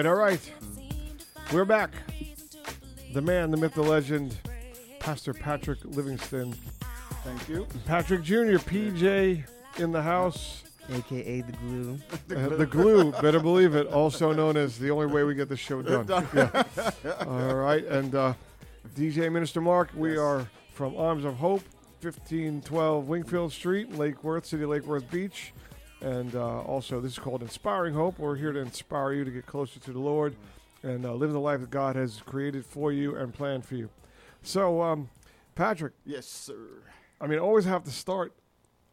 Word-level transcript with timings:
right, 0.00 0.06
all 0.10 0.16
right. 0.18 0.52
We're 1.52 1.64
back. 1.66 1.90
The 3.12 3.20
man, 3.20 3.50
the 3.50 3.56
myth, 3.56 3.74
the 3.74 3.82
legend, 3.82 4.38
Pastor 4.98 5.34
Patrick 5.34 5.78
Livingston. 5.84 6.54
Thank 7.22 7.48
you. 7.48 7.66
Patrick 7.84 8.22
Jr., 8.22 8.56
PJ 8.56 9.44
in 9.76 9.92
the 9.92 10.00
house. 10.00 10.62
aka 10.90 11.42
the 11.42 11.52
glue. 11.52 11.98
Uh, 12.30 12.48
the 12.48 12.64
glue, 12.64 13.10
better 13.20 13.40
believe 13.40 13.74
it, 13.74 13.88
also 13.88 14.32
known 14.32 14.56
as 14.56 14.78
the 14.78 14.88
only 14.88 15.06
way 15.06 15.24
we 15.24 15.34
get 15.34 15.48
the 15.48 15.56
show 15.56 15.82
done. 15.82 16.06
Yeah. 16.32 16.62
All 17.26 17.56
right, 17.56 17.84
and 17.86 18.14
uh, 18.14 18.34
DJ 18.96 19.30
Minister 19.32 19.60
Mark, 19.60 19.90
we 19.96 20.16
are 20.16 20.48
from 20.72 20.96
Arms 20.96 21.24
of 21.24 21.34
Hope, 21.34 21.62
1512 22.02 23.08
Wingfield 23.08 23.52
Street, 23.52 23.92
Lake 23.98 24.22
Worth, 24.22 24.46
City 24.46 24.62
of 24.62 24.70
Lake 24.70 24.86
Worth 24.86 25.10
Beach. 25.10 25.52
And 26.00 26.34
uh, 26.34 26.60
also, 26.60 27.00
this 27.00 27.12
is 27.12 27.18
called 27.18 27.42
Inspiring 27.42 27.94
Hope. 27.94 28.18
We're 28.18 28.36
here 28.36 28.52
to 28.52 28.60
inspire 28.60 29.12
you 29.12 29.24
to 29.24 29.30
get 29.30 29.46
closer 29.46 29.78
to 29.80 29.92
the 29.92 29.98
Lord 29.98 30.34
and 30.82 31.04
uh, 31.04 31.12
live 31.12 31.32
the 31.32 31.40
life 31.40 31.60
that 31.60 31.70
God 31.70 31.96
has 31.96 32.22
created 32.24 32.64
for 32.64 32.90
you 32.90 33.16
and 33.16 33.34
planned 33.34 33.66
for 33.66 33.74
you. 33.74 33.90
So, 34.42 34.80
um, 34.80 35.10
Patrick, 35.54 35.92
Yes, 36.06 36.26
sir. 36.26 36.82
I 37.20 37.26
mean, 37.26 37.38
always 37.38 37.66
have 37.66 37.84
to 37.84 37.90
start. 37.90 38.32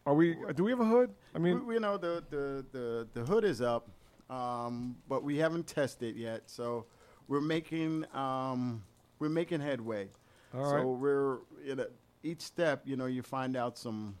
Are 0.04 0.14
we? 0.14 0.36
Do 0.54 0.64
we 0.64 0.70
have 0.70 0.80
a 0.80 0.84
hood? 0.84 1.14
I 1.34 1.38
mean, 1.38 1.66
we, 1.66 1.74
we 1.74 1.78
know 1.78 1.96
the, 1.96 2.22
the, 2.28 2.64
the, 2.72 3.08
the 3.14 3.20
hood 3.24 3.44
is 3.44 3.62
up, 3.62 3.88
um, 4.28 4.96
but 5.08 5.22
we 5.22 5.38
haven't 5.38 5.66
tested 5.66 6.16
it 6.16 6.18
yet. 6.18 6.42
So 6.46 6.86
we're 7.26 7.40
making 7.40 8.04
um, 8.14 8.82
we're 9.18 9.28
making 9.28 9.60
headway. 9.60 10.08
all 10.54 10.64
so 10.68 10.76
right. 10.76 10.84
we're 10.84 11.38
you 11.64 11.76
know 11.76 11.86
each 12.22 12.40
step 12.40 12.82
you 12.84 12.96
know 12.96 13.06
you 13.06 13.22
find 13.22 13.56
out 13.56 13.78
some 13.78 14.16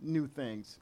new 0.00 0.26
things, 0.26 0.78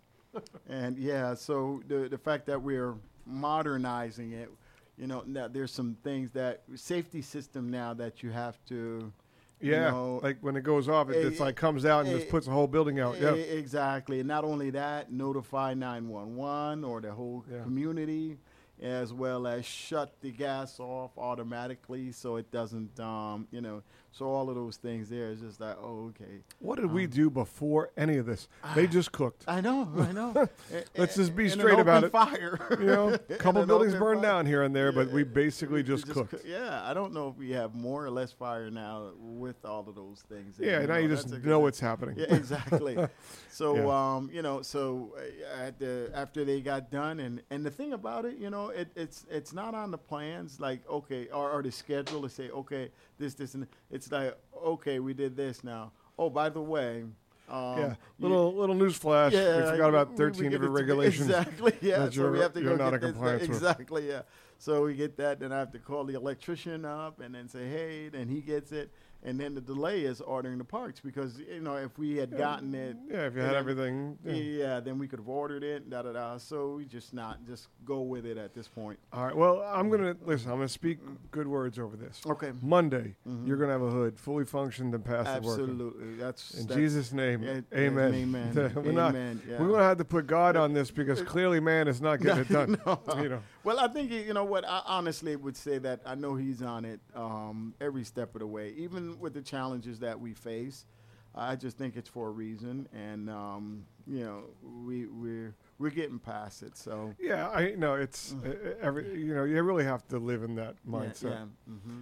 and 0.68 0.96
yeah. 0.98 1.34
So 1.34 1.82
the 1.88 2.08
the 2.08 2.18
fact 2.18 2.46
that 2.46 2.60
we're 2.62 2.94
modernizing 3.26 4.32
it, 4.32 4.50
you 4.96 5.06
know, 5.06 5.22
now 5.26 5.48
there's 5.48 5.72
some 5.72 5.96
things 6.02 6.30
that 6.32 6.62
safety 6.76 7.22
system 7.22 7.70
now 7.70 7.94
that 7.94 8.22
you 8.22 8.30
have 8.30 8.58
to. 8.66 9.12
you 9.60 9.70
Yeah, 9.72 9.90
know, 9.90 10.20
like 10.22 10.38
when 10.40 10.56
it 10.56 10.62
goes 10.62 10.88
off, 10.88 11.10
it 11.10 11.16
eh, 11.16 11.28
just 11.28 11.40
like 11.40 11.56
comes 11.56 11.84
out 11.84 12.04
and 12.06 12.14
eh, 12.14 12.18
just 12.18 12.30
puts 12.30 12.46
the 12.46 12.52
whole 12.52 12.66
building 12.66 13.00
out. 13.00 13.20
Yeah, 13.20 13.32
Exactly. 13.32 14.20
And 14.20 14.28
not 14.28 14.44
only 14.44 14.70
that, 14.70 15.12
notify 15.12 15.74
911 15.74 16.84
or 16.84 17.00
the 17.00 17.12
whole 17.12 17.44
Yeah. 17.50 17.62
community, 17.62 18.38
as 18.80 19.12
well 19.12 19.46
as 19.46 19.66
shut 19.66 20.14
the 20.22 20.30
gas 20.30 20.80
off 20.80 21.10
automatically 21.18 22.12
so 22.12 22.36
it 22.36 22.50
doesn't, 22.50 22.98
um, 22.98 23.46
you 23.50 23.60
know, 23.60 23.82
so 24.12 24.26
all 24.26 24.48
of 24.48 24.56
those 24.56 24.76
things 24.76 25.08
there 25.08 25.30
is 25.30 25.40
just 25.40 25.60
like, 25.60 25.76
oh, 25.80 26.10
okay. 26.10 26.40
What 26.58 26.76
did 26.76 26.86
we 26.92 27.04
Um, 27.04 27.10
do 27.10 27.30
before 27.30 27.90
any 27.96 28.16
of 28.16 28.26
this? 28.26 28.48
They 28.74 28.86
just 28.86 29.12
cooked. 29.12 29.44
I 29.46 29.60
know, 29.60 29.88
I 29.98 30.12
know. 30.12 30.48
Let's 30.96 31.14
just 31.16 31.36
be 31.36 31.48
straight 31.48 31.78
about 31.78 32.04
it. 32.04 32.10
Fire. 32.12 32.58
You 32.80 32.86
know, 32.86 33.08
a 33.30 33.36
couple 33.36 33.64
buildings 33.66 33.94
burned 33.94 34.20
fire. 34.20 34.30
down 34.30 34.46
here 34.46 34.62
and 34.64 34.74
there, 34.74 34.90
but 34.92 35.10
we 35.10 35.22
basically 35.22 35.76
we 35.76 35.82
just 35.84 36.08
cooked. 36.08 36.32
coo- 36.32 36.40
yeah, 36.44 36.82
I 36.84 36.92
don't 36.92 37.12
know 37.12 37.28
if 37.28 37.36
we 37.36 37.50
have 37.52 37.74
more 37.74 38.04
or 38.04 38.10
less 38.10 38.32
fire 38.32 38.68
now 38.70 39.10
with 39.18 39.64
all 39.64 39.84
of 39.88 39.94
those 39.94 40.22
things. 40.28 40.56
Yeah, 40.58 40.84
now 40.86 40.96
you 40.96 41.08
just 41.08 41.28
know 41.44 41.60
what's 41.60 41.80
happening. 41.80 42.16
Yeah, 42.18 42.34
exactly. 42.34 42.96
so, 43.50 43.76
Yeah. 43.76 44.14
um, 44.16 44.30
you 44.32 44.42
know, 44.42 44.62
so 44.62 45.14
uh, 45.16 45.70
the 45.78 46.10
after 46.14 46.44
they 46.44 46.60
got 46.60 46.90
done, 46.90 47.20
and 47.20 47.42
and 47.50 47.64
the 47.64 47.70
thing 47.70 47.92
about 47.92 48.24
it, 48.24 48.38
you 48.38 48.50
know, 48.50 48.70
it, 48.70 48.88
it's 48.96 49.24
it's 49.30 49.52
not 49.52 49.74
on 49.74 49.90
the 49.92 49.98
plans, 49.98 50.58
like 50.58 50.80
okay, 50.90 51.28
or, 51.28 51.50
or 51.52 51.62
the 51.62 51.70
schedule 51.70 52.22
to 52.22 52.28
say 52.28 52.50
okay, 52.50 52.90
this 53.20 53.34
this 53.34 53.54
and 53.54 53.66
it's 53.90 54.10
like 54.10 54.36
okay, 54.64 54.98
we 54.98 55.14
did 55.14 55.36
this 55.36 55.62
now. 55.62 55.92
Oh, 56.18 56.28
by 56.28 56.48
the 56.48 56.60
way, 56.60 57.04
um, 57.48 57.78
yeah, 57.78 57.88
you- 57.88 57.96
little 58.28 58.54
little 58.54 58.74
news 58.74 58.96
flash. 58.96 59.32
yeah, 59.32 59.58
we 59.64 59.70
forgot 59.70 59.88
about 59.90 60.08
we- 60.08 60.12
we 60.14 60.16
thirteen 60.18 60.42
get 60.44 60.50
different 60.52 60.74
regulations. 60.82 61.28
Exactly. 61.28 61.74
Yeah. 61.80 62.10
so 62.10 62.30
we 62.32 62.40
have 62.40 62.52
to 62.54 62.60
you're 62.60 62.76
go 62.76 62.84
not 62.84 62.90
get 62.92 63.00
this- 63.02 63.10
compliance. 63.12 63.42
Exactly. 63.44 64.08
Yeah. 64.08 64.22
So 64.58 64.82
we 64.84 64.94
get 64.94 65.16
that, 65.16 65.40
then 65.40 65.52
I 65.52 65.58
have 65.58 65.72
to 65.72 65.78
call 65.78 66.04
the 66.04 66.12
electrician 66.14 66.84
up 66.84 67.20
and 67.20 67.34
then 67.34 67.48
say, 67.48 67.66
hey, 67.66 68.10
then 68.10 68.28
he 68.28 68.42
gets 68.42 68.72
it, 68.72 68.90
and 69.22 69.38
then 69.38 69.54
the 69.54 69.60
delay 69.60 70.02
is 70.04 70.20
ordering 70.20 70.58
the 70.58 70.64
parts 70.64 71.00
because 71.00 71.38
you 71.40 71.60
know 71.60 71.76
if 71.76 71.98
we 71.98 72.16
had 72.16 72.36
gotten 72.36 72.74
it. 72.74 72.96
Yeah, 73.10 73.26
if 73.26 73.34
you 73.34 73.40
had 73.40 73.50
then- 73.50 73.56
everything. 73.56 74.18
Yeah. 74.24 74.32
yeah. 74.34 74.80
then 74.80 74.98
we 74.98 75.06
could 75.08 75.18
have 75.18 75.28
ordered 75.28 75.62
it. 75.62 75.90
Da 75.90 76.02
da 76.02 76.12
da. 76.12 76.38
So 76.38 76.74
we 76.76 76.84
just 76.86 77.12
not 77.12 77.44
just 77.46 77.68
go 77.84 78.00
with 78.00 78.24
it 78.26 78.36
at 78.38 78.54
this 78.54 78.68
point. 78.68 78.98
All 79.12 79.24
right. 79.26 79.36
Well, 79.36 79.62
I'm 79.66 79.90
gonna 79.90 80.16
listen. 80.24 80.50
I'm 80.50 80.56
gonna 80.58 80.68
speak 80.68 80.98
good 81.30 81.46
words 81.46 81.78
over 81.78 81.96
this. 81.96 82.20
Okay. 82.26 82.52
Monday, 82.62 83.14
Mhm. 83.28 83.46
you're 83.46 83.56
gonna 83.56 83.72
have 83.72 83.82
a 83.82 83.90
hood 83.90 84.18
fully 84.18 84.44
functioned 84.44 84.94
and 84.94 85.04
working. 85.06 85.26
Absolutely. 85.26 86.14
That's 86.14 86.54
In 86.54 86.66
that's- 86.66 86.76
Jesus' 86.78 87.12
name, 87.12 87.42
yeah, 87.42 87.60
Amen. 87.74 88.14
Amen. 88.14 88.72
We're 88.74 88.92
not- 88.92 89.14
Yeah. 89.14 89.60
We're 89.60 89.68
gonna 89.68 89.82
have 89.82 89.98
to 89.98 90.04
put 90.04 90.26
God 90.26 90.56
on 90.56 90.72
this 90.72 90.90
because 90.90 91.20
clearly 91.22 91.60
man 91.60 91.88
is 91.88 92.00
not 92.00 92.20
getting 92.20 92.40
it 92.42 92.48
done. 92.52 92.80
No. 92.86 93.00
You 93.22 93.28
know. 93.28 93.42
Well, 93.62 93.78
I 93.78 93.88
think 93.88 94.10
you 94.10 94.32
know 94.32 94.44
what. 94.44 94.64
I 94.66 94.82
honestly 94.86 95.36
would 95.36 95.56
say 95.56 95.78
that 95.78 96.00
I 96.06 96.14
know 96.14 96.34
he's 96.34 96.62
on 96.62 96.84
it 96.84 97.00
um, 97.14 97.74
every 97.80 98.04
step 98.04 98.34
of 98.34 98.40
the 98.40 98.46
way, 98.46 98.72
even 98.76 99.18
with 99.20 99.34
the 99.34 99.42
challenges 99.42 99.98
that 100.00 100.18
we 100.18 100.32
face. 100.32 100.86
I 101.34 101.54
just 101.56 101.76
think 101.78 101.94
it's 101.96 102.08
for 102.08 102.28
a 102.28 102.30
reason, 102.30 102.88
and 102.92 103.28
um, 103.30 103.84
you 104.06 104.24
know, 104.24 104.44
we 104.84 105.06
we're 105.06 105.54
we're 105.78 105.90
getting 105.90 106.18
past 106.18 106.62
it. 106.62 106.76
So 106.76 107.14
Yeah, 107.20 107.48
I 107.50 107.74
know 107.76 107.94
it's 107.94 108.34
uh, 108.44 108.74
every. 108.80 109.20
You 109.20 109.34
know, 109.34 109.44
you 109.44 109.62
really 109.62 109.84
have 109.84 110.06
to 110.08 110.18
live 110.18 110.42
in 110.42 110.54
that 110.56 110.74
Mm. 110.88 110.92
yeah, 111.04 111.10
mindset. 111.10 111.22
yeah. 111.22 111.44
hmm 111.66 112.00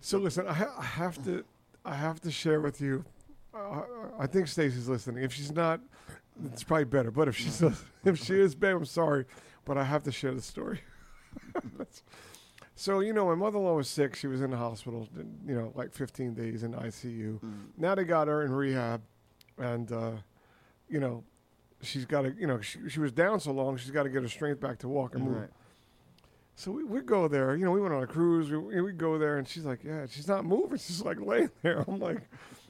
So 0.00 0.18
listen, 0.18 0.46
I, 0.46 0.52
ha- 0.52 0.74
I 0.78 0.84
have 0.84 1.24
to, 1.24 1.44
I 1.84 1.94
have 1.94 2.20
to 2.20 2.30
share 2.30 2.60
with 2.60 2.80
you. 2.80 3.04
Uh, 3.54 3.80
I 4.18 4.26
think 4.26 4.46
Stacy's 4.46 4.88
listening. 4.88 5.24
If 5.24 5.32
she's 5.32 5.50
not, 5.52 5.80
it's 6.52 6.62
probably 6.62 6.84
better. 6.84 7.10
But 7.10 7.26
if 7.28 7.36
she's, 7.36 7.62
if 8.04 8.18
she 8.18 8.34
is, 8.38 8.54
babe, 8.54 8.76
I'm 8.76 8.84
sorry, 8.84 9.24
but 9.66 9.76
I 9.76 9.84
have 9.84 10.02
to 10.04 10.12
share 10.12 10.32
the 10.32 10.40
story. 10.40 10.80
so 12.74 13.00
you 13.00 13.12
know, 13.12 13.26
my 13.26 13.34
mother-in-law 13.34 13.74
was 13.74 13.88
sick. 13.88 14.14
She 14.16 14.26
was 14.26 14.40
in 14.40 14.50
the 14.50 14.56
hospital. 14.56 15.06
You 15.46 15.54
know, 15.54 15.72
like 15.74 15.92
15 15.92 16.32
days 16.32 16.62
in 16.62 16.72
ICU. 16.72 17.40
Mm. 17.40 17.52
Now 17.76 17.94
they 17.94 18.04
got 18.04 18.28
her 18.28 18.42
in 18.42 18.52
rehab, 18.52 19.02
and 19.58 19.92
uh, 19.92 20.12
you 20.88 21.00
know, 21.00 21.24
she's 21.82 22.06
got 22.06 22.22
to. 22.22 22.34
You 22.38 22.46
know, 22.46 22.60
she, 22.62 22.78
she 22.88 23.00
was 23.00 23.12
down 23.12 23.40
so 23.40 23.52
long. 23.52 23.76
She's 23.76 23.90
got 23.90 24.04
to 24.04 24.08
get 24.08 24.22
her 24.22 24.28
strength 24.28 24.60
back 24.60 24.78
to 24.78 24.88
walk 24.88 25.14
and 25.14 25.24
move. 25.24 25.36
Right. 25.36 25.50
So 26.54 26.70
we, 26.70 26.84
we 26.84 27.00
go 27.02 27.28
there. 27.28 27.54
You 27.54 27.66
know, 27.66 27.70
we 27.72 27.82
went 27.82 27.92
on 27.92 28.02
a 28.02 28.06
cruise. 28.06 28.50
We, 28.50 28.80
we 28.80 28.92
go 28.92 29.18
there, 29.18 29.36
and 29.36 29.46
she's 29.46 29.66
like, 29.66 29.84
"Yeah, 29.84 30.06
she's 30.08 30.28
not 30.28 30.46
moving. 30.46 30.78
She's 30.78 31.02
like 31.02 31.20
laying 31.20 31.50
there." 31.62 31.84
I'm 31.86 31.98
like, 31.98 32.22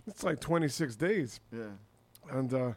"It's 0.09 0.25
like 0.25 0.41
26 0.41 0.97
days," 0.97 1.41
Yeah. 1.53 1.67
and 2.33 2.53
uh, 2.53 2.73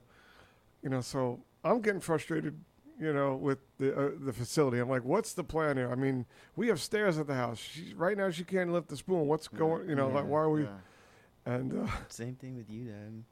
you 0.83 0.89
know, 0.89 1.01
so 1.01 1.39
I'm 1.63 1.81
getting 1.81 2.01
frustrated. 2.01 2.59
You 2.99 3.13
know, 3.13 3.35
with 3.35 3.59
the 3.77 3.95
uh, 3.97 4.09
the 4.19 4.33
facility, 4.33 4.77
I'm 4.79 4.89
like, 4.89 5.05
"What's 5.05 5.33
the 5.33 5.43
plan 5.43 5.77
here?" 5.77 5.89
I 5.89 5.95
mean, 5.95 6.25
we 6.57 6.67
have 6.67 6.81
stairs 6.81 7.17
at 7.17 7.27
the 7.27 7.33
house. 7.35 7.57
She, 7.57 7.93
right 7.95 8.17
now, 8.17 8.29
she 8.29 8.43
can't 8.43 8.73
lift 8.73 8.89
the 8.89 8.97
spoon. 8.97 9.25
What's 9.27 9.47
going? 9.47 9.87
You 9.87 9.95
know, 9.95 10.09
Yeah, 10.09 10.15
like 10.15 10.27
why 10.27 10.39
are 10.39 10.49
we? 10.49 10.63
yeah. 10.63 10.69
And 11.45 11.87
uh, 11.87 11.91
Same 12.09 12.35
thing 12.35 12.57
with 12.57 12.69
you, 12.69 12.85
Dad. 12.85 13.23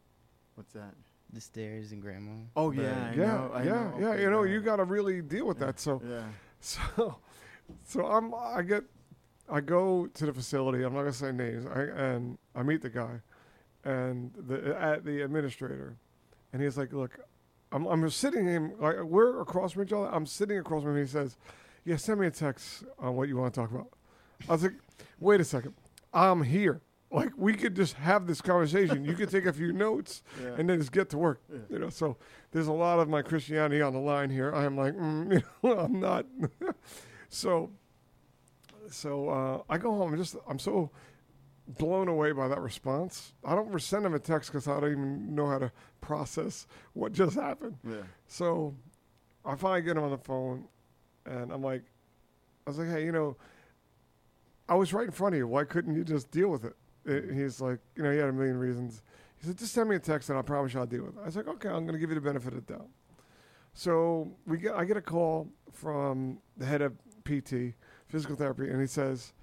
What's 0.55 0.71
that? 0.73 0.93
The 1.33 1.41
stairs 1.41 1.91
and 1.91 2.01
Grandma. 2.01 2.31
Oh 2.55 2.71
But- 2.71 2.81
yeah. 2.83 3.09
I 3.11 3.13
yeah, 3.15 3.25
know, 3.27 3.51
I 3.53 3.63
yeah, 3.63 3.69
know. 3.71 3.93
yeah. 3.99 4.07
Okay, 4.07 4.21
You 4.23 4.29
know, 4.31 4.43
yeah. 4.43 4.53
you 4.53 4.61
got 4.61 4.77
to 4.77 4.85
really 4.85 5.21
deal 5.21 5.45
with 5.45 5.59
Yeah. 5.59 5.65
that. 5.65 5.79
So, 5.79 6.01
Yeah. 6.07 6.23
So, 6.61 7.17
so 7.85 8.05
I'm 8.05 8.33
I 8.33 8.61
get 8.61 8.83
I 9.49 9.59
go 9.59 10.07
to 10.07 10.25
the 10.25 10.33
facility. 10.33 10.83
I'm 10.83 10.93
not 10.93 11.01
gonna 11.01 11.11
say 11.13 11.31
names. 11.33 11.65
I, 11.65 11.81
and 11.81 12.37
I 12.55 12.63
meet 12.63 12.81
the 12.81 12.89
guy, 12.89 13.19
and 13.83 14.31
the 14.47 14.75
at 14.79 15.03
the 15.05 15.21
administrator, 15.21 15.97
and 16.53 16.61
he's 16.61 16.77
like, 16.77 16.93
"Look, 16.93 17.19
I'm 17.85 17.85
I'm 18.03 18.09
sitting 18.09 18.45
him 18.47 18.73
like 18.79 19.01
we're 19.03 19.41
across 19.41 19.73
from 19.73 19.83
each 19.83 19.93
other. 19.93 20.07
I'm 20.13 20.25
sitting 20.25 20.57
across 20.57 20.83
from 20.83 20.95
him. 20.97 21.01
He 21.05 21.07
says, 21.09 21.37
"Yeah, 21.85 21.95
send 21.97 22.19
me 22.19 22.27
a 22.27 22.31
text 22.31 22.83
on 22.99 23.15
what 23.15 23.27
you 23.29 23.37
want 23.37 23.53
to 23.53 23.59
talk 23.59 23.71
about." 23.71 23.87
I 24.49 24.51
was 24.53 24.63
like, 24.63 24.73
"Wait 25.19 25.39
a 25.41 25.43
second, 25.43 25.73
I'm 26.13 26.43
here." 26.43 26.81
Like 27.09 27.31
we 27.37 27.53
could 27.53 27.73
just 27.75 27.93
have 27.93 28.27
this 28.27 28.41
conversation. 28.41 29.05
You 29.05 29.13
could 29.13 29.29
take 29.29 29.45
a 29.45 29.53
few 29.53 29.71
notes 29.71 30.23
Yeah. 30.43 30.55
and 30.57 30.69
then 30.69 30.79
just 30.79 30.91
get 30.91 31.09
to 31.11 31.17
work. 31.17 31.39
Yeah. 31.49 31.59
You 31.69 31.79
know, 31.79 31.89
so 31.89 32.17
there's 32.51 32.67
a 32.67 32.73
lot 32.73 32.99
of 32.99 33.07
my 33.07 33.21
Christianity 33.21 33.81
on 33.81 33.93
the 33.93 33.99
line 33.99 34.29
here. 34.29 34.53
I 34.53 34.65
am 34.65 34.75
like, 34.75 34.93
mm, 34.93 35.31
you 35.63 35.69
know, 35.69 35.79
I'm 35.79 35.99
not. 36.01 36.25
so, 37.29 37.69
so 38.89 39.29
uh, 39.29 39.61
I 39.69 39.77
go 39.77 39.91
home. 39.95 40.13
and 40.13 40.21
just 40.21 40.35
I'm 40.49 40.59
so 40.59 40.91
blown 41.67 42.07
away 42.07 42.31
by 42.31 42.47
that 42.47 42.59
response. 42.59 43.33
I 43.43 43.55
don't 43.55 43.81
send 43.81 44.05
him 44.05 44.13
a 44.13 44.19
text 44.19 44.51
because 44.51 44.67
I 44.67 44.79
don't 44.79 44.91
even 44.91 45.35
know 45.35 45.47
how 45.47 45.59
to 45.59 45.71
process 46.01 46.67
what 46.93 47.11
just 47.11 47.35
happened. 47.35 47.77
Yeah. 47.87 48.03
So 48.27 48.75
I 49.45 49.55
finally 49.55 49.81
get 49.81 49.97
him 49.97 50.03
on 50.03 50.11
the 50.11 50.17
phone, 50.17 50.65
and 51.25 51.51
I'm 51.51 51.61
like, 51.61 51.83
I 52.65 52.69
was 52.69 52.79
like, 52.79 52.89
hey, 52.89 53.05
you 53.05 53.11
know, 53.11 53.35
I 54.69 54.75
was 54.75 54.93
right 54.93 55.05
in 55.05 55.11
front 55.11 55.35
of 55.35 55.39
you. 55.39 55.47
Why 55.47 55.63
couldn't 55.63 55.95
you 55.95 56.03
just 56.03 56.31
deal 56.31 56.49
with 56.49 56.65
it? 56.65 56.75
Uh, 57.07 57.33
He's 57.33 57.61
like, 57.61 57.79
you 57.95 58.03
know, 58.03 58.11
he 58.11 58.17
had 58.17 58.29
a 58.29 58.33
million 58.33 58.57
reasons. 58.57 59.01
He 59.39 59.47
said, 59.47 59.57
just 59.57 59.73
send 59.73 59.89
me 59.89 59.95
a 59.95 59.99
text 59.99 60.29
and 60.29 60.37
I 60.37 60.41
promise 60.41 60.73
you 60.73 60.79
I'll 60.79 60.85
deal 60.85 61.03
with 61.05 61.15
it. 61.15 61.21
I 61.21 61.25
was 61.25 61.35
like, 61.35 61.47
okay, 61.47 61.69
I'm 61.69 61.85
going 61.85 61.93
to 61.93 61.99
give 61.99 62.09
you 62.09 62.15
the 62.15 62.21
benefit 62.21 62.53
of 62.53 62.65
the 62.65 62.73
doubt. 62.73 62.87
So 63.73 64.31
we 64.45 64.57
get, 64.57 64.75
I 64.75 64.83
get 64.83 64.97
a 64.97 65.01
call 65.01 65.47
from 65.71 66.39
the 66.57 66.65
head 66.65 66.81
of 66.81 66.93
PT, 67.23 67.75
physical 68.07 68.35
therapy, 68.35 68.69
and 68.69 68.81
he 68.81 68.87
says, 68.87 69.33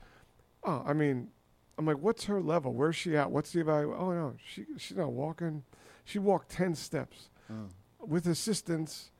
oh, 0.64 0.82
I 0.84 0.92
mean, 0.92 1.28
I'm 1.76 1.86
like, 1.86 1.98
what's 1.98 2.24
her 2.24 2.40
level? 2.40 2.72
Where's 2.72 2.96
she 2.96 3.16
at? 3.16 3.30
What's 3.30 3.52
the 3.52 3.60
evaluation? 3.60 4.00
Oh, 4.00 4.12
no, 4.12 4.34
she, 4.44 4.64
she's 4.78 4.96
not 4.96 5.12
walking. 5.12 5.64
She 6.04 6.18
walked 6.18 6.50
10 6.50 6.74
steps 6.74 7.28
Oh. 7.50 7.68
with 8.00 8.26
assistance, 8.26 9.10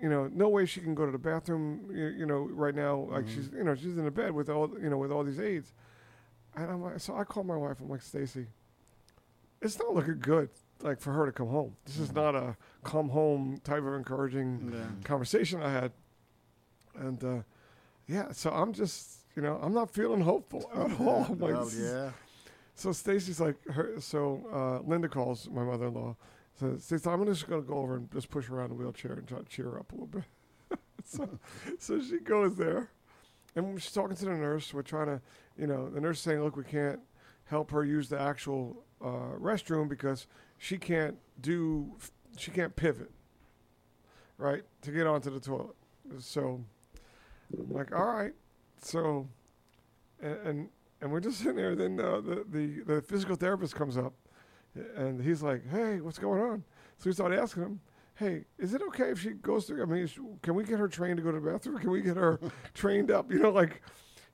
you 0.00 0.08
know, 0.08 0.28
no 0.32 0.48
way 0.48 0.66
she 0.66 0.80
can 0.80 0.94
go 0.94 1.06
to 1.06 1.12
the 1.12 1.18
bathroom, 1.18 1.86
you, 1.90 2.06
you 2.08 2.26
know, 2.26 2.40
right 2.50 2.74
now. 2.74 3.06
Like 3.10 3.24
Mhm. 3.26 3.28
she's, 3.34 3.50
you 3.52 3.62
know, 3.64 3.74
she's 3.74 3.96
in 3.96 4.04
the 4.04 4.10
bed 4.10 4.32
with 4.32 4.48
all, 4.50 4.68
you 4.80 4.90
know, 4.90 4.98
with 4.98 5.12
all 5.12 5.22
these 5.24 5.38
aides. 5.40 5.72
And 6.56 6.70
I'm 6.70 6.82
like, 6.82 6.98
so 7.00 7.16
I 7.16 7.24
call 7.24 7.44
my 7.44 7.56
wife. 7.56 7.80
I'm 7.80 7.88
like, 7.88 8.02
Stacy, 8.02 8.46
it's 9.60 9.78
not 9.78 9.94
looking 9.94 10.18
good, 10.18 10.50
like 10.82 11.00
for 11.00 11.12
her 11.12 11.24
to 11.26 11.32
come 11.32 11.48
home. 11.48 11.76
This 11.84 11.98
is 11.98 12.10
Mhm. 12.10 12.14
not 12.16 12.34
a 12.34 12.56
come 12.82 13.08
home 13.10 13.58
type 13.64 13.84
of 13.84 13.94
encouraging 13.94 14.72
Yeah. 14.74 14.88
conversation 15.04 15.62
I 15.62 15.70
had. 15.70 15.92
And 16.96 17.22
uh, 17.24 17.42
yeah, 18.06 18.32
so 18.32 18.50
I'm 18.50 18.72
just, 18.72 19.21
you 19.36 19.42
know, 19.42 19.58
I'm 19.62 19.72
not 19.74 19.90
feeling 19.90 20.20
hopeful 20.20 20.70
at 20.74 20.78
all. 21.00 21.26
I'm 21.28 21.38
like, 21.38 21.52
Well, 21.54 21.70
yeah. 21.76 22.10
so 22.74 22.92
Stacy's 22.92 23.40
like, 23.40 23.56
her, 23.68 23.94
so 24.00 24.46
uh, 24.52 24.86
Linda 24.88 25.08
calls 25.08 25.48
my 25.50 25.62
mother-in-law. 25.64 26.16
Says, 26.60 26.84
Stacy, 26.84 27.08
I'm 27.08 27.24
just 27.26 27.48
gonna 27.48 27.62
go 27.62 27.74
over 27.78 27.96
and 27.96 28.10
just 28.12 28.30
push 28.30 28.46
her 28.46 28.56
around 28.58 28.68
the 28.70 28.74
wheelchair 28.74 29.12
and 29.12 29.26
try 29.26 29.38
to 29.38 29.44
cheer 29.44 29.70
her 29.70 29.78
up 29.78 29.90
a 29.92 29.94
little 29.94 30.06
bit. 30.06 30.24
so, 31.04 31.28
so 31.78 32.00
she 32.00 32.18
goes 32.18 32.56
there, 32.56 32.90
and 33.56 33.80
she's 33.80 33.92
talking 33.92 34.16
to 34.16 34.24
the 34.26 34.32
nurse. 34.32 34.72
We're 34.74 34.82
trying 34.82 35.06
to, 35.06 35.20
you 35.58 35.66
know, 35.66 35.88
the 35.88 36.00
nurse 36.00 36.18
is 36.18 36.22
saying, 36.24 36.42
look, 36.42 36.56
we 36.56 36.64
can't 36.64 37.00
help 37.46 37.70
her 37.70 37.84
use 37.84 38.08
the 38.08 38.20
actual 38.20 38.84
uh, 39.02 39.34
restroom 39.38 39.88
because 39.88 40.26
she 40.58 40.76
can't 40.78 41.16
do, 41.40 41.92
she 42.36 42.50
can't 42.50 42.76
pivot, 42.76 43.10
right, 44.38 44.62
to 44.82 44.90
get 44.90 45.06
onto 45.06 45.30
the 45.30 45.40
toilet. 45.40 45.74
So 46.18 46.62
I'm 47.58 47.72
like, 47.72 47.94
all 47.94 48.06
right. 48.06 48.32
So, 48.82 49.28
and 50.20 50.36
and, 50.46 50.68
and 51.00 51.12
we're 51.12 51.20
just 51.20 51.38
sitting 51.38 51.56
there. 51.56 51.74
Then 51.74 51.98
uh, 51.98 52.20
the, 52.20 52.44
the 52.48 52.94
the 52.94 53.02
physical 53.02 53.36
therapist 53.36 53.74
comes 53.74 53.96
up, 53.96 54.14
and 54.96 55.22
he's 55.22 55.42
like, 55.42 55.68
"Hey, 55.68 56.00
what's 56.00 56.18
going 56.18 56.40
on?" 56.42 56.64
So 56.98 57.10
we 57.10 57.12
start 57.12 57.32
asking 57.32 57.62
him, 57.62 57.80
"Hey, 58.14 58.44
is 58.58 58.74
it 58.74 58.82
okay 58.88 59.10
if 59.10 59.20
she 59.20 59.30
goes 59.30 59.66
through? 59.66 59.82
I 59.82 59.86
mean, 59.86 60.08
can 60.42 60.54
we 60.54 60.64
get 60.64 60.78
her 60.78 60.88
trained 60.88 61.16
to 61.16 61.22
go 61.22 61.32
to 61.32 61.40
the 61.40 61.50
bathroom? 61.50 61.78
Can 61.78 61.90
we 61.90 62.02
get 62.02 62.16
her 62.16 62.38
trained 62.74 63.10
up? 63.10 63.32
You 63.32 63.38
know, 63.40 63.50
like." 63.50 63.82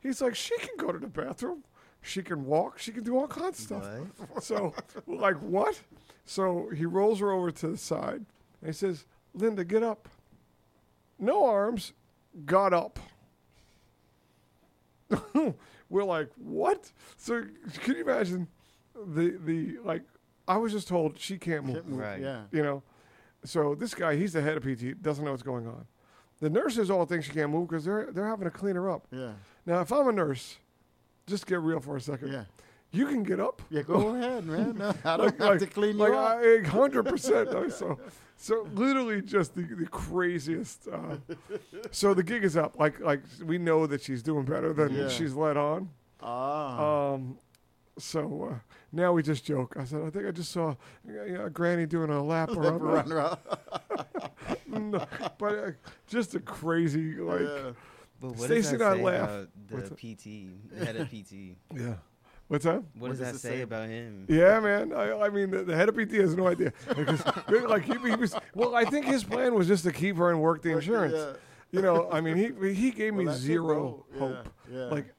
He's 0.00 0.20
like, 0.22 0.36
she 0.36 0.56
can 0.58 0.76
go 0.76 0.92
to 0.92 0.98
the 1.00 1.08
bathroom. 1.08 1.64
She 2.02 2.22
can 2.22 2.44
walk. 2.44 2.78
She 2.78 2.92
can 2.92 3.02
do 3.02 3.18
all 3.18 3.26
kinds 3.26 3.58
of 3.58 3.64
stuff. 3.64 3.84
So, 4.40 4.72
like, 5.08 5.34
what? 5.42 5.80
So 6.24 6.70
he 6.74 6.86
rolls 6.86 7.18
her 7.18 7.32
over 7.32 7.50
to 7.50 7.66
the 7.68 7.76
side 7.76 8.24
and 8.60 8.66
he 8.68 8.72
says, 8.72 9.06
Linda, 9.34 9.64
get 9.64 9.82
up. 9.82 10.08
No 11.18 11.44
arms, 11.44 11.94
got 12.46 12.72
up. 12.72 13.00
We're 15.90 16.05
like, 16.05 16.31
what? 16.37 16.90
So 17.16 17.44
can 17.82 17.94
you 17.96 18.02
imagine 18.02 18.49
the, 18.94 19.38
the, 19.44 19.78
like, 19.84 20.02
I 20.46 20.56
was 20.56 20.72
just 20.72 20.88
told 20.88 21.19
she 21.19 21.38
can't 21.38 21.64
move, 21.64 21.76
Can't 21.76 21.88
move, 21.88 21.99
Right. 22.00 22.20
Yeah. 22.20 22.43
you 22.52 22.62
know? 22.62 22.82
So 23.44 23.75
this 23.75 23.94
guy, 23.94 24.16
he's 24.16 24.32
the 24.32 24.43
head 24.43 24.56
of 24.56 24.62
PT, 24.64 25.00
doesn't 25.00 25.25
know 25.25 25.31
what's 25.31 25.43
going 25.43 25.66
on. 25.66 25.87
The 26.40 26.50
nurses 26.50 26.90
all 26.90 27.05
think 27.05 27.25
she 27.25 27.32
can't 27.32 27.50
move 27.50 27.69
because 27.69 27.84
they're, 27.84 28.08
they're 28.12 28.26
having 28.26 28.44
to 28.44 28.50
clean 28.50 28.76
her 28.76 28.90
up. 28.90 29.06
Yeah. 29.10 29.32
Now, 29.66 29.81
if 29.81 29.93
I'm 29.93 30.08
a 30.08 30.12
nurse, 30.12 30.58
just 31.26 31.46
get 31.46 31.61
real 31.61 31.81
for 31.81 31.96
a 31.96 32.00
second. 32.00 32.32
Yeah. 32.32 32.44
You 32.90 33.06
can 33.06 33.23
get 33.23 33.38
up. 33.38 33.61
Yeah. 33.70 33.82
Go 33.82 34.14
ahead, 34.14 34.46
man. 34.46 34.76
No, 34.79 34.94
I 35.05 35.17
don't 35.17 35.26
Like- 35.26 35.38
have 35.38 35.49
like- 35.50 35.58
to 35.61 35.67
clean 35.67 35.99
you 35.99 36.02
like 36.08 36.12
up. 36.12 36.40
I- 36.43 36.67
hundred 36.69 37.05
percent. 37.05 37.50
So, 37.73 37.99
so 38.37 38.67
literally 38.75 39.20
just 39.20 39.55
the, 39.55 39.62
the 39.62 39.87
craziest. 39.87 40.88
Uh, 40.88 41.17
so 41.90 42.14
the 42.14 42.23
gig 42.23 42.44
is 42.44 42.56
up. 42.56 42.79
Like 42.79 42.99
like 43.00 43.20
we 43.44 43.58
know 43.58 43.87
that 43.87 44.00
she's 44.02 44.23
doing 44.23 44.44
better 44.44 44.73
than 44.73 44.94
Yeah. 44.94 45.08
she's 45.08 45.35
let 45.35 45.56
on. 45.58 45.90
ah. 46.23 47.12
Um, 47.14 47.38
so 47.99 48.50
uh, 48.52 48.58
now 48.93 49.12
we 49.12 49.23
just 49.23 49.44
joke. 49.44 49.75
I 49.79 49.85
said 49.85 50.02
I 50.02 50.11
think 50.11 50.26
I 50.26 50.31
just 50.31 50.50
saw 50.52 50.75
uh, 51.08 51.49
Granny 51.50 51.85
doing 51.85 52.11
a 52.11 52.23
lap 52.25 52.50
around. 52.50 52.81
Run 52.82 53.12
around. 53.12 53.38
No, 54.67 55.05
but 55.38 55.55
uh, 55.58 55.70
just 56.06 56.35
a 56.35 56.40
crazy 56.40 57.14
like. 57.17 57.40
yeah. 57.40 57.70
But 58.20 58.31
what 58.32 58.46
Stacey 58.46 58.70
does 58.76 58.79
that 58.79 58.81
and 58.81 58.85
I 58.85 58.96
say 58.96 59.02
laugh. 59.02 59.29
about 59.29 59.49
the 59.70 59.76
it? 60.06 60.17
PT, 60.17 60.25
the 60.79 60.85
head 60.85 60.96
of 60.96 61.08
PT? 61.08 61.32
Yeah. 61.75 61.94
What's 62.48 62.64
that? 62.64 62.82
What, 62.98 63.10
does 63.10 63.18
does 63.18 63.32
that 63.34 63.38
say, 63.40 63.56
say? 63.56 63.60
about 63.62 63.88
him? 63.88 64.24
Yeah, 64.28 64.58
man. 64.60 64.92
I, 64.94 65.26
I 65.26 65.28
mean, 65.28 65.50
the, 65.50 65.64
the 65.64 65.76
head 65.76 65.88
of 65.90 65.96
PT 65.96 66.12
has 66.14 66.34
no 66.34 66.46
idea. 66.48 66.72
Like 67.68 67.84
he, 67.84 67.92
he 68.08 68.16
was. 68.16 68.34
Well, 68.54 68.74
I 68.74 68.84
think 68.84 69.04
his 69.06 69.22
plan 69.22 69.54
was 69.54 69.66
just 69.68 69.84
to 69.84 69.92
keep 69.92 70.16
her 70.16 70.30
and 70.30 70.40
work 70.40 70.62
the 70.62 70.70
insurance. 70.70 71.14
Yeah. 71.14 71.32
You 71.70 71.82
know, 71.82 72.08
I 72.10 72.22
mean, 72.22 72.36
he 72.36 72.72
he 72.74 72.90
gave 72.90 73.12
me 73.12 73.24
Well, 73.26 73.34
that's 73.34 73.42
it, 73.44 73.46
zero 73.46 74.04
hope. 74.18 74.48
Yeah. 74.70 74.78
yeah. 74.78 74.84
Like, 74.86 75.14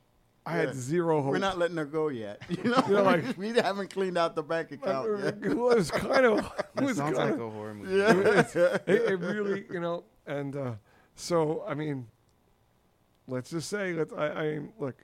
I 0.45 0.55
Yeah. 0.57 0.65
had 0.67 0.75
zero 0.75 1.21
hope. 1.21 1.31
We're 1.33 1.37
not 1.37 1.59
letting 1.59 1.77
her 1.77 1.85
go 1.85 2.07
yet. 2.07 2.41
You 2.49 2.63
know, 2.71 2.83
You 2.87 2.93
know, 2.95 3.03
like- 3.03 3.37
we 3.37 3.49
haven't 3.49 3.91
cleaned 3.93 4.17
out 4.17 4.33
the 4.33 4.41
bank 4.41 4.71
account 4.71 5.07
yet. 5.23 5.37
it 5.43 5.53
was 5.55 5.91
kind 6.09 6.25
of. 6.25 6.39
It 6.39 6.45
That 6.75 6.83
was 6.83 6.97
sounds 6.97 7.15
kind 7.17 7.29
like 7.31 7.39
of. 7.39 7.45
a 7.45 7.49
horror 7.51 7.75
movie. 7.75 7.95
Yeah. 7.95 8.77
It, 8.87 9.11
it 9.11 9.19
really, 9.19 9.65
you 9.71 9.79
know, 9.79 10.03
and 10.25 10.55
uh, 10.55 10.71
so 11.13 11.63
I 11.67 11.75
mean, 11.75 12.07
let's 13.27 13.51
just 13.51 13.69
say 13.69 13.91
that 13.93 14.11
I, 14.13 14.25
I 14.27 14.59
look, 14.79 14.95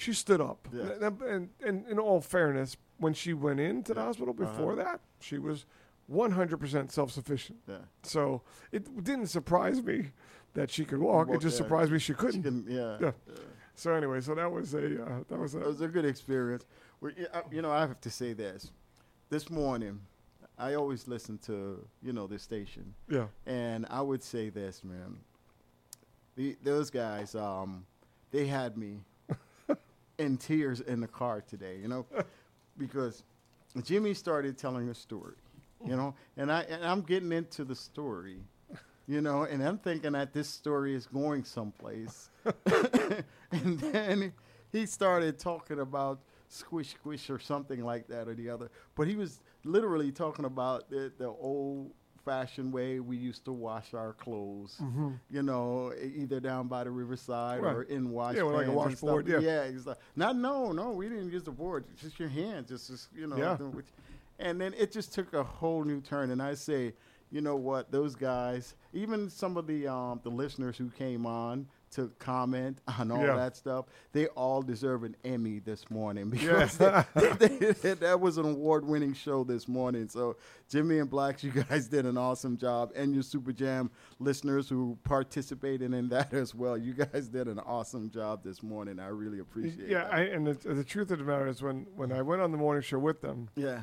she 0.00 0.12
stood 0.12 0.40
up, 0.40 0.66
and, 0.72 1.20
and, 1.22 1.48
and 1.64 1.86
in 1.86 1.98
all 1.98 2.20
fairness, 2.20 2.76
when 2.98 3.12
she 3.14 3.32
went 3.34 3.60
into 3.60 3.92
the 3.94 4.00
hospital 4.00 4.34
Uh-huh. 4.38 4.50
before 4.50 4.74
that, 4.76 5.00
she 5.20 5.38
was 5.38 5.66
100% 6.10 6.90
self-sufficient. 6.90 7.58
yeah. 7.68 7.76
So 8.02 8.42
it 8.72 8.82
didn't 9.04 9.26
surprise 9.28 9.82
me 9.82 10.06
that 10.54 10.70
she 10.70 10.84
could 10.84 10.98
walk. 11.00 11.28
It 11.30 11.40
just 11.40 11.56
surprised 11.56 11.92
me 11.92 11.98
she 11.98 12.06
She 12.12 12.14
couldn't. 12.14 12.42
can, 12.42 12.64
yeah. 12.68 12.96
Yeah. 13.00 13.12
So 13.74 13.94
anyway, 13.94 14.20
so 14.20 14.34
that 14.34 14.50
was 14.50 14.74
a 14.74 15.02
uh, 15.02 15.18
that 15.28 15.38
was 15.38 15.54
a 15.54 15.60
It 15.60 15.66
was 15.66 15.80
a 15.80 15.88
good 15.88 16.04
experience. 16.04 16.64
We, 17.00 17.12
yeah, 17.16 17.40
you 17.50 17.62
know, 17.62 17.70
I 17.70 17.80
have 17.80 18.00
to 18.00 18.10
say 18.10 18.32
this. 18.34 18.72
This 19.30 19.48
morning, 19.48 20.00
I 20.58 20.74
always 20.74 21.06
listen 21.08 21.38
to, 21.46 21.86
you 22.02 22.12
know, 22.12 22.26
this 22.26 22.42
station. 22.42 22.94
yeah 23.08 23.26
And 23.46 23.86
I 23.88 24.00
would 24.02 24.22
say 24.22 24.50
this, 24.50 24.82
man. 24.84 25.20
The, 26.36 26.56
those 26.62 26.90
guys, 26.90 27.34
um, 27.34 27.86
they 28.30 28.46
had 28.46 28.76
me 28.76 29.00
in 30.20 30.36
tears 30.36 30.80
in 30.80 31.00
the 31.00 31.08
car 31.08 31.42
today, 31.48 31.78
you 31.80 31.88
know, 31.88 32.06
because 32.78 33.22
Jimmy 33.82 34.14
started 34.14 34.58
telling 34.58 34.88
a 34.90 34.94
story, 34.94 35.36
you 35.84 35.96
know, 35.96 36.14
and 36.36 36.52
I 36.52 36.62
and 36.62 36.84
I'm 36.84 37.00
getting 37.00 37.32
into 37.32 37.64
the 37.64 37.74
story, 37.74 38.38
you 39.08 39.20
know, 39.22 39.44
and 39.44 39.62
I'm 39.62 39.78
thinking 39.78 40.12
that 40.12 40.32
this 40.32 40.48
story 40.48 40.94
is 40.94 41.06
going 41.06 41.44
someplace, 41.44 42.28
and 43.50 43.80
then 43.80 44.32
he 44.70 44.86
started 44.86 45.38
talking 45.38 45.80
about 45.80 46.20
squish 46.48 46.90
squish 46.90 47.30
or 47.30 47.38
something 47.38 47.82
like 47.82 48.06
that 48.08 48.28
or 48.28 48.34
the 48.34 48.50
other, 48.50 48.70
but 48.96 49.08
he 49.08 49.16
was 49.16 49.40
literally 49.64 50.12
talking 50.12 50.44
about 50.44 50.90
the, 50.90 51.12
the 51.18 51.28
old 51.28 51.92
fashioned 52.24 52.72
way 52.72 53.00
we 53.00 53.16
used 53.16 53.44
to 53.44 53.52
wash 53.52 53.94
our 53.94 54.12
clothes. 54.14 54.76
Hmm 54.78 55.10
you 55.30 55.42
know, 55.42 55.92
either 56.02 56.40
down 56.40 56.66
by 56.68 56.84
the 56.84 56.90
riverside 56.90 57.60
or 57.60 57.82
in 57.84 58.10
wash 58.10 58.36
Yeah, 58.36 58.42
like 58.44 58.66
a 58.66 58.72
washboard, 58.72 59.26
yeah. 59.28 59.38
yeah, 59.38 59.70
like, 59.84 59.98
not 60.16 60.36
no, 60.36 60.72
no, 60.72 60.90
we 60.92 61.08
didn't 61.08 61.30
use 61.30 61.42
the 61.44 61.50
board, 61.52 61.84
just 61.96 62.18
your 62.18 62.28
hands, 62.28 62.68
just, 62.68 62.88
just 62.88 63.08
you 63.14 63.26
know, 63.26 63.36
Yeah. 63.36 63.56
and 64.38 64.60
then 64.60 64.74
it 64.76 64.90
just 64.92 65.12
took 65.14 65.32
a 65.34 65.42
whole 65.44 65.84
new 65.84 66.00
turn. 66.00 66.30
And 66.30 66.42
I 66.42 66.54
say, 66.54 66.94
you 67.30 67.40
know 67.40 67.56
what, 67.56 67.90
those 67.92 68.14
guys, 68.16 68.74
even 68.92 69.28
some 69.30 69.56
of 69.56 69.66
the 69.66 69.86
um, 69.86 70.20
the 70.24 70.30
listeners 70.30 70.76
who 70.76 70.90
came 70.90 71.26
on 71.26 71.66
to 71.92 72.10
comment 72.18 72.80
on 72.98 73.10
all 73.10 73.24
Yeah. 73.24 73.36
that 73.36 73.56
stuff, 73.56 73.86
they 74.12 74.26
all 74.28 74.62
deserve 74.62 75.02
an 75.02 75.16
Emmy 75.24 75.58
this 75.58 75.90
morning 75.90 76.32
Yeah. 76.40 76.68
because 76.68 76.78
they, 77.38 77.48
they, 77.48 77.72
they- 77.72 77.94
that 77.94 78.20
was 78.20 78.38
an 78.38 78.46
award-winning 78.46 79.14
show 79.14 79.42
this 79.44 79.66
morning. 79.66 80.08
So 80.08 80.36
Jimmy 80.68 80.98
and 81.00 81.10
Blacks, 81.10 81.42
you 81.42 81.50
guys 81.50 81.88
did 81.88 82.06
an 82.06 82.16
awesome 82.16 82.56
job, 82.56 82.92
and 82.94 83.12
your 83.12 83.22
Super 83.24 83.52
Jam 83.52 83.90
listeners 84.18 84.68
who 84.68 84.96
participated 85.04 85.92
in 85.92 86.08
that 86.10 86.32
as 86.32 86.54
well. 86.54 86.76
You 86.78 86.94
guys 86.94 87.28
did 87.28 87.48
an 87.48 87.58
awesome 87.60 88.10
job 88.10 88.44
this 88.44 88.62
morning. 88.62 88.98
I 89.00 89.06
really 89.08 89.40
appreciate. 89.40 89.84
it. 89.86 89.90
yeah. 89.90 90.08
I, 90.10 90.20
and 90.20 90.46
the, 90.46 90.54
the 90.74 90.84
truth 90.84 91.10
of 91.10 91.18
the 91.18 91.24
matter 91.24 91.48
is, 91.48 91.62
when 91.62 91.86
when 91.96 92.12
I 92.12 92.22
went 92.22 92.40
on 92.40 92.52
the 92.52 92.58
morning 92.58 92.82
show 92.82 92.98
with 92.98 93.20
them, 93.20 93.48
yeah. 93.56 93.82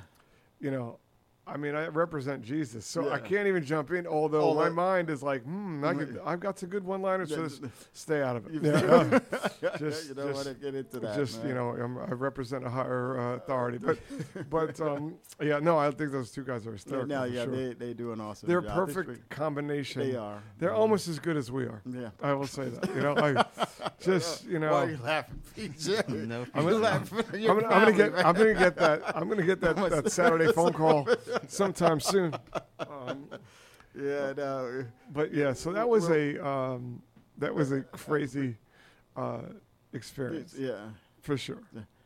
you 0.59 0.71
know, 0.71 0.99
I 1.47 1.55
mean, 1.57 1.75
I 1.75 1.87
represent 1.87 2.41
Jesus, 2.43 2.85
so 2.85 3.09
I 3.11 3.19
can't 3.19 3.47
even 3.47 3.63
jump 3.63 3.91
in. 3.91 4.05
Although 4.05 4.53
my 4.53 4.63
Although- 4.65 4.69
mind 4.71 5.09
is 5.09 5.23
like, 5.23 5.43
hmm, 5.43 5.83
I 5.85 5.93
could, 5.93 6.19
I've 6.25 6.39
got 6.39 6.59
some 6.59 6.69
good 6.69 6.83
one-liners. 6.83 7.31
Yeah, 7.31 7.37
Just 7.37 7.63
stay 7.93 8.21
out 8.21 8.35
of 8.35 8.47
it. 8.47 8.53
You- 8.53 8.61
Yeah, 9.61 9.77
just- 9.77 10.09
you 10.09 10.13
don't 10.15 10.33
want 10.33 10.47
to 10.47 10.53
get 10.53 10.75
into 10.75 10.99
that. 10.99 11.15
just 11.15 11.39
man. 11.39 11.47
you 11.47 11.53
know, 11.55 11.69
I'm, 11.69 11.97
I 11.97 12.11
represent 12.11 12.65
a 12.65 12.69
higher 12.69 13.17
uh, 13.19 13.35
authority, 13.37 13.77
but 13.77 13.97
but 14.49 14.79
um, 14.81 15.15
yeah, 15.41 15.59
no, 15.59 15.77
I 15.77 15.89
think 15.91 16.11
those 16.11 16.31
two 16.31 16.43
guys 16.43 16.65
are 16.67 16.71
No, 16.71 16.73
hysterical. 16.73 17.07
no, 17.07 17.21
for 17.21 17.27
yeah, 17.27 17.43
sure. 17.45 17.55
they 17.55 17.73
they 17.73 17.93
do 17.93 18.11
an 18.11 18.19
awesome 18.21 18.47
They're 18.49 18.59
a 18.59 18.63
job. 18.63 18.75
Perfect 18.75 19.05
great. 19.07 19.29
combination. 19.29 20.01
They 20.01 20.15
are. 20.15 20.43
They're 20.59 20.69
Yeah. 20.71 20.75
almost 20.75 21.07
as 21.07 21.17
good 21.19 21.37
as 21.37 21.51
we 21.51 21.63
are. 21.63 21.81
Yeah. 21.85 22.09
I 22.21 22.33
will 22.33 22.47
say 22.47 22.69
that. 22.69 22.93
You 22.95 23.01
know, 23.01 23.15
I 23.17 23.45
just 23.99 24.45
you 24.45 24.59
know. 24.59 24.71
Why 24.71 24.83
are 24.83 24.89
you 24.89 24.99
laughing, 25.03 25.41
PJ? 25.57 26.09
No, 26.27 26.45
I'm 26.53 26.63
gonna- 26.65 26.75
laughing 26.77 27.19
I'm 27.19 27.41
gonna, 27.45 27.51
I'm 27.51 27.57
gonna 27.57 27.69
family, 27.69 27.93
get 27.93 28.25
I'm 28.25 28.35
gonna 28.35 28.53
get 28.53 28.75
that 28.77 29.17
I'm 29.17 29.29
gonna 29.29 29.43
get 29.45 29.61
that, 29.61 29.75
That 29.77 29.89
that 30.03 30.11
Saturday 30.11 30.51
phone 30.51 30.73
call 30.73 31.07
sometime 31.47 31.99
soon. 31.99 32.33
Um. 32.79 33.29
Yeah, 33.99 34.33
no. 34.37 34.85
but 35.11 35.33
yeah, 35.33 35.53
so 35.53 35.71
that 35.73 35.87
was 35.89 36.07
a 36.09 36.45
um, 36.47 37.01
that 37.39 37.53
was 37.53 37.71
a 37.71 37.81
crazy 37.81 38.55
uh, 39.15 39.41
experience 39.93 40.53
yeah. 40.57 40.89
for 41.21 41.35
sure. 41.35 41.63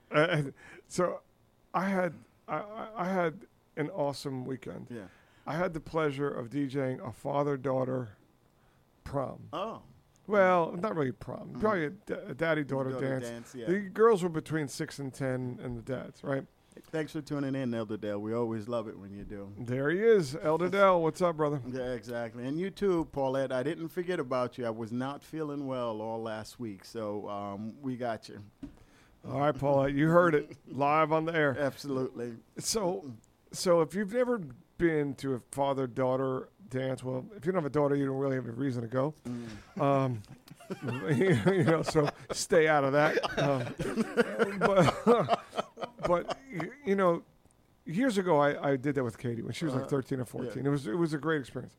Uh, 0.09 0.43
so 0.87 1.19
I 1.73 1.85
had 1.89 2.13
I, 2.47 2.63
I- 2.95 3.09
had 3.09 3.33
an 3.77 3.89
awesome 3.89 4.45
weekend. 4.45 4.87
Yeah. 4.89 5.01
I 5.47 5.55
had 5.55 5.73
the 5.73 5.79
pleasure 5.81 6.29
of 6.29 6.49
DJing 6.49 7.05
a 7.05 7.11
father 7.11 7.57
daughter 7.57 8.09
prom. 9.03 9.39
Oh, 9.51 9.81
Well, 10.27 10.73
not 10.79 10.95
really 10.95 11.11
prom. 11.11 11.57
Probably 11.59 11.85
a, 11.85 11.89
da- 11.89 12.27
a 12.29 12.33
daddy 12.33 12.63
daughter 12.63 12.91
Daughter 12.91 13.19
dance. 13.19 13.29
dance, 13.29 13.55
yeah. 13.55 13.65
The 13.67 13.79
girls 13.79 14.23
were 14.23 14.29
between 14.29 14.67
six 14.67 14.99
and 14.99 15.13
ten, 15.13 15.59
and 15.63 15.77
the 15.77 15.81
dads, 15.81 16.23
right? 16.23 16.45
Thanks 16.91 17.11
for 17.13 17.21
tuning 17.21 17.55
in, 17.55 17.73
Elder 17.73 17.97
Dale. 17.97 18.19
We 18.19 18.33
always 18.33 18.67
love 18.67 18.87
it 18.87 18.97
when 18.97 19.13
you 19.13 19.23
do. 19.23 19.51
There 19.57 19.89
he 19.89 19.99
is, 19.99 20.35
Elder 20.41 20.69
Dell. 20.69 21.01
What's 21.01 21.21
up, 21.21 21.37
brother? 21.37 21.61
Yeah, 21.71 21.93
exactly. 21.93 22.45
And 22.45 22.59
you 22.59 22.69
too, 22.69 23.07
Paulette. 23.13 23.51
I 23.51 23.63
didn't 23.63 23.89
forget 23.89 24.19
about 24.19 24.57
you. 24.57 24.65
I 24.65 24.69
was 24.69 24.91
not 24.91 25.23
feeling 25.23 25.67
well 25.67 26.01
all 26.01 26.21
last 26.21 26.59
week, 26.59 26.83
so 26.83 27.29
um, 27.29 27.73
we 27.81 27.95
got 27.95 28.27
you. 28.27 28.39
All 29.27 29.39
right, 29.39 29.57
Paulette. 29.57 29.93
you 29.93 30.09
heard 30.09 30.35
it 30.35 30.51
live 30.67 31.11
on 31.13 31.25
the 31.25 31.33
air. 31.33 31.55
Absolutely. 31.57 32.33
So, 32.57 33.09
so 33.51 33.81
if 33.81 33.95
you've 33.95 34.13
never 34.13 34.41
been 34.77 35.13
to 35.15 35.35
a 35.35 35.39
father-daughter 35.51 36.49
dance, 36.69 37.03
well, 37.03 37.25
if 37.37 37.45
you 37.45 37.51
don't 37.51 37.61
have 37.61 37.69
a 37.69 37.73
daughter, 37.73 37.95
you 37.95 38.05
don't 38.05 38.17
really 38.17 38.35
have 38.35 38.47
a 38.47 38.51
reason 38.51 38.81
to 38.81 38.87
go. 38.87 39.13
Um, 39.79 40.21
you 41.15 41.63
know, 41.63 41.83
so 41.83 42.09
stay 42.31 42.67
out 42.67 42.83
of 42.83 42.93
that. 42.93 43.39
Um, 43.39 44.59
but, 44.59 45.41
but 46.11 46.37
you 46.85 46.95
know, 46.95 47.23
years 47.85 48.17
ago, 48.17 48.37
I, 48.39 48.71
I 48.71 48.75
did 48.75 48.95
that 48.95 49.03
with 49.03 49.17
Katie 49.17 49.41
when 49.41 49.53
she 49.53 49.65
was 49.65 49.73
like 49.73 49.85
Uh, 49.85 49.87
13 49.87 50.19
or 50.19 50.25
14. 50.25 50.65
It 50.65 50.69
was 50.69 50.87
it 50.87 50.95
was 50.97 51.13
a 51.13 51.17
great 51.17 51.39
experience. 51.41 51.75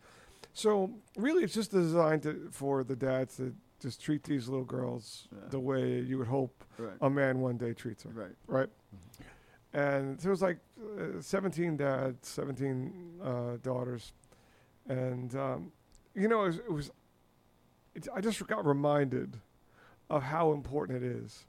So 0.55 0.91
really, 1.17 1.45
it's 1.45 1.55
just 1.55 1.71
designed 1.71 2.23
to, 2.25 2.49
for 2.51 2.85
the 2.85 2.97
dads 2.97 3.37
to 3.37 3.55
just 3.81 4.01
treat 4.03 4.23
these 4.23 4.49
little 4.49 4.65
girls 4.65 5.29
Yeah. 5.33 5.49
the 5.51 5.61
way 5.61 6.01
you 6.01 6.17
would 6.19 6.29
hope 6.29 6.65
Right. 6.79 6.97
a 7.01 7.11
man 7.11 7.41
one 7.41 7.57
day 7.59 7.73
treats 7.75 8.03
her 8.05 8.11
Right. 8.11 8.37
right? 8.47 8.71
And 9.75 10.21
so 10.21 10.29
it 10.29 10.31
was 10.31 10.43
like 10.43 10.59
uh, 10.99 11.21
17 11.21 11.77
dads, 11.77 12.29
17 12.29 13.21
uh, 13.23 13.57
daughters, 13.63 14.13
and 14.89 15.35
um, 15.37 15.73
you 16.15 16.29
know, 16.29 16.43
it 16.43 16.47
was. 16.47 16.57
It 16.59 16.73
was 16.73 16.91
it, 17.95 18.09
I 18.15 18.21
just 18.23 18.47
got 18.47 18.65
reminded 18.67 19.39
of 20.09 20.23
how 20.23 20.53
important 20.53 21.03
it 21.03 21.07
is 21.23 21.47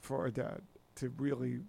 for 0.00 0.26
a 0.26 0.30
dad 0.30 0.60
to 0.96 1.08
really 1.18 1.60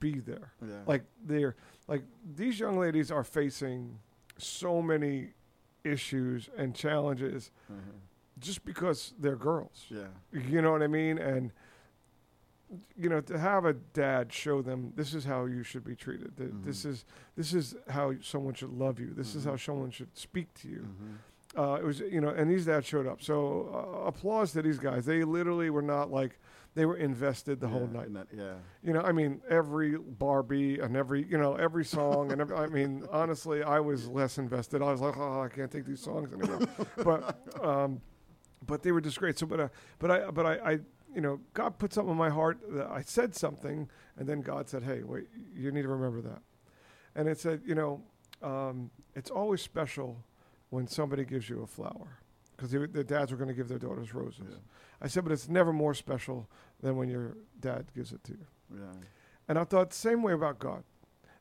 be 0.00 0.20
there. 0.20 0.52
Yeah. 0.66 0.80
Like 0.86 1.02
they're 1.24 1.56
like 1.88 2.02
these 2.36 2.58
young 2.58 2.78
ladies 2.78 3.10
are 3.10 3.24
facing 3.24 3.98
so 4.38 4.80
many 4.82 5.30
issues 5.84 6.48
and 6.56 6.74
challenges 6.74 7.50
Mhm. 7.70 7.76
just 8.38 8.64
because 8.64 9.14
they're 9.18 9.36
girls. 9.36 9.86
Yeah. 9.88 10.06
You 10.32 10.62
know 10.62 10.72
what 10.72 10.82
I 10.82 10.86
mean? 10.88 11.18
And 11.18 11.52
you 12.96 13.08
know, 13.08 13.20
to 13.20 13.38
have 13.38 13.64
a 13.66 13.74
dad 13.74 14.32
show 14.32 14.60
them 14.62 14.92
this 14.96 15.14
is 15.14 15.24
how 15.24 15.44
you 15.44 15.62
should 15.62 15.84
be 15.84 15.94
treated. 15.94 16.36
That 16.36 16.64
This 16.64 16.84
is 16.84 17.04
this 17.36 17.52
is 17.54 17.76
how 17.88 18.14
someone 18.20 18.54
should 18.54 18.70
love 18.72 18.98
you. 18.98 19.12
This 19.14 19.34
is 19.34 19.44
how 19.44 19.56
someone 19.56 19.90
should 19.90 20.16
speak 20.16 20.52
to 20.54 20.68
you. 20.68 20.88
Mhm. 20.88 21.16
Uh, 21.56 21.74
it 21.80 21.84
was 21.84 22.00
you 22.00 22.20
know, 22.20 22.30
and 22.30 22.50
these 22.50 22.64
dads 22.66 22.86
showed 22.86 23.06
up. 23.06 23.22
So 23.22 23.68
uh, 23.72 24.06
applause 24.06 24.52
to 24.52 24.62
these 24.62 24.78
guys. 24.78 25.04
They 25.06 25.22
literally 25.22 25.70
were 25.70 25.82
not 25.82 26.10
like 26.10 26.38
they 26.74 26.84
were 26.86 26.96
invested 26.96 27.60
the 27.60 27.68
whole 27.68 27.88
Yeah, 27.92 27.98
night. 28.00 28.10
not- 28.10 28.26
yeah. 28.32 28.54
You 28.82 28.92
know, 28.92 29.00
I 29.02 29.12
mean, 29.12 29.40
every 29.48 29.96
Barbie 29.96 30.80
and 30.80 30.96
every 30.96 31.24
you 31.24 31.38
know 31.38 31.54
every 31.54 31.84
song 31.84 32.32
and 32.32 32.40
every, 32.40 32.56
I 32.56 32.66
mean, 32.66 33.04
honestly, 33.12 33.62
I 33.62 33.80
was 33.80 34.08
less 34.08 34.38
invested. 34.38 34.82
I 34.82 34.90
was 34.90 35.00
like, 35.00 35.16
oh, 35.16 35.40
I 35.42 35.48
can't 35.48 35.70
take 35.70 35.84
these 35.86 36.00
songs 36.00 36.32
anymore. 36.32 36.60
but 37.04 37.38
um, 37.64 38.00
but 38.66 38.82
they 38.82 38.92
were 38.92 39.00
just 39.00 39.18
great. 39.18 39.38
So, 39.38 39.46
but 39.46 39.60
uh, 39.60 39.68
but 39.98 40.10
I 40.10 40.30
but 40.30 40.46
I, 40.46 40.54
I 40.56 40.70
you 41.14 41.20
know 41.20 41.40
God 41.52 41.78
put 41.78 41.92
something 41.92 42.10
in 42.12 42.18
my 42.18 42.30
heart. 42.30 42.58
That 42.70 42.90
I 42.90 43.02
said 43.02 43.34
something, 43.36 43.88
and 44.16 44.28
then 44.28 44.40
God 44.40 44.68
said, 44.68 44.82
hey, 44.82 45.02
wait, 45.04 45.28
you 45.54 45.70
need 45.70 45.82
to 45.82 45.88
remember 45.88 46.20
that. 46.22 46.42
And 47.14 47.28
it 47.28 47.38
said, 47.38 47.62
you 47.64 47.76
know, 47.76 48.02
um, 48.42 48.90
it's 49.14 49.30
always 49.30 49.62
special 49.62 50.24
when 50.70 50.88
somebody 50.88 51.24
gives 51.24 51.48
you 51.48 51.62
a 51.62 51.66
flower 51.68 52.18
because 52.56 52.70
the 52.70 53.04
dads 53.04 53.30
were 53.30 53.36
going 53.36 53.48
to 53.48 53.54
give 53.54 53.68
their 53.68 53.78
daughters 53.78 54.14
roses. 54.14 54.42
Yeah. 54.50 54.56
I 55.00 55.08
said, 55.08 55.24
but 55.24 55.32
it's 55.32 55.48
never 55.48 55.72
more 55.72 55.94
special 55.94 56.48
than 56.80 56.96
when 56.96 57.08
your 57.08 57.36
dad 57.60 57.86
gives 57.94 58.12
it 58.12 58.22
to 58.24 58.32
you. 58.32 58.46
Yeah. 58.74 58.84
And 59.48 59.58
I 59.58 59.64
thought 59.64 59.90
the 59.90 59.96
same 59.96 60.22
way 60.22 60.32
about 60.32 60.58
God. 60.58 60.84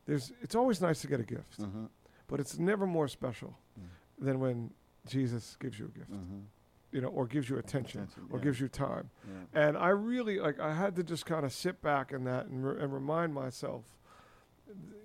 There's, 0.05 0.33
it's 0.41 0.55
always 0.55 0.81
nice 0.81 1.01
to 1.01 1.07
get 1.07 1.19
a 1.19 1.23
gift, 1.23 1.59
Mhm. 1.61 1.87
but 2.27 2.39
it's 2.39 2.59
never 2.59 2.85
more 2.85 3.07
special 3.07 3.57
Mm. 3.79 4.25
than 4.25 4.39
when 4.39 4.71
Jesus 5.07 5.55
gives 5.59 5.79
you 5.79 5.85
a 5.85 5.97
gift, 5.97 6.11
Mhm. 6.11 6.43
you 6.91 6.99
know, 7.01 7.07
or 7.09 7.25
gives 7.25 7.49
you 7.49 7.57
attention, 7.57 8.01
Attention, 8.01 8.27
or 8.29 8.39
yeah. 8.39 8.43
gives 8.43 8.59
you 8.59 8.67
time. 8.67 9.09
Yeah. 9.27 9.67
And 9.67 9.77
I 9.77 9.89
really 9.89 10.39
like. 10.39 10.59
I 10.59 10.73
had 10.73 10.95
to 10.97 11.03
just 11.03 11.25
kind 11.25 11.45
of 11.45 11.53
sit 11.53 11.81
back 11.81 12.11
in 12.11 12.23
that 12.25 12.47
and, 12.47 12.65
re- 12.65 12.81
and 12.83 12.93
remind 12.93 13.33
myself, 13.33 13.85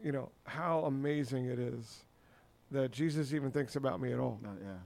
you 0.03 0.11
know, 0.12 0.31
how 0.47 0.81
amazing 0.85 1.45
it 1.47 1.59
is 1.59 2.05
that 2.71 2.91
Jesus 2.91 3.33
even 3.33 3.50
thinks 3.50 3.77
about 3.77 4.00
me 4.00 4.12
at 4.12 4.19
all. 4.19 4.41
No, 4.43 4.57
yeah. 4.61 4.79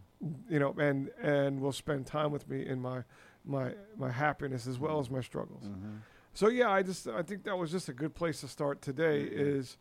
You 0.48 0.58
know, 0.60 0.72
and 0.78 1.10
and 1.20 1.60
will 1.60 1.72
spend 1.72 2.06
time 2.06 2.30
with 2.30 2.48
me 2.48 2.64
in 2.64 2.80
my 2.80 3.02
my 3.44 3.74
my 3.96 4.10
happiness 4.10 4.66
as 4.68 4.78
well 4.78 5.00
as 5.00 5.10
my 5.10 5.20
struggles. 5.20 5.64
Mhm. 5.64 5.98
So 6.32 6.48
yeah, 6.48 6.70
I 6.70 6.82
just 6.82 7.08
I 7.08 7.22
think 7.22 7.42
that 7.44 7.56
was 7.58 7.70
just 7.72 7.88
a 7.88 7.92
good 7.92 8.14
place 8.14 8.40
to 8.42 8.48
start 8.48 8.80
today. 8.82 9.24
Mhm. 9.28 9.32
Is 9.58 9.76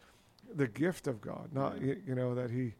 the 0.53 0.67
gift 0.67 1.07
of 1.07 1.21
God, 1.21 1.53
not 1.53 1.79
Yeah. 1.79 1.93
y 1.93 1.97
you 2.07 2.15
know 2.15 2.33
that 2.35 2.49
he 2.49 2.73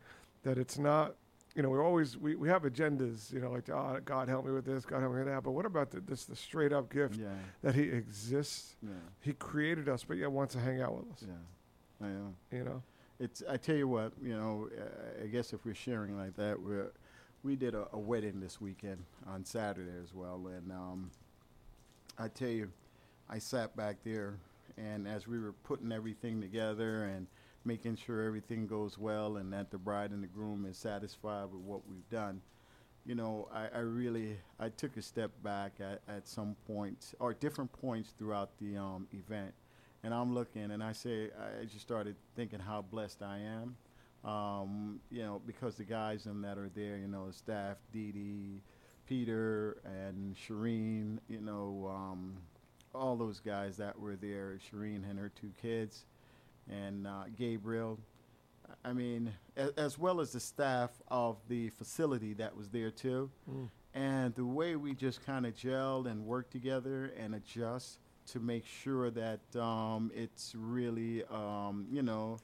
that 0.44 0.58
it's 0.58 0.78
not. 0.80 1.16
You 1.54 1.62
know, 1.62 1.70
we 1.70 1.78
always 1.80 2.18
we, 2.18 2.34
we 2.36 2.48
have 2.48 2.64
agendas. 2.64 3.32
You 3.32 3.42
know, 3.42 3.52
like 3.52 3.70
oh, 3.70 4.00
God 4.06 4.28
help 4.30 4.46
me 4.46 4.52
with 4.54 4.66
this, 4.66 4.86
God 4.86 5.02
help 5.02 5.12
me 5.14 5.20
with 5.20 5.28
that. 5.28 5.44
But 5.44 5.52
what 5.52 5.66
about 5.66 5.92
the, 5.92 6.00
this 6.00 6.26
the 6.26 6.36
straight 6.36 6.72
up 6.74 6.90
gift 6.92 7.18
Yeah. 7.20 7.28
that 7.62 7.76
He 7.76 7.84
exists? 7.84 8.76
Yeah. 8.82 8.94
He 9.20 9.34
created 9.34 9.88
us, 9.90 10.04
but 10.06 10.18
yet 10.18 10.32
wants 10.32 10.54
to 10.56 10.60
hang 10.62 10.82
out 10.82 10.96
with 10.98 11.12
us. 11.14 11.26
Yeah. 11.28 12.08
I 12.08 12.10
know. 12.10 12.34
You 12.52 12.64
know, 12.64 12.84
It's. 13.20 13.44
I 13.48 13.58
tell 13.58 13.76
you 13.76 13.88
what. 13.88 14.14
You 14.22 14.36
know. 14.36 14.70
Uh, 14.76 15.24
I 15.26 15.28
guess 15.28 15.54
if 15.54 15.64
we're 15.66 15.76
sharing 15.76 16.18
like 16.18 16.36
that, 16.38 16.60
we're. 16.60 16.92
We 17.44 17.56
did 17.56 17.74
a, 17.74 17.88
a 17.92 17.98
wedding 17.98 18.40
this 18.40 18.62
weekend 18.62 19.04
on 19.28 19.44
Saturday 19.46 19.98
as 20.04 20.14
well, 20.14 20.48
and 20.48 20.72
um, 20.72 21.12
I 22.20 22.28
tell 22.28 22.50
you, 22.50 22.72
I 23.30 23.40
sat 23.40 23.76
back 23.76 23.98
there, 24.04 24.36
and 24.78 25.08
as 25.08 25.28
we 25.28 25.40
were 25.40 25.54
putting 25.64 25.92
everything 25.92 26.40
together 26.40 27.06
and 27.06 27.26
making 27.66 27.96
sure 27.96 28.22
everything 28.24 28.68
goes 28.68 29.00
well, 29.00 29.38
and 29.38 29.52
that 29.54 29.72
the 29.72 29.80
bride 29.80 30.12
and 30.12 30.22
the 30.22 30.28
groom 30.28 30.68
is 30.70 30.78
satisfied 30.78 31.46
with 31.46 31.62
what 31.62 31.82
we've 31.88 32.08
done, 32.12 32.42
you 33.08 33.16
know, 33.16 33.48
I, 33.52 33.70
I 33.74 33.80
really 33.80 34.38
I 34.60 34.70
took 34.70 34.96
a 34.98 35.02
step 35.02 35.32
back 35.44 35.74
at, 35.80 36.02
at 36.08 36.28
some 36.28 36.56
points 36.68 37.16
or 37.20 37.34
different 37.34 37.72
points 37.74 38.14
throughout 38.20 38.52
the 38.60 38.78
um, 38.78 39.08
event, 39.14 39.54
and 40.04 40.14
I'm 40.14 40.36
looking 40.36 40.70
and 40.70 40.84
I 40.84 40.92
say 40.92 41.30
I 41.62 41.66
just 41.66 41.82
started 41.82 42.16
thinking 42.36 42.60
how 42.60 42.84
blessed 42.84 43.24
I 43.24 43.40
am, 43.40 43.76
um, 44.24 45.00
you 45.10 45.24
know, 45.24 45.42
because 45.46 45.76
the 45.76 45.84
guys 45.84 46.26
and 46.26 46.44
that 46.44 46.58
are 46.58 46.70
there, 46.76 46.98
you 46.98 47.08
know, 47.08 47.28
the 47.28 47.34
staff, 47.34 47.78
Dee 47.92 48.12
Dee, 48.12 48.62
Peter, 49.08 49.78
and 49.86 50.36
Shireen, 50.36 51.18
you 51.28 51.42
know, 51.42 51.90
um, 51.94 52.38
all 52.94 53.16
those 53.16 53.40
guys 53.40 53.78
that 53.78 54.00
were 54.00 54.16
there, 54.16 54.58
Shireen 54.72 55.10
and 55.10 55.18
her 55.18 55.30
two 55.40 55.52
kids, 55.62 56.06
and 56.70 57.08
uh, 57.08 57.24
Gabriel. 57.38 58.00
I 58.86 58.94
mean, 58.94 59.34
a- 59.58 59.78
as 59.78 59.98
well 59.98 60.22
as 60.22 60.32
the 60.34 60.40
staff 60.40 60.92
of 61.10 61.38
the 61.50 61.70
facility 61.70 62.34
that 62.36 62.56
was 62.56 62.70
there 62.70 62.92
too. 62.92 63.30
And 63.94 64.34
the 64.36 64.46
way 64.46 64.78
we 64.78 64.94
just 64.94 65.26
kind 65.26 65.46
of 65.46 65.54
gelled 65.54 66.06
and 66.10 66.26
worked 66.26 66.52
together 66.52 67.12
and 67.20 67.36
adjust 67.36 68.00
to 68.28 68.40
make 68.40 68.66
sure 68.66 69.10
that 69.10 69.42
um, 69.60 70.10
it's 70.16 70.54
really, 70.58 71.24
um, 71.26 71.86
you 71.92 72.02
know, 72.02 72.38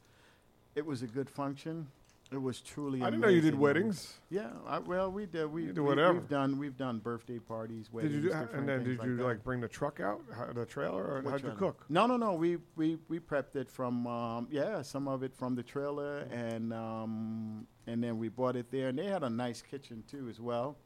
it 0.78 0.86
was 0.86 1.02
a 1.02 1.08
good 1.08 1.30
function. 1.30 1.88
It 2.32 2.42
was 2.42 2.60
truly. 2.62 3.02
I 3.02 3.06
didn't 3.06 3.22
know 3.22 3.30
you 3.30 3.36
did 3.42 3.54
amazing. 3.54 3.60
weddings. 3.62 4.14
Yeah, 4.30 4.50
I, 4.68 4.80
well, 4.80 5.10
we 5.10 5.26
did. 5.26 5.46
We, 5.52 5.64
you 5.64 5.72
do 5.74 5.82
we 5.82 5.88
whatever. 5.90 6.14
we've 6.16 6.28
done. 6.30 6.58
We've 6.60 6.76
done 6.78 7.00
birthday 7.00 7.40
parties, 7.40 7.90
weddings, 7.92 8.16
Did 8.16 8.24
you 8.24 8.30
do? 8.30 8.36
different 8.36 8.54
And 8.56 8.70
then 8.70 8.84
things 8.84 9.00
did 9.00 9.06
you 9.08 9.16
that. 9.18 9.24
like 9.24 9.44
bring 9.46 9.62
the 9.62 9.68
truck 9.70 10.02
out, 10.02 10.22
how- 10.36 10.52
the 10.52 10.66
trailer, 10.66 11.04
or 11.06 11.22
What 11.22 11.32
how'd 11.32 11.40
you 11.42 11.50
trailer? 11.52 11.58
cook? 11.58 11.86
No, 11.90 12.06
no, 12.06 12.18
no. 12.18 12.34
We 12.34 12.58
we 12.76 12.98
we 13.08 13.20
prepped 13.20 13.56
it 13.56 13.70
from 13.72 14.06
um, 14.08 14.48
yeah, 14.52 14.82
some 14.82 15.08
of 15.08 15.24
it 15.24 15.34
from 15.34 15.56
the 15.56 15.64
trailer, 15.64 16.28
and 16.30 16.74
um, 16.74 17.66
and 17.88 18.04
then 18.04 18.18
we 18.20 18.28
bought 18.28 18.58
it 18.58 18.70
there, 18.72 18.90
and 18.90 19.00
they 19.00 19.06
had 19.08 19.24
a 19.24 19.30
nice 19.30 19.62
kitchen 19.62 20.04
too 20.06 20.28
as 20.30 20.40
well. 20.42 20.78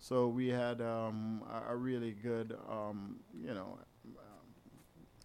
So 0.00 0.26
we 0.26 0.48
had 0.48 0.80
um, 0.80 1.44
a, 1.68 1.72
a 1.74 1.76
really 1.76 2.10
good 2.10 2.56
um, 2.68 3.20
you 3.40 3.54
know 3.54 3.78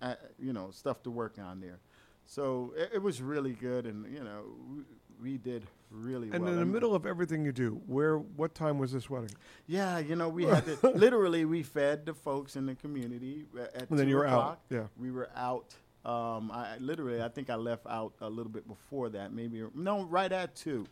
uh, 0.03 0.13
you 0.37 0.53
know 0.53 0.69
stuff 0.69 1.01
to 1.03 1.09
work 1.09 1.37
on 1.43 1.59
there. 1.59 1.79
So 2.25 2.73
it, 2.75 2.91
it 2.95 3.01
was 3.01 3.21
really 3.21 3.53
good, 3.53 3.85
and 3.85 4.05
you 4.11 4.23
know 4.23 4.43
we, 4.69 4.83
we 5.31 5.37
did 5.37 5.65
really 5.91 6.29
And 6.31 6.43
well. 6.43 6.53
in 6.53 6.59
the 6.59 6.65
middle 6.65 6.95
of 6.95 7.05
everything 7.05 7.45
you 7.45 7.51
do, 7.51 7.79
where, 7.85 8.17
what 8.17 8.55
time 8.55 8.79
was 8.79 8.91
this 8.91 9.09
wedding? 9.09 9.29
yeah, 9.67 9.99
you 9.99 10.15
know, 10.15 10.27
we 10.29 10.43
had 10.45 10.65
to 10.65 10.89
literally 10.95 11.45
we 11.45 11.61
fed 11.63 12.05
the 12.05 12.13
folks 12.13 12.55
in 12.55 12.65
the 12.65 12.75
community 12.75 13.45
at 13.75 13.89
And 13.89 13.99
then 13.99 14.05
two 14.05 14.09
you 14.11 14.15
were 14.17 14.25
o'clock. 14.25 14.49
out. 14.51 14.59
Yeah. 14.69 14.83
We 14.97 15.11
were 15.11 15.29
out. 15.35 15.75
Um, 16.03 16.51
I 16.51 16.77
literally, 16.79 17.21
I 17.21 17.29
think 17.29 17.49
I 17.49 17.55
left 17.55 17.85
out 17.87 18.13
a 18.21 18.29
little 18.29 18.51
bit 18.51 18.67
before 18.67 19.09
that, 19.09 19.31
maybe 19.33 19.63
no, 19.75 20.03
right 20.03 20.31
at 20.31 20.55
two. 20.55 20.85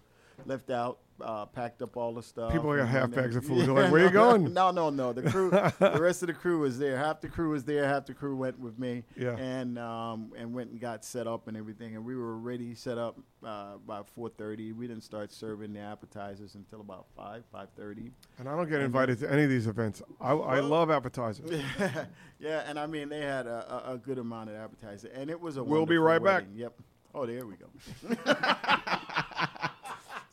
Left 0.47 0.69
out, 0.69 0.99
uh, 1.21 1.45
packed 1.45 1.81
up 1.81 1.97
all 1.97 2.13
the 2.13 2.23
stuff. 2.23 2.51
People 2.51 2.71
got 2.71 2.81
and 2.81 2.89
half 2.89 3.11
bags 3.11 3.35
of 3.35 3.45
food. 3.45 3.65
They're 3.67 3.73
like, 3.73 3.91
"Where 3.91 4.03
you 4.03 4.09
going?" 4.11 4.53
No, 4.53 4.71
no, 4.71 4.89
no. 4.89 5.13
The 5.13 5.29
crew, 5.29 5.49
the 5.49 5.97
rest 6.01 6.23
of 6.23 6.27
the 6.27 6.33
crew 6.33 6.59
was 6.59 6.79
there. 6.79 6.97
Half 6.97 7.21
the 7.21 7.29
crew 7.29 7.49
was 7.49 7.63
there. 7.63 7.87
Half 7.87 8.05
the 8.07 8.13
crew 8.13 8.35
went 8.35 8.59
with 8.59 8.79
me. 8.79 9.03
Yeah. 9.15 9.35
And 9.37 9.77
um, 9.77 10.31
and 10.37 10.53
went 10.53 10.71
and 10.71 10.79
got 10.79 11.05
set 11.05 11.27
up 11.27 11.47
and 11.47 11.55
everything. 11.55 11.95
And 11.95 12.05
we 12.05 12.15
were 12.15 12.31
already 12.33 12.75
set 12.75 12.97
up 12.97 13.19
uh, 13.45 13.77
by 13.85 14.01
4:30. 14.01 14.75
We 14.75 14.87
didn't 14.87 15.03
start 15.03 15.31
serving 15.31 15.73
the 15.73 15.79
appetizers 15.79 16.55
until 16.55 16.81
about 16.81 17.05
five, 17.15 17.43
5:30. 17.53 18.11
And 18.39 18.49
I 18.49 18.55
don't 18.55 18.69
get 18.69 18.81
invited 18.81 19.19
to 19.19 19.31
any 19.31 19.43
of 19.43 19.49
these 19.49 19.67
events. 19.67 20.01
I, 20.19 20.31
I 20.31 20.59
love 20.59 20.89
appetizers. 20.89 21.61
yeah, 22.39 22.63
and 22.67 22.79
I 22.79 22.87
mean 22.87 23.09
they 23.09 23.21
had 23.21 23.47
a, 23.47 23.89
a, 23.89 23.93
a 23.93 23.97
good 23.97 24.17
amount 24.17 24.49
of 24.49 24.55
appetizers, 24.55 25.11
and 25.13 25.29
it 25.29 25.39
was 25.39 25.57
a. 25.57 25.63
We'll 25.63 25.85
be 25.85 25.97
right 25.97 26.23
back. 26.23 26.45
Yep. 26.55 26.73
Oh, 27.13 27.25
there 27.25 27.45
we 27.45 27.55
go. 27.55 27.67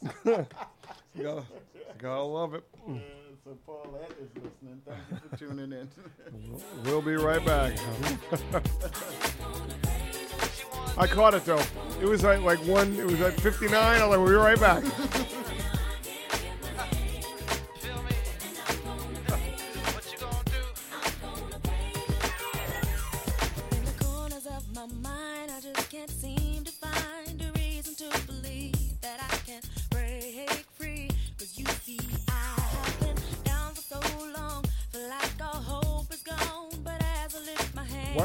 You 1.15 1.25
gotta, 1.25 1.41
you 1.75 1.81
gotta 1.99 2.23
love 2.23 2.55
it. 2.55 2.63
so 3.45 3.59
Paulette 3.67 4.13
is 4.23 4.29
listening. 4.37 4.81
Thank 4.87 5.01
you 5.11 5.17
for 5.29 5.37
tuning 5.37 5.73
in. 5.73 5.89
We'll 6.85 7.03
be 7.03 7.17
right 7.17 7.45
back. 7.45 7.73
I 10.97 11.07
caught 11.09 11.35
it 11.35 11.45
though. 11.45 11.63
It 12.01 12.05
was 12.07 12.23
like 12.23 12.41
like 12.43 12.61
one. 12.61 12.95
It 12.97 13.07
was 13.07 13.21
at 13.21 13.41
59. 13.41 13.75
I 13.75 14.07
was 14.07 14.17
like, 14.17 14.19
we'll 14.19 14.29
be 14.29 14.35
right 14.35 14.61
back. 14.61 14.85
In 23.73 23.85
the 23.85 23.93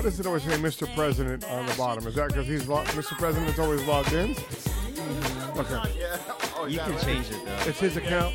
does 0.03 0.19
it 0.19 0.25
always 0.25 0.43
say 0.43 0.51
Mr. 0.57 0.93
President 0.95 1.43
on 1.45 1.65
the 1.65 1.74
bottom? 1.75 2.05
Is 2.07 2.15
that 2.15 2.27
because 2.29 2.48
he's 2.48 2.67
lo- 2.67 2.83
Mr. 2.86 3.17
President's 3.17 3.57
always 3.60 3.83
logged 3.88 4.13
in? 4.13 4.36
Mm-hmm. 4.36 5.60
Okay. 5.60 5.81
Oh, 6.57 6.65
You 6.65 6.79
can 6.79 6.91
right? 6.93 7.01
change 7.03 7.29
it 7.31 7.43
though. 7.45 7.69
it's 7.69 7.79
his 7.79 7.98
account. 7.98 8.33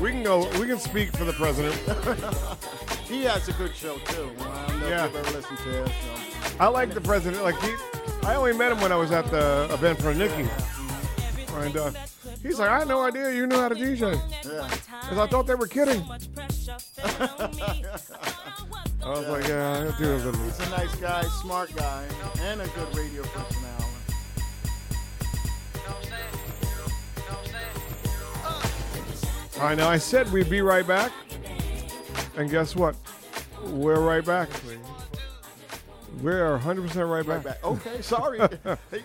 We 0.00 0.10
can 0.10 0.22
go. 0.22 0.48
We 0.60 0.66
can 0.66 0.78
speak 0.78 1.16
for 1.16 1.24
the 1.24 1.32
president. 1.34 1.74
He 3.04 3.22
has 3.24 3.46
a 3.48 3.52
good 3.52 3.76
show 3.76 3.98
too. 3.98 4.30
I 4.40 4.66
don't 4.66 4.80
know 4.80 4.88
Yeah. 4.88 5.04
if 5.04 5.12
you've 5.12 5.26
ever 5.26 5.36
listened 5.36 5.58
to 5.58 5.64
his 5.64 5.88
show. 5.92 6.56
I 6.58 6.68
like 6.68 6.94
the 6.94 7.02
president. 7.02 7.42
Like 7.44 7.54
he, 7.60 7.72
I 8.24 8.34
only 8.36 8.54
met 8.54 8.72
him 8.72 8.80
when 8.80 8.92
I 8.92 8.96
was 8.96 9.12
at 9.12 9.30
the 9.30 9.68
event 9.70 10.00
for 10.00 10.14
Nikki, 10.14 10.48
and 11.56 11.76
uh, 11.76 11.90
he's 12.42 12.58
like, 12.58 12.68
I 12.68 12.78
had 12.80 12.88
no 12.88 13.02
idea 13.02 13.32
you 13.32 13.46
knew 13.46 13.56
how 13.56 13.68
to 13.68 13.74
DJ. 13.74 14.14
Yeah. 14.44 14.68
Because 15.00 15.18
I 15.18 15.26
thought 15.26 15.46
they 15.46 15.54
were 15.54 15.66
kidding. 15.66 16.02
I 19.04 19.10
was 19.10 19.28
like, 19.28 19.46
yeah, 19.48 19.92
I 19.94 19.98
do 19.98 20.14
a 20.14 20.16
little. 20.16 20.44
He's 20.44 20.60
a 20.60 20.70
nice 20.70 20.94
guy, 20.96 21.22
smart 21.22 21.74
guy, 21.76 22.06
and 22.40 22.60
a 22.60 22.66
good 22.68 22.96
radio 22.96 23.22
personality. 23.22 23.84
All 29.56 29.62
right, 29.68 29.78
now 29.78 29.88
I 29.88 29.98
said 29.98 30.32
we'd 30.32 30.50
be 30.50 30.62
right 30.62 30.86
back, 30.86 31.12
and 32.36 32.50
guess 32.50 32.74
what? 32.74 32.96
We're 33.66 34.00
right 34.00 34.24
back. 34.24 34.48
We're 36.22 36.58
100% 36.58 36.94
right 36.96 37.26
Right 37.26 37.26
back. 37.26 37.44
back. 37.44 37.64
Okay, 37.64 38.02
sorry. 38.02 38.40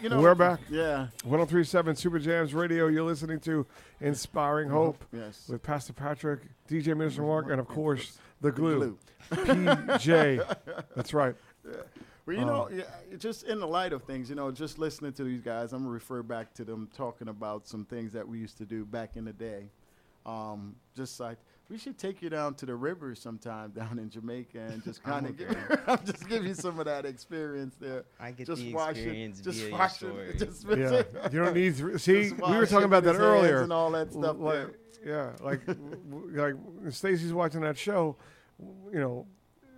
You 0.02 0.10
know, 0.10 0.22
We're 0.22 0.36
back. 0.36 0.60
Yeah. 0.70 1.08
1037 1.24 1.96
Super 1.96 2.20
Jams 2.20 2.54
Radio. 2.54 2.88
You're 2.88 3.04
listening 3.04 3.40
to 3.42 3.66
Inspiring 4.02 4.68
mm-hmm. 4.68 4.78
Hope 4.78 5.04
Yes. 5.12 5.48
with 5.50 5.64
Pastor 5.64 5.94
Patrick, 5.94 6.42
DJ 6.70 6.96
Minister 6.96 7.22
mm-hmm. 7.22 7.30
Mark, 7.30 7.50
and 7.50 7.60
of 7.60 7.68
course, 7.68 8.18
the 8.42 8.52
glue, 8.52 8.98
Glue. 9.30 9.46
PJ. 9.46 10.56
That's 10.96 11.14
right. 11.14 11.36
Well, 12.26 12.38
you 12.38 12.46
know, 12.46 12.68
um, 12.68 12.78
yeah, 12.78 13.18
just 13.18 13.44
in 13.44 13.60
the 13.60 13.68
light 13.68 13.92
of 13.92 14.04
things, 14.04 14.30
you 14.30 14.36
know, 14.36 14.52
just 14.52 14.78
listening 14.78 15.14
to 15.14 15.24
these 15.24 15.42
guys, 15.42 15.74
I'm 15.74 15.80
gonna 15.80 15.92
refer 15.92 16.22
back 16.22 16.54
to 16.56 16.64
them 16.64 16.88
talking 16.96 17.28
about 17.28 17.68
some 17.68 17.86
things 17.86 18.14
that 18.14 18.28
we 18.28 18.38
used 18.38 18.58
to 18.60 18.66
do 18.66 18.86
back 18.86 19.16
in 19.16 19.26
the 19.26 19.34
day. 19.34 19.72
Um, 20.26 20.76
just 20.96 21.20
like 21.20 21.38
we 21.70 21.78
should 21.78 21.98
take 21.98 22.22
you 22.22 22.30
down 22.30 22.56
to 22.56 22.66
the 22.66 22.76
river 22.76 23.14
sometime 23.16 23.72
down 23.76 24.00
in 24.00 24.10
Jamaica 24.10 24.60
and 24.60 24.84
just 24.84 25.04
kind 25.04 25.26
of 25.28 25.38
give, 25.38 25.56
just 26.06 26.28
give 26.28 26.46
you 26.46 26.54
some 26.56 26.80
of 26.80 26.86
that 26.86 27.06
experience 27.06 27.76
there. 27.80 28.06
I 28.20 28.32
get 28.32 28.48
just 28.48 28.62
the 28.62 28.74
watch 28.74 28.96
it, 28.98 29.02
experience 29.02 29.40
just 29.42 29.60
via 29.60 29.70
your 29.70 29.78
watch 29.78 29.94
story. 29.94 30.30
it, 30.30 30.40
just 30.40 30.66
Yeah. 30.68 31.04
You 31.32 31.44
don't 31.46 31.54
need 31.54 31.76
to. 31.78 31.98
See, 32.00 32.32
we 32.32 32.58
were 32.58 32.66
talking 32.66 32.86
about 32.86 33.04
that 33.04 33.16
earlier. 33.16 33.62
and 33.62 33.72
all 33.74 33.92
that 33.92 34.12
stuff. 34.12 34.38
like, 34.40 34.54
there. 35.04 35.36
yeah, 35.40 35.46
like, 35.46 35.66
w- 35.66 35.96
w- 36.10 36.42
like 36.84 36.92
Stacy's 36.94 37.34
watching 37.34 37.62
that 37.62 37.78
show, 37.78 38.16
you 38.92 39.00
know, 39.00 39.28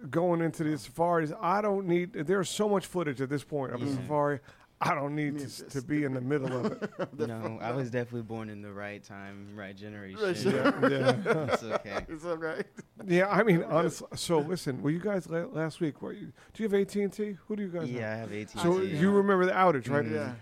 going 0.10 0.42
into 0.42 0.64
the 0.64 0.78
safaris. 0.78 1.32
I 1.42 1.62
don't 1.62 1.88
need. 1.88 2.14
There's 2.14 2.50
so 2.50 2.68
much 2.70 2.86
footage 2.88 3.22
at 3.22 3.30
this 3.30 3.44
point 3.44 3.74
of 3.74 3.82
a 3.82 3.86
Yeah. 3.86 3.92
Mm-hmm. 3.92 4.02
safari. 4.02 4.40
I 4.84 4.96
don't 4.96 5.16
need 5.16 5.34
Need 5.36 5.48
to, 5.50 5.64
to 5.66 5.82
be 5.84 6.04
in 6.06 6.14
the 6.16 6.22
middle 6.22 6.66
of 6.66 6.72
it. 6.72 6.90
no, 7.28 7.60
I 7.62 7.72
was 7.72 7.92
definitely 7.92 8.24
born 8.24 8.50
in 8.50 8.62
the 8.64 8.74
right 8.74 9.04
time, 9.04 9.50
right 9.56 9.76
generation. 9.76 10.52
Yeah, 10.52 10.88
yeah. 10.90 11.16
It's 11.54 11.64
okay. 11.64 12.06
It's 12.10 12.26
all 12.26 12.38
right. 12.38 12.66
yeah. 13.06 13.28
I 13.30 13.44
mean, 13.44 13.64
honestly. 13.64 14.08
So 14.16 14.40
listen, 14.40 14.82
were 14.82 14.90
you 14.90 15.00
guys 15.00 15.30
la- 15.30 15.46
last 15.52 15.82
week? 15.82 16.02
Were 16.02 16.14
you, 16.14 16.34
do 16.54 16.64
you 16.64 16.70
have 16.70 16.74
AT 16.74 16.96
and 16.96 17.14
T? 17.14 17.38
Who 17.48 17.56
do 17.56 17.62
you 17.64 17.70
guys 17.70 17.82
have? 17.84 17.90
Yeah, 17.92 18.12
I 18.12 18.16
have 18.16 18.34
18. 18.34 18.62
So 18.62 18.82
you 18.82 19.12
remember 19.12 19.46
the 19.46 19.52
outage, 19.52 19.88
right? 19.90 20.04
Mhm. 20.06 20.14
Yeah. 20.16 20.34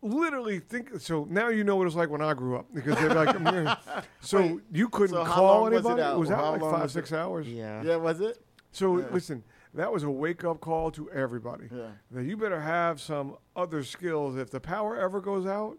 Literally 0.00 0.60
think 0.60 1.00
so. 1.00 1.26
Now 1.28 1.48
you 1.48 1.64
know 1.64 1.74
what 1.74 1.82
it 1.82 1.86
was 1.86 1.96
like 1.96 2.08
when 2.08 2.22
I 2.22 2.32
grew 2.32 2.56
up 2.56 2.66
because 2.72 2.94
they're 2.98 3.12
like, 3.14 3.34
I'm 3.34 3.44
here. 3.46 3.76
so 4.20 4.40
Wait, 4.40 4.60
you 4.72 4.88
couldn't 4.88 5.16
so 5.16 5.24
call 5.24 5.62
long 5.62 5.72
was 5.72 5.84
it 5.84 5.88
anybody. 5.88 6.02
out? 6.02 6.18
was 6.20 6.28
How 6.28 6.36
out 6.44 6.52
like 6.52 6.60
five, 6.70 6.82
was 6.82 6.92
six 6.92 7.10
it? 7.10 7.16
hours. 7.16 7.48
Yeah. 7.48 7.82
Yeah, 7.82 7.96
was 7.96 8.20
it? 8.20 8.38
So 8.70 8.98
Yeah. 8.98 9.06
listen, 9.10 9.42
that 9.78 9.92
was 9.92 10.02
a 10.02 10.10
wake 10.10 10.44
up 10.44 10.60
call 10.60 10.90
to 10.92 11.10
everybody. 11.10 11.68
Yeah. 11.72 11.88
That 12.10 12.24
you 12.24 12.36
better 12.36 12.60
have 12.60 13.00
some 13.00 13.36
other 13.56 13.82
skills. 13.84 14.36
If 14.36 14.50
the 14.50 14.60
power 14.60 14.96
ever 14.96 15.20
goes 15.20 15.46
out, 15.46 15.78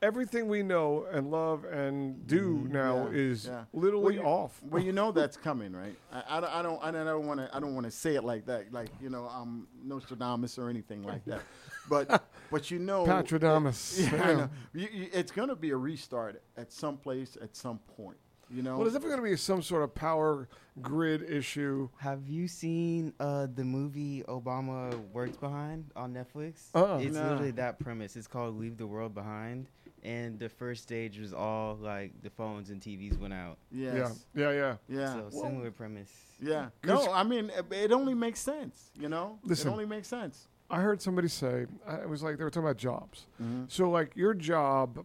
everything 0.00 0.48
we 0.48 0.62
know 0.64 1.06
and 1.12 1.30
love 1.30 1.64
and 1.64 2.26
do 2.26 2.66
now 2.70 2.92
Mm-hmm. 3.06 3.14
Yeah, 3.14 3.20
is 3.22 3.46
yeah. 3.46 3.64
literally 3.72 4.04
Well, 4.04 4.12
you- 4.14 4.22
off. 4.22 4.60
Well, 4.62 4.82
you 4.82 4.92
know 4.92 5.12
that's 5.20 5.36
coming, 5.36 5.72
right? 5.72 5.96
I, 6.12 6.38
I, 6.38 6.40
don't- 6.40 6.52
I 6.54 6.62
don't 6.62 6.82
I 6.84 6.90
don't 7.04 7.26
want 7.26 7.40
to 7.40 7.56
I 7.56 7.60
don't 7.60 7.74
want 7.74 7.84
to 7.86 7.90
say 7.92 8.16
it 8.16 8.24
like 8.24 8.46
that, 8.46 8.72
like 8.72 8.90
you 9.00 9.10
know 9.10 9.24
I'm 9.32 9.66
Nostradamus 9.84 10.58
or 10.58 10.68
anything 10.68 11.02
like 11.04 11.24
that. 11.26 11.42
But 11.88 12.24
but 12.50 12.70
you 12.70 12.78
know, 12.80 13.04
Patradamus. 13.06 14.00
Yeah, 14.12 14.24
I 14.24 14.28
Yeah. 14.30 14.36
know. 14.36 14.50
You, 14.74 14.88
you, 14.92 15.08
it's 15.12 15.30
going 15.32 15.48
to 15.48 15.56
be 15.56 15.70
a 15.70 15.76
restart 15.76 16.42
at 16.56 16.72
some 16.72 16.96
place 16.96 17.36
at 17.40 17.54
some 17.56 17.78
point. 17.96 18.16
You 18.54 18.62
know. 18.62 18.72
Well, 18.76 18.80
there's 18.82 18.92
definitely 18.92 19.16
going 19.16 19.30
to 19.30 19.32
be 19.32 19.36
some 19.38 19.62
sort 19.62 19.82
of 19.82 19.94
power 19.94 20.48
grid 20.82 21.22
issue. 21.22 21.88
Have 21.98 22.28
you 22.28 22.48
seen 22.48 23.14
uh, 23.20 23.46
the 23.54 23.64
movie 23.64 24.22
Obama 24.28 24.94
Works 25.12 25.36
Behind 25.36 25.90
on 25.96 26.12
Netflix? 26.12 26.68
Uh-uh. 26.74 26.98
It's 26.98 27.14
Nah. 27.14 27.22
literally 27.30 27.50
that 27.52 27.78
premise. 27.78 28.16
It's 28.16 28.26
called 28.26 28.58
Leave 28.58 28.76
the 28.76 28.86
World 28.86 29.14
Behind. 29.14 29.68
And 30.04 30.38
the 30.38 30.48
first 30.48 30.82
stage 30.82 31.18
was 31.18 31.32
all 31.32 31.76
like 31.80 32.10
the 32.22 32.30
phones 32.30 32.70
and 32.70 32.80
TVs 32.80 33.16
went 33.18 33.32
out. 33.32 33.56
yes. 33.70 34.24
Yeah, 34.34 34.50
yeah, 34.50 34.52
yeah. 34.52 34.76
Yeah. 34.88 35.12
So 35.14 35.28
Well, 35.32 35.42
similar 35.44 35.70
premise. 35.70 36.10
Yeah. 36.40 36.70
No, 36.84 37.12
I 37.12 37.22
mean 37.22 37.50
it, 37.56 37.64
it 37.72 37.92
only 37.92 38.14
makes 38.14 38.40
sense. 38.40 38.90
You 38.98 39.08
know. 39.08 39.38
Listen. 39.44 39.68
It 39.68 39.72
only 39.72 39.86
makes 39.86 40.08
sense. 40.08 40.48
I 40.68 40.80
heard 40.80 41.00
somebody 41.00 41.28
say 41.28 41.66
uh, 41.88 41.98
it 42.02 42.08
was 42.08 42.22
like 42.22 42.36
they 42.36 42.42
were 42.44 42.50
talking 42.50 42.66
about 42.66 42.78
jobs. 42.78 43.26
Mhm. 43.40 43.70
So, 43.70 43.90
like 43.90 44.16
your 44.16 44.34
job 44.34 45.04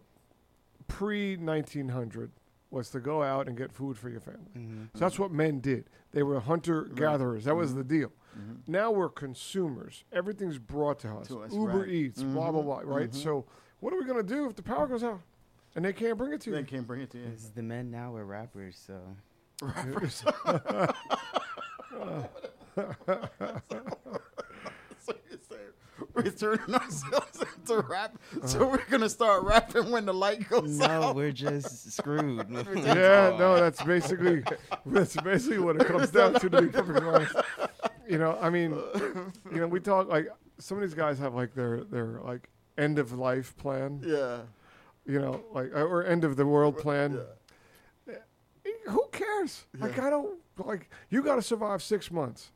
pre 0.88 1.36
1900 1.36 2.32
was 2.70 2.90
to 2.90 3.00
go 3.00 3.22
out 3.22 3.48
and 3.48 3.56
get 3.56 3.72
food 3.72 3.96
for 3.98 4.08
your 4.10 4.20
family. 4.20 4.50
hmm 4.54 4.84
So 4.94 5.00
that's 5.00 5.18
what 5.18 5.30
men 5.32 5.60
did. 5.60 5.88
They 6.12 6.22
were 6.22 6.40
hunter 6.40 6.82
gatherers. 6.84 7.44
That 7.44 7.54
was 7.56 7.74
the 7.74 7.84
deal. 7.84 8.12
Mhm. 8.38 8.58
Now 8.68 8.90
we're 8.90 9.08
consumers. 9.08 10.04
Everything's 10.12 10.58
brought 10.58 10.98
to 11.00 11.08
us. 11.16 11.28
To 11.28 11.42
us, 11.42 11.52
Uber 11.52 11.80
right. 11.80 11.88
Eats, 11.88 12.22
blah 12.22 12.50
blah 12.52 12.60
Mhm, 12.62 12.64
blah. 12.64 12.80
Right. 12.84 13.14
So 13.14 13.46
what 13.80 13.92
are 13.92 13.96
we 13.98 14.04
gonna 14.04 14.22
do 14.22 14.46
if 14.46 14.54
the 14.56 14.62
power 14.62 14.86
goes 14.86 15.02
out 15.02 15.20
and 15.74 15.84
they 15.84 15.92
can't 15.92 16.16
bring 16.18 16.32
it 16.32 16.40
to 16.42 16.50
you. 16.50 16.56
They 16.56 16.62
can't 16.64 16.86
bring 16.86 17.00
it 17.00 17.10
to 17.10 17.18
you. 17.18 17.32
The 17.54 17.62
men 17.62 17.90
now 17.90 18.14
are 18.16 18.24
rappers, 18.24 18.76
so 18.86 19.00
Rappers. 19.62 20.22
so 26.14 26.22
you're 26.22 26.32
saying 26.32 26.52
we're 26.54 26.56
turning 26.56 26.74
ourselves 26.74 27.42
into 27.56 27.80
rap, 27.88 28.18
so 28.44 28.68
we're 28.68 28.84
gonna 28.90 29.08
start 29.08 29.44
rapping 29.44 29.90
when 29.90 30.06
the 30.06 30.14
light 30.14 30.48
goes 30.48 30.78
no, 30.78 30.86
out. 30.86 31.16
we're 31.16 31.32
just 31.32 31.92
screwed. 31.92 32.46
yeah, 32.50 33.36
no, 33.38 33.56
that's 33.56 33.82
basically 33.82 34.42
that's 34.86 35.16
basically 35.16 35.58
what 35.58 35.76
it 35.76 35.86
comes 35.86 36.10
down 36.10 36.34
to. 36.34 36.48
To 36.48 36.62
be 36.62 36.68
perfectly 36.72 37.06
honest, 37.06 37.36
you 38.08 38.18
know, 38.18 38.38
I 38.40 38.50
mean, 38.50 38.70
you 39.52 39.60
know, 39.60 39.66
we 39.66 39.80
talk 39.80 40.08
like 40.08 40.28
some 40.58 40.78
of 40.78 40.82
these 40.82 40.94
guys 40.94 41.18
have 41.18 41.34
like 41.34 41.54
their 41.54 41.84
their 41.84 42.20
like 42.24 42.48
end 42.76 42.98
of 42.98 43.12
life 43.12 43.56
plan. 43.56 44.00
Yeah. 44.04 44.40
you 45.06 45.20
know, 45.20 45.42
like 45.52 45.70
uh, 45.74 45.82
or 45.82 46.04
end 46.04 46.24
of 46.24 46.36
the 46.36 46.46
world 46.46 46.78
plan. 46.78 47.18
Eh, 48.08 48.70
Who 48.88 49.04
cares? 49.12 49.64
Like 49.78 49.98
I 49.98 50.10
don't 50.10 50.38
like 50.58 50.90
you 51.10 51.22
got 51.22 51.36
to 51.36 51.42
survive 51.42 51.82
six 51.82 52.10
months. 52.10 52.52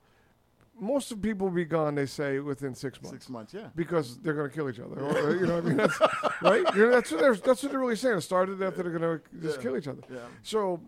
Most 0.83 1.13
of 1.13 1.23
people 1.23 1.47
will 1.47 1.55
be 1.55 1.65
gone. 1.65 1.95
They 1.95 2.07
say 2.07 2.41
within 2.41 2.75
six 2.75 3.01
months. 3.01 3.11
Six 3.17 3.29
months, 3.31 3.55
yeah. 3.55 3.69
because 3.77 4.19
they're 4.19 4.35
going 4.35 4.51
to 4.51 4.55
kill 4.55 4.69
each 4.69 4.81
other. 4.81 5.01
Or, 5.01 5.37
you 5.37 5.47
know, 5.47 5.55
what 5.55 5.65
I 5.65 5.69
mean, 5.69 5.77
that's 5.77 5.99
right. 6.43 6.65
You 6.75 6.87
know, 6.87 6.91
that's 6.91 7.11
what 7.13 7.21
they're 7.21 7.35
that's 7.37 7.63
what 7.63 7.71
they're 7.71 7.81
really 7.81 7.97
saying. 7.97 8.19
It 8.19 8.21
Started 8.23 8.59
that 8.59 8.75
they're 8.77 8.91
going 8.91 9.01
to 9.21 9.21
just 9.41 9.59
Yeah. 9.59 9.63
kill 9.63 9.77
each 9.77 9.87
other. 9.89 10.03
Yeah. 10.13 10.19
So, 10.43 10.81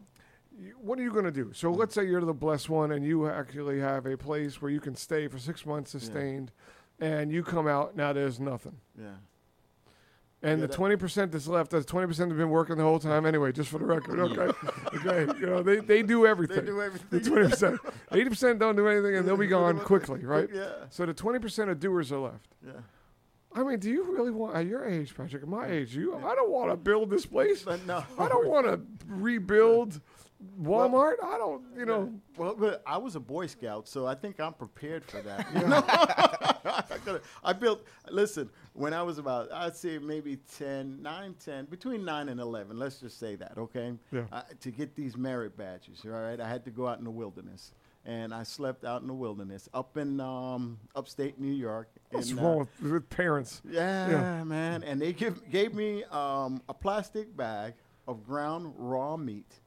what 0.81 0.99
are 0.99 1.03
you 1.03 1.13
going 1.13 1.25
to 1.25 1.31
do? 1.33 1.53
So, 1.53 1.71
let's 1.71 1.95
say 1.95 2.05
you're 2.07 2.21
the 2.21 2.35
blessed 2.35 2.69
one, 2.69 2.93
and 2.93 3.05
you 3.05 3.29
actually 3.29 3.79
have 3.81 4.07
a 4.07 4.17
place 4.17 4.61
where 4.61 4.71
you 4.71 4.81
can 4.81 4.95
stay 4.97 5.29
for 5.29 5.39
six 5.39 5.65
months 5.65 5.93
sustained, 5.93 6.51
and 7.01 7.31
you 7.31 7.43
come 7.45 7.67
out 7.69 7.97
now. 7.97 8.13
There's 8.13 8.41
nothing, 8.41 8.77
Yeah. 9.01 9.15
And 10.45 10.63
the 10.63 10.69
twenty 10.69 10.97
percent 10.97 11.33
that's 11.33 11.49
left, 11.49 11.71
that's 11.71 11.87
twenty 11.87 12.07
percent 12.07 12.31
have 12.31 12.39
been 12.39 12.51
working 12.51 12.77
the 12.77 12.83
whole 12.83 12.99
time 12.99 13.27
anyway. 13.27 13.51
Just 13.51 13.71
for 13.71 13.79
the 13.79 13.85
record, 13.85 14.21
okay, 14.21 14.57
okay. 15.09 15.39
You 15.41 15.47
know, 15.47 15.63
they 15.63 15.81
they 15.81 16.03
do 16.03 16.27
everything. 16.27 16.57
They 16.57 16.67
do 16.67 16.81
everything. 16.81 17.09
the 17.11 17.21
twenty 17.21 17.49
percent, 17.49 17.81
eighty 18.13 18.29
percent 18.29 18.59
don't 18.59 18.77
do 18.77 18.87
anything, 18.87 19.17
and 19.17 19.27
they'll 19.27 19.37
be 19.37 19.47
gone 19.47 19.81
quickly, 19.81 20.25
right? 20.25 20.49
Yeah. 20.53 20.69
So 20.91 21.07
the 21.07 21.15
twenty 21.15 21.39
percent 21.39 21.71
of 21.71 21.81
doers 21.81 22.13
are 22.13 22.19
left. 22.19 22.55
Yeah. 22.65 22.73
I 23.57 23.63
mean, 23.63 23.79
do 23.79 23.89
you 23.89 24.03
really 24.13 24.33
want 24.33 24.57
at 24.57 24.67
your 24.67 24.85
age, 24.85 25.15
Patrick? 25.17 25.43
At 25.43 25.49
my 25.49 25.69
age, 25.69 25.95
you 25.95 26.15
I 26.17 26.35
don't 26.35 26.51
want 26.51 26.71
to 26.71 26.77
build 26.77 27.09
this 27.09 27.25
place. 27.25 27.63
But 27.63 27.87
no. 27.87 28.05
I 28.19 28.29
don't 28.29 28.49
want 28.49 28.67
to 28.67 28.81
rebuild 29.07 30.01
Walmart. 30.61 31.15
I 31.23 31.37
don't, 31.39 31.63
you 31.77 31.87
know. 31.87 32.13
Well, 32.37 32.55
but 32.59 32.83
I 32.87 32.99
was 32.99 33.17
a 33.17 33.21
Boy 33.21 33.47
Scout, 33.47 33.89
so 33.89 34.07
I 34.07 34.15
think 34.15 34.41
I'm 34.41 34.53
prepared 34.55 35.05
for 35.05 35.21
that. 35.23 35.47
You 35.55 35.69
know? 35.69 35.85
I 36.67 36.99
coulda- 37.05 37.21
I 37.43 37.53
built, 37.53 37.85
listen, 38.11 38.49
when 38.73 38.93
I 38.95 39.03
was 39.03 39.19
about, 39.19 39.53
I'd 39.53 39.77
say 39.77 39.99
maybe 39.99 40.39
10, 40.57 41.03
9, 41.03 41.35
10, 41.45 41.65
between 41.67 42.05
9 42.05 42.29
and 42.29 42.41
11, 42.41 42.79
let's 42.79 43.01
just 43.01 43.19
say 43.19 43.37
that, 43.37 43.57
okay? 43.59 43.93
Yeah. 44.11 44.25
Uh, 44.33 44.43
to 44.61 44.71
get 44.71 44.95
these 44.97 45.17
merit 45.17 45.57
badges, 45.57 46.01
all 46.05 46.11
right, 46.13 46.41
I 46.41 46.49
had 46.49 46.65
to 46.65 46.71
go 46.71 46.89
out 46.89 46.99
in 46.99 47.05
the 47.05 47.11
wilderness. 47.11 47.73
And 48.07 48.35
I 48.35 48.43
slept 48.43 48.85
out 48.85 49.01
in 49.01 49.09
the 49.09 49.15
wilderness 49.15 49.67
up 49.73 49.97
in 49.97 50.21
um, 50.21 50.79
upstate 50.95 51.41
New 51.41 51.53
York. 51.53 51.89
What's 52.11 52.31
in, 52.31 52.39
uh, 52.39 52.43
wrong 52.43 52.59
with, 52.81 52.93
with 52.93 53.09
parents? 53.11 53.63
yeah, 53.67 54.11
Yeah. 54.11 54.45
man. 54.45 54.83
And 54.83 55.01
they 55.01 55.15
give, 55.15 55.49
gave 55.51 55.73
me 55.75 56.05
um, 56.11 56.61
a 56.69 56.75
plastic 56.75 57.35
bag 57.35 57.73
of 58.07 58.27
ground 58.27 58.75
raw 58.77 59.17
meat. 59.17 59.61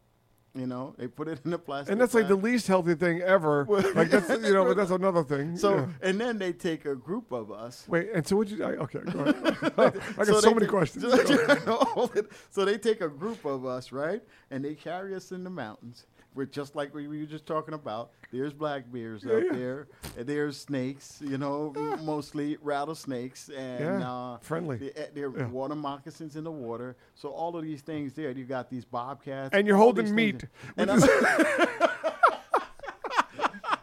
You 0.57 0.65
know, 0.65 0.95
they 0.97 1.07
put 1.07 1.27
it 1.27 1.39
in 1.45 1.53
a 1.53 1.57
plastic. 1.57 1.91
And 1.91 2.01
that's 2.01 2.13
like 2.15 2.27
the 2.27 2.35
least 2.35 2.67
healthy 2.67 2.95
thing 2.95 3.21
ever. 3.21 3.65
like 3.95 4.09
that's 4.09 4.27
you 4.29 4.53
know, 4.53 4.65
but 4.65 4.75
that's 4.77 4.89
another 5.01 5.23
thing. 5.23 5.55
So, 5.57 5.75
Yeah. 5.75 5.87
and 6.01 6.19
then 6.19 6.39
they 6.39 6.51
take 6.51 6.85
a 6.85 6.95
group 6.95 7.31
of 7.31 7.51
us. 7.51 7.85
wait, 7.87 8.09
and 8.13 8.25
so 8.25 8.37
would 8.37 8.49
you? 8.49 8.63
I, 8.63 8.69
okay, 8.85 8.99
go 9.11 9.19
ahead. 9.19 9.35
I 10.17 10.25
got 10.25 10.27
so, 10.27 10.41
they 10.41 10.47
many 10.53 10.59
take- 10.61 10.69
questions. 10.69 11.03
It. 11.05 12.25
so 12.49 12.65
they 12.65 12.77
take 12.77 13.01
a 13.01 13.09
group 13.09 13.45
of 13.45 13.65
us, 13.65 13.91
right? 13.91 14.21
And 14.49 14.65
they 14.65 14.73
carry 14.73 15.13
us 15.15 15.31
in 15.31 15.43
the 15.43 15.49
mountains. 15.49 16.05
We're 16.37 16.45
just 16.45 16.75
like 16.75 16.93
we 16.93 17.07
were 17.07 17.25
just 17.25 17.47
talking 17.47 17.73
about. 17.73 18.11
There's 18.31 18.53
black 18.53 18.83
bears 18.91 19.23
Yeah, 19.25 19.33
up 19.37 19.43
yeah. 19.47 19.57
there. 19.57 19.87
And 20.15 20.27
there's 20.27 20.55
snakes, 20.57 21.19
you 21.19 21.39
know, 21.39 21.73
mostly 22.03 22.57
rattlesnakes. 22.61 23.49
And 23.49 24.01
Yeah, 24.01 24.11
uh, 24.13 24.37
friendly. 24.41 24.77
They, 24.77 24.91
there 25.15 25.29
are 25.29 25.37
Yeah. 25.39 25.47
water 25.47 25.73
moccasins 25.73 26.35
in 26.35 26.43
the 26.43 26.51
water. 26.51 26.95
So 27.15 27.29
all 27.29 27.57
of 27.57 27.63
these 27.63 27.81
things 27.81 28.13
there. 28.13 28.29
You 28.29 28.45
got 28.45 28.69
these 28.69 28.85
bobcats. 28.85 29.55
And 29.55 29.65
you're 29.65 29.77
holding 29.77 30.13
meat. 30.13 30.45
And 30.77 30.91
I'm- 30.91 31.01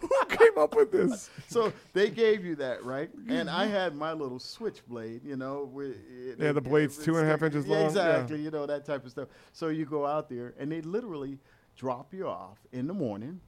Who 0.01 0.37
came 0.37 0.57
up 0.59 0.77
with 0.77 0.93
this? 0.93 1.31
so 1.49 1.73
they 1.93 2.11
gave 2.11 2.45
you 2.45 2.55
that, 2.57 2.85
right? 2.85 3.11
And 3.29 3.49
I 3.51 3.67
had 3.67 3.97
my 3.97 4.13
little 4.13 4.39
switchblade, 4.39 5.25
you 5.25 5.37
know. 5.37 5.65
With, 5.73 5.97
Yeah, 6.39 6.53
the 6.53 6.61
blade's 6.61 6.99
two 6.99 7.17
and 7.17 7.27
a 7.27 7.29
half 7.29 7.43
inches 7.43 7.67
yeah, 7.67 7.73
long, 7.73 7.83
yeah. 7.83 7.89
Exactly, 7.89 8.41
you 8.43 8.51
know, 8.51 8.67
that 8.67 8.85
type 8.85 9.05
of 9.05 9.11
stuff. 9.11 9.29
So 9.53 9.69
you 9.69 9.87
go 9.87 10.07
out 10.07 10.29
there, 10.29 10.55
and 10.59 10.71
they 10.71 10.83
literally 10.83 11.39
drop 11.77 12.13
you 12.13 12.29
off 12.29 12.59
in 12.73 12.87
the 12.87 12.95
morning, 12.95 13.41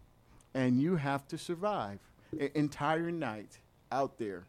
and 0.54 0.80
you 0.80 0.96
have 0.96 1.26
to 1.28 1.38
survive 1.38 1.98
an 2.38 2.50
entire 2.54 3.10
night 3.10 3.58
out 3.92 4.18
there. 4.18 4.46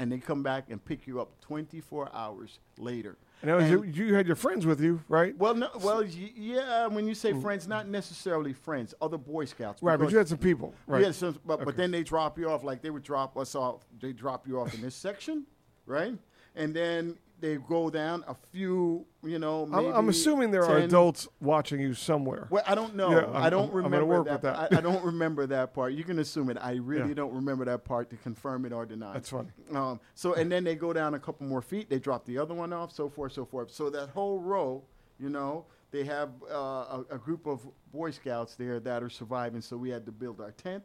And 0.00 0.12
they 0.12 0.18
come 0.18 0.44
back 0.44 0.70
and 0.70 0.84
pick 0.84 1.08
you 1.08 1.20
up 1.20 1.40
24 1.40 2.10
hours 2.14 2.60
later. 2.78 3.16
And 3.42 3.50
And- 3.50 3.70
you, 3.70 3.82
you 4.06 4.14
had 4.14 4.26
your 4.26 4.36
friends 4.36 4.64
with 4.64 4.80
you, 4.80 5.02
right? 5.08 5.36
Well, 5.36 5.54
no, 5.54 5.70
well, 5.82 6.02
y- 6.02 6.32
yeah. 6.36 6.86
When 6.86 7.06
you 7.06 7.14
say 7.14 7.32
mm. 7.32 7.42
friends, 7.42 7.68
not 7.68 7.88
necessarily 7.88 8.52
friends, 8.52 8.94
other 9.00 9.18
Boy 9.18 9.44
Scouts. 9.44 9.82
Right, 9.82 9.98
but 9.98 10.10
you 10.10 10.18
had 10.18 10.28
some 10.28 10.38
people, 10.38 10.74
right? 10.86 11.02
yeah, 11.02 11.32
but, 11.44 11.64
but 11.64 11.76
then 11.76 11.90
they 11.90 12.02
drop 12.02 12.38
you 12.38 12.48
off 12.48 12.64
like 12.64 12.82
they 12.82 12.90
would 12.90 13.02
drop 13.02 13.36
us 13.36 13.54
off. 13.54 13.84
They 14.00 14.12
drop 14.12 14.46
you 14.46 14.60
off 14.60 14.74
in 14.74 14.82
this 14.82 14.94
section, 14.94 15.46
right? 15.86 16.14
And 16.56 16.74
then 16.74 17.16
they 17.40 17.56
go 17.56 17.88
down 17.90 18.24
a 18.26 18.34
few, 18.52 19.06
you 19.22 19.38
know. 19.38 19.68
I'm, 19.72 19.86
I'm 19.94 20.08
assuming 20.08 20.50
there 20.50 20.64
are 20.64 20.78
adults 20.78 21.28
watching 21.40 21.80
you 21.80 21.94
somewhere. 21.94 22.48
Well, 22.50 22.64
I 22.66 22.74
don't 22.74 22.96
know. 22.96 23.10
Yeah, 23.10 23.16
I'm- 23.18 23.36
I 23.36 23.46
I'm 23.46 23.50
gonna 23.52 23.72
remember 23.72 24.04
work 24.06 24.24
that. 24.26 24.32
with 24.32 24.42
that. 24.42 24.72
I, 24.72 24.78
I 24.78 24.80
don't 24.80 25.04
remember 25.12 25.46
that 25.46 25.72
part. 25.72 25.92
You 25.92 26.04
can 26.04 26.18
assume 26.18 26.50
it. 26.50 26.56
I 26.60 26.72
really 26.74 27.08
Yeah. 27.10 27.14
don't 27.14 27.34
remember 27.34 27.64
that 27.66 27.84
part 27.84 28.10
to 28.10 28.16
confirm 28.16 28.64
it 28.64 28.72
or 28.72 28.84
deny. 28.86 29.10
It. 29.10 29.14
That's 29.14 29.30
funny. 29.30 29.50
Um, 29.72 30.00
so 30.14 30.34
and 30.34 30.50
then 30.50 30.64
they 30.64 30.74
go 30.74 30.92
down 30.92 31.14
a 31.14 31.18
couple 31.18 31.46
more 31.46 31.62
feet. 31.62 31.88
They 31.88 31.98
drop 31.98 32.24
the 32.24 32.38
other 32.38 32.54
one 32.54 32.72
off, 32.72 32.92
so 32.92 33.08
forth, 33.08 33.32
so 33.32 33.44
forth. 33.44 33.70
So 33.70 33.88
that 33.90 34.08
whole 34.10 34.40
row, 34.40 34.82
you 35.20 35.28
know, 35.30 35.64
they 35.90 36.04
have 36.04 36.30
uh, 36.50 36.54
a, 36.54 37.04
a 37.12 37.18
group 37.18 37.46
of 37.46 37.66
Boy 37.92 38.10
Scouts 38.10 38.56
there 38.56 38.80
that 38.80 39.02
are 39.02 39.08
surviving. 39.10 39.60
So 39.60 39.76
we 39.76 39.90
had 39.90 40.04
to 40.06 40.12
build 40.12 40.40
our 40.40 40.50
tent, 40.52 40.84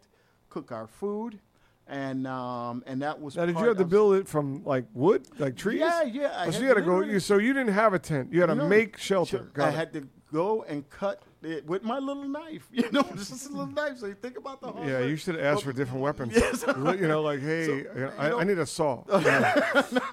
cook 0.50 0.72
our 0.72 0.88
food, 0.88 1.40
and 1.88 2.26
um, 2.28 2.84
and 2.88 3.02
that 3.02 3.20
was. 3.20 3.36
Now, 3.36 3.46
did 3.46 3.58
you 3.58 3.66
have 3.66 3.78
to 3.78 3.86
build 3.86 4.16
it 4.16 4.28
from 4.28 4.64
like 4.64 4.86
wood, 4.94 5.28
like 5.40 5.56
trees? 5.56 5.80
Yeah, 5.80 6.04
yeah. 6.04 6.44
Oh, 6.48 6.52
so 6.52 6.60
you 6.62 6.68
had 6.68 6.76
to 6.76 6.82
go. 6.82 7.02
You, 7.02 7.20
so 7.20 7.38
you 7.38 7.54
didn't 7.54 7.74
have 7.74 7.94
a 7.94 8.00
tent. 8.00 8.32
You 8.32 8.42
had 8.42 8.48
to 8.48 8.56
No. 8.56 8.68
make 8.68 8.98
shelter. 8.98 9.50
Got 9.54 9.66
I 9.66 9.70
it. 9.70 9.76
had 9.76 9.94
to 9.94 10.08
go 10.32 10.64
and 10.64 10.90
cut 10.90 11.22
it 11.44 11.66
with 11.66 11.84
my 11.84 12.00
little 12.00 12.24
knife. 12.28 12.68
You 12.72 12.90
know, 12.92 13.04
just 13.16 13.46
a 13.48 13.50
little 13.50 13.68
knife. 13.68 13.98
So 14.00 14.08
you 14.08 14.16
think 14.16 14.38
about 14.38 14.62
the 14.62 14.68
whole. 14.72 14.86
yeah, 14.86 15.00
work. 15.02 15.10
you 15.10 15.16
should 15.18 15.40
ask 15.40 15.64
for 15.64 15.74
different 15.74 16.02
weapons. 16.02 16.34
Yes. 16.38 16.64
you 16.68 17.08
know, 17.08 17.22
like, 17.22 17.42
hey, 17.42 17.66
So, 17.68 17.74
you 17.74 17.86
know, 17.96 18.12
I, 18.18 18.40
I 18.40 18.44
need 18.44 18.58
a 18.58 18.66
saw. 18.66 19.04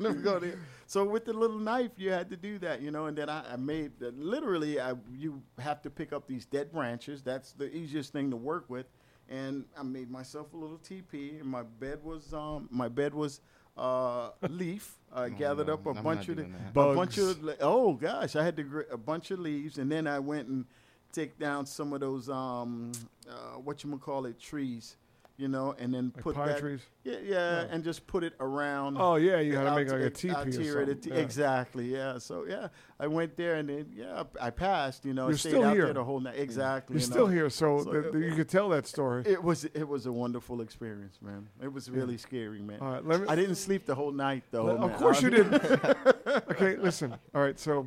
Never 0.00 0.14
go 0.14 0.38
there. 0.38 0.58
So 0.86 1.04
with 1.04 1.24
the 1.24 1.32
little 1.32 1.58
knife, 1.58 1.92
you 1.98 2.10
had 2.10 2.28
to 2.30 2.36
do 2.36 2.58
that, 2.58 2.82
you 2.82 2.90
know. 2.90 3.06
And 3.06 3.16
then 3.16 3.28
I, 3.28 3.52
I 3.52 3.56
made 3.56 3.92
uh, 4.02 4.10
literally, 4.16 4.80
I, 4.80 4.94
you 5.16 5.40
have 5.58 5.82
to 5.82 5.90
pick 5.90 6.12
up 6.12 6.26
these 6.26 6.44
dead 6.46 6.72
branches. 6.72 7.22
That's 7.22 7.52
the 7.52 7.72
easiest 7.74 8.12
thing 8.12 8.28
to 8.30 8.36
work 8.36 8.64
with. 8.68 8.86
And 9.30 9.64
I 9.78 9.84
made 9.84 10.10
myself 10.10 10.52
a 10.52 10.56
little 10.56 10.78
teepee, 10.78 11.38
and 11.38 11.48
my 11.48 11.62
bed 11.62 12.02
was 12.02 12.34
um, 12.34 12.68
my 12.70 12.88
bed 12.88 13.14
was 13.14 13.40
uh, 13.76 14.30
leaf. 14.48 14.96
I 15.12 15.28
gathered 15.28 15.68
no, 15.68 15.74
up 15.74 15.86
a 15.86 15.90
I'm 15.90 16.02
bunch 16.02 16.28
of 16.28 16.36
the, 16.36 16.42
doing 16.42 16.54
a 16.68 16.72
bunch 16.72 17.18
of 17.18 17.38
oh 17.60 17.94
gosh, 17.94 18.34
I 18.36 18.44
had 18.44 18.56
to 18.56 18.62
gr- 18.64 18.90
a 18.90 18.98
bunch 18.98 19.30
of 19.30 19.38
leaves, 19.38 19.78
and 19.78 19.90
then 19.90 20.06
I 20.06 20.18
went 20.18 20.48
and 20.48 20.64
take 21.12 21.38
down 21.38 21.66
some 21.66 21.92
of 21.92 22.00
those 22.00 22.28
um, 22.28 22.92
uh, 23.28 23.58
what 23.58 23.82
you 23.84 23.98
call 23.98 24.26
it 24.26 24.38
trees, 24.40 24.96
you 25.40 25.48
know, 25.48 25.74
and 25.78 25.92
then 25.94 26.12
Like 26.14 26.22
put 26.22 26.34
pine 26.36 26.48
that 26.48 26.58
trees? 26.58 26.80
yeah, 27.02 27.16
yeah, 27.24 27.66
and 27.70 27.82
just 27.82 28.06
put 28.06 28.22
it 28.22 28.34
around. 28.40 28.96
Oh 29.00 29.16
yeah, 29.16 29.40
you 29.40 29.56
had 29.56 29.64
to 29.64 29.74
make 29.74 29.88
like 29.90 30.02
a 30.02 30.10
teepee 30.10 30.34
out 30.36 30.46
or 30.46 30.50
here 30.50 30.78
at 30.80 30.88
a 30.88 30.92
something. 30.92 31.00
t- 31.00 31.10
Yeah. 31.10 31.22
Exactly, 31.22 31.86
yeah. 31.92 32.18
So 32.18 32.44
yeah, 32.46 32.68
I 32.98 33.06
went 33.06 33.36
there 33.36 33.54
and 33.56 33.68
then 33.68 33.86
yeah, 33.94 34.24
I 34.40 34.50
passed. 34.50 35.04
You 35.06 35.14
know, 35.14 35.28
You're 35.28 35.38
stayed 35.38 35.50
still 35.50 35.64
out 35.64 35.72
here. 35.74 35.86
there 35.86 35.94
the 35.94 36.04
whole 36.04 36.20
night. 36.20 36.38
Exactly. 36.38 36.94
You're 36.94 37.00
you 37.00 37.06
still 37.06 37.26
here, 37.26 37.48
so, 37.50 37.82
So 37.84 37.92
th- 38.02 38.14
it- 38.14 38.18
you 38.28 38.34
could 38.34 38.48
tell 38.48 38.68
that 38.68 38.86
story. 38.86 39.22
It 39.26 39.42
was 39.42 39.64
it 39.64 39.88
was 39.88 40.06
a 40.06 40.12
wonderful 40.12 40.60
experience, 40.60 41.18
man. 41.22 41.48
It 41.62 41.72
was 41.72 41.90
really 41.90 42.18
scary, 42.18 42.60
man. 42.60 42.78
All 42.80 42.92
right, 42.92 43.04
let 43.06 43.20
me. 43.22 43.26
I 43.28 43.34
didn't 43.34 43.56
sleep 43.56 43.86
the 43.86 43.94
whole 43.94 44.12
night 44.12 44.44
though. 44.50 44.66
Man. 44.66 44.78
of 44.90 44.94
course 44.96 45.22
you 45.22 45.30
didn't. 45.30 45.54
okay, 46.50 46.76
listen. 46.76 47.14
All 47.34 47.40
right, 47.42 47.58
so 47.58 47.86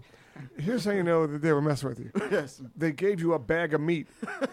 here's 0.57 0.85
how 0.85 0.91
you 0.91 1.03
know 1.03 1.27
that 1.27 1.41
they 1.41 1.51
were 1.51 1.61
messing 1.61 1.89
with 1.89 1.99
you. 1.99 2.11
yes. 2.31 2.61
They 2.75 2.91
gave 2.91 3.19
you 3.19 3.33
a 3.33 3.39
bag 3.39 3.73
of 3.73 3.81
meat. 3.81 4.07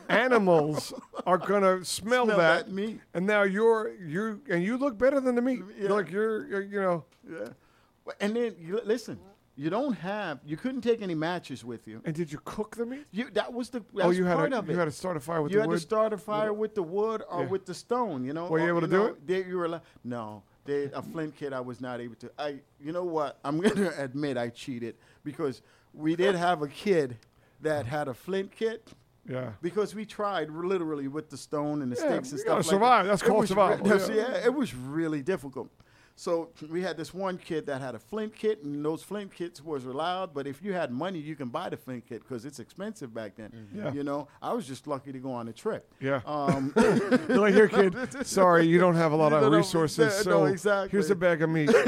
Animals 0.08 0.92
are 1.26 1.38
gonna 1.38 1.84
smell, 1.84 2.24
Smell 2.24 2.38
that, 2.38 2.66
that 2.66 2.72
meat. 2.72 3.00
and 3.14 3.26
now 3.26 3.42
you're 3.42 3.92
you 3.94 4.40
and 4.50 4.62
you 4.62 4.76
look 4.76 4.98
better 4.98 5.20
than 5.20 5.34
the 5.34 5.42
meat. 5.42 5.60
Yeah. 5.78 5.88
Like 5.90 6.10
you're, 6.10 6.46
you're 6.46 6.62
you 6.62 6.80
know. 6.80 7.04
Yeah. 7.30 7.48
Well, 8.04 8.16
And 8.20 8.34
then 8.34 8.54
you, 8.58 8.80
listen, 8.84 9.18
you 9.56 9.70
don't 9.70 9.92
have 9.94 10.40
you 10.44 10.56
couldn't 10.56 10.80
take 10.80 11.02
any 11.02 11.14
matches 11.14 11.64
with 11.64 11.86
you. 11.86 12.00
And 12.04 12.14
did 12.14 12.32
you 12.32 12.40
cook 12.44 12.76
the 12.76 12.86
meat? 12.86 13.06
You 13.10 13.30
that 13.34 13.52
was 13.52 13.70
the 13.70 13.80
that 13.94 14.04
oh, 14.04 14.08
was 14.08 14.18
you 14.18 14.24
had 14.24 14.36
part 14.36 14.50
to 14.52 14.58
of 14.58 14.68
you 14.68 14.76
had 14.76 14.86
to 14.86 14.90
start 14.90 15.16
a 15.16 15.20
fire 15.20 15.42
with 15.42 15.52
you 15.52 15.58
the 15.58 15.62
had 15.62 15.68
wood. 15.68 15.76
to 15.76 15.80
start 15.80 16.12
a 16.12 16.18
fire 16.18 16.52
with 16.52 16.74
the 16.74 16.82
wood 16.82 17.22
or 17.30 17.42
Yeah. 17.42 17.48
with 17.48 17.66
the 17.66 17.74
stone. 17.74 18.24
You 18.24 18.32
know. 18.32 18.46
Were 18.46 18.58
you 18.58 18.66
or, 18.66 18.68
able 18.68 18.80
to 18.82 18.86
do 18.86 18.96
know, 18.96 19.06
it? 19.06 19.26
They, 19.26 19.44
you 19.44 19.56
were 19.58 19.68
like, 19.68 19.82
no. 20.04 20.42
They, 20.66 20.84
a 20.92 21.00
flint 21.02 21.34
kit, 21.36 21.54
I 21.54 21.60
was 21.60 21.80
not 21.80 22.00
able 22.00 22.16
to. 22.16 22.30
I, 22.38 22.60
you 22.80 22.92
know 22.92 23.02
what? 23.04 23.38
I'm 23.42 23.58
gonna 23.60 23.92
admit 23.98 24.36
I 24.36 24.50
cheated 24.50 24.94
because 25.24 25.62
we 25.94 26.16
did 26.16 26.34
have 26.34 26.62
a 26.62 26.68
kid 26.68 27.16
that 27.62 27.86
had 27.86 28.08
a 28.08 28.14
flint 28.14 28.52
kit. 28.52 28.88
yeah. 29.28 29.52
Because 29.60 29.94
we 29.94 30.04
tried 30.06 30.50
literally 30.50 31.08
with 31.08 31.28
the 31.30 31.36
stone 31.36 31.82
and 31.82 31.92
the 31.92 31.96
Yeah, 32.00 32.10
sticks 32.12 32.30
and 32.32 32.40
stuff. 32.40 32.56
like 32.58 32.64
survive. 32.64 33.04
That. 33.04 33.10
That's 33.10 33.22
It 33.22 33.26
called 33.26 33.40
was 33.40 33.50
re- 33.50 33.54
survival, 33.54 34.14
yeah. 34.14 34.28
yeah, 34.30 34.44
it 34.46 34.54
was 34.54 34.74
really 34.74 35.22
difficult. 35.22 35.68
So 36.16 36.50
we 36.70 36.82
had 36.82 36.98
this 36.98 37.14
one 37.14 37.38
kid 37.38 37.64
that 37.66 37.80
had 37.80 37.94
a 37.94 37.98
flint 37.98 38.34
kit, 38.36 38.62
and 38.62 38.84
those 38.84 39.02
flint 39.02 39.32
kits 39.34 39.64
was 39.64 39.86
allowed. 39.86 40.34
But 40.34 40.46
if 40.46 40.62
you 40.62 40.74
had 40.74 40.90
money, 40.90 41.18
you 41.18 41.34
can 41.34 41.48
buy 41.48 41.70
the 41.70 41.78
flint 41.78 42.04
kit 42.06 42.20
because 42.22 42.44
it's 42.44 42.58
expensive 42.58 43.14
back 43.14 43.36
then. 43.36 43.68
Yeah. 43.74 43.90
You 43.92 44.04
know, 44.04 44.28
I 44.42 44.52
was 44.52 44.66
just 44.66 44.86
lucky 44.86 45.12
to 45.12 45.18
go 45.18 45.32
on 45.32 45.48
a 45.48 45.52
trip. 45.54 45.90
Yeah. 45.98 46.20
Um, 46.26 46.74
like, 47.28 47.54
here, 47.54 47.68
kid. 47.68 47.94
Sorry, 48.26 48.66
you 48.66 48.78
don't 48.78 48.96
have 48.96 49.12
a 49.12 49.16
lot 49.16 49.32
of 49.32 49.40
no, 49.50 49.56
resources. 49.56 50.26
no, 50.26 50.32
So 50.32 50.44
exactly. 50.44 50.90
here's 50.90 51.08
a 51.10 51.14
bag 51.14 51.40
of 51.40 51.48
meat. 51.48 51.70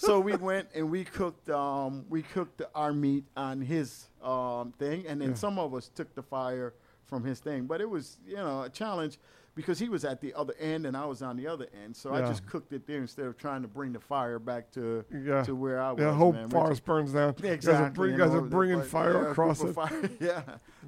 so 0.00 0.20
we 0.20 0.34
went 0.36 0.68
and 0.74 0.90
we 0.90 1.04
cooked 1.04 1.48
um, 1.50 2.04
we 2.08 2.22
cooked 2.22 2.62
our 2.74 2.92
meat 2.92 3.24
on 3.36 3.60
his 3.60 4.08
um, 4.22 4.72
thing, 4.78 5.06
and 5.06 5.20
then 5.20 5.30
Yeah. 5.30 5.34
some 5.34 5.58
of 5.58 5.74
us 5.74 5.90
took 5.94 6.14
the 6.14 6.22
fire 6.22 6.74
from 7.06 7.24
his 7.24 7.40
thing. 7.40 7.66
But 7.66 7.80
it 7.80 7.88
was 7.88 8.18
you 8.26 8.36
know 8.36 8.62
a 8.62 8.68
challenge 8.68 9.18
because 9.56 9.80
he 9.80 9.88
was 9.88 10.04
at 10.04 10.20
the 10.20 10.32
other 10.34 10.54
end 10.60 10.86
and 10.86 10.96
I 10.96 11.04
was 11.04 11.22
on 11.22 11.36
the 11.36 11.46
other 11.48 11.66
end. 11.84 11.94
So 11.96 12.14
I 12.14 12.20
just 12.20 12.46
cooked 12.46 12.72
it 12.72 12.86
there 12.86 12.98
instead 13.00 13.26
of 13.26 13.36
trying 13.36 13.62
to 13.62 13.68
bring 13.68 13.92
the 13.92 13.98
fire 14.00 14.38
back 14.38 14.70
to 14.72 15.04
Yeah. 15.12 15.42
to 15.42 15.54
where 15.56 15.80
I 15.82 15.90
was. 15.90 16.00
Yeah, 16.00 16.14
whole 16.14 16.32
man, 16.32 16.48
forest 16.48 16.84
burns 16.84 17.12
down. 17.12 17.34
yeah, 17.42 17.50
You 17.50 17.56
guys 17.56 17.66
are, 17.66 17.70
exactly. 17.72 17.96
bring- 17.96 18.12
you 18.12 18.18
guys 18.24 18.34
are 18.34 18.40
bringing 18.42 18.78
but, 18.78 18.86
fire 18.86 19.22
yeah, 19.24 19.30
across 19.32 19.60
it. 19.62 19.74
fire, 19.74 20.10
yeah. 20.20 20.42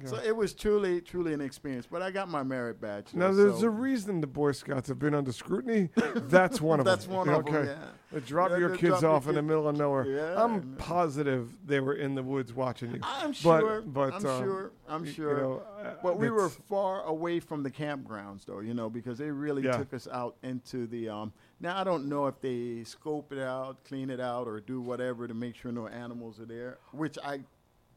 So 0.05 0.15
it 0.17 0.35
was 0.35 0.53
truly, 0.53 1.01
truly 1.01 1.33
an 1.33 1.41
experience. 1.41 1.87
But 1.91 2.01
I 2.01 2.09
got 2.09 2.29
my 2.29 2.41
merit 2.41 2.79
badge. 2.79 3.13
Now, 3.13 3.27
though, 3.31 3.35
there's 3.49 3.59
so 3.59 3.67
a 3.67 3.69
reason 3.69 4.21
the 4.21 4.27
Boy 4.27 4.53
Scouts 4.53 4.87
have 4.87 4.97
been 4.97 5.13
under 5.13 5.33
scrutiny. 5.33 5.89
That's 6.15 6.61
one 6.61 6.79
of 6.79 6.85
That's 6.85 7.05
them. 7.05 7.15
one 7.15 7.29
of 7.29 7.35
okay. 7.41 7.51
them. 7.65 7.79
Drop 8.21 8.51
Yeah, 8.51 8.57
your 8.57 8.69
kids 8.71 8.99
drop 8.99 9.01
your 9.01 9.11
off 9.11 9.27
in 9.27 9.35
the 9.35 9.41
middle 9.41 9.67
of 9.67 9.75
nowhere. 9.77 10.05
Yeah, 10.05 10.43
I'm 10.43 10.75
positive 10.77 11.49
they 11.65 11.79
were 11.79 11.93
in 11.95 12.15
the 12.15 12.21
woods 12.23 12.53
watching 12.53 12.91
you. 12.91 12.99
I'm 13.01 13.33
sure. 13.33 13.81
but, 13.81 14.13
I'm 14.13 14.25
um, 14.25 14.43
sure. 14.43 14.71
I'm 14.87 15.01
Y- 15.01 15.07
you 15.07 15.13
sure. 15.13 15.37
know, 15.37 15.63
uh, 15.83 15.93
But 16.03 16.19
we 16.19 16.29
were 16.29 16.49
far 16.49 17.03
away 17.03 17.39
from 17.39 17.63
the 17.63 17.71
campgrounds, 17.71 18.45
though, 18.45 18.59
you 18.59 18.73
know, 18.73 18.89
because 18.89 19.17
they 19.17 19.31
really 19.31 19.63
Yeah. 19.63 19.77
took 19.77 19.93
us 19.93 20.07
out 20.11 20.35
into 20.43 20.85
the. 20.87 21.09
Um, 21.09 21.33
now 21.59 21.77
I 21.79 21.83
don't 21.83 22.07
know 22.07 22.27
if 22.27 22.39
they 22.41 22.83
scope 22.83 23.31
it 23.31 23.39
out, 23.39 23.83
clean 23.85 24.09
it 24.09 24.19
out, 24.19 24.47
or 24.47 24.59
do 24.59 24.81
whatever 24.81 25.27
to 25.27 25.33
make 25.33 25.55
sure 25.55 25.71
no 25.71 25.87
animals 25.87 26.39
are 26.39 26.45
there, 26.45 26.77
which 26.91 27.17
I 27.23 27.39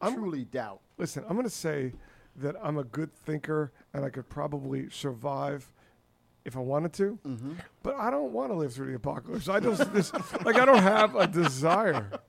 I'm- 0.01 0.15
truly 0.15 0.45
doubt. 0.45 0.81
Listen, 0.99 1.25
I'm 1.29 1.35
going 1.35 1.45
to 1.45 1.51
say 1.51 1.93
that 2.37 2.55
I'm 2.63 2.77
a 2.79 2.85
good 2.85 3.13
thinker 3.15 3.73
and 3.95 4.05
I 4.05 4.11
could 4.11 4.29
probably 4.29 4.89
survive 4.91 5.73
if 6.47 6.57
I 6.57 6.61
wanted 6.61 6.93
to, 6.95 7.19
Mm-hmm. 7.27 7.53
but 7.83 7.97
I 7.97 8.11
don't 8.11 8.33
want 8.33 8.51
to 8.53 8.57
live 8.57 8.73
through 8.73 8.87
the 8.87 8.95
apocalypse. 8.97 9.49
I 9.49 9.61
just 9.61 9.93
this, 9.93 10.13
like 10.45 10.57
I 10.57 10.65
don't 10.65 10.83
have 10.83 11.15
a 11.17 11.27
desire. 11.27 12.09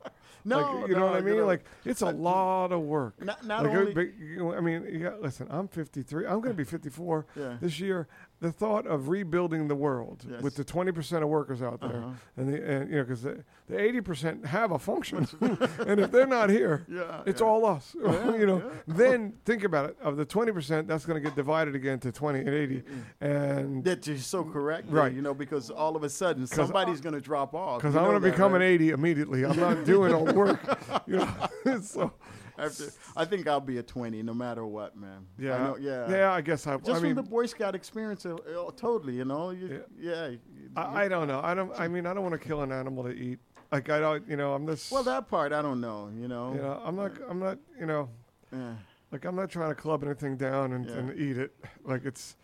No, 0.45 0.59
like, 0.79 0.87
you 0.89 0.95
know 0.95 1.07
what 1.07 1.15
I 1.15 1.17
you 1.17 1.23
mean? 1.25 1.37
know, 1.39 1.45
like 1.45 1.65
it's 1.83 2.01
a 2.01 2.05
lot 2.09 2.71
of 2.71 2.79
work. 2.79 3.21
Not, 3.21 3.45
not 3.45 3.63
Like, 3.65 3.75
only. 3.75 3.93
but, 3.93 4.17
you 4.17 4.37
know, 4.37 4.53
I 4.53 4.61
mean, 4.61 5.01
got, 5.01 5.21
listen, 5.21 5.45
I'm 5.49 5.67
53. 5.67 6.25
I'm 6.25 6.35
going 6.39 6.43
to 6.43 6.53
be 6.53 6.63
54 6.63 7.25
Yeah. 7.35 7.57
this 7.59 7.81
year. 7.81 8.07
The 8.39 8.51
thought 8.51 8.85
of 8.85 9.09
rebuilding 9.09 9.67
the 9.67 9.73
world 9.75 10.23
Yes. 10.29 10.43
with 10.43 10.53
the 10.55 10.63
20% 10.63 11.23
of 11.23 11.27
workers 11.29 11.63
out 11.63 11.79
there, 11.81 12.03
Uh-huh. 12.03 12.09
and 12.37 12.53
the 12.53 12.63
and, 12.71 12.89
you 12.91 12.97
know, 12.97 13.03
because 13.03 13.23
the, 13.23 13.43
the 13.67 13.75
80% 13.77 14.45
have 14.45 14.71
a 14.71 14.77
function, 14.77 15.27
and 15.87 15.99
if 15.99 16.11
they're 16.11 16.27
not 16.27 16.51
here, 16.51 16.85
Yeah, 16.87 17.23
it's 17.25 17.41
yeah. 17.41 17.47
all 17.47 17.65
us. 17.65 17.95
Yeah, 18.03 18.35
you 18.35 18.45
know. 18.45 18.61
Then 18.87 19.33
think 19.43 19.63
about 19.63 19.89
it. 19.89 19.97
Of 20.03 20.17
the 20.17 20.25
20%, 20.25 20.85
that's 20.85 21.03
going 21.03 21.21
to 21.21 21.27
get 21.27 21.35
divided 21.35 21.73
again 21.73 21.99
to 22.01 22.11
20 22.11 22.39
and 22.39 22.49
80, 22.49 22.83
and 23.21 23.83
That 23.83 24.05
you're 24.05 24.17
so 24.17 24.43
correct, 24.43 24.85
Right. 24.91 25.13
You 25.13 25.23
know, 25.23 25.33
because 25.33 25.71
all 25.71 25.95
of 25.95 26.03
a 26.03 26.09
sudden 26.09 26.45
somebody's 26.45 27.01
going 27.01 27.15
to 27.15 27.21
drop 27.21 27.55
off. 27.55 27.81
because 27.81 27.95
I'm 27.95 28.03
going 28.05 28.21
to 28.21 28.31
become 28.31 28.51
right? 28.53 28.61
an 28.61 28.67
80 28.67 28.89
immediately. 28.91 29.45
I'm 29.45 29.59
not 29.59 29.83
doing 29.83 30.13
all 30.13 30.25
work. 30.25 30.59
You 31.07 31.17
know. 31.17 31.81
so 31.81 32.11
After, 32.57 32.85
I 33.15 33.25
think 33.25 33.47
I'll 33.47 33.59
be 33.59 33.77
a 33.77 33.83
20 33.83 34.23
no 34.23 34.33
matter 34.33 34.65
what, 34.65 34.95
man. 34.97 35.25
I 35.39 35.41
yeah, 35.41 35.57
know- 35.57 35.77
yeah. 35.79 36.09
yeah. 36.09 36.33
I 36.33 36.41
guess 36.41 36.65
I. 36.67 36.77
Just 36.77 36.89
I 36.89 36.93
from 36.95 37.03
mean, 37.03 37.15
the 37.15 37.23
Boy 37.23 37.45
Scout 37.45 37.75
experience, 37.75 38.25
uh, 38.25 38.35
uh, 38.35 38.71
totally, 38.75 39.15
you 39.15 39.25
know. 39.25 39.51
You, 39.51 39.83
yeah. 39.99 40.27
you- 40.29 40.39
I, 40.75 41.03
I 41.03 41.07
don't 41.07 41.27
know. 41.27 41.39
I 41.43 41.53
don't. 41.53 41.71
I 41.79 41.87
mean, 41.87 42.05
I 42.05 42.13
don't 42.13 42.23
want 42.23 42.39
to 42.39 42.47
kill 42.47 42.61
an 42.61 42.71
animal 42.71 43.03
to 43.03 43.11
eat. 43.11 43.39
Like 43.71 43.89
I 43.89 43.99
don't. 43.99 44.27
You 44.27 44.37
know, 44.37 44.53
I'm 44.53 44.65
this. 44.65 44.91
well, 44.91 45.03
that 45.03 45.27
part 45.27 45.51
I 45.53 45.61
don't 45.61 45.81
know. 45.81 46.09
You 46.15 46.27
know. 46.27 46.53
You 46.53 46.61
know, 46.61 46.81
I'm 46.83 46.95
not. 46.95 47.11
I'm 47.29 47.39
not. 47.39 47.57
You 47.79 47.85
know, 47.85 48.09
Yeah. 48.51 48.73
like 49.11 49.25
I'm 49.25 49.35
not 49.35 49.49
trying 49.49 49.69
to 49.69 49.75
club 49.75 50.03
anything 50.03 50.37
down 50.37 50.73
and, 50.73 50.85
Yeah. 50.85 50.93
and 50.95 51.19
eat 51.19 51.37
it. 51.37 51.53
Like 51.83 52.05
it's. 52.05 52.35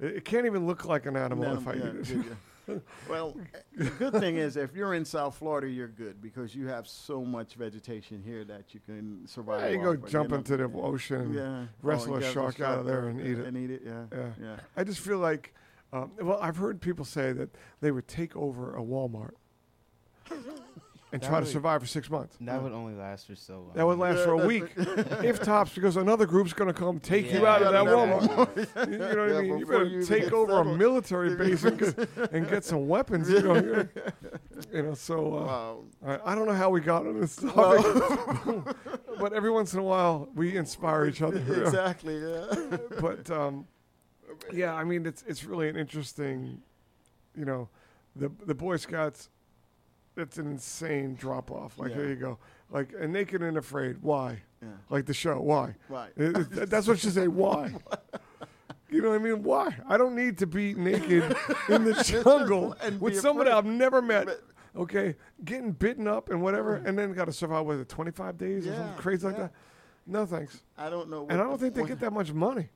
It, 0.00 0.16
it 0.16 0.24
can't 0.24 0.46
even 0.46 0.66
look 0.66 0.84
like 0.84 1.06
an 1.06 1.16
animal 1.16 1.44
An 1.46 1.56
if 1.58 1.66
I 1.68 1.72
animal, 1.72 2.00
eat 2.02 2.08
yeah, 2.10 2.20
it. 2.20 2.36
Well, 3.08 3.36
the 3.76 3.90
good 3.90 4.14
thing 4.14 4.36
is 4.36 4.56
if 4.56 4.74
you're 4.74 4.94
in 4.94 5.04
South 5.04 5.36
Florida, 5.36 5.68
you're 5.68 5.88
good 5.88 6.20
because 6.20 6.54
you 6.54 6.68
have 6.68 6.86
so 6.86 7.24
much 7.24 7.54
vegetation 7.54 8.22
here 8.24 8.44
that 8.44 8.74
you 8.74 8.80
can 8.84 9.26
survive. 9.26 9.62
Yeah, 9.62 9.68
you 9.68 9.82
go 9.82 10.02
off 10.02 10.10
jump 10.10 10.32
into 10.32 10.56
the 10.56 10.64
ocean. 10.64 11.32
Yeah. 11.32 11.64
wrestle 11.82 12.14
Oh, 12.14 12.16
a 12.16 12.32
shark 12.32 12.60
out 12.60 12.80
of 12.80 12.86
there 12.86 13.08
and 13.08 13.20
eat 13.20 13.38
it. 13.38 13.46
And 13.46 13.56
eat 13.56 13.70
it. 13.70 13.82
Yeah. 13.84 14.04
Yeah. 14.12 14.30
Yeah. 14.40 14.56
I 14.76 14.84
just 14.84 15.00
feel 15.00 15.18
like. 15.18 15.54
Um, 15.90 16.12
well, 16.20 16.38
I've 16.42 16.58
heard 16.58 16.82
people 16.82 17.06
say 17.06 17.32
that 17.32 17.48
they 17.80 17.90
would 17.90 18.06
take 18.06 18.36
over 18.36 18.76
a 18.76 18.82
Walmart 18.82 19.30
and 21.10 21.22
That 21.22 21.26
try 21.28 21.38
to 21.40 21.44
would- 21.44 21.52
survive 21.52 21.80
for 21.80 21.86
six 21.86 22.10
months. 22.10 22.36
That 22.40 22.62
would 22.62 22.72
only 22.72 22.94
last 22.94 23.26
for 23.28 23.34
so 23.34 23.54
long. 23.54 23.70
That 23.74 23.86
would 23.86 23.98
last 23.98 24.24
for 24.24 24.32
a 24.32 24.46
week, 24.46 24.64
if 24.76 25.42
tops, 25.42 25.74
because 25.74 25.96
another 25.96 26.26
group's 26.26 26.52
going 26.52 26.68
to 26.68 26.78
come 26.78 27.00
take 27.00 27.32
you 27.32 27.40
Yeah. 27.42 27.54
out 27.54 27.62
of 27.62 27.72
that 27.72 27.84
Walmart. 27.84 28.90
you 28.90 28.98
know 28.98 29.06
what 29.06 29.28
Yeah, 29.30 29.38
I 29.38 29.40
mean? 29.42 29.58
You 29.58 29.66
before 29.66 29.78
better 29.78 29.84
you 29.86 29.96
even 30.02 30.06
take 30.06 30.24
get 30.24 30.32
over 30.34 30.52
a 30.52 30.56
settled. 30.56 30.78
military 30.78 31.34
base 31.42 31.64
and 31.64 31.78
get, 31.78 32.08
and 32.32 32.48
get 32.48 32.64
some 32.64 32.88
weapons. 32.88 33.30
You 33.30 33.40
know, 33.42 33.54
you 33.54 33.88
you 34.72 34.82
know. 34.82 34.94
So 34.94 35.34
uh, 35.36 35.46
Wow. 35.46 35.84
I, 36.06 36.32
I 36.32 36.34
don't 36.34 36.46
know 36.46 36.52
how 36.54 36.68
we 36.70 36.80
got 36.80 37.06
on 37.06 37.20
this 37.20 37.36
topic, 37.36 38.74
but 39.18 39.32
every 39.32 39.50
once 39.50 39.72
in 39.72 39.80
a 39.80 39.82
while 39.84 40.28
we 40.34 40.56
inspire 40.56 41.06
each 41.06 41.22
other. 41.22 41.38
you 41.40 41.56
know. 41.56 41.62
exactly. 41.62 42.18
Yeah. 42.18 42.76
But 43.00 43.30
um, 43.30 43.66
yeah, 44.52 44.74
I 44.74 44.84
mean 44.84 45.06
it's 45.06 45.24
it's 45.26 45.44
really 45.44 45.68
an 45.68 45.76
interesting, 45.76 46.60
you 47.36 47.44
know, 47.44 47.68
the 48.14 48.30
the 48.46 48.54
Boy 48.54 48.76
Scouts. 48.76 49.30
It's 50.18 50.38
an 50.38 50.50
insane 50.50 51.14
drop 51.14 51.50
off. 51.50 51.78
Like 51.78 51.90
Yeah. 51.90 51.96
there 51.96 52.08
you 52.08 52.16
go. 52.16 52.38
Like 52.70 52.92
and 52.98 53.12
naked 53.12 53.42
and 53.42 53.56
afraid. 53.56 53.98
Why? 54.02 54.42
yeah. 54.62 54.68
Like 54.90 55.06
the 55.06 55.14
show. 55.14 55.40
Why? 55.40 55.74
Right. 55.88 56.10
It- 56.16 56.36
it- 56.36 56.70
that's 56.70 56.86
what 56.88 57.02
you 57.04 57.10
say. 57.10 57.28
Why? 57.44 57.72
You 58.90 59.02
know 59.02 59.10
what 59.10 59.20
I 59.20 59.22
mean? 59.22 59.42
Why? 59.42 59.74
I 59.88 59.96
don't 59.98 60.14
need 60.16 60.38
to 60.38 60.46
be 60.46 60.74
naked 60.74 61.22
in 61.68 61.84
the 61.84 61.94
jungle 62.04 62.74
And 62.82 63.00
with 63.00 63.12
be 63.14 63.18
somebody 63.18 63.50
afraid. 63.50 63.58
I've 63.58 63.66
never 63.66 64.02
met. 64.02 64.26
But- 64.26 64.42
Okay, 64.76 65.16
getting 65.44 65.72
bitten 65.72 66.06
up 66.06 66.28
and 66.30 66.40
whatever, 66.40 66.76
and 66.76 66.96
then 66.96 67.12
got 67.12 67.24
to 67.24 67.32
survive 67.32 67.64
with 67.66 67.80
it 67.80 67.88
25 67.88 68.36
days 68.38 68.64
or 68.64 68.70
Yeah, 68.70 68.76
something 68.76 68.96
crazy 68.98 69.26
like 69.26 69.36
yeah. 69.36 69.42
that. 69.44 69.52
No 70.06 70.24
thanks. 70.26 70.62
I 70.76 70.88
don't 70.88 71.08
know. 71.10 71.26
And 71.28 71.40
I 71.40 71.44
don't 71.44 71.58
think 71.58 71.74
they 71.74 71.82
get 71.84 71.98
that 72.00 72.12
much 72.12 72.32
money. 72.32 72.68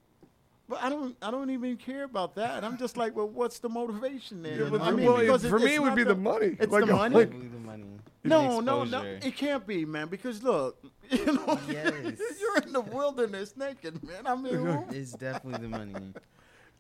But 0.69 0.83
I 0.83 0.89
don't. 0.89 1.17
I 1.21 1.31
don't 1.31 1.51
even 1.51 1.77
care 1.77 2.05
about 2.05 2.35
that. 2.37 2.65
I'm 2.65 2.79
just 2.79 2.97
like, 2.97 3.15
well, 3.17 3.29
what's 3.29 3.59
the 3.59 3.69
motivation 3.69 4.43
there? 4.43 4.53
Yeah, 4.63 4.69
you? 4.71 4.79
I 4.81 4.91
mean, 4.93 5.07
well, 5.07 5.19
because 5.19 5.45
for 5.47 5.57
it- 5.59 5.65
me, 5.65 5.75
it 5.75 5.83
would 5.83 5.95
be 5.97 6.05
the 6.05 6.15
money. 6.15 6.57
It's 6.59 6.73
Like, 6.73 6.87
the 6.87 6.93
money. 6.95 7.15
like- 7.15 7.31
Probably 7.31 7.49
the 7.49 7.59
money. 7.59 7.85
No, 8.25 8.61
no, 8.61 8.85
no. 8.85 9.03
It 9.03 9.37
can't 9.37 9.67
be, 9.67 9.85
man. 9.85 10.07
Because 10.09 10.43
look, 10.45 10.79
you 11.11 11.25
know, 11.27 11.59
Yes. 11.69 11.93
you're 12.41 12.59
in 12.63 12.73
the 12.73 12.81
wilderness 12.81 13.57
naked, 13.57 14.03
man. 14.05 14.27
I 14.27 14.37
mean, 14.37 14.85
It's 14.91 15.13
definitely 15.13 15.61
the 15.69 15.69
money. 15.77 15.95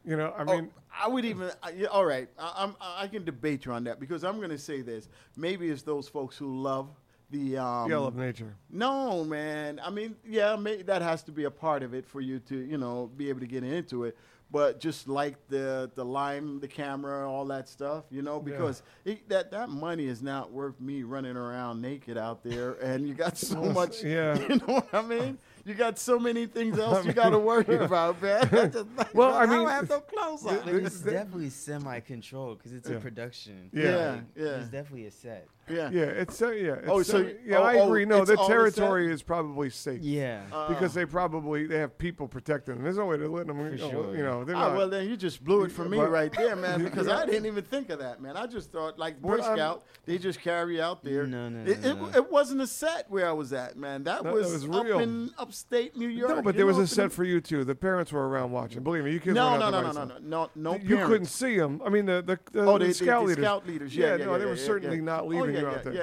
You 0.04 0.16
know, 0.16 0.32
I 0.36 0.42
Oh, 0.42 0.44
mean, 0.56 0.70
I 0.96 1.08
would 1.08 1.24
even. 1.24 1.50
I, 1.62 1.70
yeah, 1.70 1.86
all 1.88 2.04
right, 2.04 2.28
I, 2.38 2.52
I'm. 2.64 2.76
I 2.80 3.08
can 3.08 3.24
debate 3.24 3.64
you 3.66 3.72
on 3.72 3.84
that 3.84 3.98
because 4.00 4.24
I'm 4.24 4.38
going 4.38 4.50
to 4.50 4.58
say 4.58 4.80
this. 4.82 5.08
Maybe 5.36 5.68
it's 5.68 5.82
those 5.82 6.08
folks 6.08 6.36
who 6.36 6.60
love 6.62 6.88
the. 7.32 7.58
Um, 7.58 7.90
you 7.90 7.98
love 7.98 8.14
nature. 8.14 8.54
No, 8.70 9.24
man. 9.24 9.80
I 9.84 9.90
mean, 9.90 10.14
yeah, 10.24 10.54
may, 10.56 10.82
that 10.82 11.02
has 11.02 11.22
to 11.24 11.32
be 11.32 11.44
a 11.44 11.50
part 11.50 11.82
of 11.82 11.92
it 11.94 12.06
for 12.06 12.20
you 12.20 12.38
to, 12.48 12.56
you 12.56 12.78
know, 12.78 13.10
be 13.16 13.28
able 13.28 13.40
to 13.40 13.46
get 13.46 13.64
into 13.64 14.04
it. 14.04 14.16
But 14.52 14.80
just 14.80 15.08
like 15.08 15.36
the 15.48 15.90
the 15.94 16.04
lime, 16.04 16.60
the 16.60 16.68
camera, 16.68 17.26
all 17.26 17.46
that 17.46 17.70
stuff, 17.70 18.04
you 18.10 18.20
know, 18.20 18.36
Yeah. 18.46 18.52
because 18.52 18.82
it, 19.06 19.26
that 19.30 19.50
that 19.52 19.70
money 19.70 20.04
is 20.04 20.22
not 20.22 20.52
worth 20.52 20.78
me 20.78 21.04
running 21.04 21.38
around 21.38 21.80
naked 21.80 22.18
out 22.18 22.44
there, 22.44 22.72
and 22.82 23.08
you 23.08 23.14
got 23.14 23.38
so 23.38 23.60
Well, 23.62 23.72
much. 23.72 24.04
yeah. 24.04 24.38
You 24.48 24.56
know 24.56 24.74
what 24.74 24.88
I 24.92 25.00
mean? 25.00 25.38
You 25.64 25.72
got 25.72 25.98
so 25.98 26.18
many 26.18 26.44
things 26.44 26.78
else 26.86 26.98
you 26.98 27.04
mean, 27.08 27.14
got 27.14 27.30
to 27.30 27.38
worry 27.38 27.76
about, 27.76 28.20
man. 28.20 28.46
That's 28.50 28.74
just 28.74 28.88
like, 28.94 29.14
Well, 29.14 29.32
I 29.32 29.44
I 29.44 29.46
mean, 29.46 29.60
don't 29.60 29.70
have 29.70 29.88
no 29.88 30.00
clothes 30.00 30.44
on. 30.44 30.58
But 30.66 30.74
it's 30.74 31.00
definitely 31.00 31.48
semi-controlled 31.48 32.58
because 32.58 32.74
it's 32.74 32.90
Yeah. 32.90 32.96
a 32.96 33.00
production. 33.00 33.70
Yeah. 33.72 33.82
Yeah, 33.84 34.10
Like, 34.10 34.20
yeah. 34.36 34.44
It's 34.60 34.68
definitely 34.68 35.06
a 35.06 35.10
set. 35.10 35.46
Yeah. 35.72 35.90
Yeah, 35.90 36.04
it's 36.04 36.40
uh, 36.42 36.50
yeah. 36.50 36.74
It's, 36.74 36.88
Oh, 36.88 37.02
so 37.02 37.18
uh, 37.18 37.28
yeah, 37.44 37.58
oh, 37.58 37.62
I 37.62 37.76
oh, 37.78 37.86
agree. 37.86 38.04
No, 38.04 38.24
the 38.24 38.36
territory 38.36 39.12
is 39.12 39.22
probably 39.22 39.70
safe. 39.70 40.00
Yeah. 40.02 40.42
Uh, 40.52 40.68
because 40.68 40.94
they 40.94 41.04
probably 41.06 41.66
they 41.66 41.78
have 41.78 41.96
people 41.98 42.28
protecting 42.28 42.74
them. 42.74 42.84
There's 42.84 42.98
no 42.98 43.06
way 43.06 43.16
to 43.16 43.28
let 43.28 43.46
them. 43.46 43.56
For 43.58 43.70
you 43.70 43.78
know, 43.78 43.90
sure. 43.90 44.16
You 44.16 44.22
know, 44.22 44.44
they're 44.44 44.56
Ah, 44.56 44.68
not. 44.68 44.76
well, 44.76 44.88
then 44.88 45.08
you 45.08 45.16
just 45.16 45.42
blew 45.42 45.64
it 45.64 45.72
for 45.72 45.84
me 45.88 45.96
But- 45.98 46.10
right 46.10 46.32
there, 46.32 46.56
man. 46.56 46.82
Because 46.92 47.08
I 47.08 47.24
didn't 47.26 47.46
even 47.46 47.64
think 47.64 47.90
of 47.90 47.98
that, 48.00 48.20
man. 48.20 48.36
I 48.36 48.46
just 48.46 48.70
thought, 48.70 48.98
like 48.98 49.20
Boy 49.20 49.36
But, 49.38 49.46
um, 49.46 49.56
Scout, 49.56 49.84
they 50.04 50.18
just 50.18 50.40
carry 50.40 50.80
out 50.80 51.02
there. 51.02 51.26
No, 51.26 51.48
no, 51.48 51.60
it, 51.70 51.80
no, 51.82 51.90
it, 51.90 51.96
no. 51.96 52.08
it 52.14 52.30
wasn't 52.30 52.60
a 52.60 52.66
set 52.66 53.10
where 53.10 53.26
I 53.28 53.32
was 53.32 53.52
at, 53.52 53.76
man. 53.76 54.02
That 54.04 54.24
No, 54.24 54.30
that 54.30 54.34
was, 54.34 54.52
was 54.52 54.76
up 54.76 54.84
real. 54.84 54.98
in 54.98 55.30
upstate 55.38 55.96
New 55.96 56.08
York. 56.08 56.36
no, 56.36 56.42
but 56.42 56.56
there 56.56 56.66
was 56.66 56.78
a 56.78 56.86
set 56.86 57.12
for 57.12 57.24
you 57.24 57.40
too. 57.40 57.64
The 57.64 57.74
parents 57.74 58.12
were 58.12 58.28
around 58.28 58.52
watching. 58.52 58.82
Believe 58.82 59.04
me, 59.04 59.12
you 59.12 59.20
kids 59.20 59.34
No, 59.34 59.50
weren't 59.52 59.60
no, 59.60 59.66
out 59.66 59.70
no, 59.72 59.80
no, 59.80 59.92
no, 59.92 60.04
no, 60.18 60.48
no, 60.54 60.72
no. 60.72 60.76
You 60.82 61.06
couldn't 61.06 61.26
see 61.26 61.56
them. 61.56 61.80
I 61.84 61.88
mean, 61.88 62.06
the 62.06 62.22
the, 62.22 62.38
the, 62.52 62.60
Oh, 62.66 62.72
the 62.78 62.78
they, 62.80 62.86
they- 62.88 62.92
scout 62.92 63.24
leaders. 63.26 63.42
scout 63.44 63.66
leaders. 63.66 63.96
Yeah, 63.96 64.16
yeah, 64.16 64.24
no, 64.24 64.32
yeah, 64.32 64.38
they 64.38 64.44
were 64.46 64.54
yeah, 64.54 64.64
certainly 64.66 64.96
yeah. 64.96 65.02
not 65.02 65.22
Oh, 65.22 65.26
leaving 65.26 65.54
yeah, 65.54 65.61
you 65.62 65.68
yeah, 65.68 65.74
out 65.74 65.84
there. 65.84 65.94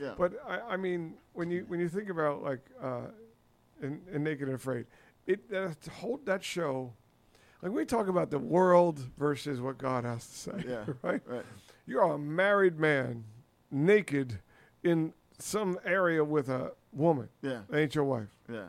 Yeah, 0.00 0.14
but 0.16 0.32
but 0.32 0.32
I, 0.48 0.74
I 0.74 0.76
mean, 0.76 1.14
when 1.32 1.50
you 1.50 1.64
when 1.68 1.80
you 1.80 1.88
think 1.88 2.08
about 2.08 2.42
like 2.42 2.60
uh, 2.82 3.02
in, 3.82 4.00
in 4.12 4.22
Naked 4.24 4.48
and 4.48 4.56
Afraid, 4.56 4.86
it 5.26 5.48
that 5.50 5.76
whole 6.00 6.20
that 6.24 6.42
show, 6.42 6.92
like 7.62 7.72
we 7.72 7.84
talk 7.84 8.08
about 8.08 8.30
the 8.30 8.38
world 8.38 8.98
versus 9.18 9.60
what 9.60 9.78
God 9.78 10.04
has 10.04 10.26
to 10.26 10.34
say. 10.34 10.64
Yeah, 10.68 10.84
right. 11.02 11.20
right. 11.26 11.44
You're 11.86 12.02
a 12.02 12.18
married 12.18 12.78
man, 12.78 13.24
naked, 13.70 14.40
in 14.82 15.12
some 15.38 15.78
area 15.84 16.22
with 16.22 16.48
a 16.48 16.72
woman. 16.92 17.28
Yeah, 17.42 17.60
That 17.68 17.78
ain't 17.78 17.94
your 17.94 18.04
wife. 18.04 18.28
yeah. 18.50 18.68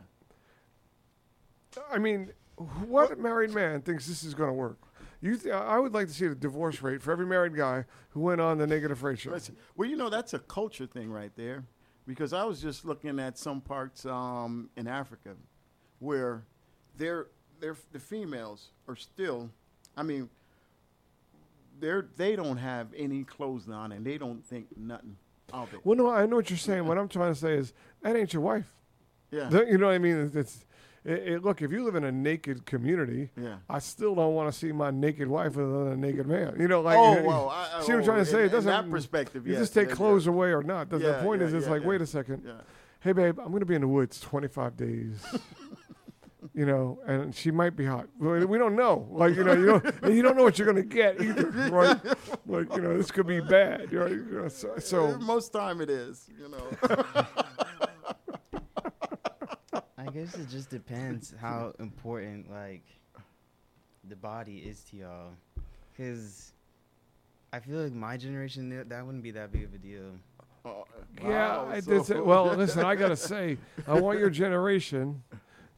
I 1.90 1.98
mean, 1.98 2.32
what 2.56 3.18
married 3.18 3.52
man 3.52 3.82
thinks 3.82 4.06
this 4.06 4.24
is 4.24 4.34
going 4.34 4.48
to 4.48 4.54
work? 4.54 4.78
You, 5.20 5.36
th- 5.36 5.52
I 5.54 5.78
would 5.78 5.92
like 5.92 6.08
to 6.08 6.14
see 6.14 6.26
the 6.26 6.34
divorce 6.34 6.80
rate 6.80 7.02
for 7.02 7.12
every 7.12 7.26
married 7.26 7.54
guy 7.54 7.84
who 8.10 8.20
went 8.20 8.40
on 8.40 8.58
the 8.58 8.66
negative 8.66 8.98
show. 9.18 9.30
Listen, 9.30 9.56
well, 9.76 9.88
you 9.88 9.96
know 9.96 10.08
that's 10.08 10.32
a 10.32 10.38
culture 10.38 10.86
thing 10.86 11.10
right 11.10 11.32
there, 11.36 11.64
because 12.06 12.32
I 12.32 12.44
was 12.44 12.60
just 12.62 12.84
looking 12.84 13.20
at 13.20 13.36
some 13.36 13.60
parts 13.60 14.06
um, 14.06 14.70
in 14.76 14.86
Africa 14.86 15.34
where 15.98 16.44
they're, 16.96 17.26
they're 17.60 17.76
the 17.92 17.98
females 17.98 18.68
are 18.88 18.96
still, 18.96 19.50
I 19.96 20.02
mean, 20.02 20.30
they're 21.78 22.08
they 22.16 22.36
don't 22.36 22.58
have 22.58 22.88
any 22.96 23.24
clothes 23.24 23.68
on 23.68 23.92
and 23.92 24.04
they 24.04 24.18
don't 24.18 24.44
think 24.44 24.66
nothing 24.76 25.16
of 25.52 25.72
it. 25.72 25.80
Well, 25.84 25.96
no, 25.96 26.10
I 26.10 26.26
know 26.26 26.36
what 26.36 26.50
you're 26.50 26.58
saying. 26.58 26.86
What 26.86 26.98
I'm 26.98 27.08
trying 27.08 27.32
to 27.32 27.38
say 27.38 27.54
is 27.54 27.72
that 28.02 28.16
ain't 28.16 28.32
your 28.32 28.42
wife. 28.42 28.72
Yeah, 29.30 29.48
You 29.50 29.78
know 29.78 29.86
what 29.86 29.94
I 29.94 29.98
mean? 29.98 30.30
It's 30.34 30.64
it, 31.04 31.28
it, 31.28 31.44
look. 31.44 31.62
If 31.62 31.72
you 31.72 31.84
live 31.84 31.94
in 31.94 32.04
a 32.04 32.12
naked 32.12 32.66
community, 32.66 33.30
yeah. 33.40 33.56
I 33.68 33.78
still 33.78 34.14
don't 34.14 34.34
want 34.34 34.52
to 34.52 34.58
see 34.58 34.70
my 34.70 34.90
naked 34.90 35.28
wife 35.28 35.56
with 35.56 35.66
another 35.66 35.96
naked 35.96 36.26
man. 36.26 36.56
You 36.60 36.68
know, 36.68 36.82
like 36.82 36.98
oh, 36.98 37.22
well, 37.26 37.48
I, 37.48 37.78
I- 37.78 37.82
see 37.82 37.92
what 37.92 37.96
I'm 37.96 38.00
oh, 38.02 38.04
trying 38.04 38.24
to 38.24 38.30
oh, 38.30 38.32
say? 38.32 38.40
in- 38.40 38.46
It 38.46 38.52
doesn't. 38.52 38.70
that 38.70 38.90
perspective. 38.90 39.46
You 39.46 39.54
yes, 39.54 39.62
just 39.62 39.74
take 39.74 39.88
yeah, 39.88 39.94
clothes 39.94 40.26
away 40.26 40.52
or 40.52 40.62
not. 40.62 40.90
The, 40.90 40.98
the 40.98 41.14
point 41.22 41.40
yeah, 41.40 41.46
is, 41.46 41.54
it's 41.54 41.66
yeah, 41.66 41.72
like, 41.72 41.82
yeah. 41.82 41.88
wait 41.88 42.02
a 42.02 42.06
second. 42.06 42.42
Yeah. 42.44 42.52
Hey, 43.00 43.12
babe, 43.12 43.38
I'm 43.40 43.48
going 43.48 43.60
to 43.60 43.66
be 43.66 43.74
in 43.74 43.80
the 43.80 43.88
woods 43.88 44.20
25 44.20 44.76
days. 44.76 45.24
you 46.54 46.66
know, 46.66 46.98
and 47.06 47.34
she 47.34 47.50
might 47.50 47.76
be 47.76 47.86
hot. 47.86 48.06
We 48.18 48.58
don't 48.58 48.76
know. 48.76 49.08
Like, 49.10 49.36
you 49.36 49.44
know, 49.44 49.54
you 49.54 49.66
don't, 49.66 50.14
you 50.14 50.22
don't 50.22 50.36
know 50.36 50.42
what 50.42 50.58
you're 50.58 50.70
going 50.70 50.86
to 50.86 50.94
get 50.94 51.20
either, 51.20 51.46
right? 51.70 51.98
Like, 52.46 52.74
you 52.74 52.82
know, 52.82 52.96
this 52.98 53.10
could 53.10 53.26
be 53.26 53.40
bad. 53.40 53.92
Right? 53.92 54.52
So, 54.52 54.74
so 54.78 55.16
most 55.18 55.52
time 55.52 55.80
it 55.80 55.88
is, 55.88 56.28
you 56.38 56.50
know. 56.50 57.04
I 60.10 60.12
guess 60.12 60.34
it 60.34 60.48
just 60.48 60.70
depends 60.70 61.32
how 61.40 61.72
important 61.78 62.50
like 62.50 62.82
the 64.08 64.16
body 64.16 64.58
is 64.58 64.82
to 64.90 64.96
y'all, 64.96 65.30
because 65.92 66.52
I 67.52 67.60
feel 67.60 67.78
like 67.80 67.92
my 67.92 68.16
generation 68.16 68.70
that- 68.70 68.88
that 68.88 69.06
wouldn't 69.06 69.22
be 69.22 69.30
that 69.32 69.52
big 69.52 69.64
of 69.64 69.74
a 69.74 69.78
deal. 69.78 70.18
Oh, 70.64 70.84
Yeah, 71.22 71.28
wow, 71.28 71.68
I 71.70 71.78
so- 71.80 71.90
did 71.92 72.04
say, 72.06 72.20
well, 72.20 72.46
listen, 72.56 72.84
I 72.84 72.96
got 72.96 73.08
to 73.08 73.16
say, 73.16 73.56
I 73.86 74.00
want 74.00 74.18
your 74.18 74.30
generation 74.30 75.22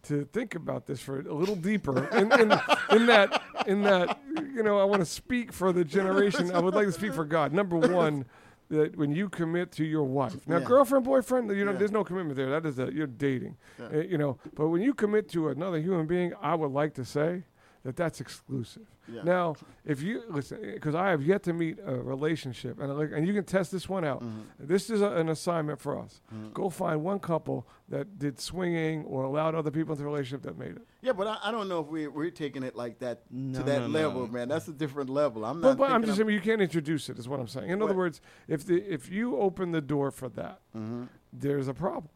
to 0.05 0.25
think 0.33 0.55
about 0.55 0.87
this 0.87 1.01
for 1.01 1.21
a 1.21 1.33
little 1.35 1.55
deeper. 1.57 2.07
In, 2.09 2.33
in, 2.33 2.53
in 2.91 3.07
that, 3.07 3.43
in 3.67 3.83
that, 3.83 4.19
you 4.55 4.63
know, 4.63 4.79
I 4.79 4.85
want 4.85 5.01
to 5.01 5.07
speak 5.07 5.53
for 5.53 5.73
the 5.75 5.85
generation. 5.85 6.51
I 6.53 6.59
would 6.59 6.75
like 6.75 6.87
to 6.87 6.93
speak 6.93 7.13
for 7.13 7.25
God. 7.27 7.53
Number 7.53 7.77
one, 7.77 8.25
that 8.73 8.97
when 8.97 9.13
you 9.13 9.29
commit 9.29 9.71
to 9.73 9.85
your 9.85 10.05
wife, 10.05 10.47
now 10.49 10.59
Yeah. 10.59 10.65
girlfriend, 10.65 11.05
boyfriend, 11.05 11.51
you 11.51 11.65
know, 11.65 11.73
Yeah. 11.73 11.79
there's 11.79 11.93
no 11.93 12.05
commitment 12.05 12.37
there. 12.37 12.51
That 12.51 12.67
is 12.67 12.79
a, 12.79 12.93
you're 12.93 13.07
dating. 13.07 13.57
Uh, 13.81 13.99
you 13.99 14.19
know. 14.19 14.39
But 14.55 14.69
when 14.69 14.83
you 14.83 14.95
commit 14.95 15.29
to 15.31 15.49
another 15.49 15.79
human 15.79 16.07
being, 16.07 16.33
I 16.41 16.55
would 16.55 16.73
like 16.73 16.95
to 16.95 17.05
say 17.05 17.45
that 17.85 17.97
that's 17.97 18.21
exclusive. 18.21 18.87
Yeah. 19.13 19.23
Now, 19.25 19.57
if 19.85 20.01
you 20.01 20.23
listen, 20.29 20.61
because 20.63 20.95
I 20.95 21.09
have 21.11 21.23
yet 21.23 21.43
to 21.45 21.53
meet 21.53 21.79
a 21.85 21.95
relationship, 21.97 22.79
and 22.81 22.97
like, 22.97 23.11
and 23.13 23.27
you 23.27 23.35
can 23.35 23.45
test 23.45 23.73
this 23.73 23.89
one 23.89 24.05
out. 24.05 24.23
Mhm. 24.23 24.45
This 24.61 24.89
is 24.91 25.01
a, 25.01 25.11
an 25.17 25.29
assignment 25.29 25.81
for 25.81 25.99
us. 25.99 26.21
Mhm. 26.33 26.53
Go 26.55 26.71
find 26.71 27.03
one 27.03 27.19
couple 27.19 27.67
that 27.89 28.19
did 28.19 28.39
swinging 28.39 29.05
or 29.05 29.25
allowed 29.25 29.55
other 29.57 29.73
people 29.73 29.93
into 29.93 30.05
the 30.05 30.09
relationship 30.09 30.43
that 30.43 30.57
made 30.57 30.77
it. 30.77 30.87
Yeah, 31.01 31.13
but 31.13 31.27
I, 31.27 31.39
I 31.45 31.51
don't 31.51 31.69
know 31.69 31.81
if 31.81 31.89
we 31.89 32.07
we're 32.07 32.31
taking 32.31 32.63
it 32.63 32.77
like 32.77 33.01
that 33.01 33.23
No, 33.31 33.59
to 33.59 33.65
that 33.65 33.81
no, 33.81 33.87
level, 33.89 34.27
no. 34.27 34.33
man. 34.33 34.49
That's 34.49 34.69
a 34.69 34.73
different 34.73 35.11
level. 35.11 35.45
I'm 35.45 35.61
not. 35.61 35.77
but 35.77 35.85
I'm 35.91 36.03
thinking 36.03 36.07
just 36.07 36.21
of- 36.21 36.27
saying 36.29 36.35
you 36.37 36.41
can't 36.41 36.63
introduce 36.63 37.09
it. 37.09 37.19
Is 37.19 37.29
what 37.29 37.41
I'm 37.41 37.49
saying. 37.49 37.71
In 37.71 37.83
other 37.83 37.95
words, 37.97 38.21
if 38.47 38.65
the 38.65 38.77
if 38.83 39.11
you 39.11 39.37
open 39.37 39.73
the 39.73 39.81
door 39.81 40.13
for 40.13 40.29
that, 40.31 40.61
Mhm. 40.77 41.09
there's 41.33 41.67
a 41.67 41.75
problem. 41.75 42.09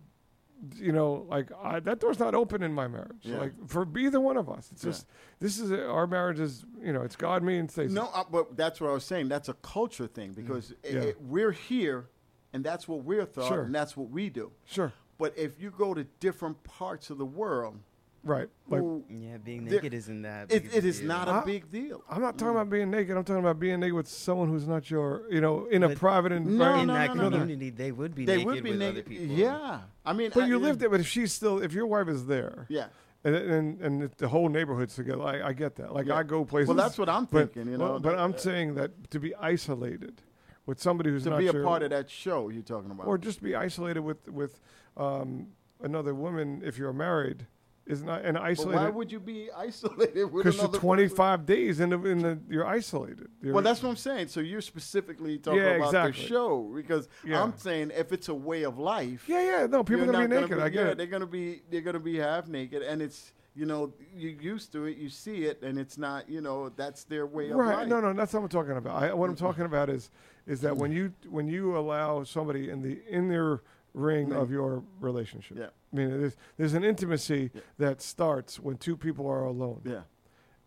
You 0.77 0.93
know, 0.93 1.27
like 1.29 1.51
I, 1.63 1.81
that 1.81 2.01
door's 2.01 2.19
not 2.19 2.35
open 2.35 2.63
in 2.63 2.73
my 2.73 2.89
marriage. 2.89 3.21
Yeah. 3.23 3.39
Like 3.39 3.53
for 3.69 3.87
either 3.99 4.21
one 4.21 4.37
of 4.37 4.49
us, 4.49 4.71
it's 4.73 4.83
Yeah. 4.85 4.91
just 4.91 5.07
this 5.41 5.59
is 5.59 5.71
our 5.73 6.07
marriage 6.07 6.41
is 6.41 6.65
you 6.83 6.93
know 6.93 7.03
it's 7.03 7.17
God, 7.17 7.43
me, 7.43 7.59
and 7.59 7.71
Stacey. 7.71 7.93
No, 7.93 8.09
uh, 8.15 8.25
but 8.31 8.57
that's 8.57 8.81
what 8.81 8.91
I 8.91 8.93
was 8.95 9.05
saying. 9.05 9.29
That's 9.29 9.49
a 9.49 9.55
culture 9.55 10.07
thing 10.07 10.33
because 10.33 10.73
i- 10.85 10.89
Yeah. 10.89 11.01
i- 11.03 11.15
we're 11.21 11.53
here, 11.53 12.09
and 12.53 12.65
that's 12.65 12.89
what 12.89 13.05
we're 13.05 13.27
taught, 13.27 13.49
Sure. 13.49 13.63
and 13.63 13.75
that's 13.75 13.97
what 13.97 14.11
we 14.11 14.31
do. 14.31 14.53
Sure, 14.65 14.93
But 15.19 15.37
if 15.39 15.61
you 15.61 15.71
go 15.71 15.95
to 15.95 16.05
different 16.21 16.63
parts 16.65 17.09
of 17.11 17.19
the 17.19 17.25
world, 17.27 17.79
right. 18.27 18.49
Like 18.69 18.83
Yeah, 19.09 19.39
being 19.39 19.65
naked 19.65 19.95
isn't 19.95 20.23
that. 20.23 20.51
it, 20.53 20.65
big 20.65 20.75
it 20.75 20.85
is 20.85 20.99
deal. 20.99 21.09
not 21.09 21.29
Huh? 21.29 21.41
a 21.43 21.47
big 21.47 21.71
deal. 21.71 22.03
I'm 22.11 22.21
not 22.21 22.37
talking 22.37 22.55
about 22.57 22.69
being 22.69 22.91
naked. 22.91 23.17
I'm 23.17 23.25
talking 23.25 23.41
about 23.43 23.59
being 23.61 23.81
naked 23.81 23.95
with 23.95 24.09
someone 24.09 24.49
who's 24.49 24.67
not 24.67 24.91
your, 24.91 25.23
you 25.31 25.41
know, 25.41 25.67
in 25.67 25.83
a 25.85 25.89
But 25.89 25.99
private 25.99 26.31
No, 26.33 26.37
environment. 26.37 26.83
in 26.83 26.87
no, 26.89 26.95
that 26.95 27.09
no, 27.17 27.23
no, 27.23 27.29
no. 27.31 27.39
community, 27.39 27.71
they 27.71 27.93
would 27.93 28.15
be 28.15 28.25
They 28.27 28.37
naked 28.39 28.47
would 28.47 28.65
be 28.65 28.71
with 28.71 28.79
naked. 28.81 28.95
other 28.97 29.09
people. 29.09 29.27
Yeah, 29.37 29.81
I 30.05 30.13
mean, 30.13 30.31
But 30.35 30.45
I- 30.45 30.47
you 30.49 30.59
live 30.59 30.79
there. 30.79 30.91
But 30.91 31.01
if 31.01 31.07
she's 31.07 31.33
still, 31.33 31.63
if 31.63 31.73
your 31.73 31.87
wife 31.87 32.09
is 32.09 32.27
there, 32.27 32.67
Yeah. 32.69 32.89
and 33.25 33.35
and, 33.37 33.81
and 33.81 34.11
the 34.19 34.29
whole 34.29 34.49
neighborhood's 34.49 34.95
together, 34.97 35.23
I, 35.23 35.49
I 35.49 35.53
get 35.53 35.77
that. 35.77 35.95
Like 35.95 36.07
Yeah. 36.07 36.17
I 36.17 36.23
go 36.25 36.45
places. 36.45 36.69
Well, 36.69 36.77
that's 36.77 36.99
what 36.99 37.09
I'm 37.09 37.25
but, 37.27 37.53
thinking. 37.55 37.73
You 37.73 37.79
well, 37.79 37.95
know, 37.95 37.99
but 38.01 38.19
I'm 38.19 38.33
that- 38.33 38.41
saying 38.41 38.75
that 38.75 39.11
to 39.11 39.19
be 39.21 39.35
isolated 39.37 40.23
with 40.67 40.81
somebody 40.81 41.11
who's 41.11 41.23
to 41.25 41.31
not 41.31 41.39
be 41.39 41.47
a 41.47 41.53
your, 41.53 41.63
part 41.63 41.83
of 41.85 41.91
that 41.91 42.11
show 42.11 42.49
you're 42.49 42.63
talking 42.63 42.91
about. 42.91 43.07
or 43.07 43.17
just 43.19 43.41
be 43.41 43.55
isolated 43.55 44.01
with 44.01 44.29
with 44.29 44.61
um, 44.97 45.49
another 45.83 46.15
woman 46.15 46.63
if 46.65 46.77
you're 46.79 46.93
married 46.93 47.47
is 47.87 48.03
not 48.03 48.25
and 48.25 48.35
but 48.35 48.43
why 48.43 48.49
isolated 48.51 48.95
would 48.95 49.13
you 49.13 49.21
be 49.21 49.49
isolated 49.57 50.15
because 50.33 50.57
you're 50.57 50.65
another 50.65 50.79
25 50.79 51.47
days 51.47 51.81
in 51.81 51.91
the 51.91 52.05
in 52.05 52.19
the 52.19 52.39
you're 52.49 52.67
isolated. 52.67 53.29
You're- 53.41 53.53
Well, 53.55 53.63
that's 53.63 53.83
what 53.83 53.91
I'm 53.91 53.97
saying. 53.97 54.29
So 54.29 54.41
you're 54.41 54.61
specifically 54.61 55.39
talking 55.39 55.61
Yeah, 55.61 55.77
about 55.77 55.87
exactly. 55.89 56.23
the 56.23 56.29
show 56.29 56.73
because 56.75 57.09
Yeah. 57.25 57.43
I'm 57.43 57.57
saying 57.57 57.93
if 57.97 58.13
it's 58.13 58.29
a 58.29 58.35
way 58.35 58.65
of 58.65 58.79
life, 58.79 59.29
yeah, 59.29 59.43
yeah. 59.61 59.67
No, 59.67 59.85
people 59.85 60.05
you're 60.05 60.13
gonna 60.13 60.29
be 60.29 60.41
naked. 60.41 60.59
I 60.59 60.69
get 60.69 60.85
yeah, 60.85 60.91
it. 60.93 60.99
They're 60.99 61.07
gonna 61.07 61.27
be 61.27 61.63
they're 61.71 61.81
gonna 61.81 62.01
be 62.01 62.17
half 62.19 62.49
naked, 62.49 62.83
and 62.83 63.01
it's 63.01 63.33
you 63.55 63.67
know 63.67 63.93
you're 64.15 64.33
used 64.33 64.73
to 64.73 64.85
it. 64.87 64.97
You 64.97 65.09
see 65.09 65.45
it, 65.45 65.63
and 65.63 65.79
it's 65.79 65.97
not 65.97 66.29
you 66.29 66.41
know 66.41 66.69
that's 66.71 67.05
their 67.05 67.27
way 67.27 67.51
of 67.51 67.57
Right. 67.57 67.67
life. 67.69 67.77
Right? 67.79 67.89
No, 67.89 68.01
no, 68.01 68.13
that's 68.13 68.33
not 68.33 68.43
what 68.43 68.53
I'm 68.55 68.61
talking 68.61 68.77
about. 68.77 69.03
I, 69.03 69.15
what 69.15 69.31
I'm 69.31 69.37
talking 69.47 69.65
about 69.65 69.91
is 69.91 70.11
is 70.47 70.61
that 70.63 70.77
when 70.77 70.91
you 70.91 71.13
when 71.29 71.47
you 71.47 71.77
allow 71.79 72.25
somebody 72.25 72.69
in 72.69 72.83
the 72.83 73.01
in 73.09 73.29
ring 73.29 73.61
Ring. 73.97 74.33
of 74.33 74.51
your 74.51 74.83
relationship. 75.01 75.57
Yeah. 75.59 75.67
I 75.93 75.97
mean, 75.97 76.11
there's 76.21 76.37
there's 76.57 76.75
an 76.75 76.85
intimacy 76.85 77.51
Yeah. 77.55 77.61
that 77.79 78.03
starts 78.03 78.61
when 78.61 78.77
two 78.77 78.97
people 78.97 79.27
are 79.27 79.45
alone. 79.45 79.81
Yeah. 79.85 80.03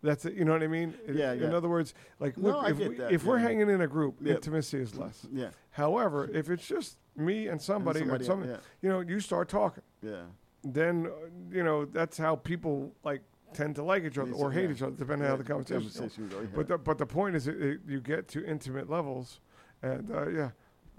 That's 0.02 0.24
it. 0.24 0.34
You 0.34 0.44
know 0.46 0.52
what 0.52 0.62
I 0.62 0.66
mean? 0.66 0.94
In- 1.06 1.16
Yeah, 1.16 1.32
In 1.32 1.50
yeah. 1.50 1.56
other 1.56 1.68
words, 1.68 1.94
like 2.18 2.36
No, 2.38 2.48
look, 2.60 2.70
if, 2.70 2.78
we, 2.78 2.96
if 3.04 3.24
we're 3.24 3.38
hanging 3.38 3.68
in 3.70 3.80
a 3.82 3.86
group, 3.86 4.26
intimacy 4.26 4.78
is 4.78 4.96
less. 4.96 5.26
Yeah. 5.32 5.50
However, 5.70 6.28
if 6.32 6.48
it's 6.50 6.66
just 6.66 6.96
me 7.16 7.48
and 7.48 7.60
somebody, 7.60 8.00
somebody, 8.00 8.24
or 8.24 8.26
some, 8.26 8.44
yeah. 8.44 8.56
you 8.82 8.88
know, 8.88 9.00
you 9.00 9.20
start 9.20 9.48
talking, 9.48 9.82
Yeah. 10.02 10.22
then 10.64 11.06
uh, 11.06 11.10
you 11.50 11.62
know 11.62 11.84
that's 11.84 12.16
how 12.18 12.36
people 12.36 12.92
like 13.04 13.22
tend 13.52 13.74
to 13.76 13.82
like 13.82 14.04
each 14.04 14.16
other 14.18 14.32
or 14.32 14.50
hate 14.50 14.70
each 14.70 14.82
other, 14.82 14.96
depending 14.96 15.24
on 15.26 15.30
how 15.32 15.36
the 15.36 15.44
conversation 15.44 15.82
goes. 15.84 15.94
conversation 15.96 16.28
goes. 16.28 16.42
Yeah. 16.44 16.56
But 16.56 16.68
the, 16.68 16.78
but 16.78 16.98
the 16.98 17.06
point 17.06 17.36
is, 17.36 17.46
it, 17.46 17.60
it, 17.62 17.80
you 17.86 18.00
get 18.00 18.26
to 18.28 18.44
intimate 18.44 18.88
levels, 18.88 19.40
and 19.82 20.10
uh, 20.10 20.28
yeah, 20.28 20.50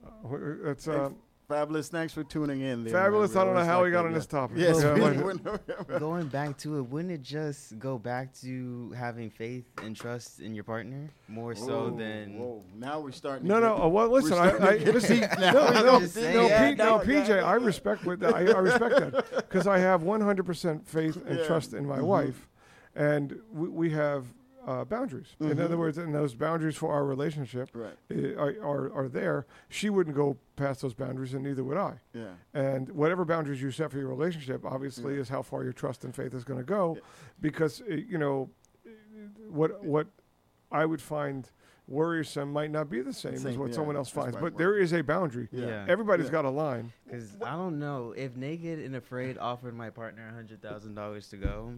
uh, 0.06 0.28
Hey, 0.86 0.92
um, 0.92 1.16
Fabulous. 1.52 1.90
Thanks 1.90 2.14
for 2.14 2.24
tuning 2.24 2.62
in. 2.62 2.84
There, 2.86 2.94
fabulous. 2.94 3.34
man. 3.34 3.42
I 3.42 3.46
don't 3.46 3.56
know 3.56 3.66
how 3.66 3.84
we 3.84 3.92
got 3.92 4.06
on 4.06 4.14
this 4.14 4.26
topic. 4.26 4.58
Yes. 4.58 4.82
Yeah, 4.82 4.94
we 4.94 5.02
like- 5.02 5.88
Going 6.00 6.28
back 6.28 6.58
to 6.60 6.78
it, 6.78 6.82
wouldn't 6.84 7.12
it 7.14 7.22
just 7.22 7.78
go 7.78 7.98
back 7.98 8.34
to 8.42 8.92
having 8.98 9.30
faith 9.30 9.66
and 9.84 9.96
trust 9.96 10.40
in 10.40 10.56
your 10.56 10.64
partner 10.64 11.10
more 11.28 11.54
so 11.54 11.66
Whoa, 11.90 11.98
than? 11.98 12.40
Whoa. 12.40 12.64
Now 12.78 13.00
we're 13.02 13.12
starting. 13.12 13.48
no, 13.48 13.56
to 13.60 13.66
no. 13.68 13.76
get- 13.76 13.84
Uh, 13.86 13.88
well, 13.90 14.10
listen, 14.10 14.34
I, 14.34 14.68
I 14.70 14.78
get 14.78 14.94
listen. 14.94 15.20
now. 15.20 15.52
No, 15.52 15.62
I'm 15.68 15.86
no, 15.86 16.00
just 16.00 16.16
no, 16.16 16.22
saying. 16.22 16.70
Pete, 16.70 16.78
no, 16.78 16.98
no, 16.98 17.04
PJ. 17.04 17.28
no. 17.28 17.40
I 17.46 17.54
respect 17.56 18.06
what 18.06 18.20
that. 18.22 18.34
I, 18.34 18.40
I 18.40 18.60
respect 18.60 18.96
that 19.00 19.36
because 19.36 19.68
I 19.68 19.78
have 19.80 20.04
100% 20.04 20.86
faith 20.88 21.18
and 21.28 21.38
Yeah. 21.40 21.46
trust 21.46 21.74
in 21.74 21.86
my 21.86 22.00
Mhm. 22.00 22.04
wife, 22.04 22.48
and 22.96 23.40
we, 23.52 23.68
we 23.70 23.90
have 23.92 24.26
uh, 24.66 24.86
boundaries. 24.86 25.36
In 25.40 25.48
Mhm. 25.50 25.60
other 25.60 25.78
words, 25.78 25.98
and 25.98 26.14
those 26.14 26.36
boundaries 26.36 26.76
for 26.76 26.94
our 26.94 27.04
relationship 27.06 27.70
Right. 27.74 27.98
uh, 28.12 28.36
are, 28.40 28.52
are 28.62 28.94
are 28.94 29.08
there. 29.08 29.46
She 29.70 29.90
wouldn't 29.90 30.16
go 30.16 30.38
past 30.56 30.82
those 30.82 30.94
boundaries, 30.94 31.34
and 31.34 31.44
neither 31.44 31.64
would 31.64 31.78
I. 31.78 32.00
Yeah. 32.14 32.34
And 32.54 32.90
whatever 32.92 33.26
boundaries 33.26 33.62
you 33.62 33.72
set 33.72 33.92
for 33.92 33.98
your 33.98 34.10
relationship, 34.10 34.64
obviously, 34.66 35.16
Yeah. 35.16 35.22
is 35.22 35.30
how 35.30 35.42
far 35.42 35.64
your 35.64 35.74
trust 35.74 36.04
and 36.06 36.14
faith 36.16 36.34
is 36.34 36.44
going 36.44 36.60
to 36.60 36.66
go, 36.66 36.96
Yeah. 36.96 37.02
because 37.40 37.82
uh, 37.82 37.86
you 37.94 38.18
know 38.18 38.50
what 39.50 39.84
what 39.84 40.08
I 40.72 40.86
would 40.86 41.02
find 41.02 41.50
worrisome 41.88 42.54
might 42.54 42.72
not 42.72 42.90
be 42.90 43.02
the 43.02 43.12
same, 43.14 43.34
as 43.34 43.58
what 43.58 43.70
yeah, 43.70 43.76
someone 43.76 43.98
else 43.98 44.10
finds. 44.10 44.38
But 44.38 44.58
there 44.58 44.78
is 44.78 44.94
a 44.94 45.02
boundary. 45.02 45.50
Yeah. 45.52 45.86
Everybody's 45.90 46.28
Yeah. 46.28 46.32
got 46.34 46.46
a 46.46 46.50
line. 46.50 46.94
Because 47.06 47.36
I 47.42 47.52
don't 47.52 47.80
know 47.80 48.14
if 48.16 48.38
naked 48.38 48.80
and 48.80 48.96
afraid 48.96 49.38
offered 49.38 49.74
my 49.76 49.90
partner 49.90 50.28
a 50.30 50.34
hundred 50.34 50.62
thousand 50.62 50.96
dollars 50.96 51.28
to 51.30 51.38
go, 51.38 51.74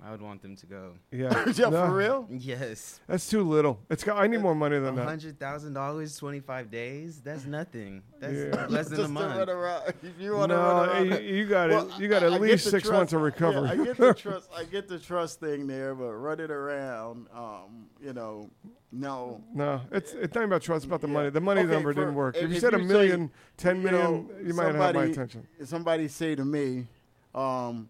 I 0.00 0.12
would 0.12 0.22
want 0.22 0.42
them 0.42 0.54
to 0.54 0.66
go. 0.66 0.92
Yeah, 1.10 1.44
yeah. 1.56 1.68
No, 1.70 1.86
For 1.86 1.92
real. 1.92 2.28
Yes, 2.30 3.00
That's 3.08 3.28
too 3.28 3.42
little. 3.42 3.80
It's 3.90 4.04
got. 4.04 4.16
I 4.16 4.28
need 4.28 4.40
more 4.40 4.54
money 4.54 4.76
a 4.76 4.80
than 4.80 4.94
that. 4.94 5.08
hundred 5.08 5.40
thousand 5.40 5.72
dollars, 5.72 6.16
twenty 6.16 6.38
five 6.38 6.70
days. 6.70 7.20
That's 7.20 7.44
nothing. 7.44 8.04
That's 8.20 8.32
Yeah. 8.32 8.66
less 8.68 8.86
than 8.88 9.00
a 9.00 9.02
Just 9.02 9.14
to 9.14 9.20
run 9.20 9.36
month. 9.36 9.48
around. 9.50 9.82
If 10.04 10.20
you 10.20 10.36
want 10.36 10.50
to 10.50 10.56
No, 10.56 10.62
run 10.62 10.88
around. 10.88 11.06
you, 11.24 11.34
you 11.36 11.46
got 11.46 11.70
Well, 11.70 11.88
it. 11.92 11.98
You 12.00 12.06
got 12.08 12.22
I- 12.22 12.26
at 12.26 12.32
I 12.34 12.38
least 12.38 12.64
the 12.66 12.70
six 12.70 12.84
trust- 12.84 12.92
months 12.96 13.12
of 13.12 13.22
recovery. 13.22 13.62
Yeah, 13.76 13.82
I 13.82 13.84
get 13.86 13.96
the 13.96 14.14
trust. 14.14 14.48
I 14.56 14.64
get 14.64 14.86
the 14.88 14.98
trust 15.00 15.40
thing 15.40 15.66
there, 15.66 15.96
but 15.96 16.12
run 16.12 16.38
it 16.38 16.52
around. 16.52 17.26
Um, 17.34 17.86
you 18.00 18.12
know, 18.12 18.48
no. 18.92 19.42
no, 19.52 19.80
it's 19.90 20.12
it's 20.12 20.32
not 20.32 20.44
about 20.44 20.62
trust. 20.62 20.84
It's 20.84 20.86
about 20.86 21.00
the 21.00 21.08
Yeah. 21.08 21.12
money. 21.14 21.30
The 21.30 21.40
money 21.40 21.62
Okay, 21.62 21.72
number 21.72 21.92
for- 21.92 21.98
didn't 22.00 22.14
work. 22.14 22.36
If, 22.36 22.44
if- 22.44 22.50
you 22.52 22.60
said 22.60 22.72
a 22.74 22.78
you 22.78 22.84
say, 22.84 22.88
million, 22.92 23.30
ten 23.56 23.82
you 23.82 23.90
know, 23.90 24.30
you 24.44 24.54
might 24.54 24.66
have 24.66 24.76
my 24.76 24.86
somebody- 24.92 25.10
attention. 25.10 25.46
Somebody 25.64 26.06
say 26.06 26.36
to 26.36 26.44
me, 26.44 26.86
um, 27.34 27.88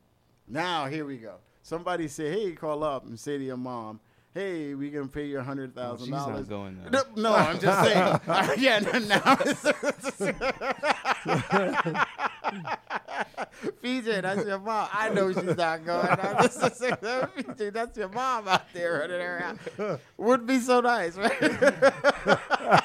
now 0.49 0.87
here 0.87 1.05
we 1.05 1.19
go. 1.19 1.35
Somebody 1.69 2.09
say, 2.09 2.31
hey, 2.31 2.53
call 2.53 2.83
up 2.83 3.05
and 3.05 3.21
say 3.21 3.37
to 3.37 3.45
your 3.45 3.59
mom, 3.59 4.01
hey, 4.33 4.73
we 4.73 4.89
gonna 4.89 5.07
pay 5.07 5.27
you 5.27 5.39
a 5.39 5.43
hundred 5.43 5.75
thousand 5.75 6.07
she's 6.07 6.13
not 6.13 6.29
dollars. 6.29 6.49
going 6.49 6.79
there. 6.81 6.91
No, 6.91 7.03
no, 7.15 7.35
I'm 7.35 7.61
just 7.61 7.85
saying. 7.85 8.21
yeah, 8.59 8.79
no, 8.79 8.99
now. 9.01 9.21
PJ, 13.83 14.23
that's 14.23 14.47
your 14.47 14.61
mom. 14.61 14.89
I 14.95 15.11
know 15.11 15.31
she's 15.31 15.57
not 15.59 15.85
going. 15.85 16.09
I'm 16.09 16.37
just 16.45 16.77
saying, 16.79 16.95
PJ, 16.95 17.73
that's 17.75 17.99
your 17.99 18.09
mom 18.09 18.49
out 18.49 18.63
there 18.73 19.01
running 19.01 19.21
around. 19.21 19.59
Would 20.17 20.47
be 20.47 20.61
so 20.61 20.81
nice, 20.81 21.17
right? 21.19 22.83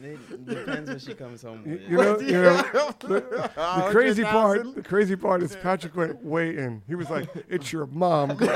Nah, 0.00 0.08
it 0.08 0.46
depends 0.46 0.90
when 0.90 0.98
she 0.98 1.14
comes 1.14 1.42
home 1.42 1.62
You, 1.66 1.98
with. 1.98 2.22
you 2.22 2.32
know, 2.42 2.56
you 2.66 2.72
know, 2.72 2.90
the, 3.00 3.50
the 3.56 3.88
crazy 3.90 4.24
part, 4.24 4.74
the 4.74 4.82
crazy 4.82 5.16
part 5.16 5.42
is 5.42 5.56
Patrick 5.56 5.96
went 5.96 6.24
way 6.24 6.56
in. 6.56 6.82
He 6.86 6.94
was 6.94 7.10
like, 7.10 7.28
"It's 7.48 7.72
your 7.72 7.86
mom." 7.86 8.36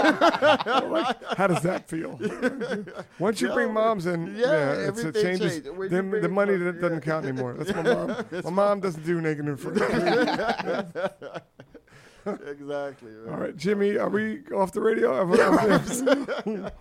Like, 0.90 1.22
how 1.36 1.46
does 1.46 1.62
that 1.62 1.88
feel? 1.88 2.18
Once 3.18 3.40
you 3.40 3.52
bring 3.52 3.72
moms 3.72 4.06
in, 4.06 4.34
Yeah, 4.36 4.46
yeah, 4.46 4.88
it's, 4.88 5.00
it 5.00 5.06
everything 5.16 5.22
changes. 5.38 5.62
changed. 5.62 5.90
Then 5.90 6.10
the 6.10 6.28
money 6.28 6.54
from- 6.56 6.64
that 6.64 6.80
doesn't 6.80 6.98
yeah. 6.98 7.00
count 7.12 7.26
anymore. 7.26 7.54
That's 7.54 7.74
my 7.74 7.82
mom. 7.82 8.16
my 8.44 8.50
mom 8.50 8.80
doesn't 8.80 9.04
do 9.04 9.20
negative 9.20 9.60
for 9.60 9.70
exactly. 12.26 13.12
All 13.28 13.36
right, 13.36 13.56
Jimmy, 13.56 13.96
are 13.96 14.08
we 14.08 14.42
off 14.54 14.72
the 14.72 14.80
radio? 14.80 15.24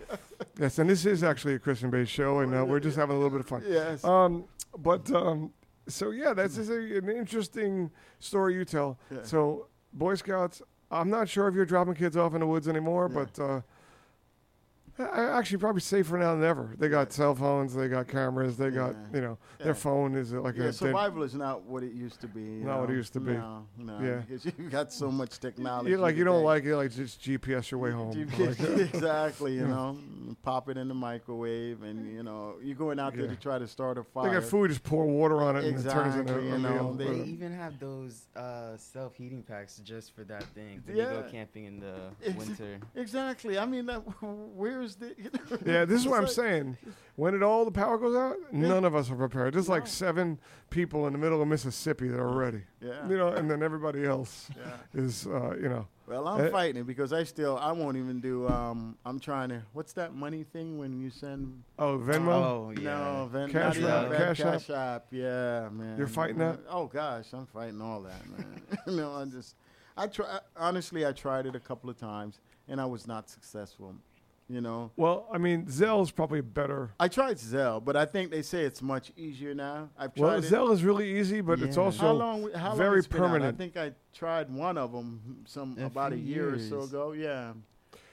Yes, 0.60 0.78
and 0.78 0.90
this 0.90 1.06
is 1.06 1.24
actually 1.24 1.54
a 1.54 1.60
Christian-based 1.60 2.12
show, 2.12 2.40
and 2.40 2.54
uh, 2.54 2.66
we're 2.66 2.82
just 2.82 2.98
having 2.98 3.16
a 3.16 3.20
little 3.20 3.30
bit 3.32 3.40
of 3.40 3.48
fun. 3.48 3.64
Yes. 3.66 4.04
Um, 4.04 4.44
but 4.78 5.10
um, 5.12 5.52
so 5.88 6.12
yeah, 6.12 6.34
that's 6.34 6.56
just 6.56 6.70
a, 6.70 6.98
an 6.98 7.08
interesting 7.10 7.90
story 8.20 8.56
you 8.56 8.66
tell. 8.66 9.00
Yeah. 9.10 9.20
So 9.24 9.68
Boy 9.94 10.16
Scouts, 10.16 10.62
I'm 10.92 11.10
not 11.10 11.30
sure 11.30 11.48
if 11.48 11.56
you're 11.56 11.66
dropping 11.66 11.94
kids 11.96 12.18
off 12.18 12.34
in 12.34 12.42
the 12.42 12.46
woods 12.48 12.68
anymore, 12.68 13.10
Yeah. 13.14 13.24
but 13.24 13.42
uh, 13.42 13.62
Uh, 15.00 15.04
actually 15.34 15.58
probably 15.58 15.82
safer 15.82 16.18
now 16.18 16.36
than 16.36 16.43
ever. 16.43 16.76
They 16.78 16.89
got 16.89 17.14
cell 17.14 17.34
phones, 17.34 17.74
they 17.74 17.88
got 17.88 18.08
cameras, 18.08 18.58
they 18.58 18.70
got 18.70 18.95
Yeah. 18.95 19.16
you 19.16 19.22
know 19.22 19.38
Yeah. 19.60 19.66
their 19.66 19.76
phone 19.76 20.16
is 20.16 20.34
uh, 20.34 20.41
like 20.41 20.56
yeah, 20.56 20.64
a 20.64 20.66
dead- 20.66 20.76
survival 20.76 21.24
is 21.24 21.34
not 21.36 21.64
what 21.64 21.84
it 21.84 21.93
used 21.93 22.20
to 22.22 22.28
be. 22.28 22.41
you 22.41 22.64
Not 22.66 22.82
what 22.82 22.89
it 22.89 22.95
used 22.95 23.14
to 23.14 23.20
be. 23.22 23.34
No, 23.34 23.66
no. 23.78 24.00
Yeah. 24.02 24.16
Because 24.28 24.45
you 24.45 24.70
got 24.70 24.91
so 24.91 25.10
much 25.10 25.39
technology. 25.39 25.91
you 25.91 25.97
like 25.97 26.18
you 26.18 26.24
don't 26.26 26.43
like 26.43 26.66
it 26.66 26.76
like 26.76 26.91
just 26.91 27.22
GPS 27.22 27.72
your 27.72 27.80
way 27.80 27.91
home. 27.91 28.12
Like, 28.38 28.60
uh, 28.60 28.64
exactly, 28.74 29.54
you 29.54 29.68
know, 29.68 29.97
pop 30.43 30.68
it 30.70 30.78
in 30.78 30.88
the 30.89 30.93
microwave, 30.93 31.82
and 31.84 32.06
you 32.14 32.24
know, 32.24 32.56
you're 32.62 32.76
going 32.76 33.00
out 33.00 33.16
there 33.16 33.26
Yeah. 33.26 33.32
to 33.32 33.38
try 33.38 33.58
to 33.58 33.68
start 33.68 33.97
a 33.97 34.04
fire. 34.04 34.24
they 34.26 34.30
fire. 34.32 34.41
got 34.41 34.50
food, 34.50 34.70
just 34.70 34.84
pour 34.84 35.06
water 35.06 35.41
on 35.41 35.56
it 35.56 35.64
and 35.64 35.80
it 35.80 35.89
turns 35.89 36.16
into 36.16 36.34
Exactly, 36.38 36.50
a 36.50 36.56
you 36.56 36.58
know, 36.60 36.70
meal. 36.74 36.93
they 36.93 37.06
They 37.06 37.18
But- 37.20 37.28
even 37.28 37.54
have 37.54 37.80
those 37.80 38.28
uh, 38.36 38.76
self 38.78 39.16
heating 39.16 39.43
packs 39.43 39.78
just 39.80 40.14
for 40.14 40.24
that 40.26 40.43
thing. 40.56 40.82
When 40.86 40.97
you 40.97 41.04
go 41.04 41.24
camping 41.32 41.66
in 41.66 41.80
the 41.80 42.12
winter. 42.36 42.80
Exactly. 42.95 43.58
I 43.58 43.66
mean, 43.66 43.86
that, 43.86 44.00
where's 44.22 44.89
the? 44.96 45.14
You 45.18 45.30
know, 45.34 45.58
Yeah, 45.66 45.86
this 45.86 46.02
is 46.02 46.08
what 46.08 46.18
I'm 46.18 46.24
like- 46.26 46.32
saying. 46.34 46.78
When 47.16 47.34
it 47.36 47.44
all 47.44 47.66
the 47.66 47.72
power 47.72 47.98
goes 47.98 48.16
out, 48.16 48.38
none 48.54 48.86
of 48.86 48.96
us 48.96 49.12
are 49.12 49.16
prepared. 49.16 49.54
There's 49.54 49.68
like 49.68 49.88
seven 49.88 50.40
people 50.70 51.06
in 51.06 51.12
the 51.12 51.20
middle 51.20 51.42
of 51.42 51.50
Mississippi 51.50 52.08
that 52.08 52.18
are 52.18 52.30
ready. 52.32 52.62
Yeah. 52.80 53.06
You 53.10 53.18
know, 53.18 53.28
and 53.28 53.52
then 53.52 53.62
everybody 53.62 54.06
else 54.06 54.50
yeah. 54.56 54.72
is, 55.02 55.28
uh, 55.28 55.54
you 55.62 55.68
know, 55.68 55.86
Well, 56.08 56.26
I'm 56.30 56.46
Eh. 56.46 56.50
fighting 56.50 56.80
it 56.80 56.88
because 56.88 57.12
I 57.12 57.24
still 57.26 57.58
I 57.58 57.74
won't 57.74 57.98
even 57.98 58.22
do. 58.22 58.48
Um, 58.48 58.98
I'm 59.06 59.20
trying 59.20 59.50
to. 59.50 59.62
What's 59.74 59.92
that 59.94 60.16
money 60.16 60.46
thing 60.46 60.78
when 60.80 60.98
you 60.98 61.10
send? 61.10 61.62
oh 61.78 61.98
Venmo. 61.98 62.30
Oh, 62.30 62.74
yeah. 62.78 62.84
No, 62.84 63.30
Ven- 63.30 63.52
Cash 63.52 63.80
not 63.80 63.90
App, 63.90 64.06
even 64.06 64.10
Ven- 64.18 64.28
Cash 64.28 64.40
App. 64.40 64.54
Cash 64.54 64.70
App. 64.70 65.06
Yeah, 65.12 65.70
man. 65.74 65.98
You're 65.98 66.08
fighting 66.08 66.38
that? 66.38 66.60
Oh 66.70 66.86
gosh, 66.88 67.26
I'm 67.34 67.48
fighting 67.48 67.82
all 67.82 68.02
that, 68.04 68.22
man. 68.30 68.62
no, 68.96 69.14
I 69.16 69.26
just, 69.26 69.56
I 69.98 70.08
try. 70.08 70.40
Honestly, 70.56 71.06
I 71.06 71.12
tried 71.12 71.48
it 71.48 71.56
a 71.58 71.60
couple 71.60 71.90
of 71.90 71.98
times 71.98 72.40
and 72.70 72.80
I 72.80 72.86
was 72.86 73.08
not 73.08 73.30
successful. 73.30 73.94
You 74.52 74.62
know, 74.62 74.89
Well, 74.97 75.28
I 75.32 75.38
mean, 75.38 75.66
Zelle's 75.68 76.10
probably 76.10 76.41
better. 76.41 76.89
I 77.00 77.08
tried 77.08 77.38
Zelle, 77.38 77.84
but 77.86 77.95
I 77.95 78.06
think 78.06 78.32
they 78.32 78.41
say 78.41 78.64
it's 78.64 78.82
much 78.82 79.12
easier 79.16 79.54
now. 79.54 79.89
I've 79.95 80.16
tried 80.16 80.24
Well, 80.26 80.38
it. 80.39 80.43
Zelle 80.45 80.74
is 80.74 80.84
really 80.84 81.20
easy, 81.20 81.41
but 81.41 81.60
it's 81.62 81.78
also 81.78 82.02
how 82.02 82.12
long? 82.14 82.52
How 82.54 82.74
very 82.74 82.89
long 82.89 82.97
it's 82.97 83.08
out? 83.08 83.12
permanent. 83.12 83.56
I 83.56 83.58
think 83.58 83.78
I 83.78 83.91
tried 84.12 84.52
one 84.52 84.76
of 84.80 84.91
them 84.91 85.43
some 85.45 85.78
A 85.80 85.86
about 85.86 86.14
a 86.14 86.16
few 86.16 86.26
year 86.26 86.56
or 86.56 86.58
so 86.60 86.82
ago. 86.82 87.12
Yeah, 87.12 87.54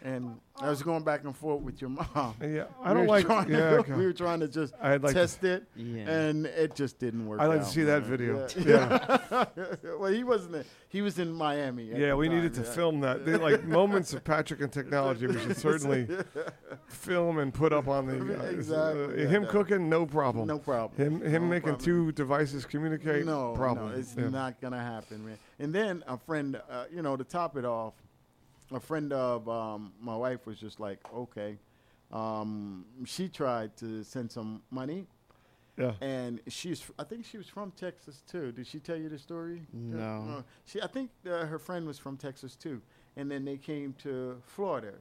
and 0.02 0.40
I 0.60 0.70
was 0.70 0.82
going 0.82 1.02
back 1.02 1.24
and 1.24 1.36
forth 1.36 1.62
with 1.62 1.80
your 1.80 1.90
mom. 1.90 2.34
Yeah, 2.40 2.64
I 2.82 2.90
We 2.90 2.94
don't 2.94 2.96
were 3.02 3.06
like. 3.06 3.26
Trying 3.26 3.50
Yeah, 3.50 3.70
to, 3.70 3.76
okay. 3.78 3.92
we 3.96 4.06
were 4.06 4.12
trying 4.12 4.40
to 4.40 4.48
just 4.48 4.72
I'd 4.80 5.02
like. 5.02 5.14
To, 5.14 5.20
test 5.20 5.42
it, 5.44 5.64
Yeah. 5.74 6.08
and 6.08 6.46
it 6.46 6.74
just 6.74 6.98
didn't 6.98 7.26
work. 7.26 7.40
I'd 7.40 7.46
like 7.46 7.60
to 7.60 7.66
out, 7.66 7.70
see 7.72 7.82
that 7.82 8.02
video. 8.04 8.46
Yeah. 8.56 9.46
well, 9.98 10.12
he 10.12 10.22
wasn't. 10.24 10.52
there. 10.52 10.64
He 10.88 11.02
was 11.02 11.18
in 11.18 11.32
Miami. 11.32 11.84
yeah, 11.86 12.10
the 12.10 12.16
we 12.16 12.28
needed 12.28 12.54
to 12.54 12.62
yeah. 12.62 12.70
film 12.70 13.00
that. 13.00 13.26
They, 13.26 13.36
like 13.36 13.64
moments 13.64 14.12
of 14.14 14.22
Patrick 14.22 14.60
and 14.60 14.72
technology, 14.72 15.26
we 15.26 15.38
should 15.40 15.56
certainly 15.56 16.08
film 16.88 17.38
and 17.38 17.52
put 17.52 17.72
up 17.72 17.88
on 17.88 18.06
the. 18.06 18.38
Uh, 18.38 18.42
Exactly, 18.46 19.02
uh, 19.04 19.08
yeah, 19.08 19.28
him 19.28 19.42
that- 19.42 19.50
cooking, 19.50 19.88
no 19.88 20.06
problem. 20.06 20.46
No 20.46 20.58
problem. 20.58 20.96
Him 20.98 21.20
him 21.20 21.42
No 21.42 21.48
making 21.48 21.68
problem. 21.70 21.84
two 21.84 22.12
devices 22.12 22.64
communicate, 22.64 23.26
no 23.26 23.54
problem. 23.54 23.90
No, 23.92 23.98
it's 23.98 24.14
Yeah. 24.16 24.28
not 24.28 24.60
gonna 24.60 24.80
happen, 24.80 25.24
man. 25.26 25.38
And 25.58 25.74
then 25.74 26.04
a 26.06 26.16
friend, 26.16 26.60
uh, 26.70 26.84
you 26.92 27.02
know, 27.02 27.16
to 27.16 27.24
top 27.24 27.56
it 27.56 27.64
off, 27.64 27.94
a 28.72 28.80
friend 28.80 29.12
of 29.12 29.48
um, 29.48 29.92
my 30.00 30.16
wife 30.16 30.46
was 30.46 30.58
just 30.58 30.80
like, 30.80 30.98
okay. 31.14 31.58
Um, 32.12 32.84
she 33.04 33.28
tried 33.28 33.76
to 33.78 34.04
send 34.04 34.30
some 34.30 34.62
money, 34.70 35.06
Yeah. 35.76 35.92
and 36.00 36.40
she's, 36.46 36.84
I 36.98 37.02
think 37.04 37.24
she 37.26 37.36
was 37.36 37.48
from 37.48 37.72
Texas 37.72 38.22
too. 38.30 38.52
Did 38.52 38.66
she 38.66 38.78
tell 38.78 38.96
you 38.96 39.08
the 39.08 39.18
story? 39.18 39.62
No. 39.72 40.36
Uh, 40.38 40.42
she, 40.64 40.80
I 40.80 40.86
think 40.86 41.10
uh, 41.28 41.46
her 41.46 41.58
friend 41.58 41.84
was 41.86 41.98
from 41.98 42.16
Texas 42.16 42.54
too, 42.54 42.80
and 43.16 43.28
then 43.30 43.44
they 43.44 43.56
came 43.56 43.92
to 44.04 44.40
Florida, 44.44 44.92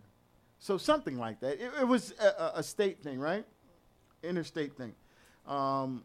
so 0.58 0.78
something 0.80 1.18
like 1.20 1.40
that. 1.42 1.60
It, 1.64 1.72
it 1.82 1.88
was 1.88 2.14
a, 2.20 2.54
a- 2.60 2.64
state 2.64 3.04
thing, 3.04 3.20
right? 3.20 3.46
Interstate 4.24 4.76
thing. 4.76 4.96
Um, 5.48 6.04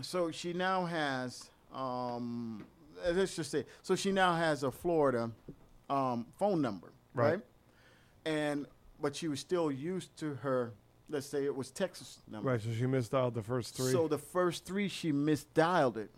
so 0.00 0.32
she 0.32 0.52
now 0.52 0.84
has, 0.84 1.48
um, 1.72 2.66
let's 3.12 3.36
just 3.36 3.52
say, 3.52 3.64
so 3.82 3.94
she 3.94 4.10
now 4.10 4.34
has 4.34 4.64
a 4.64 4.70
Florida 4.72 5.30
um, 5.90 6.26
phone 6.38 6.60
number, 6.60 6.92
Right. 7.14 7.30
right? 7.34 7.40
And 8.24 8.66
but 9.00 9.14
she 9.16 9.28
was 9.28 9.40
still 9.40 9.70
used 9.70 10.16
to 10.18 10.34
her. 10.36 10.72
Let's 11.10 11.26
say 11.26 11.44
it 11.44 11.54
was 11.56 11.70
Texas 11.70 12.18
number. 12.30 12.50
Right, 12.50 12.60
so 12.60 12.68
she 12.70 12.84
misdialed 12.84 13.32
the 13.34 13.42
first 13.42 13.74
three. 13.76 13.92
So 13.92 14.08
the 14.08 14.18
first 14.18 14.66
three, 14.66 14.88
she 14.88 15.12
misdialed 15.12 15.96
it. 15.96 16.10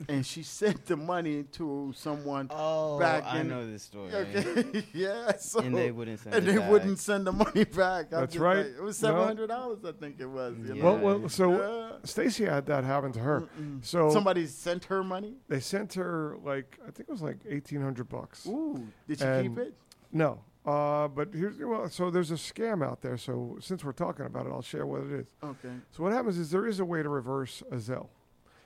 and 0.08 0.24
she 0.24 0.42
sent 0.42 0.86
the 0.86 0.96
money 0.96 1.44
to 1.52 1.92
someone. 1.96 2.48
oh, 2.50 2.98
back 2.98 3.24
I 3.24 3.40
in- 3.40 3.48
know 3.48 3.66
this 3.70 3.82
story. 3.84 4.12
Okay, 4.14 4.84
yeah. 4.92 5.36
So 5.36 5.60
And 5.60 5.74
they 5.76 5.90
wouldn't 5.90 6.20
send 6.20 6.34
and 6.34 6.48
it 6.48 6.52
they 6.52 6.58
back. 6.58 6.70
wouldn't 6.70 6.98
send 6.98 7.26
the 7.26 7.32
money 7.32 7.64
back. 7.82 8.06
I'm 8.12 8.20
That's 8.20 8.36
right. 8.36 8.58
like- 8.58 8.66
it 8.78 8.82
was 8.82 8.96
seven 8.98 9.22
hundred 9.24 9.48
dollars, 9.48 9.78
I 9.84 9.92
think 9.92 10.16
it 10.20 10.26
was. 10.26 10.56
You 10.58 10.74
Yeah. 10.74 10.82
know? 10.82 10.94
well, 10.96 11.18
well, 11.20 11.28
so 11.28 11.50
Yeah. 11.52 11.96
Stacy 12.04 12.44
had 12.44 12.66
that 12.66 12.84
happen 12.84 13.12
to 13.12 13.20
her. 13.20 13.48
Mm-mm. 13.60 13.84
So 13.84 14.10
somebody 14.10 14.46
sent 14.46 14.84
her 14.86 15.02
money. 15.04 15.34
they 15.48 15.60
sent 15.60 15.94
her 15.94 16.36
like 16.44 16.78
I 16.86 16.90
think 16.90 17.08
it 17.08 17.12
was 17.12 17.22
like 17.22 17.38
eighteen 17.48 17.80
hundred 17.82 18.08
bucks. 18.08 18.46
Ooh, 18.46 18.86
did 19.08 19.18
she 19.18 19.24
And- 19.24 19.56
keep 19.56 19.66
it? 19.66 19.74
No, 20.12 20.40
uh, 20.64 21.08
but 21.08 21.34
here's 21.34 21.58
well, 21.58 21.88
so 21.88 22.08
there's 22.08 22.30
a 22.30 22.34
scam 22.34 22.84
out 22.84 23.02
there. 23.02 23.16
So 23.16 23.58
since 23.60 23.82
we're 23.84 23.92
talking 23.92 24.26
about 24.26 24.46
it, 24.46 24.50
I'll 24.52 24.62
share 24.62 24.86
what 24.86 25.02
it 25.02 25.10
is. 25.12 25.26
Okay. 25.42 25.72
So 25.90 26.04
what 26.04 26.12
happens 26.12 26.38
is 26.38 26.50
there 26.52 26.66
is 26.68 26.78
a 26.78 26.84
way 26.84 27.02
to 27.02 27.08
reverse 27.08 27.62
a 27.72 27.76
Zelle. 27.76 28.08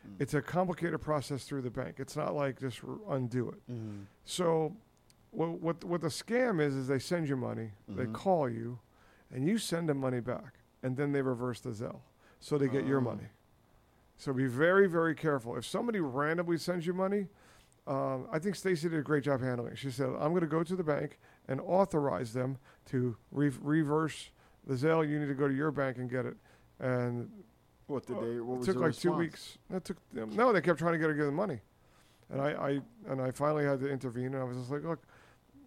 Mm. 0.07 0.17
It's 0.21 0.35
a 0.35 0.43
complicated 0.43 1.01
process 1.01 1.45
through 1.45 1.63
the 1.63 1.71
bank. 1.71 1.97
It's 1.99 2.17
not 2.17 2.35
like 2.35 2.59
just 2.61 2.81
undo 3.09 3.49
it. 3.51 3.73
Mhm. 3.73 4.05
So 4.25 4.77
what 5.31 5.61
what 5.61 5.85
what 5.85 6.01
the 6.01 6.09
scam 6.09 6.61
is 6.61 6.75
is 6.75 6.87
they 6.89 6.99
send 6.99 7.29
you 7.29 7.37
money, 7.37 7.73
they 7.89 8.07
Mhm. 8.07 8.13
call 8.15 8.49
you, 8.49 8.79
and 9.31 9.47
you 9.47 9.59
send 9.59 9.89
them 9.89 9.99
money 9.99 10.21
back, 10.21 10.61
and 10.83 10.97
then 10.97 11.13
they 11.13 11.23
reverse 11.23 11.61
the 11.61 11.71
Zelle, 11.71 12.01
so 12.41 12.57
they 12.59 12.69
get 12.69 12.87
your 12.87 12.99
Oh. 12.99 13.03
money. 13.13 13.29
So 14.17 14.33
be 14.33 14.47
very 14.47 14.87
very 14.89 15.15
careful. 15.15 15.57
If 15.57 15.65
somebody 15.65 16.01
randomly 16.01 16.59
sends 16.59 16.87
you 16.87 16.95
money, 16.95 17.29
um, 17.87 18.27
I 18.33 18.39
think 18.39 18.55
Stacy 18.57 18.89
did 18.89 18.99
a 18.99 19.03
great 19.03 19.25
job 19.25 19.41
handling. 19.41 19.73
it. 19.73 19.79
She 19.79 19.91
said, 19.91 20.09
"I'm 20.11 20.31
going 20.31 20.41
to 20.41 20.47
go 20.47 20.63
to 20.63 20.77
the 20.77 20.85
bank 20.85 21.19
and 21.47 21.61
authorize 21.61 22.33
them 22.33 22.59
to 22.87 23.17
re- 23.31 23.53
reverse 23.61 24.31
the 24.67 24.75
Zelle. 24.75 25.09
You 25.09 25.19
need 25.19 25.27
to 25.29 25.35
go 25.35 25.49
to 25.49 25.55
your 25.55 25.71
bank 25.71 25.99
and 25.99 26.09
get 26.11 26.27
it." 26.27 26.37
And 26.81 27.45
What 27.89 28.07
did 28.07 28.17
they? 28.21 28.41
What 28.41 28.61
it 28.63 28.65
took 28.67 28.75
the 28.77 28.81
like 28.83 28.97
two 28.97 29.13
weeks. 29.13 29.59
That 29.71 29.85
took 29.85 29.97
them, 30.13 30.31
no. 30.37 30.53
They 30.53 30.61
kept 30.61 30.79
trying 30.79 30.93
to 30.93 30.99
get 30.99 31.07
her 31.09 31.13
to 31.13 31.17
give 31.17 31.27
them 31.27 31.35
money, 31.35 31.61
and 32.31 32.41
I, 32.41 32.51
I 32.53 32.81
and 33.11 33.21
I 33.21 33.31
finally 33.33 33.65
had 33.65 33.81
to 33.81 33.89
intervene. 33.91 34.27
And 34.27 34.37
I 34.37 34.45
was 34.45 34.57
just 34.59 34.71
like, 34.71 34.85
look, 34.85 35.03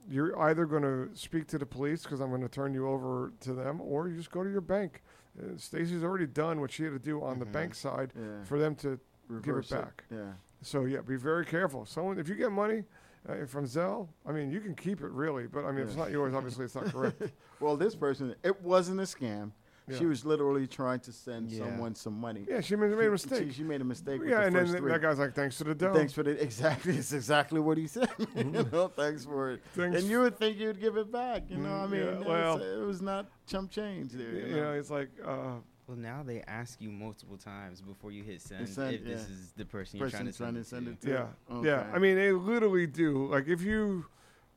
you're 0.10 0.40
either 0.40 0.66
going 0.66 0.84
to 0.84 1.10
speak 1.14 1.48
to 1.48 1.58
the 1.58 1.66
police 1.66 2.04
because 2.04 2.20
I'm 2.22 2.30
going 2.30 2.42
to 2.44 2.48
turn 2.50 2.74
you 2.74 2.88
over 2.88 3.34
to 3.42 3.54
them, 3.54 3.82
or 3.82 4.08
you 4.08 4.16
just 4.16 4.32
go 4.32 4.44
to 4.44 4.50
your 4.50 4.62
bank. 4.62 5.02
Uh, 5.40 5.58
Stacy's 5.58 6.04
already 6.04 6.28
done 6.28 6.62
what 6.62 6.72
she 6.72 6.84
had 6.84 6.94
to 6.94 7.00
do 7.00 7.24
on 7.24 7.40
the 7.40 7.46
Mhm. 7.46 7.52
bank 7.52 7.76
side 7.76 8.14
Yeah. 8.16 8.44
for 8.44 8.58
them 8.60 8.76
to. 8.76 9.00
Reverse 9.28 9.70
give 9.70 9.78
it 9.80 9.82
back. 9.84 10.04
Yeah. 10.12 10.34
So 10.62 10.86
yeah, 10.86 11.00
be 11.02 11.16
very 11.16 11.46
careful. 11.46 11.86
Someone, 11.86 12.20
if 12.20 12.28
you 12.30 12.36
get 12.36 12.52
money 12.52 12.84
uh, 13.30 13.46
from 13.46 13.66
Zelle. 13.66 14.08
I 14.26 14.32
mean, 14.32 14.50
you 14.52 14.60
can 14.60 14.74
keep 14.76 15.02
it 15.02 15.12
really, 15.12 15.46
but 15.48 15.64
I 15.64 15.72
mean, 15.72 15.82
if 15.84 15.90
it's 15.90 15.96
not 15.98 16.10
yours, 16.12 16.34
obviously 16.34 16.66
it's 16.66 16.74
not 16.76 16.86
correct. 16.86 17.22
Well, 17.60 17.78
this 17.78 17.94
person, 17.96 18.36
it 18.44 18.60
wasn't 18.64 19.00
a 19.00 19.04
scam. 19.04 19.52
She 19.98 20.06
was 20.06 20.24
literally 20.26 20.68
trying 20.68 21.00
to 21.02 21.12
send 21.12 21.50
Yeah. 21.52 21.66
someone 21.66 21.96
some 21.96 22.14
money. 22.20 22.46
Yeah, 22.48 22.62
she 22.62 22.76
made, 22.76 22.92
made 22.92 23.08
a 23.08 23.12
mistake. 23.12 23.52
she 23.52 23.64
made 23.64 23.82
a 23.82 23.84
mistake. 23.84 24.20
with 24.22 24.30
yeah, 24.30 24.42
the 24.42 24.46
and 24.48 24.56
then 24.56 24.62
first 24.64 24.72
th- 24.74 24.82
three. 24.82 24.92
that 24.92 25.02
guy's 25.02 25.20
like, 25.20 25.34
"Thanks 25.34 25.58
for 25.58 25.64
the 25.66 25.76
dough." 25.76 25.94
Thanks 25.94 26.14
for 26.14 26.24
the 26.24 26.32
exactly. 26.44 26.96
It's 26.96 27.12
exactly 27.12 27.60
what 27.60 27.78
he 27.78 27.88
said. 27.88 28.10
you 28.36 28.44
know, 28.46 28.88
thanks 28.88 29.26
for 29.26 29.52
it. 29.52 29.62
Thanks 29.74 30.00
and 30.00 30.10
you 30.10 30.22
would 30.22 30.38
think 30.38 30.58
you'd 30.58 30.80
give 30.80 30.96
it 30.98 31.12
back. 31.12 31.44
You 31.50 31.58
know, 31.58 31.70
Mm, 31.70 31.84
I 31.84 31.88
mean, 31.88 32.02
yeah, 32.02 32.08
it 32.12 32.18
was- 32.20 32.28
well- 32.28 32.62
it 32.62 32.86
was 32.86 33.02
not 33.02 33.26
chump 33.48 33.72
change 33.72 34.12
there. 34.14 34.30
You 34.32 34.46
you 34.46 34.56
know? 34.56 34.64
know, 34.64 34.74
it's 34.74 34.90
like, 34.92 35.10
uh, 35.26 35.56
Well, 35.88 35.98
now 35.98 36.24
they 36.24 36.42
ask 36.48 36.80
you 36.80 36.90
multiple 36.90 37.38
times 37.38 37.82
before 37.82 38.12
you 38.14 38.24
hit 38.24 38.40
send, 38.42 38.70
send, 38.70 38.94
if 38.96 39.04
this 39.04 39.28
is 39.30 39.52
the 39.58 39.66
person 39.66 40.00
you're 40.00 40.10
trying 40.10 40.26
to 40.28 40.32
send, 40.32 40.38
trying 40.38 40.54
to 40.54 40.60
it 40.62 40.68
send 40.68 40.86
to. 40.86 40.92
it 40.94 41.02
to. 41.02 41.10
Yeah, 41.10 41.62
yeah. 41.64 41.80
Okay. 41.82 41.90
I 41.94 42.00
mean, 42.00 42.16
they 42.16 42.32
literally 42.32 42.88
do. 42.88 43.28
Like 43.28 43.48
if 43.50 43.62
you 43.62 44.06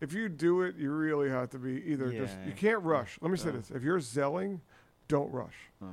if 0.01 0.13
you 0.13 0.29
do 0.29 0.63
it, 0.63 0.77
you 0.77 0.93
really 0.93 1.31
have 1.31 1.51
to 1.51 1.59
be 1.59 1.83
either 1.91 2.13
just 2.13 2.37
Yeah. 2.39 2.47
you 2.47 2.53
can't 2.53 2.83
rush. 2.85 3.19
Let 3.21 3.31
me 3.33 3.37
say 3.37 3.47
Yeah. 3.47 3.57
this: 3.57 3.71
if 3.73 3.83
you're 3.83 3.99
zelling, 3.99 4.61
don't 5.09 5.31
rush. 5.33 5.55
Uh, 5.83 5.87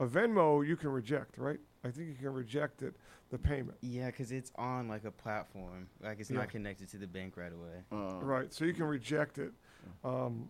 A 0.00 0.06
Venmo 0.06 0.66
you 0.66 0.76
can 0.76 0.90
reject, 0.90 1.38
right? 1.38 1.58
I 1.84 1.90
think 1.90 2.08
you 2.08 2.14
can 2.14 2.32
reject 2.32 2.82
it, 2.82 2.94
the 3.30 3.38
payment, 3.38 3.78
Yeah, 3.80 4.06
because 4.06 4.32
it's 4.32 4.50
on 4.56 4.88
like 4.88 5.04
a 5.04 5.10
platform. 5.10 5.88
Like 6.02 6.20
it's 6.20 6.30
Yeah. 6.30 6.38
not 6.38 6.48
connected 6.50 6.88
to 6.90 6.98
the 6.98 7.06
bank 7.06 7.36
right 7.36 7.52
away. 7.52 7.84
uh, 7.92 8.20
right? 8.22 8.52
So 8.52 8.64
you 8.64 8.74
can 8.74 8.84
reject 8.84 9.38
it. 9.38 9.52
Um, 10.04 10.48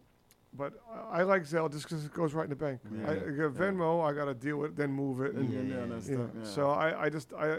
but 0.54 0.72
I 0.90 1.20
I 1.20 1.22
like 1.24 1.42
Zelle 1.42 1.70
just 1.70 1.84
because 1.84 2.04
it 2.06 2.12
goes 2.12 2.32
right 2.34 2.44
in 2.44 2.50
the 2.50 2.56
bank. 2.56 2.80
Yeah. 2.90 3.08
I, 3.08 3.12
I 3.12 3.14
get 3.16 3.52
Venmo, 3.54 4.02
I 4.08 4.12
got 4.14 4.24
to 4.26 4.34
deal 4.34 4.56
with 4.56 4.70
it, 4.72 4.76
then 4.76 4.90
move 4.92 5.20
it, 5.20 5.34
and 5.34 5.52
And 5.52 5.68
Yeah. 5.68 5.76
yeah, 5.80 5.86
that's 5.86 6.08
you 6.08 6.16
know, 6.18 6.26
stuff, 6.28 6.36
yeah. 6.44 6.50
So 6.54 6.70
I, 6.70 7.04
I 7.04 7.08
just 7.10 7.32
I 7.34 7.58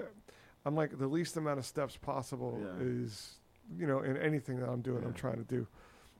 I'm 0.65 0.75
like 0.75 0.97
the 0.97 1.07
least 1.07 1.37
amount 1.37 1.59
of 1.59 1.65
steps 1.65 1.95
possible 1.97 2.59
Yeah. 2.61 2.85
is 2.85 3.35
you 3.77 3.85
know 3.87 3.99
in 4.01 4.17
anything 4.17 4.59
that 4.59 4.69
I'm 4.69 4.81
doing 4.81 5.03
I'm 5.03 5.13
trying 5.13 5.37
to 5.37 5.43
do. 5.43 5.67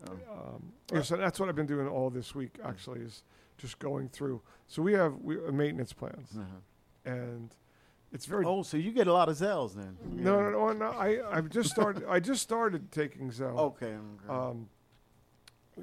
Oh. 0.08 0.14
Um, 0.32 0.72
yeah, 0.94 1.02
so 1.02 1.18
that's 1.18 1.40
what 1.40 1.50
I've 1.50 1.56
been 1.56 1.66
doing 1.66 1.88
all 1.88 2.10
this 2.10 2.34
week 2.36 2.58
actually 2.64 3.02
is 3.02 3.24
just 3.60 3.78
going 3.78 4.10
through. 4.10 4.42
So 4.68 4.82
we 4.82 4.94
have 4.94 5.14
we 5.22 5.38
uh, 5.38 5.52
maintenance 5.52 5.94
plans 5.94 6.30
Uh-huh. 6.36 7.12
and 7.12 7.56
it's 8.12 8.26
very 8.26 8.44
Oh, 8.46 8.64
so 8.64 8.78
you 8.78 8.92
get 8.92 9.06
a 9.08 9.14
lot 9.14 9.30
of 9.30 9.36
Zelles 9.38 9.76
then? 9.76 9.98
no, 10.04 10.42
no 10.42 10.50
no 10.50 10.74
no 10.74 10.86
I 10.92 11.20
I've 11.38 11.50
just 11.50 11.70
started 11.70 12.04
I 12.10 12.20
just 12.20 12.42
started 12.42 12.92
taking 12.92 13.30
Zelle. 13.30 13.58
Okay. 13.60 13.96
um, 14.28 14.68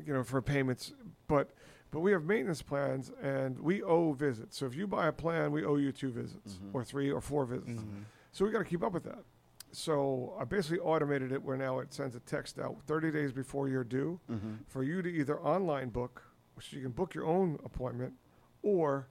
you 0.04 0.12
know, 0.12 0.24
for 0.24 0.42
payments. 0.42 0.92
But 1.28 1.50
but 1.92 2.00
we 2.00 2.10
have 2.12 2.24
maintenance 2.24 2.60
plans, 2.62 3.12
and 3.22 3.58
we 3.60 3.82
owe 3.82 4.12
visits. 4.12 4.58
So 4.58 4.66
if 4.66 4.74
you 4.74 4.86
buy 4.86 5.06
a 5.06 5.12
plan, 5.12 5.52
we 5.52 5.64
owe 5.64 5.76
you 5.76 5.92
two 5.92 6.10
visits, 6.10 6.54
Mhm. 6.54 6.74
or 6.74 6.84
three, 6.84 7.10
or 7.10 7.20
four 7.22 7.46
visits. 7.46 7.80
Mhm. 7.80 8.04
So 8.32 8.44
we 8.44 8.50
got 8.50 8.58
to 8.58 8.64
keep 8.64 8.82
up 8.82 8.92
with 8.92 9.04
that. 9.04 9.24
So 9.72 10.34
I 10.38 10.44
basically 10.44 10.80
automated 10.80 11.32
it 11.32 11.42
where 11.42 11.56
now 11.56 11.78
it 11.78 11.92
sends 11.94 12.14
a 12.16 12.20
text 12.20 12.58
out 12.58 12.82
30 12.86 13.10
days 13.10 13.32
before 13.32 13.68
you're 13.68 13.84
due 13.84 14.20
Mhm. 14.28 14.58
for 14.66 14.82
you 14.82 15.00
to 15.00 15.08
either 15.08 15.40
online 15.40 15.88
book, 15.90 16.22
which 16.56 16.72
you 16.72 16.80
can 16.82 16.90
book 16.90 17.14
your 17.14 17.26
own 17.26 17.58
appointment, 17.64 18.14
or 18.62 19.06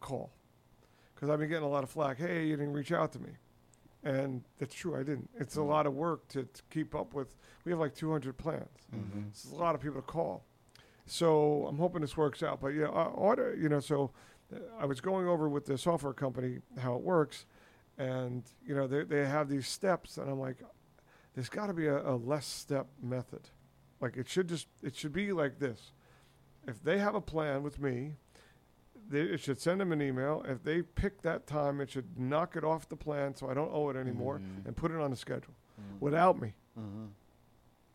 call. 0.00 0.30
Because 1.14 1.30
I've 1.30 1.38
been 1.38 1.48
getting 1.48 1.64
a 1.64 1.68
lot 1.68 1.84
of 1.84 1.90
flack. 1.90 2.18
Hey, 2.18 2.46
you 2.46 2.56
didn't 2.56 2.72
reach 2.72 2.92
out 2.92 3.12
to 3.12 3.18
me. 3.20 3.30
And 4.02 4.42
that's 4.58 4.74
true, 4.74 4.94
I 4.96 5.02
didn't. 5.02 5.28
It's 5.38 5.56
a 5.56 5.60
Mhm. 5.60 5.68
lot 5.68 5.86
of 5.86 5.94
work 5.94 6.26
to, 6.28 6.44
to 6.44 6.62
keep 6.70 6.94
up 6.94 7.12
with. 7.14 7.36
We 7.64 7.72
have 7.72 7.78
like 7.78 7.94
200 7.94 8.36
plans. 8.36 8.68
Mhm. 8.92 9.28
It's 9.28 9.50
a 9.52 9.54
lot 9.54 9.74
of 9.74 9.80
people 9.80 10.00
to 10.00 10.06
call. 10.06 10.44
So 11.06 11.66
I'm 11.66 11.76
hoping 11.78 12.00
this 12.00 12.16
works 12.16 12.42
out. 12.42 12.60
But 12.60 12.68
yeah, 12.68 12.86
uh, 12.86 13.10
order, 13.14 13.54
you 13.54 13.68
know, 13.68 13.80
so 13.80 14.10
uh, 14.52 14.58
I 14.78 14.86
was 14.86 15.00
going 15.00 15.26
over 15.28 15.48
with 15.48 15.66
the 15.66 15.76
software 15.76 16.12
company 16.14 16.60
how 16.78 16.94
it 16.96 17.02
works, 17.02 17.44
and 17.98 18.42
you 18.64 18.74
know 18.74 18.86
they 18.86 19.04
they 19.04 19.26
have 19.26 19.48
these 19.48 19.66
steps, 19.68 20.16
and 20.18 20.30
I'm 20.30 20.40
like, 20.40 20.62
there's 21.34 21.48
got 21.50 21.66
to 21.66 21.74
be 21.74 21.86
a, 21.86 22.00
a 22.08 22.16
less 22.16 22.46
step 22.46 22.86
method. 23.02 23.50
Like 24.00 24.16
it 24.16 24.28
should 24.28 24.48
just 24.48 24.68
it 24.82 24.94
should 24.96 25.12
be 25.12 25.32
like 25.32 25.58
this. 25.58 25.92
If 26.66 26.82
they 26.82 26.98
have 26.98 27.14
a 27.14 27.20
plan 27.20 27.62
with 27.62 27.80
me, 27.80 28.14
they, 29.08 29.20
it 29.22 29.40
should 29.40 29.60
send 29.60 29.80
them 29.80 29.92
an 29.92 30.00
email. 30.02 30.44
If 30.46 30.62
they 30.62 30.82
pick 30.82 31.22
that 31.22 31.46
time, 31.46 31.80
it 31.80 31.90
should 31.90 32.18
knock 32.18 32.54
it 32.56 32.64
off 32.64 32.88
the 32.88 32.96
plan 32.96 33.34
so 33.34 33.50
I 33.50 33.54
don't 33.54 33.70
owe 33.72 33.88
it 33.90 33.96
anymore, 33.96 34.38
Mhm. 34.38 34.66
and 34.66 34.76
put 34.76 34.90
it 34.92 34.98
on 35.00 35.10
the 35.10 35.16
schedule 35.16 35.54
Mhm. 35.80 36.00
without 36.00 36.40
me. 36.40 36.54
Mhm. 36.78 37.08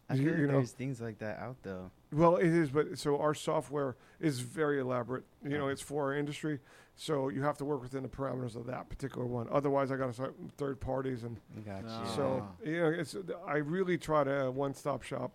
I 0.09 0.17
feel 0.17 0.37
you 0.37 0.45
know- 0.47 0.53
there's 0.53 0.71
things 0.73 1.01
like 1.01 1.17
that 1.19 1.39
out 1.39 1.55
though. 1.63 1.89
Well, 2.11 2.35
it 2.37 2.47
is, 2.47 2.69
but 2.69 2.97
so 2.99 3.19
our 3.19 3.33
software 3.33 3.95
is 4.19 4.39
very 4.41 4.79
elaborate. 4.79 5.23
You 5.43 5.57
know, 5.57 5.67
it's 5.67 5.81
for 5.81 6.03
our 6.05 6.13
industry, 6.13 6.59
so 6.95 7.29
you 7.29 7.41
have 7.43 7.57
to 7.57 7.65
work 7.65 7.81
within 7.81 8.03
the 8.03 8.09
parameters 8.09 8.55
of 8.55 8.65
that 8.67 8.87
particular 8.89 9.25
one. 9.25 9.47
Otherwise, 9.49 9.91
I 9.91 9.97
got 9.97 10.07
to 10.07 10.13
start 10.13 10.35
third 10.57 10.79
parties, 10.79 11.23
and 11.23 11.39
Gotcha. 11.65 12.05
So 12.15 12.47
you 12.63 12.77
know, 12.79 12.87
it's. 12.89 13.15
I 13.47 13.57
really 13.57 13.97
try 13.97 14.23
to 14.25 14.51
one 14.51 14.73
stop 14.75 15.01
shop. 15.01 15.31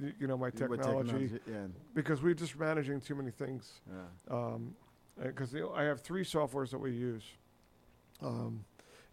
Y- 0.00 0.12
You 0.18 0.26
know, 0.26 0.36
my 0.36 0.46
With 0.46 0.56
technology, 0.56 1.40
Yeah. 1.46 1.66
because 1.94 2.22
we're 2.22 2.34
just 2.34 2.58
managing 2.58 3.00
too 3.00 3.14
many 3.14 3.30
things. 3.30 3.80
Because 5.20 5.52
you 5.52 5.60
know, 5.60 5.72
I 5.72 5.82
have 5.84 6.00
three 6.00 6.24
softwares 6.24 6.70
that 6.70 6.78
we 6.78 6.92
use, 6.92 7.24
um, 8.22 8.64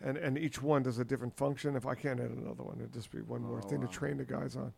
and 0.01 0.17
and 0.17 0.37
each 0.37 0.61
one 0.61 0.83
does 0.83 0.99
a 0.99 1.05
different 1.05 1.35
function. 1.35 1.75
If 1.75 1.85
I 1.85 1.95
can't 1.95 2.19
add 2.19 2.29
another 2.31 2.63
one, 2.63 2.77
it'd 2.79 2.93
just 2.93 3.11
be 3.11 3.21
one 3.21 3.41
more 3.41 3.59
Oh, 3.63 3.67
thing 3.67 3.81
wow. 3.81 3.87
to 3.87 3.91
train 3.93 4.17
the 4.17 4.25
guys 4.25 4.55
on. 4.55 4.71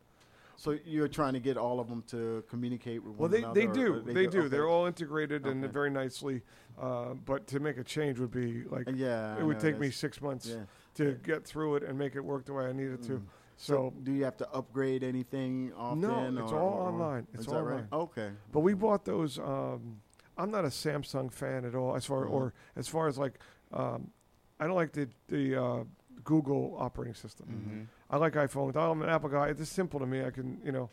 So 0.60 0.72
you're 0.86 1.08
trying 1.08 1.34
to 1.34 1.40
get 1.40 1.56
all 1.56 1.80
of 1.80 1.88
them 1.88 2.02
to 2.08 2.44
communicate 2.50 3.04
with 3.04 3.14
Well, 3.16 3.30
one 3.30 3.32
they, 3.32 3.38
another? 3.44 3.54
they 3.60 3.68
do. 3.68 3.94
or 3.94 4.00
They, 4.00 4.26
do. 4.26 4.40
okay. 4.40 4.48
They're 4.48 4.68
all 4.68 4.88
integrated 4.88 5.46
and 5.46 5.72
very 5.72 5.92
nicely. 5.92 6.42
Uh, 6.80 7.14
but 7.14 7.46
to 7.48 7.60
make 7.60 7.78
a 7.78 7.84
change 7.84 8.20
would 8.20 8.32
be 8.32 8.64
like 8.64 8.88
Yeah. 8.92 9.36
I 9.36 9.42
it 9.42 9.46
would 9.46 9.58
know, 9.58 9.62
take 9.62 9.78
me 9.80 9.92
six 9.92 10.20
months 10.20 10.48
Yeah. 10.48 10.64
to 10.96 11.14
get 11.24 11.46
through 11.46 11.76
it 11.76 11.84
and 11.84 11.96
make 11.96 12.16
it 12.16 12.22
work 12.22 12.46
the 12.46 12.54
way 12.54 12.66
I 12.66 12.72
need 12.72 12.90
it 12.90 13.04
to. 13.04 13.22
So, 13.60 13.92
do 14.04 14.12
you 14.12 14.24
have 14.24 14.38
to 14.38 14.50
upgrade 14.52 15.04
anything 15.04 15.74
often? 15.76 16.02
No, 16.02 16.44
it's 16.44 16.52
or- 16.52 16.60
all 16.60 16.74
or- 16.74 16.88
online. 16.90 17.28
It's 17.34 17.48
all 17.48 17.64
right? 17.64 17.86
Okay. 17.92 18.32
but 18.52 18.60
we 18.62 18.74
bought 18.76 19.04
those. 19.04 19.40
Um, 19.40 20.02
I'm 20.38 20.52
not 20.52 20.64
a 20.64 20.70
Samsung 20.70 21.32
fan 21.32 21.66
at 21.66 21.74
all. 21.74 21.96
As 21.96 22.06
far 22.06 22.26
Mhm. 22.26 22.32
or 22.32 22.54
as 22.76 22.88
far 22.88 23.08
as 23.08 23.18
like, 23.18 23.40
um, 23.74 24.12
I 24.60 24.68
don't 24.68 24.76
like 24.76 24.92
the 24.94 25.10
the 25.28 25.56
uh, 25.62 25.84
Google 26.24 26.76
operating 26.78 27.16
system. 27.16 27.48
Mhm. 27.50 27.88
I 28.14 28.18
like 28.18 28.34
iPhones. 28.34 28.76
I'm 28.76 29.02
an 29.02 29.10
Apple 29.10 29.30
guy. 29.30 29.48
It's 29.48 29.68
simple 29.70 30.00
to 30.00 30.06
me. 30.06 30.24
I 30.24 30.30
can 30.30 30.62
you 30.64 30.72
know. 30.72 30.90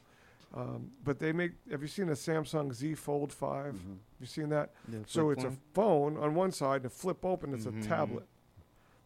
Um, 0.55 0.93
but 1.03 1.19
they 1.19 1.33
make. 1.33 1.53
Have 1.71 1.83
you 1.83 1.89
seen 1.89 2.07
the 2.07 2.15
Samsung 2.15 2.73
Z 2.73 2.95
Fold 2.95 3.33
5 3.33 3.75
Mhm. 3.75 3.99
Have 3.99 4.21
you 4.21 4.27
seen 4.27 4.49
that? 4.51 4.73
The 4.89 5.03
So 5.07 5.31
it's 5.31 5.45
one? 5.45 5.53
a 5.53 5.57
phone 5.75 6.17
on 6.17 6.35
one 6.35 6.53
side 6.53 6.83
and 6.85 6.93
flip 6.93 7.25
open. 7.25 7.53
It's 7.53 7.67
a 7.67 7.73
tablet. 7.83 8.27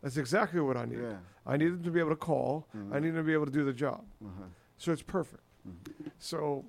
That's 0.02 0.16
exactly 0.16 0.60
what 0.60 0.76
I 0.76 0.84
need. 0.84 1.00
Yeah. 1.00 1.16
I 1.46 1.56
need 1.56 1.68
them 1.68 1.82
to 1.84 1.90
be 1.90 1.98
able 2.00 2.10
to 2.10 2.16
call. 2.16 2.68
I 2.72 2.76
Mhm. 2.76 3.02
need 3.02 3.08
them 3.10 3.16
to 3.16 3.22
be 3.24 3.32
able 3.32 3.46
to 3.46 3.52
do 3.52 3.64
the 3.64 3.72
job. 3.72 4.04
Uh-huh. 4.24 4.44
So 4.76 4.92
it's 4.92 5.02
perfect. 5.02 5.42
Mhm. 5.66 6.10
So 6.18 6.64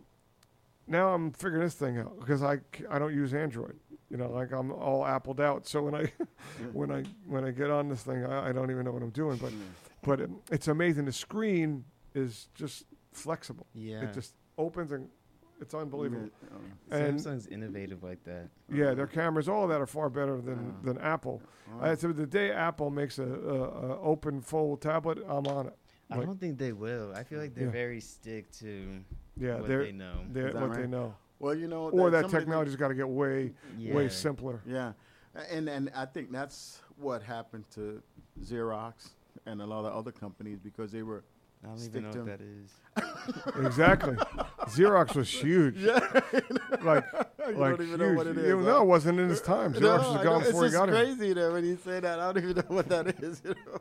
now 0.88 1.14
I'm 1.14 1.32
figuring 1.32 1.64
this 1.64 1.76
thing 1.76 1.98
out 2.00 2.20
because 2.20 2.42
I, 2.42 2.60
I 2.90 2.98
don't 2.98 3.14
use 3.14 3.34
Android. 3.34 3.80
You 4.10 4.18
know, 4.18 4.30
like 4.32 4.52
I'm 4.52 4.72
all 4.72 5.04
appled 5.04 5.40
out. 5.40 5.68
So 5.68 5.84
when 5.84 5.94
I 5.96 6.12
when 6.74 6.92
I 6.92 7.04
when 7.28 7.44
I 7.46 7.52
get 7.52 7.70
on 7.70 7.90
this 7.90 8.02
thing, 8.04 8.26
I, 8.26 8.50
I 8.50 8.52
don't 8.52 8.72
even 8.72 8.84
know 8.86 8.92
what 8.92 9.04
I'm 9.04 9.12
doing. 9.12 9.38
But 9.38 9.52
Yeah. 9.52 9.58
but 10.02 10.22
it, 10.22 10.30
it's 10.52 10.68
amazing. 10.68 11.06
The 11.06 11.12
screen 11.12 11.86
is 12.16 12.48
just 12.56 12.86
flexible. 13.12 13.68
Yeah. 13.74 14.02
It 14.06 14.14
just 14.14 14.34
opens 14.58 14.92
and 14.92 15.10
it's 15.62 15.74
unbelievable. 15.74 16.30
Yeah, 16.44 16.56
um, 16.56 17.02
and- 17.02 17.20
Samsung's 17.20 17.48
innovative 17.48 18.04
like 18.04 18.24
that. 18.26 18.50
Yeah, 18.72 18.94
their 18.94 19.08
cameras, 19.08 19.48
all 19.50 19.64
of 19.64 19.70
that 19.70 19.82
are 19.82 19.86
far 19.88 20.10
better 20.10 20.40
than, 20.42 20.76
Yeah. 20.84 20.94
than 20.94 20.98
Apple. 21.00 21.42
all 21.74 21.84
Uh, 21.86 21.96
so 21.96 22.12
the 22.12 22.26
day 22.26 22.52
Apple 22.52 22.90
makes 22.90 23.20
a, 23.20 23.24
a, 23.24 23.64
a 23.64 24.02
open 24.02 24.42
fold 24.42 24.82
tablet, 24.82 25.18
I'm 25.28 25.48
on 25.48 25.68
it. 25.68 25.78
I 26.12 26.18
don't 26.18 26.40
think 26.40 26.58
they 26.58 26.72
will. 26.74 27.14
I 27.16 27.24
feel 27.24 27.40
like 27.40 27.54
they're 27.54 27.66
Yeah. 27.66 27.72
very 27.72 28.00
stick 28.02 28.50
to 28.54 29.00
Yeah, 29.38 29.60
what 29.60 29.68
they're, 29.68 29.84
they 29.84 29.92
know. 29.92 30.26
they're 30.32 30.48
Is 30.48 30.54
that 30.56 30.68
what 30.68 30.74
they 30.78 30.88
know. 30.88 31.14
Well, 31.40 31.54
you 31.56 31.68
know, 31.68 31.90
Or 31.90 32.10
that 32.10 32.12
that 32.12 32.18
some 32.22 32.26
of 32.26 32.32
the- 32.32 32.40
technology's 32.40 32.76
got 32.76 32.88
to 32.90 32.96
get 32.96 33.08
way 33.08 33.54
yeah. 33.78 33.94
way 33.94 34.10
simpler. 34.10 34.62
Yeah, 34.66 34.94
and 35.50 35.70
and 35.70 35.92
I 35.96 36.06
think 36.06 36.32
that's 36.32 36.82
what 36.98 37.22
happened 37.22 37.70
to 37.76 38.02
Xerox 38.42 39.12
and 39.46 39.62
a 39.62 39.66
lot 39.66 39.86
of 39.86 39.94
other 39.94 40.12
companies 40.12 40.60
because 40.60 40.92
they 40.92 41.04
were 41.04 41.24
I 41.64 41.68
don't 41.68 41.78
Stick 41.78 41.90
even 41.92 42.04
know 42.04 42.12
to 42.12 42.20
what 42.20 42.30
'em. 42.30 42.38
that 42.38 42.42
is. 42.42 43.66
exactly. 43.66 44.16
Xerox 44.68 45.16
was 45.16 45.30
huge. 45.30 45.76
yeah, 45.78 46.00
Like, 46.84 47.04
you 47.48 47.56
like 47.56 47.78
don't 47.78 47.82
even 47.82 47.88
huge. 47.88 48.00
know 48.00 48.14
what 48.14 48.28
it 48.28 48.38
is. 48.38 48.48
You 48.48 48.58
huh? 48.60 48.64
know, 48.66 48.82
it 48.82 48.86
wasn't 48.88 49.20
in 49.20 49.30
his 49.30 49.42
time. 49.42 49.74
Xerox 49.74 50.00
I 50.04 50.12
was 50.14 50.24
gone 50.24 50.38
it's 50.42 50.48
before 50.48 50.64
he 50.64 50.70
just 50.70 50.80
got 50.80 50.90
here. 50.90 51.04
crazy 51.04 51.34
that 51.34 51.52
when 51.52 51.66
you 51.66 51.78
say 51.84 52.00
that, 52.00 52.20
I 52.20 52.32
don't 52.32 52.44
even 52.44 52.56
know 52.58 52.64
what 52.76 52.88
that 52.90 53.08
is. 53.24 53.42
You 53.44 53.50
know? 53.52 53.80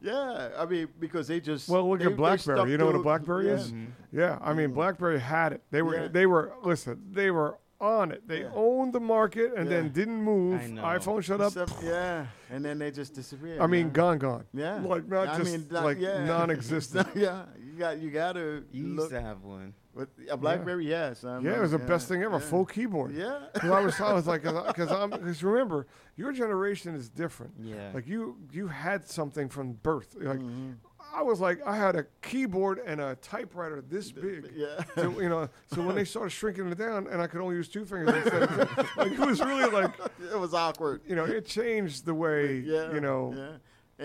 Yeah, 0.00 0.50
I 0.56 0.64
mean 0.64 0.88
because 0.98 1.28
they 1.28 1.40
just 1.40 1.68
Well, 1.68 1.88
look 1.88 1.98
they- 2.00 2.06
at 2.06 2.16
BlackBerry. 2.16 2.70
You 2.70 2.78
know 2.78 2.86
what 2.86 2.94
a 2.94 3.00
BlackBerry 3.02 3.48
yeah. 3.48 3.54
is? 3.54 3.72
Mhm. 3.72 3.86
Yeah, 4.12 4.38
I 4.40 4.54
mean, 4.54 4.70
Mhm. 4.70 4.74
BlackBerry 4.74 5.18
had 5.20 5.52
it. 5.52 5.62
They 5.70 5.82
were 5.82 5.96
Yeah. 5.96 6.08
they 6.08 6.24
were 6.26 6.52
listen. 6.62 7.02
They 7.10 7.30
were 7.30 7.58
on 7.80 8.10
it. 8.12 8.26
They 8.26 8.42
Yeah. 8.42 8.50
owned 8.54 8.92
the 8.92 9.00
market 9.00 9.52
and 9.56 9.70
then 9.70 9.90
didn't 9.90 10.22
move. 10.22 10.60
I 10.60 10.66
know. 10.66 10.82
iPhone 10.82 11.22
shut 11.22 11.40
up. 11.40 11.48
Except- 11.56 11.82
yeah, 11.82 12.26
and 12.50 12.64
then 12.64 12.78
they 12.78 12.90
just 12.90 13.14
disappeared. 13.14 13.60
I 13.60 13.66
mean, 13.66 13.86
man. 13.86 13.92
gone, 13.92 14.18
gone. 14.18 14.44
Yeah, 14.52 14.80
Like 14.80 15.06
not 15.08 15.28
I 15.28 15.38
just 15.38 15.50
mean, 15.52 15.66
not- 15.70 15.84
like 15.84 15.98
yeah. 16.00 16.24
non-existent. 16.24 17.08
yeah, 17.14 17.44
you 17.58 17.72
got 17.78 17.98
you 17.98 18.10
got 18.10 18.32
to 18.32 18.64
You 18.72 18.84
used 18.84 18.96
look 18.96 19.10
to 19.10 19.20
have 19.20 19.42
one. 19.42 19.74
with 19.94 20.08
a 20.30 20.36
BlackBerry. 20.36 20.88
Yes, 20.88 21.24
I 21.24 21.38
yeah, 21.40 21.56
it 21.56 21.60
was 21.60 21.70
the 21.70 21.76
remember, 21.78 21.94
best 21.94 22.08
thing 22.08 22.22
ever. 22.22 22.34
yeah. 22.38 22.40
Full 22.50 22.64
keyboard. 22.66 23.12
Yeah, 23.14 23.46
'Cause 23.54 23.70
I 23.70 23.80
was, 23.80 24.00
I 24.00 24.12
was 24.12 24.26
like, 24.26 24.42
because 24.42 24.90
I'm, 24.90 25.10
because 25.10 25.42
remember, 25.44 25.86
your 26.16 26.32
generation 26.32 26.94
is 26.96 27.08
different. 27.08 27.54
Yeah. 27.60 27.90
Like 27.94 28.06
you, 28.08 28.36
you 28.52 28.66
had 28.68 29.06
something 29.08 29.48
from 29.48 29.74
birth. 29.74 30.16
Like 30.20 30.38
Mhm. 30.40 30.74
I 31.14 31.22
was 31.22 31.40
like, 31.40 31.60
I 31.66 31.76
had 31.76 31.96
a 31.96 32.04
keyboard 32.22 32.80
and 32.84 33.00
a 33.00 33.16
typewriter 33.16 33.82
this 33.88 34.12
big. 34.12 34.50
yeah. 34.54 34.82
So, 34.94 35.20
you 35.20 35.28
know, 35.28 35.48
so 35.72 35.82
when 35.82 35.96
they 35.96 36.04
started 36.14 36.30
shrinking 36.30 36.68
it 36.70 36.78
down, 36.78 37.06
and 37.08 37.20
I 37.20 37.26
could 37.26 37.40
only 37.40 37.56
use 37.56 37.68
two 37.68 37.84
fingers 37.84 38.14
instead 38.14 38.42
of 38.42 38.48
two, 38.76 38.82
like 39.00 39.12
it 39.12 39.18
was 39.18 39.40
really 39.40 39.70
like, 39.70 39.90
it 40.32 40.38
was 40.38 40.54
awkward. 40.54 41.00
you 41.06 41.16
know, 41.16 41.24
it 41.24 41.46
changed 41.46 42.04
the 42.04 42.14
way, 42.14 42.58
Yeah, 42.58 42.92
you 42.92 43.00
know, 43.00 43.34
Yeah. 43.36 43.48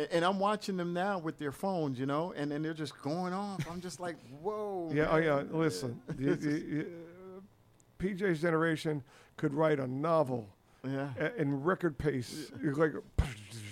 And, 0.02 0.08
and 0.12 0.26
I'm 0.26 0.40
watching 0.40 0.76
them 0.76 0.92
now 0.94 1.20
with 1.20 1.38
their 1.38 1.52
phones, 1.52 2.00
you 2.00 2.06
know, 2.08 2.34
and 2.36 2.52
then 2.52 2.64
they're 2.64 2.74
just 2.74 3.00
going 3.02 3.32
off. 3.34 3.64
I'm 3.70 3.80
just 3.82 4.00
like, 4.00 4.16
whoa. 4.42 4.90
yeah, 4.94 5.08
oh 5.12 5.18
yeah. 5.18 5.44
Listen, 5.52 6.02
the, 6.08 6.36
the, 6.36 6.82
uh, 6.82 7.42
PJ's 8.00 8.42
generation 8.42 9.04
could 9.38 9.54
write 9.54 9.80
a 9.80 9.86
novel 9.88 10.48
Yeah. 10.84 11.10
in 11.38 11.64
record 11.64 11.98
pace. 11.98 12.52
It's 12.64 12.78
like, 12.78 12.94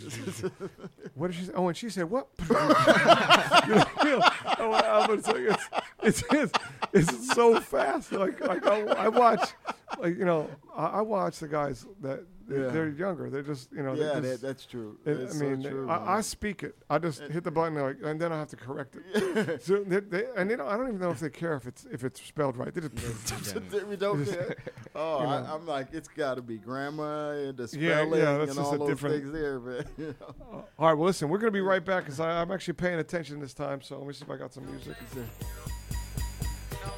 what 1.15 1.27
did 1.27 1.35
she 1.35 1.45
say? 1.45 1.51
Oh, 1.55 1.67
and 1.67 1.77
she 1.77 1.89
said, 1.89 2.09
what? 2.09 2.27
you 2.49 2.55
know, 2.55 3.85
you 4.03 4.09
know, 4.09 4.29
oh, 4.59 4.71
I 4.71 5.05
like, 5.07 5.19
it's, 5.19 5.57
it's, 6.03 6.23
it's, 6.31 6.53
it's 6.93 7.33
so 7.33 7.59
fast. 7.59 8.11
Like, 8.11 8.39
like 8.39 8.65
I, 8.65 8.81
I 8.81 9.07
watch, 9.07 9.51
like, 9.99 10.17
you 10.17 10.25
know, 10.25 10.49
I, 10.75 10.85
I 10.85 11.01
watch 11.01 11.39
the 11.39 11.47
guys 11.47 11.85
that 12.01 12.25
Yeah. 12.51 12.67
they're 12.69 12.89
younger. 12.89 13.29
They're 13.29 13.41
just, 13.41 13.71
you 13.71 13.83
know, 13.83 13.93
yeah, 13.93 14.19
they're 14.19 14.21
that, 14.21 14.41
that's 14.41 14.65
true. 14.65 14.97
it- 15.05 15.19
It's 15.19 15.35
I 15.35 15.39
so 15.39 15.45
mean, 15.49 15.63
true, 15.63 15.89
I, 15.89 16.17
I 16.17 16.21
speak 16.21 16.63
it. 16.63 16.75
I 16.89 16.97
just 16.99 17.21
hit 17.21 17.43
the 17.43 17.51
button, 17.51 17.75
like, 17.75 17.97
and 18.03 18.19
then 18.19 18.31
I 18.33 18.39
have 18.39 18.49
to 18.49 18.55
correct 18.55 18.95
it. 19.13 19.61
so 19.63 19.83
they, 19.83 19.99
they, 19.99 20.25
and 20.37 20.49
they 20.49 20.55
don't, 20.55 20.67
I 20.67 20.75
don't 20.77 20.87
even 20.87 20.99
know 20.99 21.11
if 21.11 21.19
they 21.19 21.29
care 21.29 21.55
if 21.55 21.65
it's 21.67 21.85
if 21.91 22.03
it's 22.03 22.21
spelled 22.21 22.57
right. 22.57 22.73
They 22.73 22.81
just, 22.81 23.55
we 23.87 23.95
don't 23.95 24.25
care. 24.25 24.55
Oh, 24.93 25.21
You 25.21 25.27
I, 25.27 25.41
know. 25.41 25.53
I'm 25.55 25.65
like, 25.65 25.87
it's 25.93 26.09
got 26.09 26.35
to 26.35 26.41
be 26.41 26.57
grammar 26.57 27.33
and 27.47 27.57
the 27.57 27.65
spelling 27.67 28.19
yeah, 28.19 28.37
that's 28.37 28.51
and 28.51 28.55
just 28.55 28.59
all 28.59 28.73
a 28.73 28.77
those 28.79 28.87
different- 28.89 29.15
things 29.21 29.31
there, 29.31 29.59
man. 29.59 29.85
You 29.97 30.15
know? 30.19 30.35
Uh, 30.51 30.55
all 30.77 30.87
right, 30.89 30.93
well, 30.93 31.05
listen, 31.05 31.29
we're 31.29 31.37
going 31.37 31.47
to 31.51 31.57
be 31.57 31.61
right 31.61 31.83
back 31.83 32.03
because 32.03 32.19
I'm 32.19 32.51
actually 32.51 32.73
paying 32.73 32.99
attention 32.99 33.39
this 33.39 33.53
time. 33.53 33.81
So 33.81 33.97
let 33.97 34.05
me 34.07 34.13
see 34.13 34.25
if 34.25 34.29
I 34.29 34.35
got 34.35 34.53
some 34.53 34.65
music. 34.65 34.95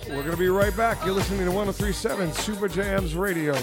We're 0.08 0.16
going 0.16 0.32
to 0.32 0.38
be 0.38 0.50
right 0.50 0.76
back. 0.76 1.04
You're 1.06 1.14
listening 1.14 1.42
to 1.46 1.52
1037 1.52 2.34
Super 2.34 2.68
Jams 2.68 3.16
Radio. 3.16 3.56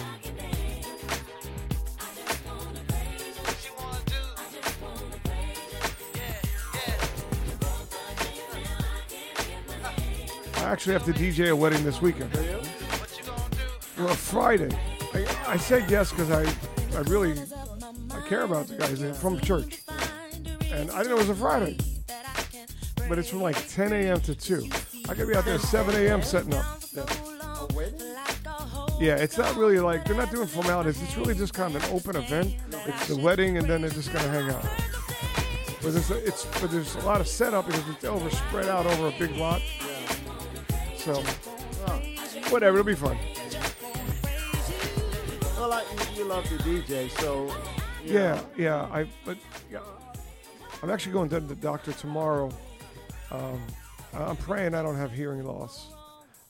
I 10.61 10.65
actually 10.65 10.93
have 10.93 11.05
to 11.07 11.13
DJ 11.13 11.51
a 11.51 11.57
wedding 11.57 11.83
this 11.85 12.03
weekend. 12.03 12.33
Well, 13.99 14.15
Friday. 14.15 14.69
I, 15.15 15.27
I 15.47 15.57
said 15.57 15.91
yes 15.91 16.11
because 16.11 16.31
I, 16.31 16.43
I 16.97 17.01
really 17.03 17.33
I 18.13 18.21
care 18.29 18.43
about 18.43 18.67
the 18.67 18.77
guys 18.77 19.19
from 19.19 19.41
church. 19.41 19.81
And 20.71 20.91
I 20.91 20.99
didn't 20.99 21.09
know 21.09 21.17
it 21.17 21.29
was 21.29 21.31
a 21.31 21.35
Friday. 21.35 21.79
But 23.09 23.19
it's 23.19 23.31
from 23.31 23.41
like 23.41 23.57
10 23.69 23.93
a.m. 23.93 24.21
to 24.21 24.35
2. 24.35 24.69
I 25.09 25.15
gotta 25.15 25.27
be 25.27 25.35
out 25.35 25.47
there 25.47 25.59
7 25.59 25.95
a.m. 25.97 26.23
setting 26.23 26.55
up. 26.55 26.83
Yeah, 29.01 29.17
it's 29.17 29.39
not 29.39 29.57
really 29.57 29.79
like 29.81 30.05
they're 30.05 30.15
not 30.15 30.31
doing 30.31 30.47
formalities. 30.47 31.03
It's 31.03 31.17
really 31.17 31.35
just 31.35 31.55
kind 31.55 31.75
of 31.75 31.83
an 31.83 31.91
open 31.91 32.17
event. 32.17 32.55
It's 32.87 33.09
the 33.09 33.17
wedding, 33.17 33.57
and 33.57 33.67
then 33.67 33.81
they're 33.81 33.91
just 33.91 34.13
gonna 34.13 34.29
hang 34.29 34.51
out. 34.51 34.63
But 35.83 35.95
there's 35.95 36.11
a, 36.11 36.25
it's 36.27 36.45
but 36.61 36.71
there's 36.71 36.95
a 36.97 37.01
lot 37.01 37.23
of 37.23 37.27
setup 37.27 37.67
because 37.67 37.89
it's 37.89 38.05
over 38.05 38.29
spread 38.29 38.69
out 38.69 38.85
over 38.85 39.09
a 39.09 39.19
big 39.19 39.35
lot. 39.37 39.63
So 41.01 41.14
whatever, 42.51 42.78
it'll 42.78 42.84
be 42.86 42.94
fun. 42.94 43.16
Well, 45.57 45.72
I, 45.72 45.82
you, 46.14 46.24
love 46.24 46.44
the 46.51 46.57
DJ, 46.59 47.11
so 47.18 47.55
Yeah, 48.05 48.34
know, 48.34 48.46
yeah. 48.59 48.82
I 48.92 49.07
but 49.24 49.38
yeah, 49.72 49.78
I'm 50.82 50.90
actually 50.90 51.12
going 51.12 51.30
to 51.30 51.40
the 51.40 51.55
doctor 51.55 51.92
tomorrow. 51.92 52.51
Um, 53.30 53.62
I'm 54.12 54.36
praying 54.36 54.74
I 54.74 54.82
don't 54.82 54.96
have 54.96 55.11
hearing 55.11 55.42
loss. 55.42 55.88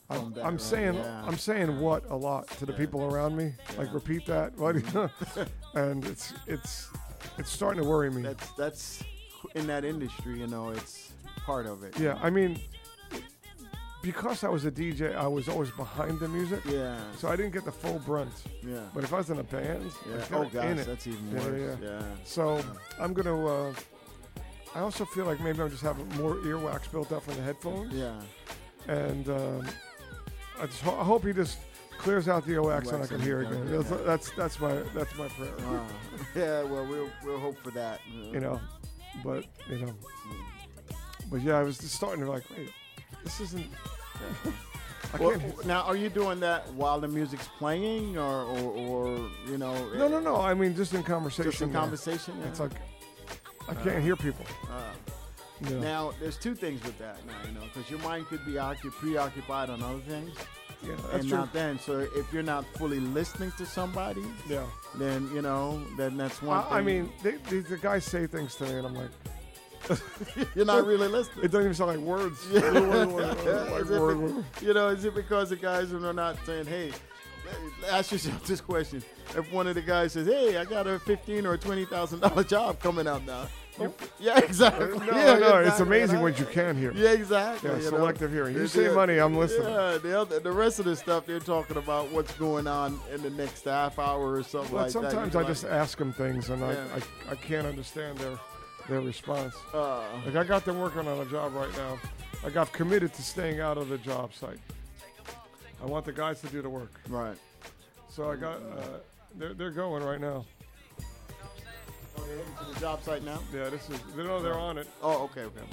I'm, 0.09 0.35
I'm 0.43 0.59
saying 0.59 0.95
yeah. 0.95 1.23
I'm 1.25 1.37
saying 1.37 1.79
what 1.79 2.09
a 2.09 2.15
lot 2.15 2.49
to 2.59 2.65
the 2.65 2.73
Yeah. 2.73 2.77
people 2.79 3.05
around 3.05 3.37
me. 3.37 3.53
Like 3.77 3.93
repeat 3.93 4.25
that, 4.25 4.53
what? 4.57 4.75
and 5.75 6.03
it's 6.05 6.33
it's 6.45 6.89
it's 7.37 7.49
starting 7.49 7.81
to 7.81 7.87
worry 7.87 8.09
me. 8.11 8.21
that's 8.21 8.51
that's 8.57 9.03
in 9.55 9.65
that 9.67 9.85
industry. 9.85 10.37
You 10.39 10.47
know, 10.47 10.71
it's 10.71 11.13
part 11.45 11.65
of 11.67 11.83
it. 11.83 11.97
Yeah, 11.97 12.19
I 12.21 12.29
mean, 12.29 12.59
because 14.01 14.43
I 14.43 14.49
was 14.49 14.65
a 14.65 14.71
DJ, 14.71 15.15
I 15.15 15.27
was 15.27 15.47
always 15.47 15.71
behind 15.71 16.19
the 16.19 16.27
music, 16.27 16.61
Yeah. 16.65 16.97
so 17.17 17.27
I 17.29 17.35
didn't 17.35 17.53
get 17.53 17.65
the 17.65 17.71
full 17.71 17.99
brunt. 17.99 18.31
Yeah. 18.65 18.79
But 18.93 19.03
if 19.03 19.13
I 19.13 19.17
was 19.17 19.29
in 19.29 19.39
a 19.39 19.43
band, 19.43 19.91
Yeah. 20.09 20.25
Oh 20.31 20.43
gosh, 20.45 20.85
that's 20.85 21.07
even 21.07 21.31
Yeah, 21.31 21.39
yeah, 21.39 21.45
worse. 21.49 21.77
yeah. 21.81 21.89
Yeah. 21.89 22.03
So 22.23 22.63
I'm 22.99 23.13
gonna. 23.13 23.45
Uh, 23.47 23.73
I 24.73 24.79
also 24.79 25.03
feel 25.05 25.25
like 25.25 25.39
maybe 25.41 25.61
I'm 25.61 25.69
just 25.69 25.83
having 25.83 26.07
more 26.17 26.35
earwax 26.35 26.89
built 26.91 27.11
up 27.11 27.23
from 27.23 27.35
the 27.35 27.41
headphones, 27.41 27.93
Yeah. 27.93 28.21
and 28.87 29.27
um, 29.29 29.67
I 30.59 30.65
just 30.65 30.81
ho- 30.81 30.97
I 30.99 31.03
hope 31.03 31.25
he 31.25 31.33
just 31.33 31.57
clears 31.97 32.27
out 32.27 32.45
the 32.45 32.53
earwax 32.53 32.91
and 32.93 33.03
I 33.03 33.07
can 33.07 33.21
hear 33.21 33.41
again. 33.41 33.69
That's, 33.69 33.89
that's 34.05 34.29
that's 34.31 34.59
my 34.59 34.73
that's 34.95 35.15
my 35.17 35.27
prayer. 35.27 35.53
Uh, 35.59 35.83
yeah. 36.35 36.63
Well, 36.63 36.85
we'll 36.87 37.09
we'll 37.23 37.39
hope 37.39 37.57
for 37.63 37.71
that. 37.71 37.99
You 38.31 38.39
know, 38.39 38.59
but 39.23 39.45
you 39.69 39.85
know, 39.85 39.93
but 41.29 41.41
yeah, 41.41 41.57
I 41.59 41.63
was 41.63 41.77
just 41.77 41.93
starting 41.95 42.23
to 42.25 42.31
like, 42.31 42.43
wait, 42.57 42.69
this 43.23 43.39
isn't. 43.41 43.65
I 45.13 45.17
Well, 45.17 45.41
now, 45.65 45.81
are 45.81 45.95
you 45.95 46.09
doing 46.09 46.39
that 46.41 46.71
while 46.73 46.99
the 46.99 47.07
music's 47.07 47.47
playing, 47.57 48.17
or, 48.17 48.43
or, 48.43 48.71
or 48.71 49.29
you 49.47 49.57
know? 49.57 49.73
No, 49.95 50.07
no, 50.07 50.19
no. 50.19 50.35
I 50.37 50.53
mean, 50.53 50.75
just 50.75 50.93
in 50.93 51.03
conversation. 51.03 51.51
Just 51.51 51.61
in 51.61 51.73
conversation. 51.73 52.33
Yeah. 52.39 52.47
It's 52.47 52.59
like 52.59 52.71
I 53.67 53.73
can't 53.73 54.03
hear 54.03 54.15
people. 54.15 54.45
Uh, 54.71 54.93
Yeah. 55.69 55.79
Now, 55.79 56.11
there's 56.19 56.37
two 56.37 56.55
things 56.55 56.81
with 56.83 56.97
that 56.97 57.17
now, 57.27 57.33
you 57.47 57.53
know, 57.53 57.61
because 57.71 57.87
your 57.89 57.99
mind 57.99 58.25
could 58.27 58.43
be 58.45 58.53
occup- 58.53 58.93
preoccupied 58.93 59.69
on 59.69 59.83
other 59.83 59.99
things, 60.07 60.35
yeah, 60.81 60.95
that's 60.95 61.13
and 61.13 61.29
true. 61.29 61.37
not 61.37 61.53
then. 61.53 61.77
So 61.77 61.99
if 61.99 62.33
you're 62.33 62.41
not 62.41 62.65
fully 62.77 62.99
listening 62.99 63.51
to 63.59 63.65
somebody, 63.67 64.23
yeah. 64.49 64.65
then 64.95 65.29
you 65.35 65.43
know, 65.43 65.79
then 65.97 66.17
that's 66.17 66.41
one. 66.41 66.63
I, 66.67 66.79
I 66.79 66.81
mean, 66.81 67.11
they, 67.21 67.33
they, 67.49 67.59
the 67.59 67.77
guys 67.77 68.05
say 68.05 68.25
things 68.25 68.55
to 68.55 68.63
me, 68.63 68.71
and 68.71 68.87
I'm 68.87 68.95
like, 68.95 69.11
you're 70.55 70.65
not 70.65 70.85
really 70.85 71.07
listening. 71.07 71.45
it 71.45 71.51
doesn't 71.51 71.61
even 71.61 71.73
sound 71.73 71.91
like 71.91 71.99
words. 71.99 72.45
Yeah. 72.51 72.59
Like 72.61 73.81
Is 73.81 73.89
it 73.91 73.99
word, 73.99 74.43
you 74.61 74.73
know, 74.73 74.87
is 74.89 75.05
it 75.05 75.15
because 75.15 75.49
the 75.49 75.55
guys 75.55 75.93
are 75.93 76.13
not 76.13 76.37
saying, 76.45 76.65
"Hey"? 76.65 76.91
Ask 77.89 78.11
yourself 78.13 78.45
this 78.45 78.61
question: 78.61 79.03
If 79.35 79.51
one 79.51 79.67
of 79.67 79.75
the 79.75 79.81
guys 79.81 80.13
says, 80.13 80.27
"Hey, 80.27 80.55
I 80.57 80.63
got 80.65 80.87
a 80.87 80.99
fifteen 80.99 81.45
or 81.45 81.57
twenty 81.57 81.83
thousand 81.85 82.19
dollar 82.21 82.43
job 82.45 82.79
coming 82.79 83.07
out 83.07 83.25
now," 83.25 83.47
you- 83.79 83.93
yeah, 84.19 84.37
exactly. 84.39 84.87
No, 84.99 85.05
yeah, 85.17 85.37
no, 85.37 85.57
it's 85.59 85.79
amazing 85.81 86.21
what 86.21 86.39
you 86.39 86.45
can 86.45 86.77
hear. 86.77 86.93
Yeah, 86.93 87.09
exactly. 87.11 87.69
Yeah, 87.69 87.77
you 87.77 87.83
know. 87.83 87.89
selective 87.89 88.31
hearing. 88.31 88.55
You 88.55 88.67
say 88.67 88.93
money, 88.93 89.17
I'm 89.17 89.35
listening. 89.35 89.67
Yeah, 89.67 89.97
the 90.01 90.17
other, 90.21 90.39
the 90.39 90.51
rest 90.51 90.79
of 90.79 90.85
the 90.85 90.95
stuff 90.95 91.25
they're 91.25 91.39
talking 91.39 91.75
about 91.77 92.09
what's 92.11 92.31
going 92.35 92.67
on 92.67 92.97
in 93.13 93.21
the 93.21 93.31
next 93.31 93.65
half 93.65 93.99
hour 93.99 94.31
or 94.33 94.43
something 94.43 94.71
But 94.71 94.77
like 94.77 94.85
that. 94.93 95.11
sometimes 95.11 95.35
I 95.35 95.43
just 95.43 95.65
ask 95.65 95.97
them 95.97 96.13
things, 96.13 96.49
and 96.49 96.61
Yeah. 96.61 96.85
I, 96.95 97.31
I, 97.31 97.31
I 97.33 97.35
can't 97.35 97.67
understand 97.67 98.17
their 98.19 98.37
their 98.87 99.01
response. 99.01 99.53
uh, 99.73 100.03
Like 100.25 100.35
I 100.35 100.43
got 100.43 100.65
them 100.65 100.79
working 100.79 101.07
on 101.07 101.19
a 101.19 101.25
job 101.29 101.53
right 101.53 101.75
now. 101.77 101.99
Like 102.43 102.55
I've 102.57 102.71
committed 102.71 103.13
to 103.13 103.21
staying 103.21 103.59
out 103.59 103.77
of 103.77 103.89
the 103.89 103.97
job 103.97 104.33
site. 104.33 104.59
I 105.81 105.85
want 105.85 106.05
the 106.05 106.11
guys 106.13 106.41
to 106.41 106.47
do 106.47 106.61
the 106.61 106.69
work. 106.69 106.91
right. 107.09 107.37
So 108.09 108.29
I 108.29 108.35
got 108.35 108.57
uh, 108.57 108.83
they're 109.37 109.53
they're 109.53 109.71
going 109.71 110.03
right 110.03 110.19
now. 110.19 110.45
Oh, 112.17 112.23
they're 112.27 112.37
heading 112.37 112.53
to 112.67 112.73
the 112.73 112.79
job 112.79 113.01
site 113.03 113.23
now. 113.23 113.39
Yeah, 113.53 113.69
this 113.69 113.89
is 113.89 113.99
they 114.15 114.23
know 114.23 114.41
they're 114.41 114.59
on 114.59 114.77
it. 114.77 114.87
Oh, 115.01 115.23
okay, 115.25 115.41
okay. 115.43 115.65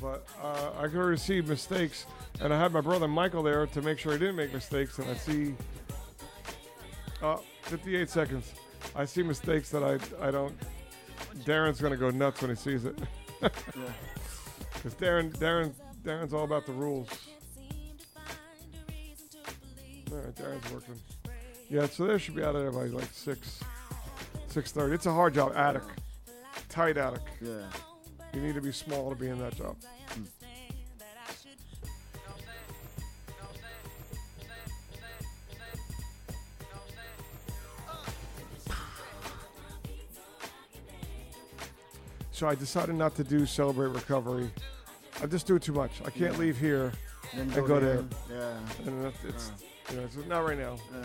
But 0.00 0.26
uh, 0.42 0.70
I 0.78 0.88
could 0.88 1.20
see 1.20 1.42
mistakes, 1.42 2.06
and 2.40 2.54
I 2.54 2.58
had 2.58 2.72
my 2.72 2.80
brother 2.80 3.06
Michael 3.06 3.42
there 3.42 3.66
to 3.66 3.82
make 3.82 3.98
sure 3.98 4.12
he 4.12 4.18
didn't 4.18 4.36
make 4.36 4.50
mistakes. 4.54 4.98
And 4.98 5.10
I 5.10 5.14
see, 5.14 5.54
uh, 7.22 7.36
58 7.64 8.08
seconds. 8.08 8.50
I 8.96 9.04
see 9.04 9.22
mistakes 9.22 9.68
that 9.70 9.82
I 9.84 10.26
I 10.26 10.30
don't. 10.30 10.56
Darren's 11.44 11.80
gonna 11.80 11.96
go 11.96 12.10
nuts 12.10 12.40
when 12.42 12.50
he 12.50 12.56
sees 12.56 12.84
it, 12.84 12.98
because 13.40 14.94
Darren 14.94 15.32
Darren 15.38 15.72
Darren's 16.02 16.32
all 16.32 16.44
about 16.44 16.66
the 16.66 16.72
rules. 16.72 17.08
All 20.12 20.18
right, 20.18 20.34
Darren's 20.34 20.72
working. 20.72 20.96
Yeah, 21.68 21.86
so 21.86 22.06
they 22.06 22.18
should 22.18 22.34
be 22.34 22.42
out 22.42 22.56
of 22.56 22.62
there 22.62 22.72
by 22.72 22.86
like 22.86 23.08
six, 23.12 23.60
six 24.48 24.72
thirty. 24.72 24.94
It's 24.94 25.06
a 25.06 25.12
hard 25.12 25.34
job, 25.34 25.52
attic, 25.54 25.82
tight 26.68 26.96
attic. 26.96 27.22
Yeah. 27.40 27.62
You 28.34 28.40
need 28.40 28.54
to 28.54 28.60
be 28.60 28.72
small 28.72 29.10
to 29.10 29.16
be 29.16 29.28
in 29.28 29.38
that 29.40 29.56
job. 29.56 29.76
Hmm. 30.08 30.22
So 42.40 42.48
I 42.48 42.54
decided 42.54 42.94
not 42.94 43.14
to 43.16 43.22
do 43.22 43.44
celebrate 43.44 43.88
recovery. 43.88 44.50
I 45.22 45.26
just 45.26 45.46
do 45.46 45.56
it 45.56 45.62
too 45.62 45.74
much. 45.74 46.00
I 46.06 46.08
can't 46.08 46.32
Yeah. 46.32 46.38
leave 46.38 46.56
here, 46.56 46.90
Then 47.34 47.50
And 47.52 47.66
go 47.66 47.78
there. 47.78 48.02
Yeah. 48.30 48.58
and 48.86 49.04
it's, 49.04 49.24
it's 49.26 49.52
you 49.90 49.96
know 49.98 50.04
it's 50.04 50.16
not 50.26 50.46
right 50.46 50.56
now. 50.56 50.78
yeah. 50.90 51.04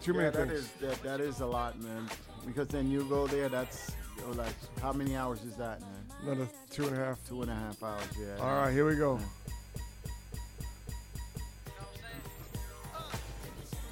Too 0.00 0.12
yeah, 0.12 0.16
many 0.18 0.30
that 0.30 0.46
things. 0.46 0.52
is 0.52 0.70
that, 0.80 1.02
that 1.02 1.20
is 1.20 1.40
a 1.40 1.46
lot, 1.46 1.76
man. 1.80 2.08
Because 2.46 2.68
then 2.68 2.88
you 2.88 3.02
go 3.08 3.26
there, 3.26 3.48
that's 3.48 3.90
you 4.16 4.22
know, 4.26 4.30
like 4.34 4.54
how 4.80 4.92
many 4.92 5.16
hours 5.16 5.42
is 5.42 5.56
that, 5.56 5.80
man? 5.80 6.06
Another 6.22 6.48
two 6.70 6.86
and 6.86 6.96
a 6.96 7.04
half. 7.04 7.18
Two 7.28 7.42
and 7.42 7.50
a 7.50 7.54
half 7.56 7.82
hours, 7.82 8.04
yeah. 8.16 8.36
All 8.40 8.62
right, 8.62 8.72
here 8.72 8.86
we 8.86 8.94
go. 8.94 9.18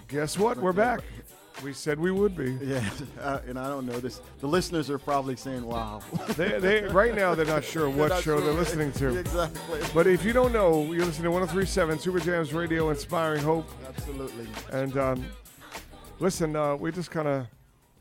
Guess 0.06 0.38
what? 0.38 0.58
We're 0.58 0.72
back. 0.72 1.00
We 1.64 1.72
said 1.72 1.98
we 1.98 2.10
would 2.10 2.36
be. 2.36 2.56
Yeah, 2.68 2.88
uh, 3.20 3.40
and 3.46 3.58
I 3.58 3.68
don't 3.68 3.86
know 3.86 3.98
this. 3.98 4.20
The 4.40 4.46
listeners 4.46 4.90
are 4.90 4.98
probably 4.98 5.36
saying, 5.36 5.64
"Wow." 5.64 6.02
They, 6.36 6.58
they 6.60 6.82
right 6.84 7.14
now 7.14 7.34
they're 7.34 7.46
not 7.46 7.64
sure 7.64 7.88
what 7.98 8.10
not 8.10 8.22
show 8.22 8.36
sure 8.36 8.40
they're 8.40 8.52
listening 8.52 8.92
to. 8.92 9.16
exactly. 9.18 9.80
But 9.94 10.06
if 10.06 10.24
you 10.24 10.32
don't 10.32 10.52
know, 10.52 10.84
you're 10.92 11.04
listening 11.06 11.24
to 11.24 11.30
1037 11.30 11.98
Super 11.98 12.20
Jams 12.20 12.52
Radio, 12.52 12.90
inspiring 12.90 13.42
hope. 13.42 13.68
Absolutely. 13.88 14.46
And 14.72 14.96
um, 14.96 15.24
Listen, 16.20 16.56
uh, 16.56 16.74
we 16.76 16.90
just 16.90 17.10
kind 17.10 17.28
of 17.28 17.46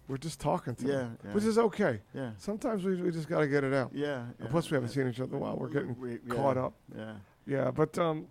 we're 0.08 0.18
just 0.18 0.40
talking 0.40 0.74
to 0.76 0.88
Yeah, 0.88 1.08
yeah. 1.26 1.32
which 1.34 1.44
is 1.44 1.58
okay. 1.58 2.00
Yeah. 2.14 2.32
Sometimes 2.38 2.84
we, 2.84 2.96
we 2.96 3.12
just 3.12 3.28
got 3.28 3.42
to 3.42 3.48
get 3.48 3.64
it 3.64 3.74
out. 3.74 3.92
Yeah. 3.94 4.24
Yeah, 4.40 4.48
plus, 4.50 4.72
we 4.72 4.76
haven't 4.76 4.90
seen 4.90 5.08
each 5.08 5.20
other 5.20 5.36
in 5.36 5.42
a 5.42 5.46
while. 5.46 5.56
We're 5.58 5.68
getting 5.70 5.96
We- 6.00 6.18
caught 6.30 6.56
yeah, 6.56 6.64
up. 6.66 6.74
Yeah. 6.98 7.14
Yeah, 7.46 7.72
but 7.72 7.98
um, 8.00 8.28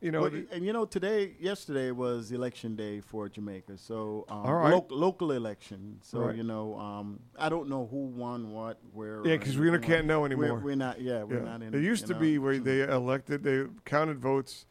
you 0.00 0.10
know, 0.10 0.22
Well, 0.22 0.30
the- 0.30 0.46
and 0.52 0.64
you 0.64 0.72
know, 0.72 0.84
today, 0.86 1.34
yesterday 1.38 1.90
was 1.90 2.32
election 2.32 2.74
day 2.74 3.00
for 3.00 3.28
Jamaica. 3.28 3.76
So, 3.78 4.24
um, 4.28 4.38
All 4.46 4.54
right. 4.54 4.72
loc- 4.72 4.90
local 4.90 5.32
election. 5.32 5.98
So, 6.02 6.20
Right. 6.20 6.36
you 6.36 6.42
know, 6.42 6.78
um, 6.78 7.20
I 7.38 7.48
don't 7.48 7.68
know 7.68 7.86
who 7.86 8.06
won 8.06 8.50
what, 8.52 8.78
where. 8.92 9.26
yeah, 9.26 9.36
because 9.36 9.58
we 9.58 9.68
anything 9.68 9.86
can't 9.88 10.06
know 10.06 10.20
We're, 10.20 10.26
anymore. 10.26 10.60
we're 10.60 10.74
not. 10.76 11.00
Yeah, 11.00 11.24
we're 11.24 11.38
yeah. 11.38 11.44
not 11.44 11.62
in. 11.62 11.74
it 11.74 11.82
used 11.82 12.06
to 12.06 12.14
know, 12.14 12.18
be 12.20 12.38
where 12.38 12.58
they 12.58 12.82
elected, 12.82 13.42
they 13.42 13.66
counted 13.84 14.18
votes, 14.20 14.66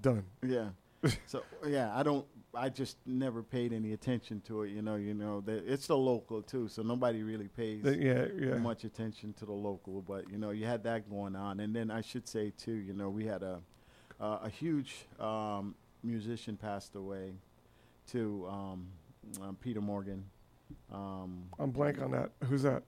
done. 0.00 0.24
Yeah. 0.42 0.70
so 1.26 1.42
yeah, 1.66 1.96
I 1.96 2.02
don't. 2.02 2.26
I 2.52 2.68
just 2.68 2.96
never 3.06 3.42
paid 3.44 3.72
any 3.72 3.92
attention 3.92 4.40
to 4.42 4.62
it. 4.62 4.70
You 4.70 4.82
know. 4.82 4.96
You 4.96 5.14
know. 5.14 5.40
that 5.42 5.64
It's 5.70 5.86
the 5.86 5.96
local 5.96 6.42
too, 6.42 6.68
so 6.68 6.82
nobody 6.82 7.22
really 7.22 7.48
pays. 7.48 7.82
They- 7.84 7.98
yeah, 7.98 8.26
yeah. 8.36 8.56
much 8.56 8.84
attention 8.84 9.32
to 9.34 9.46
the 9.46 9.52
local, 9.52 10.02
but 10.02 10.28
you 10.30 10.36
know 10.38 10.50
you 10.50 10.66
had 10.66 10.82
that 10.84 11.08
going 11.08 11.36
on, 11.36 11.60
and 11.60 11.74
then 11.76 11.90
I 11.90 12.00
should 12.00 12.26
say 12.26 12.50
too, 12.56 12.72
you 12.74 12.92
know 12.92 13.08
we 13.08 13.24
had 13.26 13.42
a 13.42 13.60
a 14.20 14.48
huge 14.48 15.06
um, 15.18 15.74
musician 16.02 16.56
passed 16.56 16.94
away, 16.94 17.32
to 18.12 18.46
um, 18.50 18.86
um, 19.42 19.56
Peter 19.60 19.80
Morgan, 19.80 20.24
um, 20.92 21.44
I'm 21.58 21.70
blank 21.70 22.00
on 22.00 22.10
that. 22.12 22.30
Who's 22.44 22.62
that? 22.62 22.82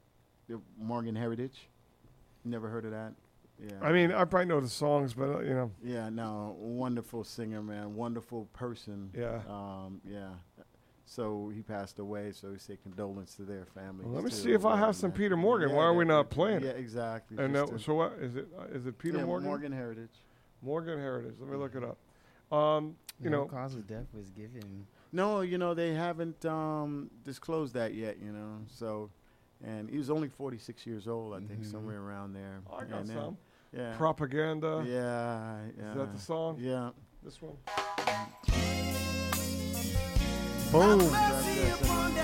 the 0.49 0.61
Morgan 0.79 1.17
Heritage. 1.17 1.69
Never 2.45 2.69
heard 2.69 2.85
of 2.85 2.91
that? 2.91 3.13
Yeah. 3.63 3.77
I 3.81 3.93
mean, 3.93 4.11
I 4.11 4.25
probably 4.25 4.47
know 4.47 4.61
the 4.61 4.69
songs, 4.69 5.15
but 5.15 5.29
uh, 5.29 5.41
you 5.41 5.55
know, 5.55 5.71
yeah, 5.85 6.09
no, 6.09 6.57
wonderful 6.59 7.23
singer, 7.23 7.63
man, 7.63 7.95
wonderful 7.95 8.47
person. 8.53 9.11
Yeah. 9.17 9.41
Um, 9.49 10.01
yeah. 10.09 10.31
So 11.05 11.53
he 11.55 11.63
passed 11.63 11.99
away. 11.99 12.33
So 12.33 12.51
we 12.51 12.59
say 12.59 12.79
condolence 12.83 13.35
to 13.35 13.43
their 13.43 13.67
family. 13.67 14.05
Well, 14.05 14.15
let 14.15 14.25
me 14.25 14.31
see 14.31 14.53
if 14.53 14.65
I 14.65 14.77
have 14.77 14.97
some 14.97 15.13
Peter 15.13 15.37
Morgan. 15.37 15.73
Why 15.73 15.85
are 15.85 15.95
we 15.95 16.05
not 16.05 16.31
playing 16.31 16.63
Yeah, 16.63 16.71
exactly. 16.71 17.43
and 17.43 17.55
that, 17.55 17.81
so 17.81 17.95
what 17.95 18.15
is 18.21 18.37
it? 18.37 18.49
Uh, 18.59 18.65
is 18.75 18.87
it 18.87 18.99
Peter 18.99 19.19
yeah, 19.19 19.25
Morgan? 19.25 19.49
Morgan 19.49 19.73
Heritage. 19.73 20.11
Morgan 20.63 20.99
Heritage. 20.99 21.35
Let 21.41 21.51
me 21.51 21.57
look 21.57 21.75
it 21.75 21.83
up. 21.85 21.99
Um, 22.57 22.97
you 23.23 23.31
no 23.31 23.39
know, 23.43 23.45
cause 23.47 23.75
of 23.75 23.87
death 23.87 24.07
was 24.15 24.31
given. 24.31 24.87
No, 25.13 25.41
you 25.43 25.59
know 25.59 25.75
they 25.75 25.93
haven't 25.95 26.45
um, 26.47 27.11
disclosed 27.25 27.75
that 27.75 27.95
yet. 27.95 28.17
You 28.25 28.33
know, 28.33 28.59
so 28.69 29.11
and 29.65 29.89
he 29.89 29.99
was 29.99 30.11
only 30.11 30.29
46 30.29 30.87
years 30.87 31.07
old, 31.07 31.35
I 31.35 31.39
think, 31.39 31.61
Mhm. 31.61 31.71
somewhere 31.71 32.01
around 32.01 32.33
there. 32.33 32.61
I 32.73 32.85
got 32.85 33.01
And 33.01 33.09
then- 33.09 33.17
some 33.17 33.37
Yeah. 33.73 33.97
propaganda. 33.97 34.83
yeah, 34.87 35.61
yeah. 35.79 35.91
Is 35.93 35.97
that 35.97 36.13
the 36.15 36.19
song? 36.21 36.57
Yeah. 36.59 36.91
This 37.23 37.39
one. 37.41 37.57
Boom. 40.73 41.01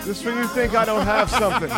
Just 0.05 0.25
when 0.25 0.39
you 0.39 0.47
think 0.49 0.75
I 0.75 0.85
don't 0.85 1.05
have 1.05 1.31
something. 1.31 1.69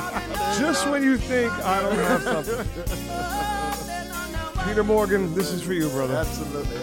Just 0.59 0.89
when 0.89 1.03
you 1.03 1.17
think 1.19 1.53
I 1.53 1.83
don't 1.83 1.97
have 1.97 2.23
something. 2.23 3.47
Peter 4.71 4.85
Morgan, 4.85 5.35
this 5.35 5.51
is 5.51 5.63
for 5.63 5.73
you, 5.73 5.89
brother. 5.89 6.15
Absolutely. 6.15 6.77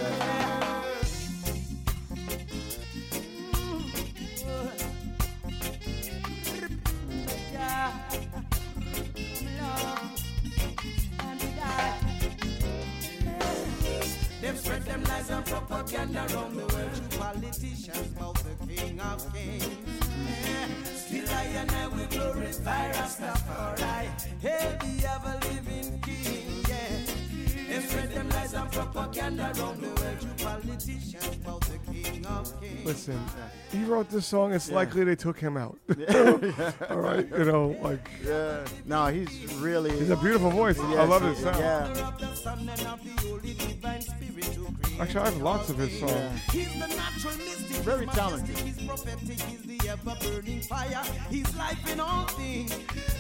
Yeah. 7.54 7.94
Them 14.42 14.58
spread 14.58 14.84
them 14.84 15.04
lies 15.06 15.30
and 15.30 15.46
propaganda 15.46 16.28
around 16.34 16.58
the 16.58 16.66
world. 16.66 16.92
You 16.94 17.18
politicians 17.18 18.12
about 18.18 18.36
the 18.36 18.68
King 18.68 19.00
of 19.00 19.34
Kings. 19.34 19.66
Yeah. 20.44 20.68
Still 20.84 21.30
I 21.30 21.44
and 21.44 21.72
I 21.72 21.88
will 21.88 22.06
glorify 22.08 22.92
Rastafari. 22.92 24.10
Hey, 24.42 24.78
the 24.82 25.08
and 28.58 28.72
propaganda 28.72 29.44
around 29.44 29.82
the 29.82 29.88
world. 29.88 30.18
You 30.22 30.46
politicians 30.46 31.38
about 31.88 31.96
the 31.96 32.10
King 32.12 32.26
of 32.26 32.62
Kings. 32.62 32.86
Listen, 32.86 33.20
he 33.72 33.84
wrote 33.84 34.10
this 34.10 34.26
song. 34.26 34.54
It's 34.54 34.70
Yeah. 34.70 34.76
likely 34.76 35.04
they 35.04 35.16
took 35.16 35.40
him 35.40 35.58
out. 35.58 35.78
All 36.90 36.98
right, 36.98 37.28
you 37.30 37.46
know, 37.46 37.76
like 37.82 38.10
yeah. 38.26 38.66
No, 38.86 39.08
he's 39.08 39.54
really. 39.56 39.92
he's 39.98 40.10
a 40.10 40.16
beautiful 40.18 40.50
voice. 40.50 40.80
I 40.80 41.04
love 41.06 41.22
his 41.24 41.38
he- 41.38 41.44
sound. 41.44 41.58
Yeah. 41.60 42.08
of 42.08 42.20
the 42.20 42.36
Son 42.36 42.60
and 42.60 42.70
of 42.70 43.04
the 43.04 43.28
Holy 43.28 43.54
Divine 43.54 44.02
Spirit 44.02 44.46
who 44.46 44.66
created 44.66 45.02
Actually, 45.02 45.22
I 45.22 45.26
have 45.26 45.38
lots 45.42 45.70
of 45.70 45.78
his 45.78 46.00
songs. 46.00 46.12
Yeah. 46.12 46.38
He's 46.52 46.74
the 46.74 46.88
natural 46.88 47.38
mystic. 47.38 47.78
Very 47.84 48.06
he's 48.06 48.16
talented. 48.16 48.50
majestic, 48.50 48.76
He's 48.76 48.88
prophetic. 48.88 49.40
He's 49.42 49.62
the 49.80 49.90
ever 49.90 50.16
burning 50.22 50.62
fire. 50.62 51.04
He's 51.30 51.56
life 51.56 51.92
in 51.92 52.00
all 52.00 52.26
things. 52.28 52.74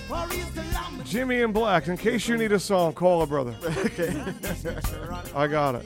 For 0.07 0.28
he's 0.34 0.49
the 0.53 0.61
lamb. 0.74 1.01
Jimmy 1.03 1.41
and 1.41 1.53
Black. 1.53 1.88
In 1.88 1.97
case 1.97 2.28
you 2.28 2.38
need 2.38 2.51
a 2.51 2.59
song, 2.59 2.93
call 2.93 3.22
a 3.22 3.28
brother. 3.28 3.55
okay. 3.65 4.15
I 5.36 5.47
got 5.47 5.76
it. 5.76 5.86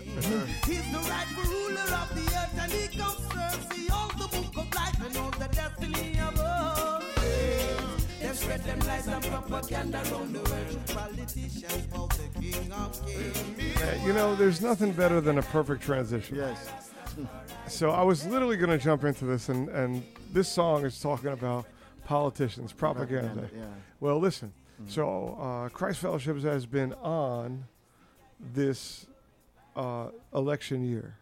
He's 2.72 2.90
the 2.90 3.04
rightful 3.04 3.12
ruler 3.12 3.12
of 3.12 3.30
the 3.30 3.40
earth 3.42 3.62
and 3.62 3.66
he 3.66 3.68
conserves 3.68 3.68
the 3.68 3.94
all 3.94 4.08
the 4.10 4.28
book 4.28 4.58
of 4.58 4.76
life 4.76 5.06
and 5.06 5.18
all 5.18 5.32
the 5.32 5.48
destiny 5.56 6.20
of 6.20 6.40
all 6.40 7.02
things. 7.02 8.20
Them 8.22 8.36
spread 8.36 8.64
them 8.64 8.80
lies 8.80 9.08
and 9.08 9.24
propaganda 9.24 10.02
around 10.12 10.34
the 10.34 10.40
world. 10.50 10.88
Politicians 10.88 11.88
about 11.92 12.10
the 12.12 12.40
king 12.40 12.72
of 12.72 13.06
kings. 13.06 14.06
You 14.06 14.14
know, 14.14 14.36
there's 14.36 14.62
nothing 14.62 14.92
better 14.92 15.22
than 15.22 15.38
a 15.38 15.44
perfect 15.44 15.82
transition. 15.84 16.38
Yes. 16.38 16.70
So 17.68 17.92
I 17.92 18.04
was 18.04 18.26
literally 18.26 18.58
going 18.58 18.70
to 18.70 18.78
jump 18.78 19.04
into 19.04 19.26
this, 19.26 19.50
and, 19.50 19.70
and 19.70 20.04
this 20.32 20.48
song 20.48 20.86
is 20.86 21.00
talking 21.00 21.32
about 21.32 21.66
politicians, 22.06 22.74
propaganda. 22.74 23.50
Yeah. 23.56 23.64
Well, 24.00 24.20
listen. 24.20 24.54
So 24.88 25.38
uh, 25.40 25.70
Christ 25.70 26.00
Fellowships 26.00 26.44
has 26.44 26.66
been 26.66 26.94
on 26.94 27.66
this 28.54 29.06
uh, 29.76 30.08
election 30.34 30.84
year. 30.84 31.16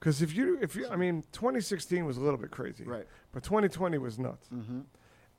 Because 0.00 0.22
if 0.22 0.34
you, 0.34 0.58
if 0.62 0.74
you, 0.74 0.88
I 0.88 0.96
mean, 0.96 1.22
2016 1.32 2.04
was 2.06 2.16
a 2.16 2.20
little 2.22 2.38
bit 2.38 2.50
crazy, 2.50 2.84
Right. 2.84 3.06
but 3.32 3.42
2020 3.44 3.98
was 3.98 4.18
nuts. 4.18 4.48
Mm-hmm. 4.48 4.80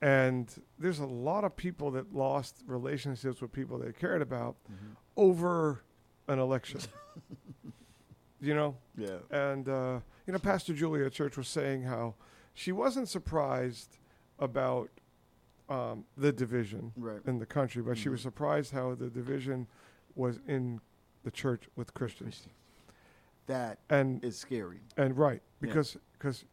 And 0.04 0.54
there's 0.80 1.00
a 1.00 1.06
lot 1.06 1.44
of 1.44 1.56
people 1.56 1.92
that 1.92 2.14
lost 2.14 2.64
relationships 2.68 3.42
with 3.42 3.52
people 3.52 3.80
they 3.80 3.92
cared 3.92 4.22
about 4.22 4.56
Mhm. 4.72 4.96
over 5.18 5.82
an 6.28 6.38
election. 6.40 6.80
you 8.40 8.54
know, 8.56 8.78
Yeah. 8.96 9.18
and 9.30 9.68
uh, 9.68 10.00
you 10.26 10.34
know, 10.34 10.40
Pastor 10.40 10.74
Julia 10.74 11.10
church 11.10 11.38
was 11.38 11.48
saying 11.48 11.84
how 11.84 12.16
she 12.54 12.72
wasn't 12.72 13.08
surprised 13.10 13.98
about 14.40 14.90
um, 15.70 16.04
the 16.18 16.32
division 16.34 16.92
Right. 16.98 17.22
in 17.26 17.40
the 17.40 17.46
country, 17.46 17.82
but 17.82 17.98
she 17.98 18.10
was 18.10 18.20
Mhm. 18.20 18.24
surprised 18.24 18.74
how 18.74 18.94
the 18.94 19.10
division 19.10 19.68
was 20.16 20.40
in 20.46 20.82
the 21.24 21.32
church 21.32 21.70
with 21.78 21.94
Christians. 21.94 22.48
That 23.48 23.80
And 23.90 24.24
is 24.24 24.38
scary. 24.38 24.82
and 24.98 25.18
right 25.18 25.42
Yeah. 25.44 25.68
because 25.68 25.98
because 26.14 26.46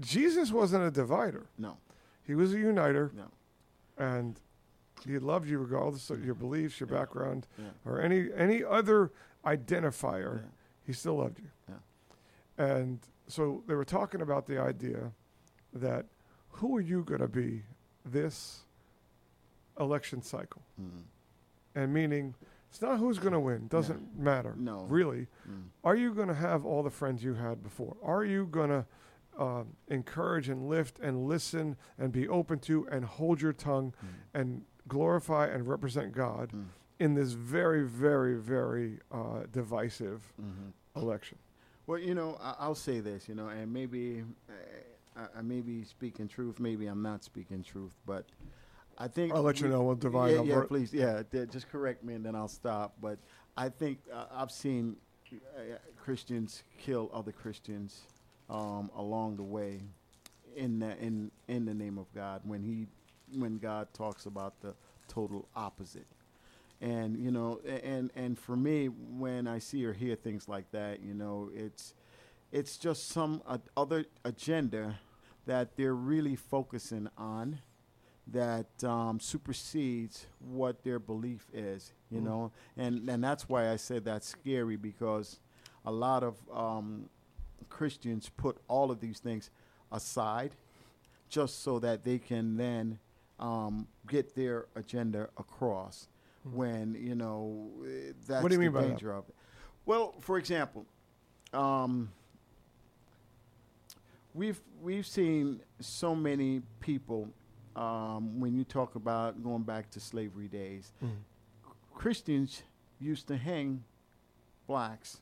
Jesus 0.00 0.52
wasn't 0.52 0.84
a 0.84 0.90
divider; 0.90 1.46
No. 1.58 1.78
he 2.22 2.34
was 2.34 2.54
a 2.54 2.58
uniter, 2.58 3.10
No. 3.14 3.30
and 3.96 4.40
he 5.04 5.18
loved 5.18 5.48
you 5.48 5.58
regardless 5.58 6.10
of 6.10 6.24
your 6.24 6.34
beliefs, 6.34 6.78
your 6.80 6.88
Yeah. 6.88 6.98
background, 6.98 7.46
Yeah. 7.58 7.70
or 7.84 8.00
any 8.00 8.32
any 8.32 8.62
other 8.64 9.10
identifier. 9.44 10.42
Yeah. 10.42 10.48
He 10.84 10.92
still 10.92 11.16
loved 11.16 11.38
you. 11.40 11.50
Yeah. 11.68 11.78
And 12.56 13.00
so 13.26 13.62
they 13.66 13.74
were 13.74 13.84
talking 13.84 14.20
about 14.22 14.46
the 14.46 14.58
idea 14.58 15.12
that 15.72 16.06
who 16.50 16.76
are 16.76 16.80
you 16.80 17.04
going 17.04 17.20
to 17.20 17.28
be 17.28 17.64
this 18.04 18.64
election 19.78 20.22
cycle? 20.22 20.62
Mm. 20.80 21.04
And 21.74 21.92
meaning, 21.92 22.34
it's 22.68 22.82
not 22.82 22.98
who's 22.98 23.18
going 23.18 23.32
to 23.32 23.40
win, 23.40 23.66
doesn't 23.68 24.18
matter. 24.18 24.54
No. 24.58 24.84
Really. 24.88 25.26
Mm. 25.48 25.64
Are 25.84 25.96
you 25.96 26.12
going 26.14 26.28
to 26.28 26.34
have 26.34 26.64
all 26.66 26.82
the 26.82 26.90
friends 26.90 27.24
you 27.24 27.34
had 27.34 27.62
before? 27.62 27.96
Are 28.02 28.24
you 28.24 28.46
going 28.46 28.70
to 28.70 28.86
um, 29.38 29.68
encourage 29.86 30.48
and 30.48 30.68
lift 30.68 30.98
and 30.98 31.26
listen 31.28 31.76
and 31.96 32.10
be 32.12 32.26
open 32.28 32.58
to 32.60 32.88
and 32.90 33.04
hold 33.04 33.40
your 33.40 33.52
tongue 33.52 33.92
Mm. 34.04 34.08
and 34.40 34.62
glorify 34.88 35.46
and 35.46 35.66
represent 35.68 36.12
God 36.12 36.50
Mm. 36.52 36.64
in 36.98 37.14
this 37.14 37.32
very, 37.32 37.84
very, 37.86 38.34
very 38.34 38.98
uh, 39.12 39.44
divisive 39.52 40.32
Mhm. 40.42 40.72
election? 41.00 41.38
Well, 41.86 41.98
you 42.00 42.14
know, 42.14 42.36
I, 42.40 42.56
I'll 42.58 42.74
say 42.74 42.98
this, 43.00 43.28
you 43.28 43.34
know, 43.36 43.48
and 43.48 43.72
maybe 43.72 44.24
uh, 44.48 44.52
I, 45.34 45.38
I 45.38 45.42
may 45.42 45.60
be 45.60 45.84
speaking 45.84 46.26
truth, 46.28 46.58
maybe 46.58 46.86
I'm 46.88 47.00
not 47.02 47.22
speaking 47.22 47.62
truth, 47.62 47.94
but 48.06 48.26
I 48.98 49.06
think 49.06 49.32
I'll 49.32 49.42
let 49.42 49.60
you 49.60 49.68
know. 49.68 49.82
We'll 49.82 49.94
divide 49.94 50.34
Yeah, 50.34 50.42
yeah, 50.42 50.62
please, 50.66 50.92
yeah, 50.92 51.22
just 51.32 51.70
correct 51.70 52.02
me 52.02 52.14
and 52.14 52.24
then 52.24 52.34
I'll 52.34 52.48
stop. 52.48 52.94
But 53.00 53.18
I 53.56 53.68
think 53.68 54.00
uh, 54.12 54.26
I've 54.34 54.50
seen 54.50 54.96
uh, 55.32 55.76
Christians 55.96 56.64
kill 56.78 57.10
other 57.14 57.32
Christians 57.32 58.02
um, 58.50 58.90
along 58.96 59.36
the 59.36 59.42
way 59.44 59.82
in 60.56 60.80
the 60.80 60.98
in 60.98 61.30
in 61.46 61.64
the 61.64 61.74
name 61.74 61.96
of 61.96 62.12
God 62.12 62.40
when 62.44 62.62
he 62.62 62.86
when 63.38 63.58
God 63.58 63.88
talks 63.94 64.26
about 64.26 64.60
the 64.60 64.74
total 65.06 65.48
opposite. 65.54 66.06
And 66.80 67.16
you 67.18 67.30
know, 67.30 67.60
and 67.82 68.10
and 68.16 68.38
for 68.38 68.56
me, 68.56 68.86
when 68.86 69.46
I 69.46 69.60
see 69.60 69.84
or 69.84 69.92
hear 69.92 70.16
things 70.16 70.48
like 70.48 70.70
that, 70.72 71.02
you 71.02 71.14
know, 71.14 71.50
it's 71.54 71.94
it's 72.50 72.76
just 72.76 73.12
some 73.12 73.42
uh, 73.46 73.58
other 73.76 74.06
agenda 74.24 74.98
that 75.46 75.76
they're 75.76 75.94
really 75.94 76.36
focusing 76.36 77.08
on 77.16 77.58
that 78.32 78.84
um, 78.84 79.18
supersedes 79.20 80.26
what 80.40 80.82
their 80.84 80.98
belief 80.98 81.46
is, 81.52 81.92
you 82.10 82.20
Mm. 82.20 82.24
know, 82.24 82.52
and 82.76 83.08
and 83.08 83.22
that's 83.24 83.48
why 83.48 83.70
I 83.70 83.76
said 83.76 84.04
that's 84.04 84.26
scary 84.28 84.76
because 84.76 85.40
a 85.84 85.90
lot 85.92 86.22
of 86.22 86.36
um, 86.52 87.08
Christians 87.68 88.30
put 88.36 88.58
all 88.68 88.90
of 88.90 89.00
these 89.00 89.18
things 89.18 89.50
aside 89.92 90.52
just 91.28 91.62
so 91.62 91.78
that 91.80 92.04
they 92.04 92.18
can 92.18 92.56
then 92.56 92.98
um, 93.38 93.86
get 94.06 94.34
their 94.34 94.66
agenda 94.76 95.28
across. 95.38 96.08
When 96.52 96.94
you 96.94 97.14
know 97.14 97.70
that's 98.26 98.42
do 98.48 98.54
you 98.54 98.58
the 98.58 98.66
mean 98.66 98.72
by 98.72 98.82
that? 98.82 98.88
danger 98.88 99.12
of 99.12 99.28
it. 99.28 99.34
Well, 99.86 100.14
for 100.20 100.38
example, 100.38 100.86
um, 101.52 102.10
we've 104.34 104.60
we've 104.82 105.06
seen 105.06 105.60
so 105.80 106.14
many 106.14 106.62
people 106.80 107.28
um, 107.78 108.40
when 108.40 108.54
you 108.54 108.64
talk 108.64 108.94
about 108.96 109.42
going 109.42 109.62
back 109.62 109.88
to 109.90 110.00
slavery 110.00 110.48
days. 110.48 110.92
Mhm. 111.02 111.10
Christians 111.94 112.62
used 113.00 113.28
to 113.28 113.36
hang 113.36 113.84
blacks. 114.66 115.20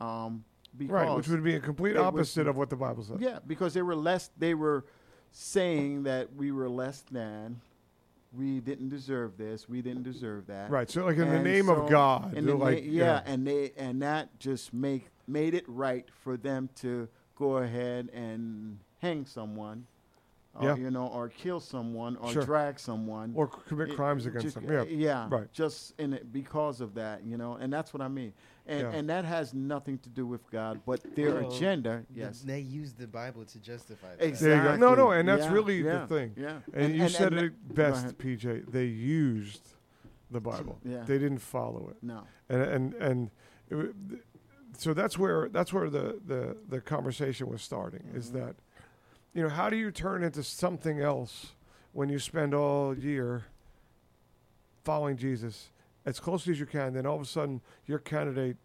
Um, 0.00 0.44
because 0.76 0.92
Right, 0.92 1.16
which 1.16 1.28
would 1.28 1.42
be 1.44 1.54
a 1.54 1.60
complete 1.60 1.90
it 1.96 1.98
was- 1.98 2.06
opposite 2.06 2.46
of 2.46 2.56
what 2.56 2.70
the 2.70 2.76
Bible 2.76 3.02
says. 3.02 3.18
yeah, 3.20 3.38
because 3.46 3.74
they 3.74 3.82
were 3.82 3.96
less. 3.96 4.30
They 4.38 4.54
were 4.54 4.84
saying 5.32 6.04
that 6.04 6.34
we 6.34 6.52
were 6.52 6.68
less 6.68 7.02
than. 7.02 7.60
We 8.32 8.60
didn't 8.60 8.88
deserve 8.90 9.36
this. 9.36 9.68
We 9.68 9.82
didn't 9.82 10.04
deserve 10.04 10.46
that. 10.46 10.70
Right. 10.70 10.88
So, 10.88 11.04
like 11.04 11.16
in 11.18 11.28
the 11.28 11.42
name 11.42 11.66
so- 11.66 11.82
of 11.82 11.90
God, 11.90 12.32
the 12.34 12.54
like, 12.54 12.84
na- 12.84 12.90
yeah, 12.90 13.22
and 13.26 13.44
they 13.46 13.72
and 13.76 14.00
that 14.02 14.38
just 14.38 14.72
make 14.72 15.08
made 15.26 15.54
it 15.54 15.64
right 15.68 16.08
for 16.22 16.36
them 16.36 16.68
to 16.76 17.08
go 17.36 17.56
ahead 17.58 18.08
and 18.12 18.78
hang 18.98 19.24
someone, 19.26 19.86
or, 20.54 20.64
Yeah. 20.64 20.76
you 20.76 20.90
know, 20.90 21.06
or 21.06 21.28
kill 21.28 21.60
someone, 21.60 22.16
or 22.16 22.32
Sure. 22.32 22.42
drag 22.42 22.78
someone, 22.80 23.32
or 23.36 23.46
commit 23.46 23.90
it- 23.90 23.96
crimes 23.96 24.26
against 24.26 24.44
just- 24.46 24.56
them. 24.56 24.64
Yeah. 24.70 24.80
uh, 24.80 24.84
yeah, 24.84 25.28
right. 25.30 25.52
Just 25.52 25.94
in 26.00 26.12
it 26.12 26.32
because 26.32 26.80
of 26.80 26.94
that, 26.94 27.22
you 27.24 27.36
know, 27.36 27.54
and 27.54 27.72
that's 27.72 27.92
what 27.94 28.00
I 28.02 28.08
mean, 28.08 28.32
and 28.66 28.80
Yeah. 28.80 28.90
and 28.90 29.08
that 29.08 29.24
has 29.24 29.54
nothing 29.54 29.98
to 29.98 30.08
do 30.08 30.26
with 30.26 30.48
God, 30.50 30.80
but 30.84 31.02
their 31.14 31.34
Well, 31.36 31.52
agenda. 31.54 32.04
Yes, 32.12 32.42
They 32.42 32.60
use 32.60 32.94
the 32.94 33.06
Bible 33.06 33.44
to 33.44 33.58
justify 33.60 34.08
that. 34.08 34.18
There 34.18 34.26
you 34.26 34.32
exactly. 34.32 34.78
go. 34.80 34.88
No, 34.88 34.94
no, 34.96 35.10
and 35.12 35.28
that's 35.28 35.44
Yeah, 35.44 35.52
really 35.52 35.82
yeah, 35.84 36.00
the 36.00 36.06
thing. 36.08 36.32
Yeah, 36.36 36.60
And, 36.74 36.96
you 36.96 37.08
said 37.08 37.32
and- 37.32 37.42
it 37.46 37.74
best. 37.74 38.18
PJ. 38.18 38.64
They 38.68 38.86
used 38.86 39.74
the 40.32 40.40
Bible. 40.40 40.78
Yeah. 40.84 41.04
They 41.04 41.18
didn't 41.18 41.38
follow 41.38 41.88
it. 41.90 41.96
No. 42.02 42.24
and 42.48 42.62
and 42.62 42.94
and 42.94 43.30
it, 43.70 43.94
th- 44.08 44.22
so 44.76 44.92
that's 44.94 45.16
where 45.16 45.48
that's 45.48 45.72
where 45.72 45.88
the 45.88 46.20
the 46.26 46.56
the 46.68 46.80
conversation 46.80 47.48
was 47.48 47.62
starting 47.62 48.08
is 48.12 48.30
Mhm. 48.30 48.34
that 48.34 48.56
you 49.34 49.42
know 49.42 49.48
how 49.48 49.68
do 49.70 49.76
you 49.76 49.90
turn 49.90 50.22
into 50.22 50.42
something 50.42 51.00
else 51.00 51.52
when 51.92 52.08
you 52.08 52.18
spend 52.18 52.54
all 52.54 52.96
year 52.96 53.44
following 54.84 55.16
Jesus 55.16 55.70
as 56.06 56.18
closely 56.18 56.52
as 56.52 56.60
you 56.60 56.66
can 56.66 56.94
then 56.94 57.06
all 57.06 57.16
of 57.16 57.22
a 57.22 57.26
sudden 57.26 57.60
your 57.86 57.98
candidate 57.98 58.56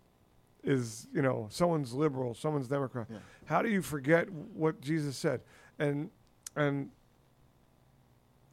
is 0.63 1.07
you 1.13 1.21
know 1.21 1.47
someone's 1.51 1.93
liberal 1.93 2.33
someone's 2.33 2.67
democrat 2.67 3.07
Yeah. 3.09 3.17
how 3.45 3.61
do 3.61 3.69
you 3.69 3.81
forget 3.81 4.29
what 4.31 4.81
Jesus 4.81 5.15
said 5.17 5.41
and 5.77 6.09
and 6.55 6.89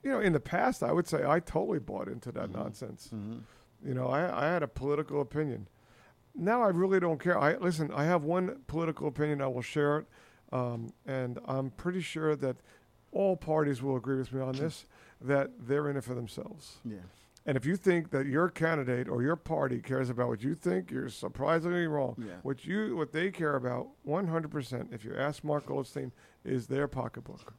you 0.02 0.10
know 0.10 0.20
in 0.20 0.32
the 0.32 0.40
past 0.40 0.82
I 0.82 0.92
would 0.92 1.06
say 1.06 1.24
I 1.26 1.40
totally 1.40 1.78
bought 1.78 2.08
into 2.08 2.32
that 2.32 2.48
Mhm. 2.50 2.54
nonsense 2.54 3.08
hmm 3.10 3.38
you 3.84 3.94
know, 3.94 4.06
I, 4.06 4.44
I 4.44 4.52
had 4.52 4.62
a 4.62 4.68
political 4.68 5.20
opinion. 5.20 5.66
Now 6.36 6.62
I 6.62 6.68
really 6.68 7.00
don't 7.00 7.18
care. 7.18 7.36
I 7.36 7.56
listen. 7.56 7.90
I 7.92 8.04
have 8.04 8.22
one 8.22 8.60
political 8.68 9.08
opinion. 9.08 9.42
I 9.42 9.48
will 9.48 9.60
share 9.60 9.98
it, 9.98 10.06
um, 10.52 10.92
and 11.06 11.38
I'm 11.46 11.70
pretty 11.70 12.00
sure 12.00 12.36
that 12.36 12.56
all 13.10 13.36
parties 13.36 13.82
will 13.82 13.96
agree 13.96 14.18
with 14.18 14.32
me 14.32 14.40
on 14.40 14.52
this. 14.52 14.86
That 15.20 15.50
they're 15.60 15.88
in 15.88 15.96
it 15.96 16.02
for 16.02 16.14
themselves. 16.14 16.80
Yeah. 16.84 16.96
And 17.44 17.56
if 17.56 17.66
you 17.66 17.76
think 17.76 18.10
that 18.10 18.26
your 18.26 18.48
candidate 18.48 19.08
or 19.08 19.22
your 19.22 19.36
party 19.36 19.80
cares 19.80 20.10
about 20.10 20.28
what 20.28 20.42
you 20.42 20.54
think, 20.54 20.90
you're 20.90 21.08
surprisingly 21.08 21.86
wrong. 21.86 22.16
Yeah. 22.18 22.34
What 22.42 22.64
you 22.64 22.96
what 22.96 23.12
they 23.12 23.30
care 23.30 23.56
about, 23.56 23.88
100%. 24.06 24.92
If 24.92 25.04
you 25.04 25.14
ask 25.16 25.42
Mark 25.42 25.66
Goldstein, 25.66 26.12
is 26.44 26.66
their 26.66 26.88
pocketbook. 26.88 27.54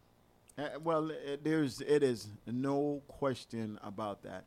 Uh, 0.57 0.69
well, 0.83 1.09
it, 1.09 1.43
there's 1.43 1.81
it 1.81 2.03
is 2.03 2.27
no 2.45 3.01
question 3.07 3.79
about 3.83 4.23
that. 4.23 4.45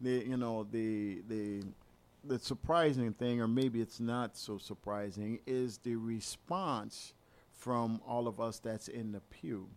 The 0.00 0.24
you 0.26 0.36
know 0.36 0.66
the 0.70 1.22
the 1.28 1.62
the 2.24 2.38
surprising 2.38 3.12
thing, 3.12 3.40
or 3.40 3.48
maybe 3.48 3.80
it's 3.80 4.00
not 4.00 4.36
so 4.36 4.58
surprising, 4.58 5.40
is 5.46 5.78
the 5.78 5.96
response 5.96 7.14
from 7.58 8.00
all 8.06 8.28
of 8.28 8.40
us 8.40 8.58
that's 8.60 8.88
in 8.88 9.12
the 9.12 9.20
pew. 9.20 9.68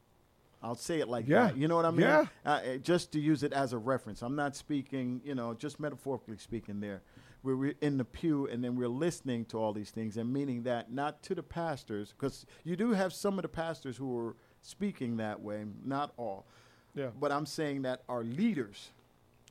I'll 0.64 0.76
say 0.76 1.00
it 1.00 1.08
like 1.10 1.28
Yeah. 1.28 1.48
that. 1.48 1.58
You 1.58 1.68
know 1.68 1.76
what 1.76 1.86
I 1.86 1.92
mean? 1.92 2.02
Yeah. 2.02 2.28
Uh, 2.46 2.50
uh, 2.50 2.78
just 2.78 3.12
to 3.14 3.20
use 3.20 3.42
it 3.42 3.52
as 3.52 3.74
a 3.74 3.80
reference. 3.80 4.22
I'm 4.22 4.36
not 4.36 4.56
speaking, 4.56 5.20
you 5.26 5.34
know, 5.34 5.56
just 5.56 5.80
metaphorically 5.80 6.38
speaking 6.38 6.80
there. 6.80 7.02
We're 7.42 7.56
we're 7.56 7.74
in 7.82 7.98
the 7.98 8.06
pew 8.06 8.46
and 8.46 8.64
then 8.64 8.76
we're 8.76 8.88
listening 8.88 9.46
to 9.46 9.58
all 9.58 9.74
these 9.74 9.90
things 9.90 10.18
and 10.18 10.32
meaning 10.32 10.62
that 10.64 10.92
not 10.92 11.24
to 11.24 11.34
the 11.34 11.42
pastors, 11.42 12.14
because 12.16 12.46
you 12.64 12.76
do 12.76 12.92
have 12.92 13.12
some 13.14 13.40
of 13.40 13.42
the 13.42 13.50
pastors 13.50 13.98
who 13.98 14.16
are 14.20 14.36
speaking 14.62 15.18
that 15.18 15.42
way, 15.42 15.66
not 15.84 16.14
all. 16.18 16.46
Yeah. 16.94 17.10
But 17.20 17.32
I'm 17.32 17.48
saying 17.48 17.82
that 17.82 18.04
our 18.08 18.24
leaders, 18.24 18.92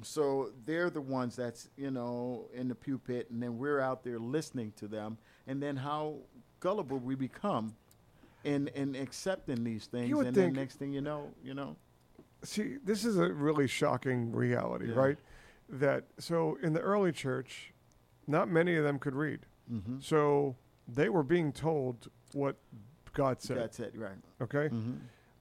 so 0.02 0.52
they're 0.64 0.90
the 0.90 1.00
ones 1.00 1.34
that's, 1.34 1.68
you 1.76 1.90
know, 1.90 2.46
in 2.54 2.68
the 2.68 2.76
pew 2.76 2.98
pit 2.98 3.28
and 3.30 3.42
then 3.42 3.58
we're 3.58 3.80
out 3.80 4.04
there 4.04 4.20
listening 4.20 4.72
to 4.76 4.86
them 4.86 5.18
and 5.48 5.60
then 5.60 5.76
how 5.78 6.18
gullible 6.60 6.98
we 6.98 7.16
become 7.16 7.74
in 8.44 8.68
in 8.68 8.94
accepting 8.96 9.64
these 9.64 9.86
things 9.86 10.16
and 10.18 10.34
then 10.34 10.52
next 10.52 10.76
thing 10.76 10.92
you 10.92 11.00
know, 11.00 11.30
you 11.42 11.54
know. 11.54 11.76
see, 12.42 12.76
this 12.84 13.04
is 13.04 13.18
a 13.18 13.32
really 13.32 13.66
shocking 13.66 14.32
reality, 14.32 14.88
Yeah. 14.88 14.94
right? 14.94 15.18
That 15.68 16.04
so 16.18 16.58
in 16.62 16.72
the 16.72 16.80
early 16.80 17.12
church, 17.12 17.72
not 18.26 18.48
many 18.48 18.76
of 18.76 18.84
them 18.84 18.98
could 18.98 19.14
read. 19.14 19.40
Mm-hmm. 19.72 19.98
So 20.00 20.56
they 20.88 21.08
were 21.08 21.22
being 21.22 21.52
told 21.52 22.08
what 22.32 22.56
God 23.12 23.40
said. 23.40 23.56
That's 23.58 23.78
it, 23.80 23.92
right. 23.96 24.18
Okay, 24.40 24.68
Mm-hmm. 24.68 24.94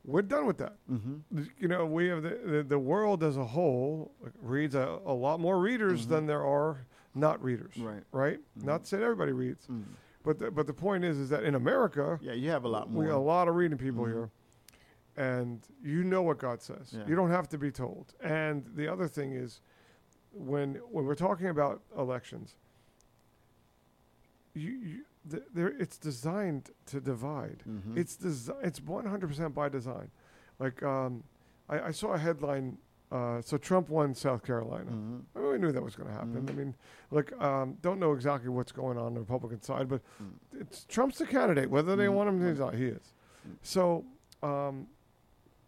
we're 0.06 0.22
done 0.22 0.46
with 0.46 0.58
that. 0.60 0.76
Mm-hmm. 0.92 1.44
You 1.58 1.68
know, 1.68 1.86
we 1.86 2.08
have 2.10 2.22
the 2.22 2.40
the, 2.46 2.64
the 2.64 2.80
world 2.80 3.24
as 3.24 3.38
a 3.38 3.46
whole 3.46 4.12
reads 4.42 4.76
a, 4.76 5.00
a 5.06 5.14
lot 5.14 5.40
more 5.40 5.60
readers 5.60 6.06
Mhm. 6.06 6.10
than 6.10 6.26
there 6.28 6.46
are 6.46 6.86
not 7.16 7.42
readers. 7.44 7.76
Right. 7.78 8.04
Right. 8.12 8.40
Not 8.56 8.86
saying 8.86 9.02
everybody 9.04 9.32
reads, 9.32 9.66
Mm. 9.68 9.84
But 10.24 10.40
the, 10.40 10.52
but 10.52 10.68
the 10.68 10.74
point 10.74 11.04
is, 11.04 11.18
is 11.18 11.30
that 11.30 11.44
in 11.44 11.56
America, 11.56 12.20
Yeah, 12.22 12.34
you 12.34 12.50
have 12.50 12.64
a 12.66 12.68
lot 12.68 12.90
more. 12.92 13.04
we 13.04 13.10
got 13.10 13.18
a 13.18 13.20
lot 13.20 13.48
of 13.48 13.56
reading 13.56 13.78
people 13.78 14.04
Mhm. 14.06 14.08
here, 14.12 14.30
and 15.18 15.62
you 15.84 16.04
know 16.04 16.22
what 16.22 16.38
God 16.40 16.62
says. 16.62 16.94
Yeah. 16.94 17.06
You 17.08 17.16
don't 17.16 17.30
have 17.32 17.48
to 17.50 17.58
be 17.58 17.72
told. 17.72 18.14
And 18.22 18.66
the 18.76 18.88
other 18.88 19.08
thing 19.08 19.34
is, 19.34 19.62
when 20.34 20.76
when 20.92 21.06
we're 21.06 21.16
talking 21.16 21.48
about 21.48 21.82
elections, 21.98 22.56
you, 24.54 24.72
you 24.72 25.06
th- 25.30 25.44
there 25.54 25.70
it's 25.80 25.98
designed 25.98 26.72
to 26.88 27.00
divide. 27.00 27.64
Mhm. 27.68 27.98
It's 27.98 28.18
desi- 28.18 28.64
it's 28.64 28.80
100% 28.80 29.54
by 29.54 29.70
design. 29.70 30.12
Like 30.60 30.84
um, 30.84 31.24
I, 31.70 31.80
I 31.88 31.92
saw 31.92 32.14
a 32.14 32.18
headline. 32.18 32.78
Uh, 33.12 33.42
so 33.42 33.58
Trump 33.58 33.90
won 33.90 34.14
South 34.14 34.44
Carolina. 34.44 34.92
Mhm. 34.92 35.22
I 35.36 35.40
mean, 35.40 35.52
we 35.52 35.58
knew 35.58 35.72
that 35.72 35.82
was 35.84 35.96
going 35.96 36.08
to 36.10 36.14
happen. 36.14 36.44
Mhm. 36.46 36.50
I 36.50 36.54
mean, 36.54 36.76
look, 37.10 37.32
um, 37.42 37.78
don't 37.82 38.00
know 38.00 38.12
exactly 38.14 38.50
what's 38.50 38.72
going 38.72 38.98
on, 39.00 39.06
on 39.06 39.14
the 39.16 39.20
Republican 39.20 39.62
side, 39.64 39.88
but 39.90 40.02
Mm. 40.22 40.62
it's 40.62 40.86
Trump's 40.86 41.18
the 41.18 41.26
candidate. 41.26 41.70
Whether 41.72 41.96
they 41.96 42.06
Mhm. 42.06 42.14
want 42.14 42.30
him, 42.30 42.40
Right. 42.40 42.50
he's 42.50 42.60
not. 42.60 42.76
He 42.76 42.86
is. 42.86 43.14
Mm. 43.48 43.56
So, 43.64 44.06
um, 44.44 44.88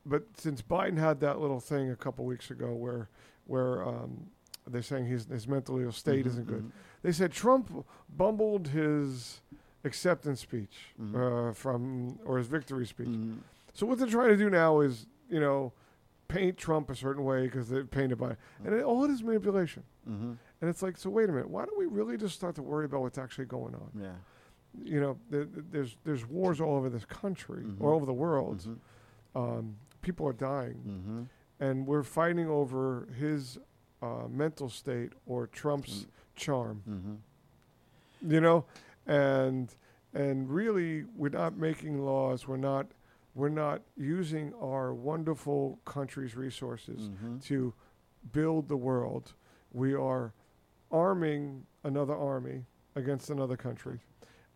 but 0.06 0.24
since 0.38 0.62
Biden 0.62 0.98
had 0.98 1.20
that 1.22 1.40
little 1.40 1.60
thing 1.60 1.90
a 1.90 1.96
couple 1.96 2.26
weeks 2.26 2.52
ago, 2.52 2.74
where 2.74 3.10
where 3.48 3.84
um, 3.86 4.28
they're 4.68 4.84
saying 4.84 5.08
his 5.08 5.26
his 5.26 5.48
mental 5.48 5.92
state 5.92 6.24
Mhm, 6.26 6.28
isn't 6.28 6.48
good, 6.48 6.64
mhm. 6.66 6.72
they 7.02 7.12
said 7.12 7.32
Trump 7.32 7.72
bumbled 8.16 8.68
his 8.70 9.42
acceptance 9.84 10.40
speech 10.40 10.94
uh, 11.16 11.52
from 11.54 12.20
or 12.24 12.38
his 12.38 12.46
victory 12.48 12.86
speech. 12.86 13.18
So 13.74 13.88
what 13.88 13.98
they're 13.98 14.08
trying 14.08 14.30
to 14.30 14.38
do 14.38 14.50
now 14.52 14.80
is, 14.82 15.08
you 15.28 15.40
know, 15.40 15.74
paint 16.32 16.58
Trump 16.58 16.90
a 16.90 16.96
certain 16.96 17.24
way 17.26 17.44
because 17.46 17.68
they're 17.70 17.84
painted 17.86 18.18
by, 18.18 18.36
and 18.64 18.74
it, 18.74 18.84
all 18.84 19.04
it 19.04 19.12
is 19.12 19.22
manipulation. 19.24 19.84
Mhm. 20.10 20.38
And 20.62 20.70
it's 20.70 20.82
like, 20.82 20.96
so 20.98 21.10
wait 21.10 21.28
a 21.30 21.32
minute, 21.34 21.50
why 21.50 21.66
don't 21.66 21.78
we 21.78 21.86
really 21.88 22.18
just 22.18 22.36
start 22.36 22.56
to 22.56 22.62
worry 22.64 22.86
about 22.86 23.02
what's 23.02 23.18
actually 23.18 23.46
going 23.46 23.76
on? 23.76 23.90
Yeah. 24.00 24.14
You 24.84 25.02
know, 25.02 25.18
there, 25.30 25.46
there's 25.46 25.98
there's 26.06 26.26
wars 26.26 26.62
all 26.62 26.76
over 26.78 26.90
this 26.90 27.04
country, 27.06 27.64
Mhm. 27.64 27.82
all 27.82 27.94
over 27.96 28.06
the 28.06 28.14
world. 28.14 28.60
Mhm. 28.62 28.78
Um, 29.36 29.76
people 30.02 30.26
are 30.28 30.34
dying, 30.34 30.80
Mhm. 30.88 31.66
and 31.66 31.86
we're 31.86 32.04
fighting 32.04 32.48
over 32.48 33.08
his 33.20 33.58
uh, 34.02 34.28
mental 34.30 34.68
state 34.70 35.14
or 35.28 35.46
Trump's 35.48 36.06
Mm. 36.06 36.08
charm. 36.36 36.82
Mhm. 36.90 38.32
You 38.32 38.42
know, 38.42 38.66
and 39.06 39.76
and 40.14 40.50
really, 40.50 41.04
we're 41.16 41.30
not 41.30 41.56
making 41.58 42.00
laws. 42.04 42.48
We're 42.48 42.58
not 42.58 42.88
we're 43.34 43.50
not 43.50 43.82
using 43.96 44.54
our 44.62 44.94
wonderful 44.94 45.80
country's 45.86 46.36
resources 46.36 47.10
Mhm. 47.10 47.42
to 47.44 47.74
build 48.32 48.68
the 48.68 48.78
world. 48.78 49.34
We 49.72 49.94
are 49.94 50.34
arming 50.92 51.66
another 51.84 52.16
army 52.16 52.66
against 52.96 53.30
another 53.30 53.56
country. 53.56 54.02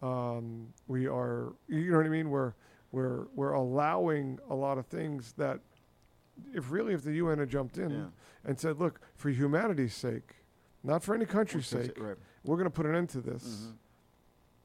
Um, 0.02 0.74
we 0.88 1.08
are, 1.08 1.54
you 1.68 1.90
know 1.92 1.98
what 1.98 2.06
I 2.06 2.10
mean? 2.10 2.30
We're 2.30 2.54
we're 2.92 3.26
we're 3.36 3.52
allowing 3.54 4.40
a 4.50 4.56
lot 4.56 4.78
of 4.78 4.86
things 4.86 5.34
that, 5.34 5.60
if 6.54 6.72
really 6.72 6.94
if 6.94 7.04
the 7.04 7.14
UN 7.14 7.40
had 7.40 7.50
jumped 7.50 7.78
in 7.78 7.90
Yeah. 7.92 8.08
and 8.46 8.58
said, 8.60 8.78
look, 8.80 9.02
for 9.16 9.30
humanity's 9.30 9.94
sake, 9.94 10.36
not 10.84 11.04
for 11.04 11.14
any 11.16 11.26
country's 11.26 11.68
sake, 11.68 11.98
Right. 12.00 12.16
we're 12.46 12.56
going 12.56 12.66
to 12.66 12.70
put 12.70 12.86
an 12.86 12.96
end 12.96 13.10
to 13.10 13.22
this 13.22 13.74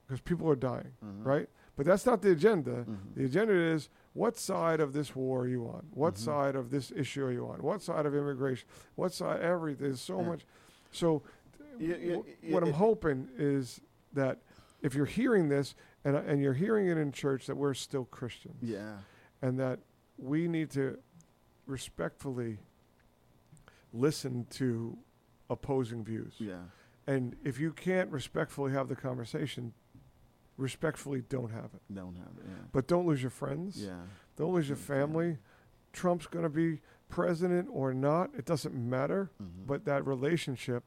because 0.07 0.21
people 0.21 0.49
are 0.49 0.55
dying, 0.57 0.93
Mhm. 1.05 1.25
right? 1.27 1.49
But 1.81 1.87
that's 1.87 2.05
not 2.05 2.21
the 2.21 2.33
agenda. 2.33 2.85
Mhm. 2.85 3.15
The 3.15 3.25
agenda 3.25 3.55
is 3.55 3.89
what 4.13 4.37
side 4.37 4.81
of 4.81 4.93
this 4.93 5.17
war 5.17 5.45
are 5.45 5.49
you 5.49 5.67
on? 5.67 5.87
What 5.95 6.13
Mhm. 6.13 6.19
side 6.19 6.55
of 6.55 6.69
this 6.69 6.91
issue 6.95 7.25
are 7.25 7.33
you 7.33 7.47
on? 7.49 7.63
What 7.63 7.81
side 7.81 8.05
of 8.05 8.15
immigration? 8.15 8.69
What 8.97 9.15
side? 9.15 9.41
Everything. 9.41 9.87
There's 9.87 9.99
so 10.03 10.21
Yeah. 10.21 10.27
much. 10.29 10.47
So, 10.91 11.23
Yeah, 11.79 11.97
yeah, 11.97 12.17
yeah, 12.43 12.53
what 12.53 12.63
I'm 12.65 12.75
hoping 12.75 13.31
is 13.35 13.81
that 14.13 14.43
if 14.83 14.95
you're 14.95 15.07
hearing 15.07 15.49
this 15.49 15.75
and 16.05 16.17
and 16.17 16.43
you're 16.43 16.53
hearing 16.53 16.87
it 16.87 16.99
in 16.99 17.13
church, 17.13 17.47
that 17.47 17.57
we're 17.57 17.73
still 17.73 18.05
Christians, 18.05 18.59
Yeah. 18.61 18.99
and 19.41 19.59
that 19.59 19.81
we 20.19 20.49
need 20.49 20.69
to 20.73 20.99
respectfully 21.65 22.59
listen 23.95 24.45
to 24.51 24.99
opposing 25.49 26.05
views. 26.05 26.35
Yeah. 26.39 26.65
And 27.07 27.37
if 27.43 27.59
you 27.59 27.73
can't 27.73 28.11
respectfully 28.11 28.73
have 28.73 28.89
the 28.89 28.97
conversation, 28.97 29.73
respectfully 30.61 31.23
don't 31.29 31.51
have 31.51 31.71
it. 31.75 31.83
Don't 31.93 32.17
have 32.17 32.37
it. 32.39 32.45
Yeah. 32.47 32.55
But 32.73 32.87
don't 32.87 33.07
lose 33.07 33.23
your 33.23 33.31
friends. 33.31 33.83
Yeah. 33.83 34.03
Don't 34.37 34.55
lose 34.55 34.69
your 34.69 34.77
family. 34.77 35.39
Trump's 35.93 36.27
going 36.27 36.45
to 36.45 36.49
be 36.51 36.81
president 37.09 37.69
or 37.73 37.93
not. 37.95 38.31
It 38.37 38.45
doesn't 38.45 38.75
matter. 38.75 39.31
Mhm. 39.43 39.67
But 39.67 39.85
that 39.87 40.07
relationship 40.07 40.85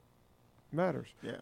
matters. 0.72 1.10
Yeah. 1.22 1.42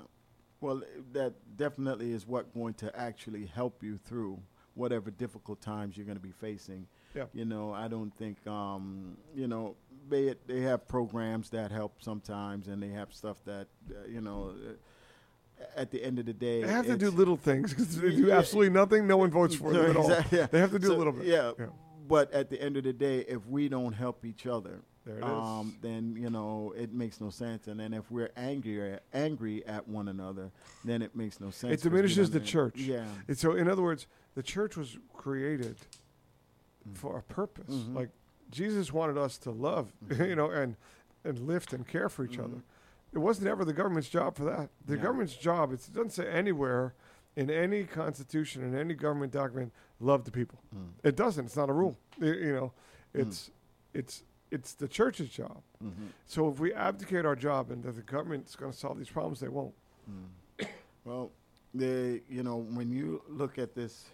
Well, 0.61 0.81
that 1.13 1.33
definitely 1.57 2.11
is 2.11 2.25
what 2.27 2.53
going 2.53 2.73
to 2.75 2.95
actually 2.97 3.45
help 3.47 3.83
you 3.83 3.97
through 3.97 4.41
whatever 4.73 5.11
difficult 5.11 5.59
times 5.61 5.97
you're 5.97 6.05
going 6.05 6.17
to 6.17 6.23
be 6.23 6.31
facing. 6.31 6.87
Yeah. 7.13 7.25
You 7.33 7.45
know, 7.45 7.73
I 7.73 7.87
don't 7.89 8.15
think, 8.15 8.45
um, 8.47 9.17
you 9.35 9.47
know, 9.47 9.75
they 10.07 10.35
they 10.47 10.61
have 10.61 10.87
programs 10.87 11.49
that 11.49 11.71
help 11.71 12.01
sometimes, 12.01 12.67
and 12.67 12.81
they 12.81 12.89
have 12.89 13.13
stuff 13.13 13.43
that, 13.45 13.67
uh, 13.89 14.07
you 14.07 14.21
know, 14.21 14.49
uh, 14.51 14.73
at 15.75 15.91
the 15.91 16.03
end 16.03 16.19
of 16.19 16.25
the 16.25 16.33
day, 16.33 16.61
They 16.63 16.67
have 16.71 16.85
to 16.87 16.97
do 16.97 17.09
little 17.11 17.37
things 17.37 17.71
because 17.71 17.99
they 17.99 18.09
do 18.15 18.27
Yeah. 18.27 18.37
absolutely 18.37 18.71
nothing. 18.73 19.07
No 19.07 19.17
one 19.17 19.29
votes 19.31 19.55
for 19.55 19.71
them 19.73 19.91
at 19.91 19.95
all. 19.97 20.09
Yeah. 20.31 20.47
They 20.47 20.59
have 20.59 20.71
to 20.71 20.79
do 20.79 20.87
So, 20.87 20.95
a 20.95 20.97
little 20.97 21.13
bit. 21.13 21.25
Yeah, 21.25 21.51
Yeah. 21.59 21.67
But 22.07 22.31
at 22.33 22.49
the 22.49 22.61
end 22.61 22.75
of 22.77 22.83
the 22.83 22.91
day, 22.93 23.19
if 23.19 23.45
we 23.47 23.69
don't 23.69 23.93
help 23.93 24.25
each 24.25 24.45
other, 24.45 24.81
There 25.05 25.15
it 25.15 25.19
is. 25.19 25.23
um, 25.23 25.77
then 25.81 26.15
you 26.17 26.29
know 26.29 26.73
it 26.75 26.91
makes 26.93 27.21
no 27.21 27.29
sense. 27.29 27.67
And 27.67 27.79
then 27.79 27.93
if 27.93 28.11
we're 28.11 28.31
angry 28.35 28.97
angry 29.13 29.65
at 29.65 29.87
one 29.87 30.07
another, 30.09 30.51
then 30.83 31.01
it 31.01 31.15
makes 31.15 31.39
no 31.39 31.51
sense. 31.51 31.73
It 31.73 31.83
diminishes 31.89 32.29
the 32.31 32.39
church. 32.41 32.75
Yeah, 32.77 33.05
And 33.27 33.37
so, 33.37 33.53
in 33.55 33.67
other 33.69 33.81
words, 33.81 34.07
the 34.35 34.43
church 34.43 34.75
was 34.75 34.97
created 35.13 35.77
for 36.93 37.17
a 37.17 37.23
purpose. 37.23 37.73
Mhm. 37.73 37.95
Like 37.95 38.09
Jesus 38.49 38.91
wanted 38.91 39.17
us 39.17 39.37
to 39.39 39.51
love, 39.51 39.93
Mhm. 40.05 40.27
you 40.29 40.35
know, 40.35 40.49
and 40.49 40.75
and 41.23 41.37
lift 41.39 41.71
and 41.71 41.87
care 41.87 42.09
for 42.09 42.25
each 42.25 42.39
other. 42.39 42.63
It 43.13 43.17
wasn't 43.19 43.47
ever 43.47 43.65
the 43.65 43.73
government's 43.73 44.09
job 44.09 44.35
for 44.35 44.45
that. 44.45 44.69
The 44.85 44.95
No. 44.95 45.01
government's 45.03 45.35
job, 45.35 45.73
it's, 45.73 45.87
it 45.87 45.93
doesn't 45.93 46.11
say 46.11 46.27
anywhere 46.29 46.93
in 47.35 47.49
any 47.49 47.83
constitution, 47.83 48.63
in 48.63 48.75
any 48.77 48.93
government 48.93 49.33
document, 49.33 49.73
love 49.99 50.23
the 50.25 50.31
people. 50.31 50.59
Mm. 50.75 50.89
It 51.03 51.15
doesn't. 51.15 51.45
It's 51.45 51.57
not 51.57 51.69
a 51.69 51.73
rule. 51.73 51.97
I- 52.21 52.25
you 52.25 52.53
know, 52.53 52.73
Mm. 53.13 53.21
it's 53.27 53.51
it's 53.93 54.23
it's 54.51 54.73
the 54.73 54.87
church's 54.87 55.29
job. 55.29 55.61
Mhm. 55.81 56.09
So 56.25 56.49
if 56.49 56.59
we 56.59 56.73
abdicate 56.73 57.25
our 57.25 57.35
job 57.37 57.71
and 57.71 57.83
that 57.83 57.93
the 57.93 58.01
government's 58.01 58.55
going 58.55 58.71
to 58.73 58.77
solve 58.77 58.97
these 58.97 59.09
problems, 59.09 59.39
they 59.39 59.47
won't. 59.49 59.73
Mm. 60.09 60.67
Well, 61.05 61.31
the 61.73 62.21
you 62.29 62.43
know 62.43 62.57
when 62.57 62.91
you 62.91 63.21
look 63.27 63.57
at 63.57 63.73
this 63.75 64.09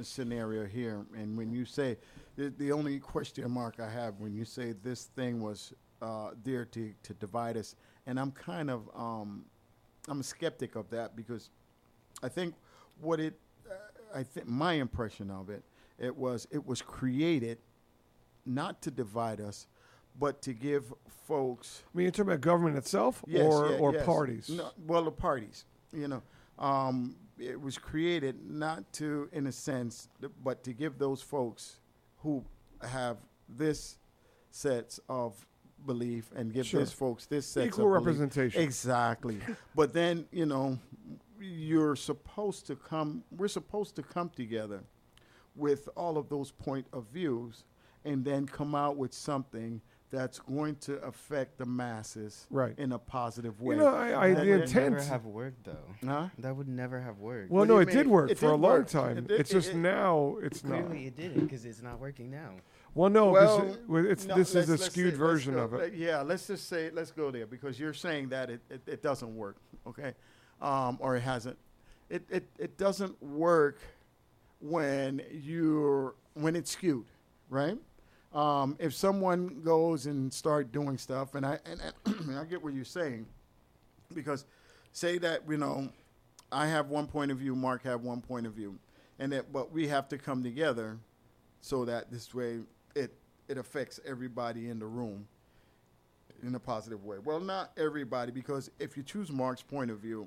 scenario 0.00 0.64
here, 0.66 1.04
and 1.14 1.36
when 1.36 1.52
you 1.52 1.64
say 1.66 1.98
the, 2.36 2.48
the 2.50 2.72
only 2.72 2.98
question 3.00 3.50
mark 3.50 3.80
I 3.80 3.88
have 3.90 4.18
when 4.20 4.34
you 4.34 4.44
say 4.46 4.72
this 4.72 5.04
thing 5.06 5.40
was 5.42 5.72
uh, 6.00 6.30
there 6.42 6.64
to 6.66 6.94
to 7.02 7.14
divide 7.14 7.56
us, 7.58 7.76
and 8.06 8.18
I'm 8.18 8.30
kind 8.32 8.70
of 8.70 8.88
um, 8.94 9.44
I'm 10.08 10.20
a 10.20 10.24
skeptic 10.24 10.76
of 10.76 10.90
that 10.90 11.16
because 11.16 11.50
I 12.22 12.28
think 12.28 12.54
what 13.00 13.20
it 13.20 13.38
uh, 13.70 13.74
I 14.18 14.22
think 14.22 14.46
my 14.48 14.74
impression 14.74 15.30
of 15.30 15.50
it 15.50 15.62
it 15.98 16.16
was 16.16 16.46
it 16.50 16.66
was 16.66 16.82
created 16.82 17.58
not 18.44 18.82
to 18.82 18.90
divide 18.90 19.40
us, 19.40 19.66
but 20.18 20.42
to 20.42 20.52
give 20.52 20.92
folks 21.26 21.82
I 21.94 21.96
mean, 21.96 22.04
you're 22.04 22.10
talking 22.12 22.30
about 22.32 22.40
government 22.40 22.76
itself 22.76 23.22
Yes, 23.26 23.44
or, 23.44 23.70
yeah, 23.70 23.78
or 23.78 23.92
yes. 23.94 24.04
parties? 24.04 24.48
No, 24.50 24.70
well, 24.86 25.04
the 25.04 25.10
parties. 25.12 25.64
You 25.92 26.08
know, 26.08 26.22
um, 26.58 27.16
it 27.38 27.60
was 27.60 27.78
created 27.78 28.36
not 28.50 28.90
to, 28.94 29.28
in 29.32 29.46
a 29.46 29.52
sense, 29.52 30.08
but 30.42 30.62
to 30.64 30.72
give 30.72 30.98
those 30.98 31.20
folks 31.22 31.78
who 32.22 32.44
have 32.82 33.18
this 33.48 33.98
sets 34.50 34.98
of 35.08 35.46
belief 35.86 36.30
and 36.34 36.52
give 36.52 36.66
Sure. 36.66 36.80
this 36.80 36.92
folks 36.92 37.26
this 37.26 37.46
sets 37.46 37.66
Equal 37.68 37.86
of 37.86 37.92
belief. 38.04 38.06
representation. 38.20 38.60
Exactly. 38.62 39.38
but 39.74 39.92
then 39.92 40.26
you 40.32 40.46
know, 40.46 40.78
you're 41.40 41.96
supposed 41.96 42.66
to 42.68 42.76
come. 42.76 43.24
We're 43.36 43.48
supposed 43.48 43.96
to 43.96 44.02
come 44.02 44.30
together 44.30 44.80
with 45.56 45.88
all 45.96 46.16
of 46.18 46.28
those 46.28 46.50
point 46.50 46.86
of 46.92 47.06
views, 47.12 47.64
and 48.04 48.24
then 48.24 48.46
come 48.46 48.74
out 48.74 48.96
with 48.96 49.12
something 49.12 49.80
that's 50.10 50.38
going 50.38 50.76
to 50.76 50.96
affect 51.02 51.56
the 51.56 51.64
masses 51.64 52.46
Right. 52.50 52.74
in 52.78 52.92
a 52.92 52.98
positive 52.98 53.62
way. 53.62 53.76
You 53.76 53.80
know, 53.80 53.88
I, 53.94 54.10
I 54.10 54.26
And 54.28 54.36
the 54.36 54.40
would 54.50 54.60
intent. 54.62 54.92
never 54.94 55.04
have 55.04 55.24
worked 55.24 55.64
though. 55.64 55.94
Huh? 56.06 56.28
That 56.38 56.54
would 56.54 56.68
never 56.68 57.00
have 57.00 57.18
worked. 57.18 57.50
Well, 57.50 57.60
What 57.60 57.68
no, 57.68 57.74
you 57.76 57.80
it 57.80 57.90
did 57.92 58.06
work 58.06 58.30
It 58.30 58.36
for 58.38 58.48
a 58.48 58.50
did 58.50 58.60
long 58.60 58.72
work. 58.72 58.88
time. 58.88 59.16
It 59.18 59.28
did- 59.28 59.40
it's 59.40 59.50
just 59.50 59.70
it- 59.70 59.76
now 59.76 60.36
it's 60.42 60.62
not. 60.64 60.86
Clearly, 60.86 61.06
it 61.06 61.16
didn't 61.16 61.40
because 61.44 61.64
it's 61.64 61.80
not 61.82 61.98
working 61.98 62.30
now. 62.30 62.56
Well, 62.94 63.08
no, 63.10 63.28
Well, 63.30 63.62
it- 63.96 64.04
it's 64.10 64.26
no, 64.26 64.34
this 64.34 64.54
is 64.54 64.68
a 64.68 64.76
skewed 64.76 65.14
say- 65.14 65.18
version 65.18 65.54
go- 65.54 65.60
of 65.64 65.74
it. 65.74 65.94
Yeah, 65.94 66.20
let's 66.22 66.46
just 66.46 66.68
say 66.68 66.90
let's 66.90 67.10
go 67.10 67.30
there 67.30 67.46
because 67.46 67.78
you're 67.80 67.94
saying 67.94 68.28
that 68.30 68.50
it, 68.50 68.60
it, 68.68 68.82
it 68.86 69.02
doesn't 69.02 69.34
work, 69.34 69.56
okay, 69.86 70.14
um, 70.60 70.98
or 71.00 71.16
it 71.16 71.20
hasn't. 71.20 71.56
It, 72.10 72.22
it 72.28 72.48
it 72.58 72.76
doesn't 72.76 73.20
work 73.22 73.78
when 74.60 75.22
you're 75.30 76.14
when 76.34 76.54
it's 76.54 76.72
skewed, 76.72 77.06
right? 77.48 77.78
Um, 78.34 78.76
if 78.78 78.94
someone 78.94 79.60
goes 79.62 80.06
and 80.06 80.32
start 80.32 80.72
doing 80.72 80.98
stuff, 80.98 81.34
and 81.34 81.46
I 81.46 81.58
and, 81.64 81.80
and 82.04 82.36
I 82.38 82.44
get 82.44 82.62
what 82.62 82.74
you're 82.74 82.84
saying, 82.84 83.26
because 84.14 84.44
say 84.92 85.16
that 85.18 85.42
you 85.48 85.56
know 85.56 85.88
I 86.50 86.66
have 86.66 86.90
one 86.90 87.06
point 87.06 87.30
of 87.30 87.38
view, 87.38 87.54
Mark 87.56 87.84
have 87.84 88.02
one 88.02 88.20
point 88.20 88.46
of 88.46 88.52
view, 88.52 88.78
and 89.18 89.32
that 89.32 89.50
but 89.50 89.72
we 89.72 89.88
have 89.88 90.08
to 90.10 90.18
come 90.18 90.42
together 90.42 90.98
so 91.62 91.84
that 91.86 92.10
this 92.10 92.34
way 92.34 92.60
it 93.52 93.58
affects 93.58 94.00
everybody 94.06 94.70
in 94.70 94.78
the 94.78 94.86
room 94.86 95.26
in 96.42 96.54
a 96.54 96.58
positive 96.58 97.04
way. 97.04 97.18
Well, 97.22 97.38
not 97.38 97.70
everybody 97.76 98.32
because 98.32 98.70
if 98.80 98.96
you 98.96 99.02
choose 99.02 99.30
Mark's 99.30 99.62
point 99.62 99.90
of 99.90 99.98
view, 99.98 100.26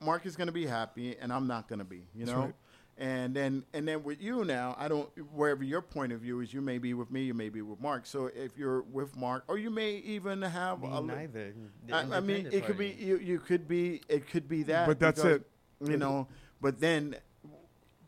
Mark 0.00 0.26
is 0.26 0.36
going 0.36 0.48
to 0.48 0.52
be 0.52 0.66
happy 0.66 1.16
and 1.20 1.32
I'm 1.32 1.46
not 1.46 1.68
going 1.68 1.78
to 1.78 1.84
be, 1.84 2.02
you 2.14 2.26
That's 2.26 2.32
know. 2.32 2.44
right. 2.46 2.54
And 3.00 3.32
then 3.32 3.64
and 3.72 3.86
then 3.86 4.02
with 4.02 4.20
you 4.20 4.44
now, 4.44 4.74
I 4.76 4.88
don't 4.88 5.08
wherever 5.32 5.62
your 5.62 5.80
point 5.80 6.12
of 6.12 6.18
view 6.18 6.40
is, 6.40 6.52
you 6.52 6.60
may 6.60 6.78
be 6.78 6.94
with 6.94 7.12
me, 7.12 7.22
you 7.22 7.32
may 7.32 7.48
be 7.48 7.62
with 7.62 7.80
Mark. 7.80 8.06
So 8.06 8.26
if 8.26 8.58
you're 8.58 8.82
with 8.82 9.16
Mark, 9.16 9.44
or 9.46 9.56
you 9.56 9.70
may 9.70 9.98
even 9.98 10.42
have 10.42 10.82
Me 10.82 10.88
a 10.92 11.00
neither. 11.00 11.54
I, 11.92 12.16
I 12.16 12.18
mean, 12.18 12.48
it 12.50 12.66
could 12.66 12.76
be 12.76 12.96
you. 12.98 13.18
You 13.18 13.38
could 13.38 13.68
be. 13.68 14.02
It 14.08 14.28
could 14.28 14.48
be 14.48 14.64
that. 14.64 14.88
But 14.88 14.98
that's 14.98 15.22
because, 15.22 15.42
it. 15.82 15.88
You 15.88 15.96
know. 15.96 16.26
But 16.60 16.80
then, 16.80 17.14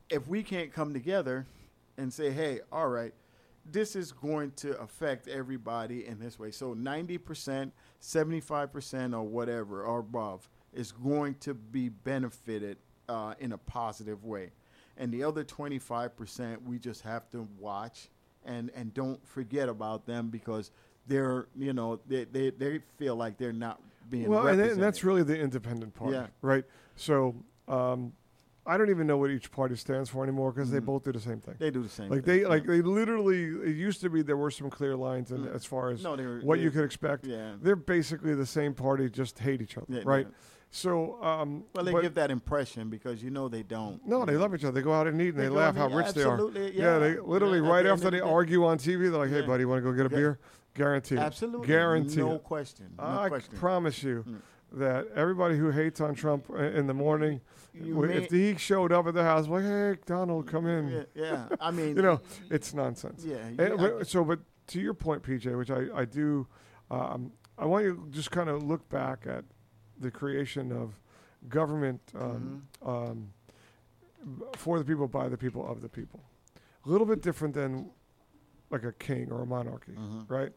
if 0.09 0.27
we 0.27 0.43
can't 0.43 0.73
come 0.73 0.93
together 0.93 1.47
and 1.97 2.13
say, 2.13 2.33
"Hey, 2.33 2.59
all 2.73 2.89
right, 2.89 3.15
this 3.65 3.97
is 3.97 4.13
going 4.13 4.53
to 4.57 4.79
affect 4.81 5.29
everybody 5.29 6.07
in 6.07 6.19
this 6.19 6.39
way," 6.39 6.51
so 6.51 6.75
ninety 6.75 7.19
percent, 7.19 7.73
seventy-five 8.01 8.73
percent, 8.73 9.15
or 9.15 9.23
whatever, 9.23 9.83
or 9.85 10.01
above, 10.01 10.49
is 10.73 10.93
going 10.93 11.35
to 11.41 11.55
be 11.55 11.89
benefited 11.89 12.79
uh, 13.09 13.35
in 13.39 13.53
a 13.53 13.59
positive 13.59 14.25
way, 14.25 14.51
and 14.97 15.13
the 15.13 15.23
other 15.25 15.45
twenty-five 15.45 16.17
percent, 16.17 16.67
we 16.67 16.79
just 16.79 17.03
have 17.03 17.29
to 17.31 17.47
watch 17.59 18.09
and 18.45 18.71
and 18.75 18.95
don't 18.95 19.25
forget 19.27 19.69
about 19.69 20.07
them 20.07 20.29
because 20.29 20.71
they're 21.07 21.47
you 21.57 21.73
know 21.73 22.01
they 22.07 22.25
they, 22.25 22.51
they 22.51 22.81
feel 22.97 23.17
like 23.17 23.37
they're 23.37 23.53
not 23.53 23.81
being 24.09 24.29
well, 24.29 24.47
and 24.47 24.83
that's 24.83 25.05
really 25.05 25.23
the 25.23 25.39
independent 25.39 25.95
part, 25.95 26.13
Yeah. 26.13 26.27
right? 26.43 26.65
So 26.97 27.35
um, 27.69 28.13
I 28.67 28.77
don't 28.77 28.91
even 28.91 29.07
know 29.07 29.17
what 29.17 29.31
each 29.31 29.51
party 29.51 29.75
stands 29.75 30.11
for 30.11 30.23
anymore 30.23 30.53
because 30.53 30.71
they 30.71 30.81
Mhm. 30.81 30.85
both 30.85 31.05
do 31.05 31.13
the 31.13 31.21
same 31.21 31.41
thing. 31.41 31.55
they 31.59 31.71
do 31.71 31.83
the 31.83 31.89
same. 31.89 32.11
like 32.11 32.25
thing. 32.25 32.41
they 32.43 32.47
like 32.47 32.65
they 32.67 32.83
literally. 32.83 33.45
It 33.45 33.77
used 33.77 34.01
to 34.03 34.11
be 34.11 34.23
there 34.23 34.37
were 34.37 34.51
some 34.51 34.69
clear 34.71 34.97
lines 34.97 35.31
in, 35.33 35.39
Mm. 35.47 35.55
as 35.55 35.65
far 35.65 35.91
as 35.91 36.05
no, 36.05 36.17
what 36.43 36.61
you 36.61 36.71
could 36.71 36.85
expect. 36.85 37.27
Yeah. 37.27 37.55
They're 37.61 37.75
basically 37.77 38.35
the 38.35 38.47
same 38.47 38.75
party, 38.75 39.09
just 39.09 39.39
hate 39.39 39.63
each 39.63 39.77
other, 39.79 39.87
Yeah, 39.89 40.03
right? 40.05 40.27
yeah. 40.29 40.35
So, 40.73 41.21
um, 41.23 41.65
Well, 41.75 41.85
they 41.85 41.91
but- 41.93 42.03
give 42.03 42.15
that 42.15 42.31
impression 42.31 42.91
because 42.91 43.25
you 43.25 43.31
know 43.31 43.49
they 43.49 43.65
don't. 43.65 44.07
No, 44.07 44.25
they 44.25 44.37
love 44.37 44.55
each 44.55 44.63
other. 44.63 44.73
They 44.73 44.83
go 44.83 44.93
out 44.93 45.09
and 45.09 45.21
eat 45.21 45.31
and 45.31 45.39
they, 45.39 45.49
go 45.49 45.55
laugh 45.55 45.75
how 45.75 45.89
rich 45.89 46.13
they 46.13 46.23
are. 46.23 46.33
absolutely, 46.35 46.77
Yeah, 46.79 46.99
they 46.99 47.19
literally 47.19 47.59
Yeah, 47.61 47.69
right 47.71 47.87
after 47.87 48.09
they 48.11 48.21
argue 48.21 48.65
on 48.65 48.79
TV, 48.79 49.09
they're 49.11 49.19
like, 49.19 49.31
"Hey, 49.31 49.41
Yeah. 49.41 49.47
buddy, 49.47 49.65
want 49.65 49.83
to 49.83 49.91
go 49.91 49.97
get 49.97 50.07
a 50.07 50.11
Yeah. 50.15 50.17
beer?" 50.21 50.39
Guaranteed. 50.75 51.19
Absolutely, 51.19 51.67
Guaranteed. 51.67 52.19
No 52.19 52.39
question. 52.39 52.87
No 52.97 53.05
I 53.05 53.29
question. 53.29 53.59
promise 53.59 54.03
you, 54.05 54.23
Mm. 54.29 54.37
That 54.73 55.07
everybody 55.15 55.57
who 55.57 55.71
hates 55.71 56.01
on 56.01 56.15
Trump 56.15 56.49
in 56.51 56.87
the 56.87 56.95
morning, 56.95 57.41
w- 57.77 58.07
may- 58.09 58.17
if 58.17 58.31
he 58.31 58.57
showed 58.57 58.93
up 58.93 59.07
at 59.07 59.15
the 59.15 59.23
house, 59.25 59.47
like, 59.49 59.65
hey, 59.65 59.97
Donald, 60.07 60.47
come 60.47 60.67
in. 60.67 60.89
yeah, 60.89 61.03
yeah, 61.15 61.49
I 61.61 61.71
mean, 61.79 61.97
You 61.97 62.03
know, 62.03 62.21
it's 62.51 62.73
nonsense. 62.75 63.25
yeah, 63.25 63.37
And, 63.59 63.77
but- 63.79 64.07
so, 64.07 64.25
but 64.25 64.41
to 64.69 64.81
your 64.81 64.95
point, 64.95 65.23
PJ, 65.23 65.57
which 65.59 65.71
I, 65.71 65.87
I 65.95 66.05
do, 66.05 66.47
um, 66.91 67.33
I 67.59 67.67
want 67.67 67.85
you 67.85 67.95
to 67.97 68.11
just 68.11 68.31
kind 68.31 68.49
of 68.49 68.63
look 68.63 68.89
back 68.89 69.27
at 69.27 69.45
the 69.99 70.11
creation 70.11 70.71
of 70.73 70.99
government 71.49 72.01
um, 72.15 72.63
Mm-hmm. 72.83 72.89
um, 72.89 73.33
for 74.57 74.79
the 74.79 74.85
people, 74.85 75.09
by 75.09 75.29
the 75.29 75.37
people, 75.39 75.67
of 75.67 75.81
the 75.81 75.89
people. 75.89 76.21
A 76.85 76.89
little 76.89 77.07
bit 77.07 77.23
different 77.23 77.55
than 77.55 77.91
like 78.71 78.85
a 78.85 78.93
king 78.93 79.31
or 79.33 79.43
a 79.43 79.47
monarchy, 79.47 79.93
Mhm. 79.93 80.31
right? 80.31 80.53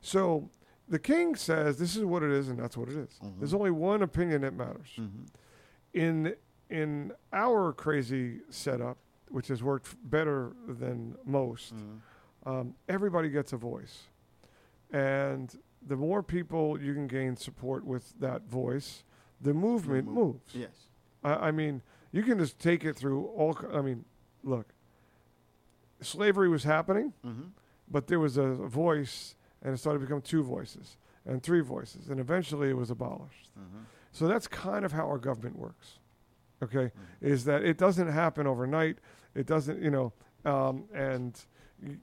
So 0.00 0.50
the 0.88 0.98
king 0.98 1.34
says 1.34 1.78
this 1.78 1.96
is 1.96 2.04
what 2.04 2.22
it 2.22 2.30
is, 2.30 2.48
and 2.48 2.58
that's 2.58 2.76
what 2.76 2.88
it 2.88 2.96
is. 2.96 3.18
Mhm. 3.22 3.38
There's 3.38 3.54
only 3.54 3.70
one 3.70 4.02
opinion 4.02 4.42
that 4.42 4.54
matters. 4.54 4.88
Mhm. 4.96 5.26
In 5.92 6.36
in 6.68 7.12
our 7.32 7.72
crazy 7.72 8.40
setup, 8.50 8.98
which 9.28 9.46
has 9.48 9.62
worked 9.62 9.94
better 10.10 10.52
than 10.66 11.16
most, 11.24 11.72
Mhm. 11.74 12.00
um, 12.44 12.74
everybody 12.88 13.30
gets 13.30 13.52
a 13.52 13.56
voice. 13.56 14.08
And 14.90 15.56
the 15.86 15.96
more 15.96 16.22
people 16.24 16.80
you 16.82 16.92
can 16.94 17.06
gain 17.06 17.36
support 17.36 17.84
with 17.84 18.18
that 18.18 18.42
voice, 18.48 19.04
the 19.40 19.54
movement 19.54 20.06
move. 20.08 20.16
moves. 20.34 20.54
yes, 20.56 20.88
I, 21.22 21.48
I 21.48 21.50
mean, 21.52 21.82
you 22.10 22.22
can 22.24 22.38
just 22.38 22.58
take 22.58 22.84
it 22.84 22.96
through 22.96 23.26
all. 23.26 23.56
I 23.72 23.80
mean, 23.80 24.04
look, 24.42 24.66
slavery 26.00 26.48
was 26.48 26.64
happening, 26.64 27.12
Mhm. 27.24 27.50
but 27.88 28.06
there 28.08 28.20
was 28.20 28.36
a, 28.36 28.46
voice, 28.54 29.34
and 29.66 29.74
it 29.74 29.78
started 29.78 29.98
to 29.98 30.06
become 30.06 30.22
two 30.22 30.42
voices 30.44 30.96
and 31.26 31.42
three 31.42 31.60
voices, 31.60 32.08
and 32.08 32.20
eventually 32.20 32.70
it 32.70 32.76
was 32.76 32.88
abolished. 32.90 33.50
Mhm. 33.58 33.84
So 34.12 34.28
that's 34.28 34.46
kind 34.46 34.84
of 34.84 34.92
how 34.92 35.06
our 35.08 35.18
government 35.18 35.58
works. 35.58 35.98
Okay, 36.62 36.92
is 37.20 37.44
that 37.44 37.62
it 37.64 37.76
doesn't 37.76 38.08
happen 38.08 38.46
overnight. 38.46 38.98
It 39.34 39.46
doesn't, 39.46 39.82
you 39.82 39.90
know, 39.90 40.12
um, 40.44 40.84
and 40.94 41.44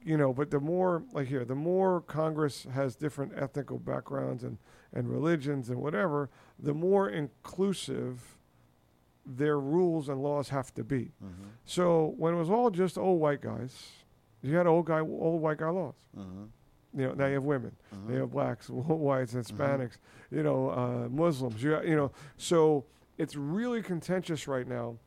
you 0.03 0.17
know, 0.17 0.31
but 0.33 0.51
the 0.51 0.59
more 0.59 1.03
like 1.13 1.27
here, 1.27 1.43
the 1.45 1.55
more 1.55 2.01
Congress 2.01 2.65
has 2.65 2.95
different 2.95 3.31
ethnical 3.35 3.79
backgrounds 3.79 4.43
and 4.43 4.57
and 4.91 5.09
religions 5.09 5.69
and 5.71 5.81
whatever, 5.81 6.29
the 6.59 6.73
more 6.73 7.09
inclusive 7.09 8.37
their 9.25 9.59
rules 9.59 10.09
and 10.09 10.21
laws 10.21 10.49
have 10.49 10.71
to 10.75 10.83
be. 10.83 11.13
Mhm. 11.23 11.31
So 11.65 12.13
when 12.17 12.35
it 12.35 12.37
was 12.37 12.49
all 12.51 12.69
just 12.69 12.97
old 12.97 13.19
white 13.21 13.41
guys, 13.41 14.03
you 14.41 14.55
had 14.55 14.67
old 14.67 14.85
guy 14.85 14.99
old 14.99 15.41
white 15.41 15.57
guy 15.57 15.69
laws. 15.69 15.95
You 16.95 17.07
know, 17.07 17.13
now 17.13 17.25
you 17.27 17.33
have 17.35 17.43
women. 17.43 17.75
Mhm. 17.95 18.09
You 18.13 18.19
have 18.21 18.31
blacks, 18.31 18.69
whites, 18.69 19.33
and 19.33 19.43
Mhm. 19.45 19.57
Hispanics. 19.57 19.97
You 20.31 20.43
know, 20.43 20.69
uh, 20.69 21.07
Muslims. 21.09 21.61
You, 21.63 21.81
you 21.83 21.95
know, 21.95 22.11
so 22.37 22.85
it's 23.17 23.35
really 23.35 23.81
contentious 23.81 24.47
right 24.47 24.67
now 24.67 24.97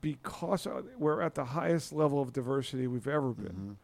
because 0.00 0.66
uh, 0.66 0.82
we're 0.98 1.20
at 1.20 1.34
the 1.34 1.44
highest 1.44 1.92
level 1.92 2.20
of 2.20 2.32
diversity 2.32 2.86
we've 2.86 3.08
ever 3.08 3.32
been 3.32 3.52
Mhm. 3.54 3.76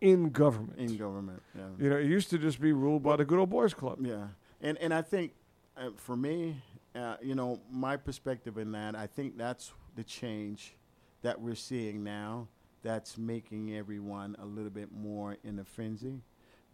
in 0.00 0.30
government. 0.30 0.78
in 0.78 0.96
government. 0.96 1.42
Yeah. 1.54 1.68
you 1.78 1.90
know, 1.90 1.96
it 1.96 2.06
used 2.06 2.30
to 2.30 2.38
just 2.38 2.60
be 2.60 2.72
ruled 2.72 3.02
by 3.02 3.16
the 3.16 3.24
good 3.24 3.38
old 3.38 3.50
boys 3.50 3.72
club. 3.74 3.98
Yeah, 4.00 4.28
and 4.60 4.76
and 4.78 4.92
I 4.92 5.02
think 5.02 5.32
uh, 5.76 5.90
for 5.96 6.16
me, 6.16 6.62
uh, 6.94 7.16
you 7.22 7.34
know, 7.34 7.60
my 7.70 7.96
perspective 7.96 8.56
in 8.58 8.72
that, 8.72 8.94
I 8.96 9.06
think 9.06 9.36
that's 9.36 9.72
the 9.94 10.04
change 10.04 10.74
that 11.22 11.40
we're 11.40 11.54
seeing 11.54 12.02
now. 12.04 12.48
That's 12.82 13.18
making 13.18 13.74
everyone 13.74 14.36
a 14.38 14.44
little 14.46 14.70
bit 14.70 14.92
more 14.92 15.36
in 15.42 15.58
a 15.58 15.64
frenzy, 15.64 16.22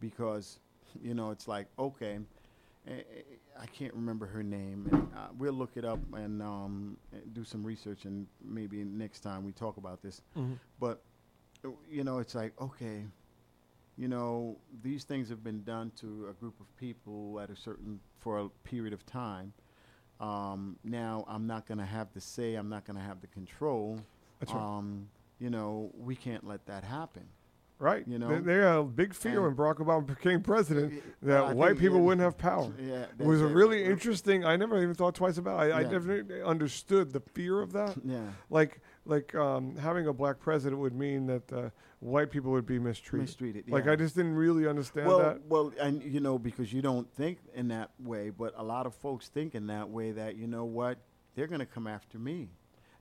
because 0.02 0.58
you 1.02 1.14
know 1.14 1.30
it's 1.30 1.48
like 1.48 1.66
okay, 1.78 2.18
eh, 2.86 2.90
eh, 2.92 3.22
I 3.58 3.66
can't 3.66 3.94
remember 3.94 4.26
her 4.26 4.42
name, 4.42 4.88
and 4.92 5.08
uh, 5.16 5.28
we'll 5.38 5.54
look 5.54 5.76
it 5.76 5.84
up 5.86 6.00
and 6.12 6.42
um, 6.42 6.98
eh, 7.14 7.18
do 7.32 7.44
some 7.44 7.64
research, 7.64 8.04
and 8.04 8.26
maybe 8.44 8.84
next 8.84 9.20
time 9.20 9.44
we 9.44 9.52
talk 9.52 9.78
about 9.78 10.02
this. 10.02 10.20
Mhm. 10.36 10.58
But 10.78 11.02
uh, 11.64 11.70
you 11.90 12.04
know, 12.04 12.18
it's 12.18 12.34
like 12.34 12.52
okay, 12.60 13.06
you 13.96 14.08
know, 14.08 14.58
these 14.82 15.04
things 15.04 15.28
have 15.30 15.42
been 15.42 15.62
done 15.62 15.92
to 16.00 16.26
a 16.28 16.34
group 16.34 16.60
of 16.60 16.66
people 16.76 17.40
at 17.40 17.48
a 17.48 17.56
certain 17.56 18.00
for 18.18 18.38
a 18.40 18.48
period 18.68 18.92
of 18.92 19.06
time. 19.06 19.52
Um, 20.20 20.76
now 20.84 21.24
I'm 21.26 21.46
not 21.46 21.66
going 21.66 21.78
to 21.78 21.86
have 21.86 22.12
the 22.12 22.20
say. 22.20 22.54
I'm 22.54 22.68
not 22.68 22.84
going 22.84 22.96
to 22.96 23.02
have 23.02 23.20
the 23.20 23.26
control. 23.28 23.98
That's 24.38 24.52
right. 24.52 24.62
Um, 24.62 25.08
you 25.40 25.50
know, 25.50 25.90
we 25.98 26.14
can't 26.14 26.46
let 26.46 26.64
that 26.66 26.84
happen. 26.84 27.24
Right. 27.82 28.06
you 28.06 28.16
They, 28.16 28.24
know, 28.24 28.40
they 28.40 28.54
had 28.54 28.76
a 28.76 28.82
big 28.84 29.12
fear 29.12 29.42
when 29.42 29.56
Barack 29.56 29.78
Obama 29.78 30.06
became 30.16 30.40
president 30.40 31.02
that 31.20 31.42
I 31.42 31.52
white 31.52 31.70
think 31.70 31.80
people 31.80 32.00
wouldn't 32.00 32.22
have 32.22 32.38
power. 32.38 32.72
Yeah, 32.80 33.06
It 33.18 33.26
was 33.26 33.40
a 33.40 33.46
really 33.46 33.84
interesting. 33.84 34.44
I 34.44 34.54
never 34.54 34.80
even 34.80 34.94
thought 34.94 35.16
twice 35.16 35.36
about. 35.36 35.66
it. 35.66 35.72
I, 35.72 35.80
I 35.80 35.82
never 35.82 36.44
understood 36.44 37.12
the 37.12 37.20
fear 37.34 37.60
of 37.60 37.72
that. 37.72 37.96
Yeah, 38.04 38.20
like 38.50 38.80
like 39.04 39.34
um, 39.34 39.76
having 39.76 40.06
a 40.06 40.12
black 40.12 40.38
president 40.38 40.80
would 40.80 40.94
mean 40.94 41.26
that 41.26 41.52
uh, 41.52 41.70
white 42.00 42.30
people 42.30 42.50
would 42.52 42.66
be 42.66 42.78
mistreated. 42.78 43.28
mistreated. 43.28 43.70
Like. 43.70 43.88
I 43.88 43.96
just 43.96 44.14
didn't 44.16 44.34
really 44.34 44.66
understand 44.66 45.06
well, 45.06 45.18
that. 45.18 45.40
well, 45.48 45.72
and 45.80 46.02
you 46.02 46.20
know, 46.20 46.38
because 46.38 46.72
you 46.72 46.82
don't 46.82 47.10
think 47.14 47.38
in 47.54 47.68
that 47.68 47.90
way, 47.98 48.30
but 48.30 48.54
a 48.56 48.62
lot 48.62 48.86
of 48.86 48.94
folks 48.94 49.28
think 49.28 49.54
in 49.54 49.66
that 49.68 49.88
way 49.88 50.12
that 50.12 50.36
you 50.36 50.46
know 50.46 50.64
what 50.64 50.98
they're 51.34 51.46
going 51.46 51.60
to 51.60 51.66
come 51.66 51.86
after 51.86 52.18
me, 52.18 52.48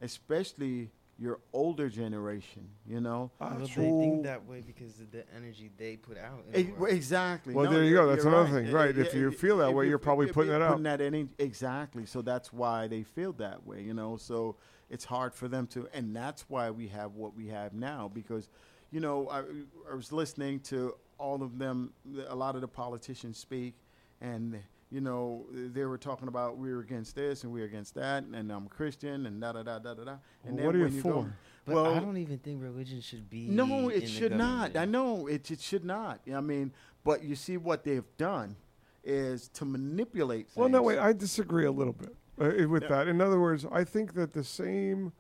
especially 0.01 0.91
your 1.21 1.39
older 1.53 1.87
generation. 1.87 2.67
You 2.87 2.99
know, 2.99 3.29
Ah, 3.39 3.49
Well, 3.51 3.59
that's 3.59 3.75
they 3.75 3.83
think 3.91 4.23
that 4.23 4.43
way 4.47 4.61
because 4.65 4.99
of 4.99 5.11
the 5.11 5.23
energy 5.35 5.69
they 5.77 5.95
put 5.95 6.17
out. 6.17 6.43
in 6.51 6.75
the 6.75 6.87
E- 6.87 6.91
exactly. 6.95 7.53
Well, 7.53 7.65
No, 7.65 7.73
there 7.73 7.83
you 7.83 7.93
go. 7.93 8.07
That's 8.07 8.25
another 8.25 8.45
right. 8.51 8.65
thing, 8.65 8.73
Uh, 8.73 8.77
right. 8.77 8.97
If 8.97 9.13
yeah, 9.13 9.19
you 9.19 9.27
if- 9.27 9.39
feel 9.39 9.57
that 9.57 9.71
way, 9.71 9.85
you- 9.85 9.89
you're 9.91 9.99
probably 9.99 10.31
putting 10.31 10.51
you're 10.51 10.59
it 10.59 10.63
out. 10.63 10.69
Putting 10.71 10.83
that 10.83 10.99
in 10.99 11.29
exactly. 11.37 12.07
So 12.07 12.23
that's 12.23 12.51
why 12.51 12.87
they 12.87 13.03
feel 13.03 13.33
that 13.33 13.67
way. 13.67 13.83
You 13.83 13.93
know, 13.93 14.17
so 14.17 14.55
it's 14.89 15.05
hard 15.05 15.35
for 15.35 15.47
them 15.47 15.67
to, 15.67 15.87
and 15.93 16.15
that's 16.15 16.49
why 16.49 16.71
we 16.71 16.87
have 16.87 17.13
what 17.13 17.35
we 17.35 17.47
have 17.49 17.73
now. 17.75 18.09
Because, 18.11 18.49
you 18.89 18.99
know, 18.99 19.29
I, 19.29 19.43
I 19.91 19.93
was 19.93 20.11
listening 20.11 20.59
to 20.61 20.95
all 21.19 21.43
of 21.43 21.59
them, 21.59 21.93
a 22.27 22.35
lot 22.35 22.55
of 22.55 22.61
the 22.61 22.67
politicians 22.67 23.37
speak, 23.37 23.75
and 24.21 24.59
you 24.91 24.99
know, 25.01 25.45
they 25.53 25.85
were 25.85 25.97
talking 25.97 26.27
about 26.27 26.57
we're 26.57 26.81
against 26.81 27.15
this 27.15 27.43
and 27.43 27.51
we're 27.53 27.65
against 27.65 27.95
that, 27.95 28.23
and 28.23 28.51
I'm 28.51 28.67
Christian 28.67 29.25
and 29.25 29.39
da 29.41 29.53
da 29.53 29.63
da 29.63 29.79
da 29.79 29.93
da 29.93 30.03
da. 30.03 30.15
And 30.45 30.57
Well, 30.57 30.65
what 30.67 30.75
are 30.75 30.79
you 30.79 30.83
when 30.85 31.01
go- 31.01 31.23
for? 31.23 31.33
But 31.65 31.75
well, 31.75 31.85
I 31.93 31.99
don't 31.99 32.17
even 32.17 32.39
think 32.39 32.61
religion 32.61 33.01
should 33.01 33.29
be. 33.29 33.47
no, 33.47 33.89
in 33.89 33.97
it 33.97 34.01
the 34.01 34.07
should 34.07 34.35
not. 34.35 34.75
I 34.75 34.85
know 34.85 35.27
it, 35.27 35.49
it 35.51 35.61
should 35.61 35.85
not. 35.85 36.19
I 36.33 36.41
mean, 36.41 36.73
but 37.03 37.23
you 37.23 37.35
see 37.35 37.55
what 37.57 37.83
they've 37.83 38.03
done 38.17 38.55
is 39.03 39.47
to 39.49 39.65
manipulate. 39.65 40.47
Things. 40.47 40.57
Well, 40.57 40.69
no, 40.69 40.81
wait. 40.81 40.97
I 40.99 41.13
disagree 41.13 41.65
a 41.65 41.71
little 41.71 41.93
bit 41.93 42.15
uh, 42.39 42.67
with 42.67 42.83
Yeah. 42.83 42.89
that. 42.89 43.07
In 43.07 43.21
other 43.21 43.39
words, 43.39 43.65
I 43.71 43.83
think 43.83 44.13
that 44.15 44.33
the 44.33 44.43
same. 44.43 45.13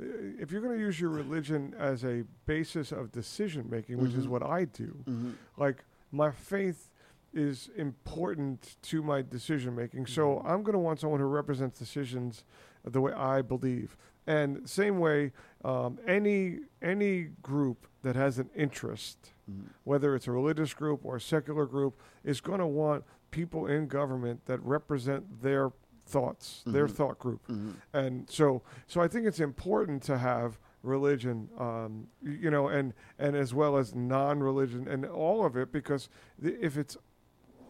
uh, 0.00 0.04
If 0.40 0.50
you're 0.50 0.60
going 0.60 0.74
to 0.76 0.80
use 0.80 1.00
your 1.00 1.10
religion 1.10 1.72
as 1.78 2.04
a 2.04 2.24
basis 2.46 2.90
of 2.90 3.12
decision 3.12 3.70
making, 3.70 3.98
which 3.98 4.14
is 4.14 4.26
Mhm. 4.26 4.30
what 4.30 4.42
I 4.42 4.64
do, 4.64 4.96
Mhm. 5.06 5.34
like 5.56 5.84
my 6.10 6.32
faith 6.32 6.90
is 7.34 7.68
important 7.76 8.76
to 8.82 9.02
my 9.02 9.22
decision 9.22 9.74
making. 9.74 10.06
So 10.06 10.38
I'm 10.44 10.62
going 10.62 10.72
to 10.74 10.78
want 10.78 11.00
someone 11.00 11.20
who 11.20 11.26
represents 11.26 11.78
decisions 11.78 12.44
the 12.84 13.00
way 13.00 13.12
I 13.12 13.42
believe. 13.42 13.96
And 14.26 14.68
same 14.68 14.98
way, 15.00 15.32
um, 15.64 15.98
any 16.06 16.60
any 16.80 17.24
group 17.42 17.86
that 18.02 18.16
has 18.16 18.38
an 18.38 18.48
interest, 18.54 19.32
Mhm. 19.50 19.64
whether 19.84 20.14
it's 20.14 20.26
a 20.26 20.32
religious 20.32 20.72
group 20.72 21.04
or 21.04 21.16
a 21.16 21.20
secular 21.20 21.66
group, 21.66 22.00
is 22.22 22.40
going 22.40 22.60
to 22.60 22.66
want 22.66 23.04
people 23.30 23.66
in 23.66 23.86
government 23.86 24.46
that 24.46 24.60
represent 24.64 25.42
their 25.42 25.72
thoughts, 26.06 26.62
their 26.66 26.86
Mhm. 26.86 26.90
thought 26.92 27.18
group 27.18 27.46
Mhm. 27.48 27.74
and 27.94 28.28
so 28.30 28.62
so 28.86 29.00
I 29.00 29.08
think 29.08 29.26
it's 29.26 29.40
important 29.40 30.02
to 30.04 30.18
have 30.18 30.58
religion, 30.82 31.48
um, 31.58 32.08
you 32.22 32.50
know, 32.50 32.68
and 32.68 32.92
and 33.18 33.34
as 33.36 33.52
well 33.54 33.76
as 33.78 33.94
non-religion 33.94 34.86
and 34.88 35.04
all 35.06 35.44
of 35.44 35.56
it 35.56 35.72
because 35.72 36.08
the, 36.38 36.62
if 36.64 36.76
it's 36.76 36.96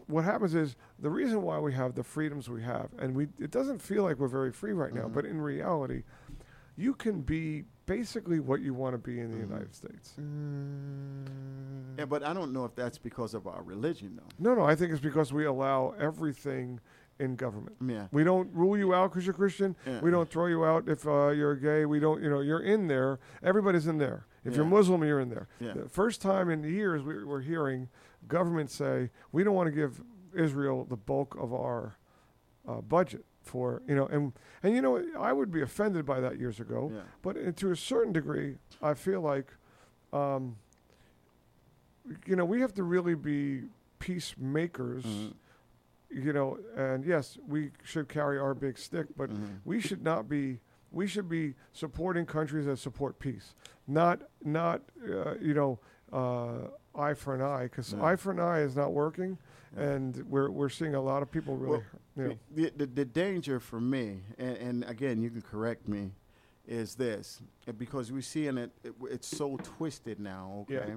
what 0.07 0.25
happens 0.25 0.55
is 0.55 0.77
the 0.99 1.11
reason 1.11 1.43
why 1.43 1.59
we 1.59 1.73
have 1.75 1.95
the 1.95 2.05
freedoms 2.05 2.49
we 2.49 2.63
have, 2.63 2.89
and 2.99 3.15
we 3.15 3.29
it 3.39 3.51
doesn't 3.51 3.81
feel 3.81 4.03
like 4.03 4.19
we're 4.19 4.29
very 4.29 4.53
free 4.53 4.73
right 4.73 4.93
now, 4.95 5.07
Mhm. 5.09 5.13
but 5.15 5.25
in 5.25 5.41
reality, 5.41 6.03
you 6.77 6.95
can 6.95 7.21
be 7.23 7.65
basically 7.87 8.41
what 8.41 8.61
you 8.61 8.75
want 8.75 8.95
to 8.95 8.99
be 8.99 9.21
in 9.21 9.31
the 9.31 9.37
Mhm. 9.37 9.49
United 9.51 9.75
States. 9.75 10.15
Mm, 10.19 11.99
Yeah, 11.99 12.07
but 12.07 12.25
I 12.25 12.33
don't 12.33 12.53
know 12.53 12.65
if 12.65 12.75
that's 12.75 12.99
because 12.99 13.35
of 13.35 13.47
our 13.47 13.63
religion, 13.63 14.17
though. 14.17 14.29
No, 14.39 14.55
no, 14.55 14.63
I 14.65 14.75
think 14.75 14.91
it's 14.91 15.01
because 15.01 15.33
we 15.33 15.45
allow 15.45 15.95
everything 15.99 16.81
in 17.21 17.37
government. 17.37 17.77
Yeah. 17.81 18.09
We 18.11 18.25
don't 18.25 18.53
rule 18.53 18.77
you 18.77 18.93
out 18.93 19.11
because 19.13 19.25
you're 19.25 19.35
Christian. 19.35 19.77
Yeah. 19.87 20.01
We 20.01 20.11
don't 20.11 20.29
throw 20.29 20.47
you 20.47 20.65
out 20.65 20.89
if 20.89 21.07
uh, 21.07 21.29
you're 21.29 21.55
gay. 21.55 21.87
We 21.87 22.01
don't, 22.01 22.21
you 22.21 22.29
know, 22.29 22.41
you're 22.41 22.59
in 22.63 22.89
there. 22.89 23.21
Everybody's 23.45 23.87
in 23.87 23.99
there. 23.99 24.27
If 24.45 24.57
you're 24.57 24.65
Muslim, 24.67 25.05
you're 25.05 25.21
in 25.21 25.29
there. 25.31 25.47
Yeah. 25.61 25.73
The 25.75 25.89
first 25.89 26.21
time 26.21 26.51
in 26.51 26.65
years 26.65 27.03
we, 27.03 27.23
we're 27.25 27.41
hearing 27.41 27.89
government 28.29 28.71
say 28.71 29.11
we 29.33 29.45
don't 29.45 29.55
want 29.55 29.67
to 29.69 29.73
give 29.73 30.03
Israel 30.35 30.85
the 30.85 30.97
bulk 30.97 31.37
of 31.39 31.53
our 31.53 31.97
uh, 32.69 32.81
budget 32.81 33.25
for, 33.43 33.83
you 33.87 33.95
know, 33.95 34.07
and 34.07 34.33
and 34.63 34.75
you 34.75 34.81
know 34.83 35.03
I 35.19 35.33
would 35.33 35.51
be 35.51 35.61
offended 35.63 36.07
by 36.07 36.21
that 36.21 36.39
years 36.39 36.61
ago, 36.61 36.91
Yeah. 36.93 37.01
but 37.23 37.37
uh, 37.37 37.53
to 37.53 37.71
a 37.73 37.77
certain 37.77 38.13
degree, 38.13 38.57
I 38.83 38.95
feel 38.95 39.21
like, 39.21 39.53
um, 40.13 40.57
you 42.27 42.37
know, 42.37 42.45
we 42.45 42.61
have 42.61 42.75
to 42.75 42.83
really 42.83 43.15
be 43.15 43.65
peacemakers 43.99 45.05
Mhm. 45.05 45.35
you 46.11 46.33
know, 46.33 46.59
and 46.77 47.05
yes, 47.05 47.39
we 47.49 47.73
should 47.83 48.09
carry 48.09 48.39
our 48.39 48.55
big 48.55 48.79
stick, 48.79 49.07
but 49.17 49.29
Mhm. 49.31 49.61
we 49.65 49.81
should 49.81 50.03
not 50.03 50.29
be. 50.29 50.61
We 50.93 51.09
should 51.09 51.29
be 51.29 51.57
supporting 51.73 52.25
countries 52.25 52.67
that 52.67 52.77
support 52.79 53.19
peace, 53.19 53.57
not 53.89 54.23
not 54.45 54.83
uh, 55.03 55.35
you 55.41 55.53
know 55.55 55.81
uh, 56.13 56.69
eye 56.95 57.15
for 57.15 57.35
an 57.35 57.43
eye, 57.43 57.65
because 57.65 57.93
Yeah. 57.93 58.05
eye 58.05 58.17
for 58.17 58.31
an 58.31 58.41
eye 58.41 58.61
is 58.61 58.77
not 58.77 58.93
working, 58.93 59.39
Yeah. 59.77 59.83
and 59.91 60.17
we're 60.29 60.51
we're 60.51 60.69
seeing 60.69 60.95
a 60.95 61.01
lot 61.01 61.23
of 61.23 61.31
people 61.31 61.57
really. 61.57 61.79
Well, 61.79 61.83
you 62.17 62.29
know, 62.29 62.39
The, 62.55 62.73
the, 62.77 62.87
the 62.87 63.05
danger 63.05 63.59
for 63.59 63.81
me, 63.81 64.21
and, 64.39 64.57
and 64.57 64.85
again, 64.85 65.21
you 65.21 65.31
can 65.31 65.43
correct 65.43 65.89
me, 65.89 66.13
is 66.67 66.95
this 66.95 67.43
because 67.77 68.13
we're 68.13 68.23
seeing 68.23 68.57
it, 68.59 68.71
it 68.85 68.95
it's 69.11 69.27
so 69.27 69.57
twisted 69.63 70.21
now, 70.21 70.67
Yeah. 70.69 70.79
okay? 70.81 70.95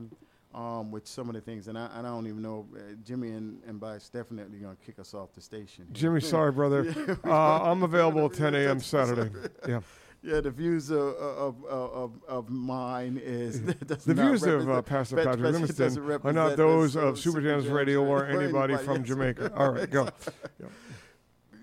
Um, 0.54 0.92
with 0.92 1.06
some 1.08 1.28
of 1.28 1.36
the 1.36 1.42
things, 1.42 1.68
and 1.68 1.78
I, 1.78 1.90
I 1.94 2.02
don't 2.02 2.26
even 2.26 2.42
know, 2.42 2.66
uh, 2.76 2.80
Jimmy 3.04 3.32
and, 3.32 3.62
and 3.68 3.80
Bias 3.80 4.10
definitely 4.10 4.60
going 4.60 4.76
to 4.78 4.82
kick 4.86 4.98
us 4.98 5.14
off 5.14 5.34
the 5.34 5.42
station. 5.42 5.86
Jimmy, 5.92 6.22
sorry, 6.22 6.52
brother. 6.52 6.86
Uh, 7.26 7.62
I'm 7.64 7.84
available 7.84 8.26
at 8.28 8.34
10 8.34 8.56
a.m. 8.56 8.80
Saturday. 8.96 9.30
Yeah, 9.68 9.82
Yeah, 10.24 10.42
the 10.42 10.52
views 10.52 10.90
of, 10.90 11.00
of, 11.00 11.66
of, 11.66 12.12
of, 12.28 12.50
mine 12.50 13.22
is 13.24 13.62
the 13.64 14.14
views 14.14 14.44
of 14.44 14.70
uh, 14.70 14.82
Pastor 14.82 15.16
Pat- 15.16 15.26
Patrick 15.26 15.44
Pat- 15.44 15.54
Livingston 15.54 16.22
are 16.24 16.34
not 16.34 16.58
those 16.58 16.96
of 16.96 17.20
Super 17.20 17.40
Jams 17.40 17.68
Radio 17.68 18.04
or 18.04 18.26
anybody 18.26 18.74
anybody 18.74 18.78
from. 18.78 19.04
Jamaica. 19.04 19.54
All 19.56 19.72
right, 19.72 19.90
go. 19.90 20.10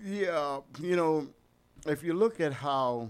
Yeah, 0.07 0.59
you 0.79 0.95
know, 0.95 1.27
if 1.87 2.03
you 2.03 2.13
look 2.13 2.39
at 2.39 2.53
how 2.53 3.09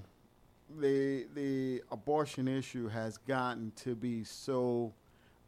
the 0.80 1.28
the 1.36 1.84
abortion 1.92 2.48
issue 2.48 2.88
has 2.88 3.18
gotten 3.18 3.74
to 3.84 3.96
be 3.96 4.24
so 4.24 4.94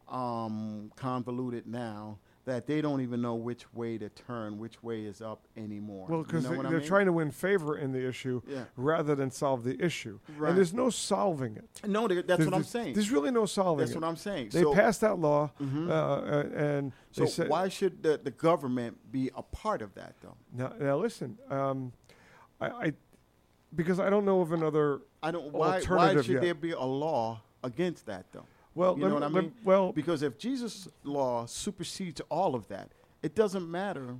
um, 0.08 0.92
convoluted 0.96 1.66
now 1.66 2.18
that 2.48 2.66
they 2.66 2.80
don't 2.80 3.02
even 3.02 3.20
know 3.20 3.34
which 3.34 3.72
way 3.74 3.98
to 3.98 4.08
turn, 4.08 4.58
which 4.58 4.82
way 4.82 5.02
is 5.04 5.20
up 5.20 5.46
anymore. 5.54 6.06
Well, 6.08 6.20
You 6.20 6.24
because 6.24 6.44
know 6.44 6.50
they, 6.50 6.56
what 6.56 6.66
I 6.66 6.70
they're 6.70 6.78
mean? 6.78 6.88
trying 6.88 7.04
to 7.06 7.12
win 7.12 7.30
favor 7.30 7.76
in 7.76 7.92
the 7.92 8.06
issue 8.08 8.40
Yeah. 8.48 8.64
rather 8.74 9.14
than 9.14 9.30
solve 9.30 9.64
the 9.64 9.78
issue. 9.84 10.18
Right. 10.38 10.48
And 10.48 10.56
there's 10.56 10.72
no 10.72 10.88
solving 10.88 11.56
it. 11.56 11.68
No, 11.86 12.08
that's 12.08 12.26
There's- 12.26 12.44
what 12.46 12.54
I'm 12.54 12.64
saying. 12.64 12.94
There's 12.94 13.10
really 13.10 13.30
no 13.30 13.44
solving 13.44 13.82
it. 13.82 13.86
That's 13.88 13.96
it. 13.96 14.00
what 14.00 14.08
I'm 14.08 14.16
saying. 14.16 14.48
they 14.50 14.62
so, 14.62 14.72
passed 14.74 15.02
that 15.02 15.18
law, 15.18 15.50
Mhm. 15.60 15.90
uh, 15.90 15.92
uh, 15.92 16.42
and 16.56 16.92
so 17.12 17.26
said, 17.26 17.50
why 17.50 17.68
should 17.68 18.02
the, 18.02 18.18
the 18.22 18.30
government 18.30 18.96
be 19.12 19.30
a 19.36 19.42
part 19.42 19.82
of 19.82 19.94
that, 19.96 20.14
though? 20.22 20.36
now, 20.52 20.72
now 20.80 20.96
listen, 20.96 21.36
um, 21.50 21.92
I, 22.62 22.68
I, 22.86 22.92
because 23.74 24.00
I 24.00 24.08
don't 24.08 24.24
know 24.24 24.40
of 24.40 24.52
another. 24.52 25.02
I 25.22 25.30
don't. 25.32 25.52
Why? 25.52 25.82
Why 25.82 26.14
should 26.14 26.26
yet. 26.28 26.40
there 26.42 26.54
be 26.54 26.70
a 26.72 26.80
law 26.82 27.42
against 27.62 28.06
that, 28.06 28.32
though? 28.32 28.46
Well, 28.78 28.96
You 28.96 29.08
know 29.08 29.14
what 29.14 29.22
I 29.24 29.28
mean? 29.28 29.52
well, 29.64 29.92
Because 29.92 30.22
if 30.22 30.38
Jesus' 30.38 30.86
law 31.02 31.46
supersedes 31.46 32.20
all 32.30 32.54
of 32.54 32.68
that, 32.68 32.92
it 33.22 33.34
doesn't 33.34 33.68
matter 33.68 34.14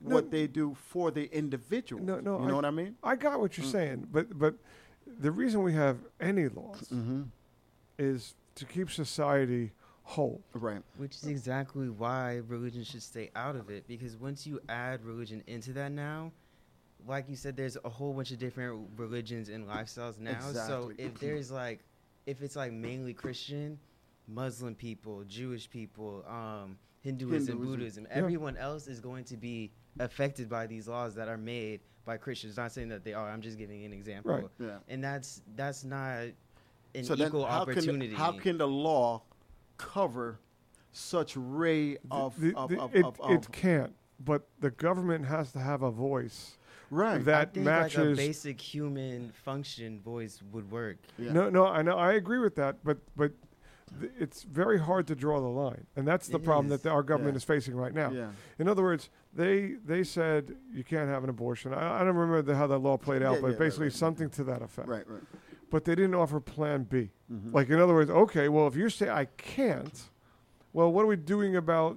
No. 0.00 0.14
what 0.14 0.30
they 0.30 0.46
do 0.46 0.74
for 0.74 1.10
the 1.10 1.24
individual. 1.36 2.00
No, 2.00 2.20
no, 2.20 2.38
You 2.40 2.46
know 2.46 2.52
I- 2.52 2.56
what 2.56 2.64
I 2.64 2.70
mean? 2.70 2.96
I 3.02 3.16
got 3.16 3.40
what 3.40 3.50
Mm. 3.52 3.58
you're 3.58 3.66
saying, 3.66 4.08
but 4.12 4.38
but 4.38 4.54
the 5.20 5.32
reason 5.32 5.62
we 5.64 5.72
have 5.72 5.98
any 6.20 6.48
laws 6.48 6.88
Mm-hmm. 6.90 7.22
is 7.98 8.34
to 8.54 8.64
keep 8.64 8.88
society 8.90 9.72
whole. 10.04 10.40
Right. 10.52 10.82
Which 10.96 11.16
is 11.16 11.26
exactly 11.26 11.88
why 11.88 12.36
religion 12.46 12.84
should 12.84 13.02
stay 13.02 13.30
out 13.34 13.56
of 13.56 13.68
it. 13.70 13.86
Because 13.88 14.16
once 14.16 14.46
you 14.46 14.60
add 14.68 15.02
religion 15.04 15.42
into 15.48 15.72
that 15.72 15.90
now, 15.90 16.30
like 17.06 17.28
you 17.28 17.34
said, 17.36 17.56
there's 17.56 17.76
a 17.84 17.88
whole 17.88 18.12
bunch 18.12 18.30
of 18.30 18.38
different 18.38 18.90
religions 18.96 19.48
and 19.48 19.66
lifestyles 19.66 20.18
now. 20.20 20.38
So 20.52 20.92
if 20.98 21.18
there's 21.18 21.50
like, 21.50 21.80
if 22.26 22.42
it's 22.42 22.54
like 22.54 22.72
mainly 22.72 23.12
Christian, 23.14 23.78
Muslim 24.28 24.74
people, 24.74 25.24
Jewish 25.24 25.68
people, 25.68 26.24
um, 26.28 26.76
Hinduism, 27.02 27.46
Hinduism. 27.58 27.58
Buddhism, 27.58 28.06
Yeah. 28.10 28.16
everyone 28.16 28.56
else 28.56 28.86
is 28.88 29.00
going 29.00 29.24
to 29.24 29.36
be 29.36 29.70
affected 29.98 30.48
by 30.48 30.66
these 30.66 30.88
laws 30.88 31.14
that 31.16 31.28
are 31.28 31.36
made 31.36 31.80
by 32.06 32.16
Christians. 32.16 32.56
Not 32.56 32.72
saying 32.72 32.88
that 32.88 33.04
they 33.04 33.12
are. 33.14 33.28
I'm 33.28 33.42
just 33.42 33.58
giving 33.58 33.84
an 33.84 33.92
example. 33.92 34.32
Right. 34.32 34.44
Yeah. 34.58 34.78
And 34.88 35.04
that's 35.04 35.42
that's 35.56 35.84
not 35.84 36.28
an 36.94 37.04
so 37.04 37.14
equal 37.14 37.44
how 37.44 37.60
opportunity. 37.62 38.08
Can, 38.08 38.16
how 38.16 38.32
can 38.32 38.56
the 38.58 38.68
law 38.68 39.22
cover 39.76 40.38
such 40.92 41.36
ray 41.36 41.98
of, 42.10 42.38
The- 42.40 42.54
of, 42.56 42.70
the- 42.70 42.80
of, 42.80 42.94
it, 42.94 43.04
of, 43.04 43.20
of- 43.20 43.30
it 43.32 43.52
can't, 43.52 43.92
but 44.24 44.46
the 44.60 44.70
government 44.70 45.26
has 45.26 45.52
to 45.52 45.58
have 45.58 45.82
a 45.82 45.90
voice 45.90 46.56
right? 46.90 47.16
I 47.16 47.18
that 47.18 47.54
think 47.54 47.66
like 47.66 47.74
a 47.96 47.98
matches. 47.98 48.16
basic 48.16 48.60
human 48.60 49.32
function 49.44 50.00
voice 50.00 50.40
would 50.52 50.70
work. 50.70 50.98
yeah. 51.18 51.32
No, 51.32 51.50
no, 51.50 51.66
I 51.66 51.82
know, 51.82 51.96
I 51.98 52.12
agree 52.14 52.38
with 52.38 52.54
that, 52.56 52.76
but 52.84 52.98
but 53.16 53.32
th- 54.00 54.12
it's 54.18 54.42
very 54.42 54.78
hard 54.78 55.06
to 55.08 55.14
draw 55.14 55.40
the 55.40 55.48
line, 55.48 55.86
and 55.96 56.06
that's 56.06 56.28
the 56.28 56.38
It 56.38 56.44
problem 56.44 56.66
is. 56.66 56.72
that 56.72 56.88
the, 56.88 56.90
our 56.94 57.02
government 57.02 57.34
Yeah. 57.34 57.38
is 57.38 57.44
facing 57.44 57.74
right 57.74 57.94
now. 57.94 58.10
Yeah. 58.10 58.30
In 58.58 58.68
other 58.68 58.82
words, 58.82 59.10
they 59.32 59.76
they 59.84 60.04
said 60.04 60.56
you 60.72 60.84
can't 60.84 61.08
have 61.08 61.24
an 61.24 61.30
abortion. 61.30 61.72
I, 61.74 61.96
I 61.96 61.98
don't 62.04 62.14
remember 62.16 62.42
the, 62.42 62.56
how 62.56 62.66
that 62.68 62.78
law 62.78 62.96
played 62.96 63.22
out, 63.22 63.34
Yeah, 63.36 63.40
but 63.40 63.46
yeah, 63.48 63.52
right, 63.52 63.58
basically 63.58 63.86
right. 63.86 63.92
something 63.94 64.30
to 64.30 64.44
that 64.44 64.62
effect. 64.62 64.88
Right. 64.88 65.08
Right. 65.08 65.22
But 65.70 65.84
they 65.84 65.94
didn't 65.94 66.14
offer 66.14 66.38
Plan 66.40 66.84
B. 66.84 67.10
Mhm. 67.32 67.52
Like 67.52 67.68
in 67.70 67.80
other 67.80 67.94
words, 67.94 68.10
okay, 68.10 68.48
well 68.48 68.66
if 68.68 68.76
you 68.76 68.88
say 68.88 69.08
I 69.10 69.24
can't, 69.36 70.02
well 70.72 70.92
what 70.92 71.02
are 71.02 71.08
we 71.08 71.16
doing 71.16 71.56
about 71.56 71.96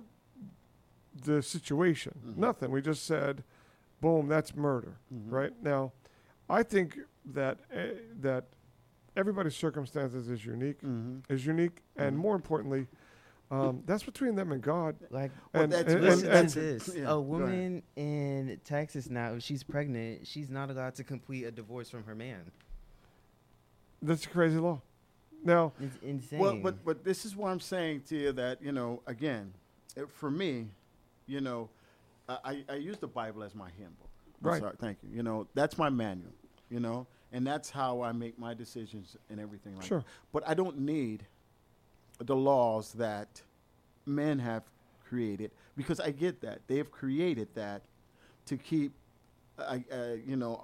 the 1.23 1.41
situation? 1.41 2.13
Mhm. 2.25 2.37
Nothing. 2.37 2.71
We 2.71 2.81
just 2.81 3.05
said, 3.05 3.43
boom, 4.01 4.27
that's 4.27 4.55
murder, 4.55 4.97
Mhm. 5.13 5.31
right? 5.31 5.53
Now, 5.63 5.91
I 6.49 6.63
think 6.63 6.99
that 7.25 7.59
uh, 7.73 7.77
that 8.21 8.45
everybody's 9.17 9.55
circumstances 9.55 10.29
is 10.29 10.45
unique, 10.45 10.81
Mhm. 10.81 11.23
is 11.29 11.45
unique, 11.45 11.81
and 11.95 12.15
Mhm. 12.15 12.19
more 12.19 12.35
importantly, 12.35 12.87
um, 13.49 13.81
that's 13.85 14.03
between 14.03 14.35
them 14.35 14.51
and 14.51 14.61
God. 14.61 14.95
Like, 15.09 15.31
Well, 15.53 15.63
And- 15.63 15.71
that's- 15.71 15.93
and- 15.93 16.05
and- 16.05 16.21
to 16.21 16.31
and- 16.39 16.49
this: 16.49 16.95
yeah, 16.95 17.09
a 17.11 17.19
woman 17.19 17.81
in 17.95 18.59
Texas 18.63 19.09
now, 19.09 19.33
if 19.33 19.43
she's 19.43 19.63
pregnant, 19.63 20.27
she's 20.27 20.49
not 20.49 20.69
allowed 20.69 20.95
to 20.95 21.03
complete 21.03 21.43
a 21.45 21.51
divorce 21.51 21.89
from 21.89 22.03
her 22.03 22.15
man. 22.15 22.51
That's 24.01 24.25
a 24.25 24.29
crazy 24.29 24.57
law. 24.57 24.81
Now, 25.43 25.73
It's 25.79 25.97
insane. 26.01 26.39
Well, 26.39 26.57
but 26.57 26.83
but 26.83 27.03
this 27.03 27.25
is 27.25 27.35
what 27.35 27.49
I'm 27.51 27.59
saying 27.59 28.01
to 28.09 28.15
you 28.17 28.31
that 28.33 28.61
you 28.61 28.71
know 28.71 29.01
again, 29.07 29.53
it, 29.95 30.09
for 30.11 30.29
me, 30.29 30.67
you 31.25 31.41
know, 31.41 31.69
I, 32.27 32.37
I 32.43 32.65
I 32.69 32.75
use 32.75 32.97
the 32.97 33.07
Bible 33.07 33.43
as 33.43 33.55
my 33.55 33.69
handbook. 33.77 34.09
I'm 34.43 34.47
Right. 34.49 34.61
Sorry, 34.61 34.75
thank 34.79 34.97
you. 35.03 35.09
You 35.15 35.23
know, 35.23 35.47
that's 35.53 35.77
my 35.77 35.89
manual. 35.89 36.31
You 36.69 36.79
know, 36.79 37.07
and 37.31 37.45
that's 37.45 37.69
how 37.69 38.01
I 38.01 38.11
make 38.11 38.37
my 38.39 38.53
decisions 38.53 39.15
and 39.29 39.39
everything 39.39 39.75
like 39.75 39.85
Sure. 39.85 39.99
that. 39.99 40.05
But 40.31 40.47
I 40.47 40.53
don't 40.53 40.79
need 40.79 41.25
the 42.19 42.35
laws 42.35 42.93
that 42.93 43.41
men 44.05 44.39
have 44.39 44.63
created 45.07 45.51
because 45.75 45.99
I 45.99 46.11
get 46.11 46.41
that 46.41 46.61
they 46.67 46.77
have 46.77 46.91
created 46.91 47.47
that 47.55 47.81
to 48.47 48.57
keep, 48.57 48.91
uh, 49.59 49.79
uh, 49.91 49.97
you 50.25 50.35
know, 50.37 50.55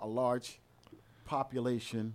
uh, 0.00 0.04
a 0.04 0.08
large 0.08 0.58
population 1.24 2.14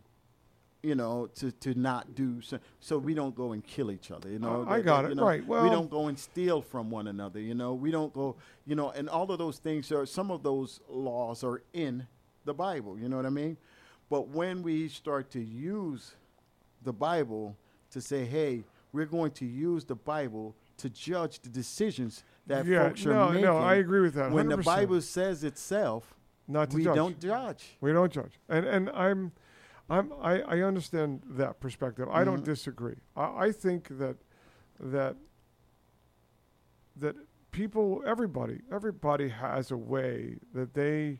you 0.83 0.93
know, 0.93 1.27
to, 1.33 1.51
to 1.53 1.73
not 1.73 2.13
do 2.13 2.39
so, 2.39 2.59
so 2.79 2.99
we 2.99 3.15
don't 3.15 3.35
go 3.35 3.51
and 3.51 3.65
kill 3.65 3.91
each 3.91 4.11
other. 4.11 4.29
You 4.29 4.37
know, 4.37 4.63
I- 4.67 4.79
got 4.79 5.01
that, 5.01 5.05
it. 5.07 5.09
you 5.09 5.15
know, 5.15 5.25
Right. 5.25 5.45
we 5.45 5.69
don't 5.69 5.89
go 5.89 6.05
and 6.07 6.17
steal 6.17 6.61
from 6.61 6.91
one 6.91 7.07
another. 7.07 7.39
You 7.41 7.55
know, 7.55 7.73
we 7.73 7.89
don't 7.89 8.13
go. 8.13 8.35
You 8.67 8.75
know, 8.75 8.91
and 8.91 9.09
all 9.09 9.29
of 9.31 9.39
those 9.39 9.57
things 9.57 9.91
are 9.91 10.05
some 10.05 10.29
of 10.29 10.43
those 10.43 10.79
laws 10.87 11.43
are 11.43 11.63
in 11.73 12.05
the 12.45 12.53
Bible. 12.53 12.97
You 12.97 13.09
know 13.09 13.17
what 13.17 13.25
I 13.25 13.31
mean? 13.31 13.57
But 14.09 14.29
when 14.29 14.61
we 14.63 14.87
start 14.87 15.29
to 15.31 15.39
use 15.41 16.15
the 16.83 16.93
Bible 16.93 17.55
to 17.91 18.01
say, 18.01 18.25
hey, 18.25 18.63
we're 18.93 19.05
going 19.05 19.31
to 19.31 19.45
use 19.45 19.83
the 19.85 19.95
Bible 19.95 20.55
to 20.77 20.89
judge 20.89 21.39
the 21.39 21.49
decisions 21.49 22.23
that 22.45 22.65
yeah, 22.65 22.87
folks 22.87 23.05
are 23.05 23.13
no, 23.13 23.27
making. 23.29 23.41
no, 23.45 23.57
I 23.57 23.75
agree 23.75 23.99
with 23.99 24.13
that. 24.13 24.31
When 24.31 24.47
the 24.47 24.57
Bible 24.57 25.01
says 25.01 25.43
itself, 25.43 26.13
not 26.47 26.69
to 26.71 26.77
we 26.77 26.83
judge. 26.85 26.95
don't 26.95 27.19
judge. 27.19 27.77
We 27.81 27.91
don't 27.91 28.11
judge, 28.11 28.39
and 28.47 28.65
and 28.65 28.89
I'm, 28.91 29.33
I'm 29.89 30.13
I, 30.21 30.39
I 30.41 30.61
understand 30.61 31.21
that 31.31 31.59
perspective. 31.59 32.07
I 32.09 32.23
don't 32.23 32.41
Mhm. 32.41 32.45
disagree. 32.45 32.95
I, 33.17 33.47
I 33.47 33.51
think 33.51 33.89
that 33.97 34.15
that 34.79 35.17
that 36.95 37.15
people, 37.51 38.01
everybody, 38.05 38.61
everybody 38.71 39.27
has 39.29 39.71
a 39.71 39.77
way 39.77 40.37
that 40.53 40.73
they 40.73 41.19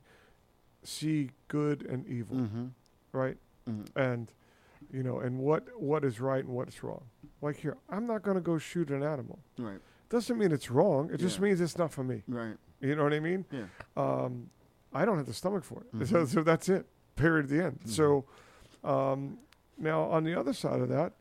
see 0.83 1.31
good 1.49 1.85
and 1.85 2.07
evil, 2.07 2.37
Mm-hmm. 2.37 2.65
Right? 3.17 3.37
And 3.95 4.31
you 4.93 5.03
know, 5.03 5.19
and 5.19 5.39
what 5.39 5.63
what 5.77 6.05
is 6.05 6.21
right 6.21 6.43
and 6.45 6.53
what 6.53 6.67
is 6.69 6.81
wrong. 6.83 7.03
Like 7.41 7.57
here, 7.57 7.75
I'm 7.89 8.07
not 8.07 8.21
going 8.23 8.35
to 8.35 8.41
go 8.41 8.57
shoot 8.57 8.89
an 8.91 9.03
animal. 9.03 9.39
Right. 9.57 9.79
Doesn't 10.09 10.37
mean 10.37 10.51
it's 10.53 10.71
wrong. 10.71 11.09
It 11.13 11.17
just 11.17 11.39
means 11.41 11.59
it's 11.59 11.77
not 11.77 11.91
for 11.91 12.03
me. 12.03 12.23
Right. 12.27 12.55
You 12.79 12.95
know 12.95 13.03
what 13.03 13.13
I 13.13 13.19
mean? 13.19 13.43
Yeah. 13.51 13.65
um, 13.97 14.49
I 14.93 15.03
don't 15.03 15.17
have 15.17 15.25
the 15.25 15.33
stomach 15.33 15.65
for 15.65 15.81
it. 15.81 15.93
Mhm. 15.95 16.07
So, 16.07 16.25
so 16.35 16.43
that's 16.43 16.69
it. 16.69 16.85
Period. 17.17 17.45
At 17.45 17.49
the 17.49 17.63
end. 17.65 17.79
Mhm. 17.85 17.89
So 17.89 18.25
um, 18.83 19.37
now 19.77 20.03
on 20.03 20.23
the 20.23 20.33
other 20.39 20.53
side 20.53 20.79
of 20.79 20.87
that, 20.89 21.11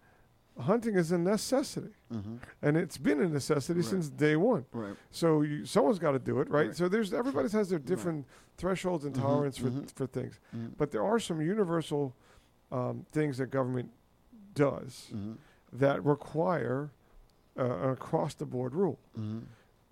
hunting 0.59 0.95
is 0.97 1.13
a 1.13 1.19
necessity, 1.19 1.91
Mm-hmm. 2.13 2.37
and 2.63 2.77
it's 2.77 2.97
been 2.99 3.21
a 3.21 3.29
necessity 3.29 3.81
Right. 3.81 3.89
since 3.89 4.09
day 4.09 4.37
one. 4.37 4.65
Right. 4.73 4.95
So 5.11 5.43
you, 5.43 5.65
someone's 5.67 5.99
got 5.99 6.13
to 6.13 6.19
do 6.19 6.41
it, 6.41 6.49
right? 6.51 6.69
Right. 6.69 6.77
So 6.77 6.89
there's 6.89 7.13
everybody 7.13 7.49
has 7.51 7.69
their 7.69 7.79
Right. 7.79 7.87
different 7.87 8.27
thresholds 8.57 9.05
and 9.05 9.15
Mhm, 9.15 9.21
tolerance 9.21 9.59
for 9.59 9.71
mhm. 9.71 9.91
for 9.93 10.07
things, 10.07 10.39
Mm-hmm. 10.55 10.69
but 10.79 10.91
there 10.93 11.03
are 11.05 11.19
some 11.19 11.41
universal 11.41 12.15
um, 12.73 13.07
things 13.13 13.39
that 13.39 13.51
government 13.51 13.91
does 14.55 15.11
Mm-hmm. 15.15 15.33
that 15.79 16.05
require 16.05 16.91
uh, 17.59 17.63
an 17.65 17.91
across 17.91 18.35
the 18.35 18.45
board 18.47 18.75
rule, 18.75 18.99
Mm-hmm. 19.19 19.39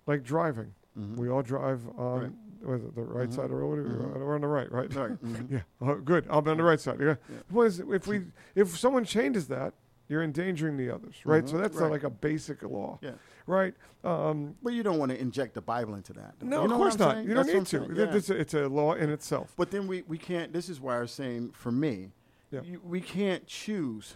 like 0.07 0.23
driving. 0.23 0.73
Mm-hmm. 0.97 1.15
We 1.21 1.29
all 1.29 1.41
drive 1.41 1.81
on 1.97 2.35
the 2.61 3.01
right 3.03 3.31
side 3.33 3.51
or 3.51 3.65
what? 3.67 3.79
are 3.79 3.83
we- 3.83 3.89
Mhm. 3.89 4.19
We're 4.19 4.35
on 4.35 4.41
the 4.41 4.47
right, 4.47 4.71
right? 4.71 4.93
Right. 4.93 5.17
Yeah. 5.49 5.61
Oh, 5.81 5.95
good. 5.95 6.25
I'll 6.29 6.41
be 6.41 6.51
on 6.51 6.57
the 6.57 6.63
right 6.63 6.79
side. 6.79 6.99
Yeah. 6.99 7.15
Yeah. 7.29 7.37
The 7.47 7.53
point 7.53 7.67
is, 7.67 7.79
if 7.79 8.07
we 8.07 8.25
if 8.55 8.77
someone 8.77 9.03
changes 9.03 9.47
that, 9.49 9.73
you're 10.07 10.21
endangering 10.23 10.77
the 10.77 10.89
others, 10.89 11.15
right? 11.25 11.47
So 11.47 11.55
Mhm. 11.55 11.61
that's 11.61 11.75
Right. 11.77 11.91
like 11.91 12.03
a 12.03 12.09
basic 12.09 12.61
law, 12.63 12.99
Yeah. 13.01 13.11
right? 13.47 13.73
Um, 14.03 14.55
But 14.61 14.73
you 14.73 14.83
don't 14.83 14.99
want 14.99 15.11
to 15.11 15.19
inject 15.19 15.53
the 15.55 15.61
Bible 15.61 15.95
into 15.95 16.13
that. 16.13 16.41
no, 16.41 16.61
You 16.63 16.67
know 16.67 16.75
of 16.75 16.79
course 16.79 16.99
not. 16.99 17.15
saying? 17.15 17.27
You 17.27 17.33
don't 17.33 17.47
That's 17.47 17.73
need 17.73 17.87
to. 17.87 17.93
yeah. 17.95 18.15
It's, 18.15 18.29
a, 18.29 18.39
it's 18.39 18.53
a 18.53 18.67
law 18.69 18.93
in 18.93 19.09
itself. 19.09 19.53
But 19.57 19.71
then 19.71 19.87
we, 19.87 20.03
we 20.03 20.17
can't. 20.17 20.53
This 20.53 20.69
is 20.69 20.79
why 20.79 20.97
I 20.97 20.99
was 21.01 21.11
saying 21.11 21.51
for 21.53 21.71
me, 21.71 22.11
Yeah. 22.51 22.61
you, 22.61 22.81
we 22.83 23.01
can't 23.01 23.45
choose 23.47 24.15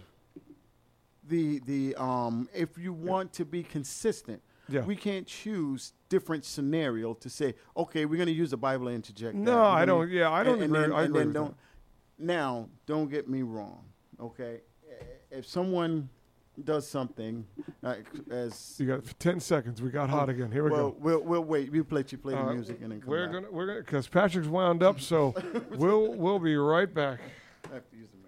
the 1.28 1.60
the 1.60 1.96
um 1.96 2.50
if 2.54 2.78
you 2.78 2.94
want 2.94 3.34
to 3.34 3.46
be 3.46 3.64
consistent. 3.64 4.42
Yeah. 4.68 4.86
We 4.86 4.96
can't 4.96 5.26
choose 5.26 5.94
different 6.10 6.46
scenario 6.46 7.16
to 7.16 7.30
say, 7.30 7.56
okay, 7.76 8.06
we're 8.06 8.18
going 8.18 8.28
to 8.28 8.32
use 8.34 8.52
the 8.52 8.58
Bible 8.58 8.88
and 8.88 8.96
interject. 8.98 9.36
No, 9.36 9.56
We're 9.56 9.62
I 9.64 9.86
don't. 9.86 10.10
Yeah, 10.12 10.30
I 10.32 10.44
don't 10.44 10.62
and, 10.62 10.64
and 10.66 10.76
agree. 10.76 10.82
then, 10.90 10.94
I 10.94 11.04
and 11.06 11.16
then 11.16 11.34
don't. 11.34 11.56
Now, 12.20 12.70
don't 12.86 13.10
get 13.10 13.28
me 13.28 13.42
wrong. 13.42 13.86
Okay, 14.20 14.62
if 15.32 15.46
someone 15.48 16.10
does 16.64 16.88
something, 16.88 17.46
like 17.82 18.06
as. 18.30 18.76
You 18.80 18.88
got 18.88 19.04
ten 19.20 19.40
seconds. 19.40 19.82
We 19.82 19.90
got 19.92 20.10
hot 20.10 20.30
again. 20.30 20.52
Here 20.52 20.64
we 20.64 20.72
well, 20.72 20.90
go. 20.92 20.96
we'll 21.00 21.22
we'll 21.24 21.44
wait. 21.44 21.74
You 21.74 21.84
play 21.84 22.04
you 22.08 22.18
play 22.18 22.34
the 22.34 22.40
Uh, 22.42 22.54
music 22.54 22.80
and 22.82 22.92
then 22.92 23.00
come 23.02 23.10
we're 23.10 23.26
back. 23.26 23.34
gonna 23.34 23.52
we're 23.52 23.66
gonna 23.68 23.80
because 23.80 24.08
Patrick's 24.08 24.48
wound 24.48 24.84
up, 24.84 25.00
so 25.00 25.34
we'll 25.78 26.14
we'll 26.16 26.40
be 26.40 26.56
right 26.58 26.94
back. 26.94 27.20
I 27.72 27.76
have 27.76 27.90
to 27.92 27.98
use 27.98 28.10
the. 28.12 28.20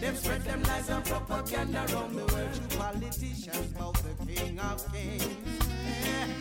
Them 0.00 0.14
spread 0.14 0.42
them 0.44 0.62
lies 0.62 0.88
and 0.90 1.04
propaganda 1.04 1.84
around 1.92 2.14
the 2.14 2.24
world. 2.32 2.60
Politicians 2.78 3.72
about 3.74 3.94
the 3.94 4.26
King 4.32 4.60
of 4.60 4.92
Kings. 4.92 5.24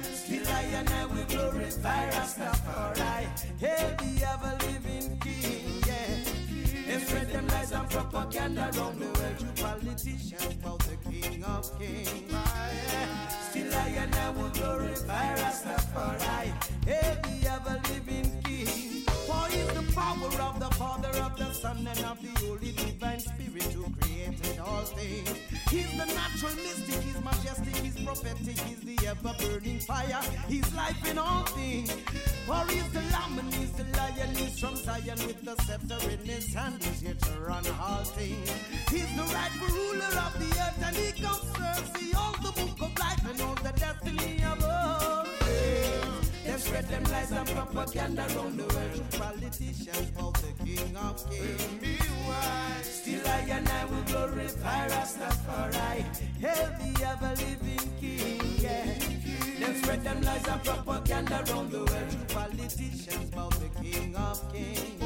Still 0.03 0.47
I 0.47 0.61
and 0.61 0.89
I 0.89 1.05
will 1.07 1.25
glorify 1.25 2.09
Rastafari. 2.11 3.25
Hail 3.59 3.95
the 3.97 4.27
ever 4.27 4.57
living 4.67 5.17
King. 5.19 5.76
Them 6.87 7.01
spread 7.01 7.27
them 7.27 7.47
lies 7.49 7.71
and 7.73 7.89
propaganda 7.89 8.71
around 8.73 8.99
the 8.99 9.05
world. 9.07 9.35
You 9.41 9.63
politicians 9.63 10.55
about 10.55 10.79
the 10.79 10.95
King 11.11 11.43
of 11.43 11.77
Kings. 11.77 12.33
Still 13.49 13.75
I 13.75 13.89
and 14.03 14.15
I 14.15 14.29
will 14.29 14.49
glorify 14.49 15.35
Rastafari. 15.35 16.53
Hail 16.85 17.17
the 17.23 17.49
ever 17.49 17.81
living 17.89 18.41
King. 18.43 18.96
Is 19.53 19.67
the 19.67 19.93
power 19.95 20.27
of 20.41 20.59
the 20.59 20.69
Father, 20.75 21.09
of 21.23 21.37
the 21.37 21.51
Son, 21.53 21.77
and 21.77 21.99
of 22.05 22.21
the 22.21 22.45
Holy 22.45 22.71
Divine 22.73 23.19
Spirit 23.19 23.71
who 23.73 23.85
created 24.01 24.59
all 24.59 24.83
things. 24.83 25.29
He's 25.69 25.89
the 25.91 26.05
natural 26.05 26.55
mystic, 26.55 27.01
he's 27.01 27.21
majestic, 27.23 27.75
he's 27.77 27.99
prophetic, 28.03 28.59
he's 28.59 28.81
the 28.81 29.07
ever 29.07 29.33
burning 29.39 29.79
fire, 29.79 30.21
he's 30.49 30.73
life 30.75 31.09
in 31.09 31.17
all 31.17 31.43
things. 31.43 31.91
For 32.45 32.65
he's 32.67 32.89
the 32.91 33.01
lamb 33.13 33.39
and 33.39 33.53
he's 33.53 33.71
the 33.71 33.85
lion, 33.97 34.35
he's 34.35 34.59
from 34.59 34.75
Zion 34.75 35.17
with 35.25 35.41
the 35.43 35.55
scepter 35.63 36.09
in 36.09 36.19
his 36.25 36.53
hand, 36.53 36.83
he's 36.83 37.01
here 37.01 37.15
to 37.15 37.39
run 37.39 37.63
all 37.81 38.03
things. 38.03 38.51
He's 38.91 39.15
the 39.15 39.23
rightful 39.33 39.67
ruler 39.67 40.13
of 40.27 40.33
the 40.39 40.51
earth, 40.59 40.83
and 40.83 40.95
he 40.95 41.11
concerns 41.13 41.89
the 41.93 42.17
all 42.17 42.33
the 42.43 42.51
book 42.51 42.81
of 42.81 42.99
life 42.99 43.29
and 43.29 43.41
all 43.41 43.55
the 43.55 43.73
destiny 43.79 44.43
of 44.43 44.63
all 44.63 45.16
spread 46.67 46.87
them 46.89 47.03
lies 47.05 47.31
and 47.31 47.47
propaganda 47.47 48.25
around 48.35 48.57
the 48.57 48.67
world. 48.75 49.03
Politicians 49.11 50.09
about 50.11 50.33
the 50.43 50.51
King 50.65 50.97
of 50.97 51.15
Kings. 51.29 52.01
Still 52.81 53.27
I 53.27 53.39
and 53.57 53.69
I 53.69 53.85
will 53.85 54.05
glorify 54.11 54.87
Rastafari. 54.89 56.03
Hail 56.43 56.69
the 56.79 56.89
ever 57.11 57.33
living 57.43 57.89
King. 58.01 58.41
Yeah. 58.59 58.85
Them 59.59 59.73
spread 59.81 60.03
them 60.03 60.21
lies 60.21 60.47
and 60.47 60.63
propaganda 60.63 61.45
around 61.47 61.71
the 61.71 61.79
world. 61.79 62.27
Politicians 62.27 63.29
about 63.31 63.55
the 63.61 63.69
King 63.81 64.15
of 64.15 64.37
Kings. 64.51 65.03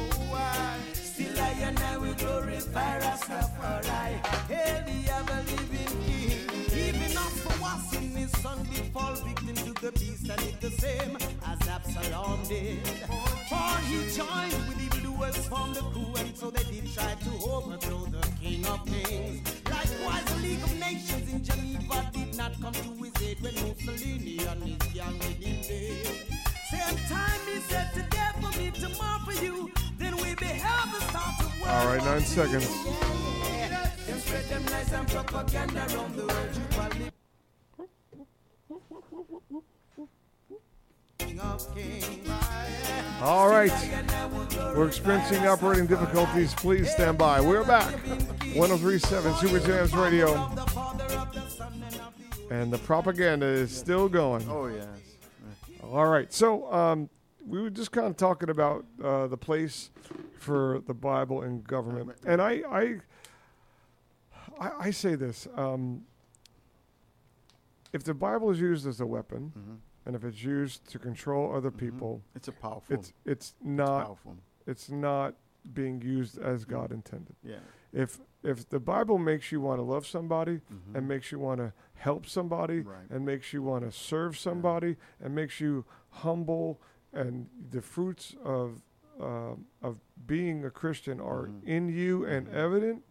Still 0.94 1.38
I 1.38 1.52
and 1.68 1.78
I 1.78 1.96
will 1.98 2.14
glorify 2.14 2.98
Rastafari. 2.98 4.10
Hail 4.50 4.78
the 4.88 4.98
ever 5.18 5.40
living 5.50 5.94
King. 6.06 6.38
Even 6.86 7.16
us 7.16 7.40
for 7.44 7.54
washing 7.62 8.10
his 8.16 8.31
son 8.42 8.58
did 8.64 8.86
fall 8.92 9.14
victim 9.14 9.54
to 9.54 9.72
the 9.80 9.92
beast 9.92 10.28
and 10.28 10.40
did 10.40 10.60
the 10.60 10.70
same 10.70 11.16
as 11.46 11.68
Absalom 11.68 12.40
did. 12.48 12.84
For 13.48 13.72
he 13.86 13.98
joined 14.18 14.58
with 14.66 14.82
evildoers 14.82 15.36
from 15.46 15.74
the 15.74 15.82
crew 15.92 16.12
and 16.18 16.36
so 16.36 16.50
they 16.50 16.64
did 16.64 16.92
try 16.92 17.14
to 17.26 17.32
overthrow 17.48 18.04
the 18.06 18.22
King 18.40 18.66
of 18.66 18.84
Kings. 18.84 19.40
Likewise, 19.70 20.24
the 20.24 20.38
League 20.42 20.62
of 20.64 20.74
Nations 20.80 21.32
in 21.32 21.44
Geneva 21.44 22.10
did 22.12 22.36
not 22.36 22.52
come 22.60 22.72
to 22.72 22.90
his 23.04 23.14
aid 23.22 23.40
when 23.42 23.54
Mussolini 23.62 24.38
and 24.50 24.62
his 24.64 24.92
gang 24.92 25.18
did. 25.38 26.06
Same 26.70 26.98
time 27.14 27.40
he 27.46 27.60
said 27.70 27.92
today 27.94 28.30
for 28.40 28.58
me, 28.58 28.72
tomorrow 28.72 29.20
for 29.24 29.44
you, 29.44 29.70
then 29.98 30.16
we 30.16 30.34
beheld 30.34 30.88
the 30.94 31.00
start 31.10 31.40
of 31.46 31.60
world. 31.60 31.74
All 31.76 31.86
right, 31.86 32.04
nine 32.04 32.22
seconds. 32.22 32.68
Yeah. 32.86 33.90
Them 34.06 34.18
spread 34.18 34.44
them 34.48 34.66
lies 34.66 34.92
and 34.92 35.06
propaganda 35.06 35.86
around 35.94 36.16
the 36.16 36.26
world. 36.26 36.50
You 36.54 36.62
probably 36.70 37.12
King 39.12 39.20
of 39.20 40.08
Kings. 41.18 41.30
All 43.20 43.48
right. 43.48 43.70
We're 44.76 44.86
experiencing 44.88 45.46
operating 45.46 45.86
difficulties. 45.86 46.54
Please 46.54 46.90
stand 46.90 47.18
by. 47.18 47.40
We're 47.40 47.64
back. 47.64 47.92
1037 48.54 49.34
Super 49.36 49.60
Jams 49.66 49.94
Radio. 49.94 50.34
And 52.50 52.72
the 52.72 52.78
propaganda 52.78 53.46
is 53.46 53.74
still 53.74 54.08
going. 54.08 54.46
Oh 54.48 54.66
yes. 54.66 54.86
All 55.82 56.06
right. 56.06 56.32
So 56.32 56.70
um, 56.72 57.08
we 57.46 57.60
were 57.62 57.70
just 57.70 57.92
kind 57.92 58.06
of 58.06 58.16
talking 58.16 58.50
about 58.50 58.84
uh, 59.02 59.26
the 59.28 59.36
place 59.36 59.90
for 60.38 60.82
the 60.86 60.94
Bible 60.94 61.42
in 61.42 61.62
government, 61.62 62.10
and 62.26 62.42
I 62.42 62.62
I 62.68 62.96
I, 64.60 64.70
I 64.86 64.90
say 64.90 65.14
this: 65.14 65.46
um, 65.56 66.02
if 67.92 68.02
the 68.04 68.14
Bible 68.14 68.50
is 68.50 68.60
used 68.60 68.86
as 68.86 69.00
a 69.00 69.06
weapon, 69.06 69.52
Mhm. 69.56 69.76
And 70.06 70.16
if 70.16 70.24
it's 70.24 70.42
used 70.42 70.86
to 70.90 70.98
control 70.98 71.54
other 71.54 71.70
Mhm. 71.70 71.76
people, 71.78 72.22
It's 72.34 72.48
a 72.48 72.52
powerful. 72.52 72.94
it's 72.96 73.12
it's 73.24 73.50
it's 73.50 73.54
not 73.62 74.06
powerful. 74.06 74.36
it's 74.66 74.90
not 74.90 75.34
being 75.72 76.02
used 76.02 76.38
as 76.38 76.64
God 76.64 76.90
intended. 76.92 77.36
Yeah. 77.42 77.60
If 77.92 78.20
if 78.42 78.68
the 78.68 78.80
Bible 78.80 79.18
makes 79.18 79.52
you 79.52 79.60
want 79.60 79.78
to 79.78 79.82
love 79.84 80.04
somebody 80.04 80.60
Mhm. 80.72 80.96
and 80.96 81.06
makes 81.06 81.30
you 81.30 81.38
want 81.38 81.58
to 81.60 81.72
help 81.94 82.26
somebody 82.26 82.80
Right. 82.80 83.08
and 83.10 83.24
makes 83.24 83.52
you 83.52 83.62
want 83.62 83.84
to 83.84 83.92
serve 83.92 84.36
somebody 84.36 84.96
and 85.20 85.32
makes 85.34 85.60
you 85.60 85.84
humble 86.10 86.80
and 87.12 87.48
the 87.70 87.80
fruits 87.80 88.34
of 88.42 88.82
um 89.20 89.66
of 89.82 90.00
being 90.26 90.64
a 90.64 90.70
Christian 90.70 91.20
are 91.20 91.46
Mhm. 91.46 91.62
in 91.64 91.88
you 91.88 92.24
and 92.24 92.48
evident, 92.48 93.04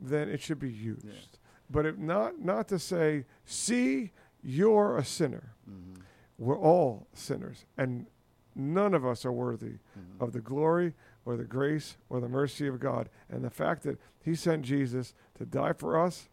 then 0.00 0.28
it 0.28 0.40
should 0.40 0.58
be 0.60 0.70
used. 0.70 1.38
But 1.70 1.84
if 1.86 1.98
not 1.98 2.38
not 2.38 2.68
to 2.68 2.78
say, 2.78 3.26
see, 3.44 4.12
you're 4.42 4.96
a 4.96 5.04
sinner. 5.04 5.54
Mhm. 5.68 6.02
We're 6.38 6.58
all 6.58 7.08
sinners, 7.12 7.66
and 7.76 8.06
none 8.54 8.94
of 8.94 9.04
us 9.04 9.24
are 9.24 9.32
worthy 9.32 9.78
Mhm. 9.96 10.20
of 10.20 10.32
the 10.32 10.40
glory 10.40 10.94
or 11.24 11.36
the 11.36 11.44
grace 11.44 11.96
or 12.08 12.20
the 12.20 12.28
mercy 12.28 12.66
of 12.66 12.78
God. 12.80 13.10
And 13.28 13.44
the 13.44 13.50
fact 13.50 13.82
that 13.82 13.98
He 14.20 14.34
sent 14.34 14.64
Jesus 14.64 15.14
to 15.34 15.44
die 15.46 15.72
for 15.72 15.98
us, 15.98 16.28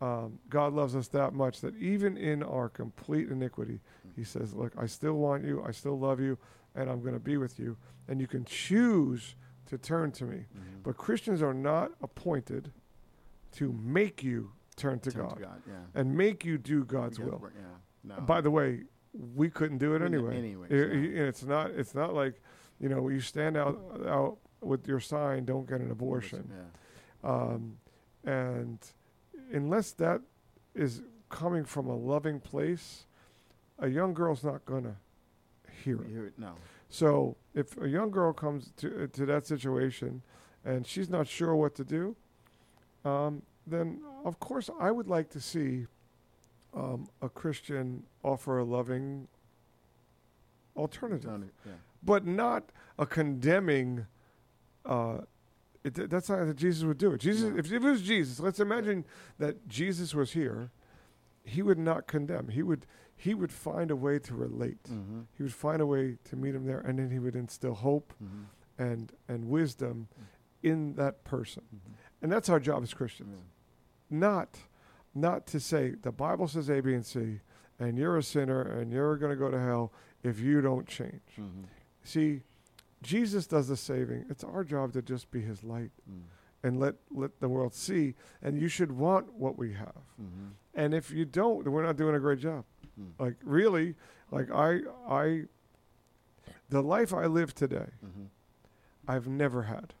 um, 0.00 0.38
God 0.48 0.72
loves 0.72 0.96
us 0.96 1.08
that 1.08 1.34
much 1.34 1.60
that 1.60 1.76
even 1.76 2.16
in 2.16 2.42
our 2.42 2.68
complete 2.68 3.30
iniquity, 3.30 3.80
He 4.16 4.24
says, 4.24 4.54
Look, 4.54 4.72
I 4.76 4.86
still 4.86 5.14
want 5.14 5.44
you, 5.44 5.62
I 5.62 5.70
still 5.72 5.98
love 5.98 6.20
you, 6.20 6.38
and 6.74 6.88
I'm 6.90 7.00
going 7.00 7.14
to 7.14 7.20
be 7.20 7.36
with 7.36 7.58
you. 7.58 7.76
And 8.08 8.20
you 8.20 8.26
can 8.26 8.44
choose 8.44 9.36
to 9.66 9.76
turn 9.78 10.10
to 10.12 10.24
me. 10.24 10.46
Mhm. 10.54 10.82
But 10.82 10.96
Christians 10.96 11.42
are 11.42 11.54
not 11.54 11.92
appointed 12.00 12.72
to 13.52 13.72
make 13.72 14.22
you 14.22 14.52
turn 14.76 14.98
to 15.00 15.10
Turn 15.10 15.28
God 15.28 15.62
yeah. 15.66 15.84
and 15.94 16.16
make 16.16 16.44
you 16.44 16.56
do 16.58 16.84
God's 16.84 17.20
will. 17.20 17.42
Yeah. 17.54 17.60
No. 18.16 18.20
By 18.22 18.40
the 18.40 18.50
way, 18.50 18.84
we 19.12 19.50
couldn't 19.50 19.78
do 19.78 19.94
it 19.94 20.02
anyway. 20.02 20.36
anyways, 20.36 20.70
I- 20.70 20.74
yeah. 20.74 20.82
And 20.82 21.18
it's 21.28 21.42
not. 21.44 21.70
It's 21.72 21.94
not 21.94 22.14
like, 22.14 22.40
you 22.78 22.88
know, 22.88 23.08
you 23.08 23.20
stand 23.20 23.56
out 23.56 23.78
out 24.06 24.38
with 24.60 24.86
your 24.86 25.00
sign, 25.00 25.44
"Don't 25.44 25.66
get 25.68 25.80
an 25.80 25.90
abortion," 25.90 26.50
Yeah. 26.52 27.30
um, 27.30 27.78
and 28.24 28.78
unless 29.52 29.92
that 29.92 30.20
is 30.74 31.02
coming 31.28 31.64
from 31.64 31.86
a 31.88 31.96
loving 31.96 32.40
place, 32.40 33.06
a 33.78 33.88
young 33.88 34.14
girl's 34.14 34.44
not 34.44 34.64
gonna 34.64 34.96
hear 35.82 36.00
it. 36.02 36.08
hear 36.08 36.26
it? 36.26 36.38
No. 36.38 36.54
So 36.88 37.36
if 37.54 37.76
a 37.80 37.88
young 37.88 38.10
girl 38.10 38.32
comes 38.32 38.70
to 38.76 39.08
to 39.08 39.26
that 39.26 39.46
situation, 39.46 40.22
and 40.64 40.86
she's 40.86 41.08
not 41.10 41.26
sure 41.26 41.54
what 41.56 41.74
to 41.76 41.84
do, 41.84 42.16
um, 43.04 43.42
then 43.66 44.02
of 44.24 44.38
course 44.40 44.68
I 44.78 44.90
would 44.90 45.08
like 45.08 45.30
to 45.30 45.40
see 45.40 45.86
um, 46.74 47.08
a 47.20 47.28
Christian 47.28 48.04
offer 48.22 48.58
a 48.58 48.64
loving 48.64 49.28
alternative, 50.76 51.50
Yeah. 51.66 51.72
but 52.02 52.26
not 52.26 52.70
a 52.98 53.06
condemning. 53.06 54.06
Uh, 54.84 55.22
it, 55.82 55.94
that's 56.10 56.28
not 56.28 56.38
how 56.46 56.52
Jesus 56.52 56.84
would 56.84 56.98
do 56.98 57.12
it. 57.12 57.18
Jesus, 57.20 57.50
No. 57.50 57.56
if, 57.58 57.66
if 57.66 57.72
it 57.72 57.80
was 57.82 58.02
Jesus, 58.02 58.38
let's 58.40 58.60
imagine 58.60 59.04
that 59.38 59.66
Jesus 59.66 60.14
was 60.14 60.32
here. 60.32 60.70
He 61.42 61.62
would 61.62 61.78
not 61.78 62.06
condemn. 62.06 62.48
He 62.48 62.62
would 62.62 62.86
he 63.16 63.34
would 63.34 63.52
find 63.52 63.90
a 63.90 63.96
way 63.96 64.18
to 64.18 64.34
relate. 64.34 64.82
Mhm. 64.84 65.26
He 65.36 65.42
would 65.42 65.52
find 65.52 65.82
a 65.82 65.86
way 65.86 66.16
to 66.24 66.36
meet 66.36 66.54
him 66.54 66.64
there, 66.64 66.78
and 66.80 66.98
then 66.98 67.10
he 67.10 67.18
would 67.18 67.36
instill 67.36 67.74
hope 67.74 68.14
Mhm. 68.22 68.44
and 68.78 69.12
and 69.28 69.48
wisdom 69.50 70.08
in 70.62 70.94
that 70.94 71.22
person. 71.24 71.64
Mhm. 71.74 71.92
And 72.22 72.32
that's 72.32 72.48
our 72.48 72.60
job 72.60 72.82
as 72.82 72.94
Christians. 72.94 73.36
Yeah. 73.38 74.18
Not 74.18 74.60
not 75.14 75.46
to 75.48 75.60
say 75.60 75.94
the 76.02 76.12
Bible 76.12 76.46
says 76.48 76.68
A, 76.70 76.80
B, 76.80 76.94
and 76.94 77.04
C, 77.04 77.40
and 77.78 77.98
you're 77.98 78.16
a 78.16 78.22
sinner 78.22 78.62
and 78.62 78.92
you're 78.92 79.16
going 79.16 79.30
to 79.30 79.36
go 79.36 79.50
to 79.50 79.58
hell 79.58 79.92
if 80.22 80.38
you 80.38 80.60
don't 80.60 80.86
change. 80.86 81.20
Mhm. 81.38 81.64
See, 82.04 82.42
Jesus 83.02 83.46
does 83.46 83.68
the 83.68 83.76
saving. 83.76 84.26
It's 84.28 84.44
our 84.44 84.62
job 84.64 84.92
to 84.92 85.02
just 85.02 85.30
be 85.30 85.40
his 85.40 85.64
light 85.64 85.90
Mm. 86.10 86.22
and 86.62 86.78
let 86.78 86.96
let 87.10 87.40
the 87.40 87.48
world 87.48 87.72
see. 87.74 88.14
And 88.42 88.60
you 88.60 88.68
should 88.68 88.92
want 88.92 89.32
what 89.32 89.56
we 89.58 89.72
have. 89.72 89.96
Mhm. 90.20 90.50
And 90.74 90.94
if 90.94 91.10
you 91.10 91.24
don't, 91.24 91.64
then 91.64 91.72
we're 91.72 91.82
not 91.82 91.96
doing 91.96 92.14
a 92.14 92.20
great 92.20 92.38
job. 92.38 92.64
Mm. 93.00 93.12
Like 93.18 93.36
really, 93.42 93.96
like 94.30 94.50
I 94.50 94.80
I 95.08 95.46
the 96.68 96.82
life 96.82 97.12
I 97.14 97.26
live 97.26 97.54
today, 97.54 97.90
Mhm. 98.04 98.28
I've 99.08 99.26
never 99.26 99.62
had. 99.64 99.94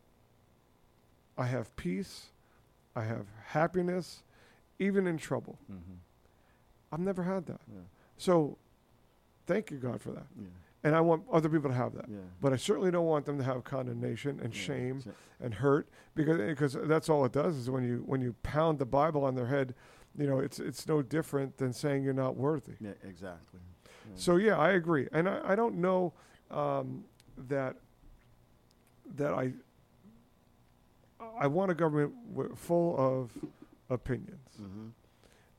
I 1.38 1.46
have 1.46 1.74
peace, 1.76 2.30
I 2.94 3.04
have 3.04 3.26
happiness, 3.46 4.22
even 4.80 5.06
in 5.06 5.16
trouble. 5.18 5.58
Mhm. 5.70 5.98
I've 6.90 6.98
never 7.00 7.22
had 7.22 7.46
that. 7.46 7.60
Yeah. 7.72 7.82
So 8.16 8.58
thank 9.46 9.70
you 9.70 9.78
God 9.78 10.00
for 10.00 10.10
that. 10.10 10.26
Yeah. 10.36 10.48
And 10.82 10.96
I 10.96 11.00
want 11.02 11.24
other 11.30 11.48
people 11.48 11.68
to 11.70 11.76
have 11.76 11.94
that. 11.94 12.08
Yeah. 12.08 12.16
But 12.40 12.52
I 12.52 12.56
certainly 12.56 12.90
don't 12.90 13.06
want 13.06 13.26
them 13.26 13.36
to 13.38 13.44
have 13.44 13.62
condemnation 13.64 14.40
and 14.40 14.52
shame 14.54 15.02
and 15.38 15.54
hurt 15.54 15.88
because 16.14 16.38
because 16.38 16.72
that's 16.88 17.08
all 17.08 17.24
it 17.24 17.32
does 17.32 17.54
is 17.56 17.70
when 17.70 17.84
you 17.84 18.02
when 18.06 18.20
you 18.22 18.34
pound 18.42 18.78
the 18.78 18.86
Bible 18.86 19.22
on 19.24 19.34
their 19.34 19.46
head, 19.46 19.74
you 20.16 20.26
know, 20.26 20.40
it's 20.40 20.58
it's 20.58 20.88
no 20.88 21.02
different 21.02 21.58
than 21.58 21.72
saying 21.72 22.02
you're 22.02 22.14
not 22.14 22.36
worthy. 22.36 22.74
Yeah. 22.80 22.92
Exactly. 23.04 23.60
So 24.16 24.36
yeah, 24.36 24.58
I 24.58 24.70
agree, 24.70 25.06
and 25.12 25.28
I, 25.28 25.52
I 25.52 25.54
don't 25.54 25.76
know 25.76 26.12
um, 26.50 27.04
that 27.36 27.76
that 29.14 29.32
I 29.32 29.52
I 31.38 31.46
want 31.46 31.70
a 31.70 31.74
government 31.74 32.12
w- 32.34 32.54
full 32.56 32.96
of 32.98 33.30
opinions 33.90 34.56
Mhm. 34.60 34.92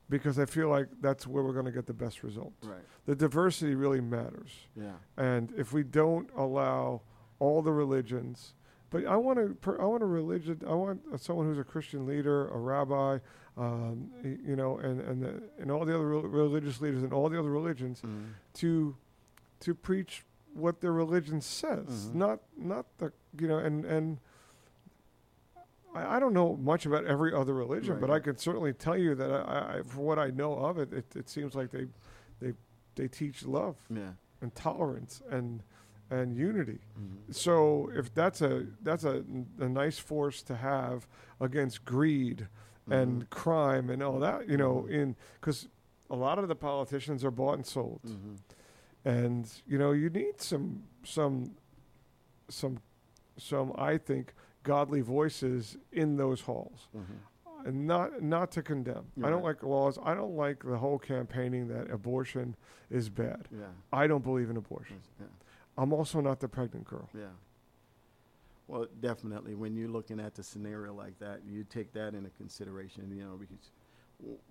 because 0.08 0.38
I 0.38 0.46
feel 0.46 0.68
like 0.68 0.88
that's 1.00 1.26
where 1.26 1.42
we're 1.44 1.52
going 1.52 1.66
to 1.66 1.72
get 1.72 1.86
the 1.86 1.92
best 1.94 2.22
result. 2.22 2.52
Right. 2.64 2.82
The 3.06 3.14
diversity 3.14 3.74
really 3.74 4.00
matters, 4.00 4.66
Yeah. 4.74 4.96
and 5.16 5.52
if 5.52 5.72
we 5.72 5.82
don't 5.84 6.28
allow 6.34 7.02
all 7.38 7.62
the 7.62 7.72
religions, 7.72 8.54
but 8.90 9.04
I 9.06 9.16
want 9.16 9.38
to 9.38 9.54
per, 9.54 9.80
I 9.80 9.84
want 9.86 10.02
a 10.02 10.06
religion 10.06 10.60
I 10.66 10.74
want 10.74 11.20
someone 11.20 11.46
who's 11.46 11.58
a 11.58 11.64
Christian 11.64 12.06
leader, 12.06 12.48
a 12.48 12.58
rabbi, 12.58 13.18
um, 13.56 14.10
you 14.22 14.56
know, 14.56 14.78
and 14.78 15.00
and 15.00 15.22
the, 15.22 15.42
and 15.58 15.70
all 15.70 15.84
the 15.84 15.94
other 15.94 16.06
rel- 16.08 16.22
religious 16.22 16.80
leaders 16.80 17.02
and 17.02 17.12
all 17.12 17.28
the 17.28 17.38
other 17.38 17.50
religions 17.50 18.00
Mhm. 18.02 18.32
to 18.54 18.96
to 19.60 19.74
preach 19.74 20.24
what 20.54 20.80
their 20.80 20.92
religion 20.92 21.40
says, 21.40 22.08
Mhm. 22.10 22.14
not 22.14 22.40
not 22.56 22.86
the 22.98 23.12
you 23.38 23.48
know 23.48 23.58
and 23.58 23.84
and 23.84 24.18
I, 25.94 26.16
I 26.16 26.20
don't 26.20 26.32
know 26.32 26.56
much 26.56 26.86
about 26.86 27.04
every 27.04 27.32
other 27.34 27.54
religion, 27.54 27.98
but 28.00 28.10
I 28.10 28.18
can 28.20 28.36
certainly 28.36 28.72
tell 28.72 28.96
you 28.96 29.14
that 29.14 29.30
I, 29.30 29.78
I, 29.78 29.82
for 29.82 30.00
what 30.00 30.18
I 30.18 30.28
know 30.30 30.54
of 30.54 30.78
it, 30.78 30.92
it, 30.92 31.06
it 31.16 31.28
seems 31.28 31.54
like 31.54 31.70
they 31.70 31.86
they 32.40 32.52
they 32.94 33.08
teach 33.08 33.44
love 33.44 33.76
Yeah. 33.90 34.12
and 34.40 34.54
tolerance 34.54 35.22
and 35.30 35.62
and 36.10 36.36
unity. 36.36 36.78
Mhm. 37.00 37.34
So 37.34 37.90
if 37.94 38.12
that's 38.14 38.42
a 38.42 38.66
that's 38.82 39.04
a, 39.04 39.24
a 39.58 39.68
nice 39.68 39.98
force 39.98 40.42
to 40.44 40.56
have 40.56 41.06
against 41.40 41.84
greed 41.84 42.48
and 42.90 43.30
crime 43.30 43.88
and 43.90 44.02
all 44.02 44.18
that, 44.18 44.48
you 44.48 44.56
know, 44.56 44.86
Mhm. 44.88 44.90
in 44.90 45.16
because 45.40 45.68
a 46.10 46.16
lot 46.16 46.38
of 46.38 46.48
the 46.48 46.54
politicians 46.56 47.24
are 47.24 47.30
bought 47.30 47.54
and 47.54 47.66
sold 47.66 48.00
Mhm. 48.04 48.36
and 49.04 49.50
you 49.66 49.78
know 49.78 49.92
you 49.92 50.10
need 50.10 50.40
some 50.40 50.82
some 51.04 51.54
some 52.48 52.80
some 53.38 53.72
I 53.76 53.96
think 53.98 54.34
godly 54.62 55.00
voices 55.00 55.76
in 55.92 56.16
those 56.16 56.40
halls 56.42 56.88
Mhm. 56.94 57.66
and 57.66 57.86
not 57.86 58.22
not 58.22 58.50
to 58.52 58.62
condemn. 58.62 59.06
I 59.18 59.22
don't 59.30 59.34
Right. 59.42 59.44
like 59.44 59.62
laws. 59.62 59.98
I 60.02 60.14
don't 60.14 60.36
like 60.36 60.62
the 60.62 60.78
whole 60.78 60.98
campaigning 60.98 61.68
that 61.68 61.90
abortion 61.90 62.56
is 62.90 63.08
bad. 63.08 63.48
Yeah. 63.50 63.66
I 63.92 64.06
don't 64.06 64.22
believe 64.24 64.50
in 64.50 64.56
abortion. 64.56 65.00
Yeah. 65.20 65.26
I'm 65.76 65.92
also 65.92 66.20
not 66.20 66.40
the 66.40 66.48
pregnant 66.48 66.86
girl. 66.86 67.08
Yeah. 67.14 67.30
Well, 68.68 68.86
definitely, 69.00 69.54
when 69.54 69.74
you're 69.74 69.88
looking 69.88 70.20
at 70.20 70.34
the 70.34 70.42
scenario 70.42 70.94
like 70.94 71.18
that, 71.18 71.44
you 71.44 71.64
take 71.64 71.92
that 71.92 72.14
into 72.14 72.30
consideration, 72.30 73.10
you 73.14 73.24
know, 73.24 73.36
because, 73.36 73.70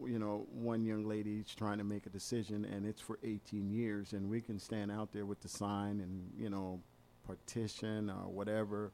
you 0.06 0.20
know, 0.20 0.46
one 0.52 0.84
young 0.84 1.06
lady's 1.06 1.56
trying 1.56 1.78
to 1.78 1.84
make 1.84 2.06
a 2.06 2.10
decision 2.10 2.66
and 2.66 2.86
it's 2.86 3.02
for 3.02 3.18
18 3.24 3.70
years, 3.72 4.14
and 4.14 4.30
we 4.30 4.42
can 4.42 4.60
stand 4.60 4.92
out 4.92 5.12
there 5.12 5.26
with 5.26 5.40
the 5.42 5.48
sign 5.48 6.02
and, 6.02 6.32
you 6.38 6.50
know, 6.50 6.82
partition 7.26 8.10
or 8.10 8.28
whatever, 8.30 8.92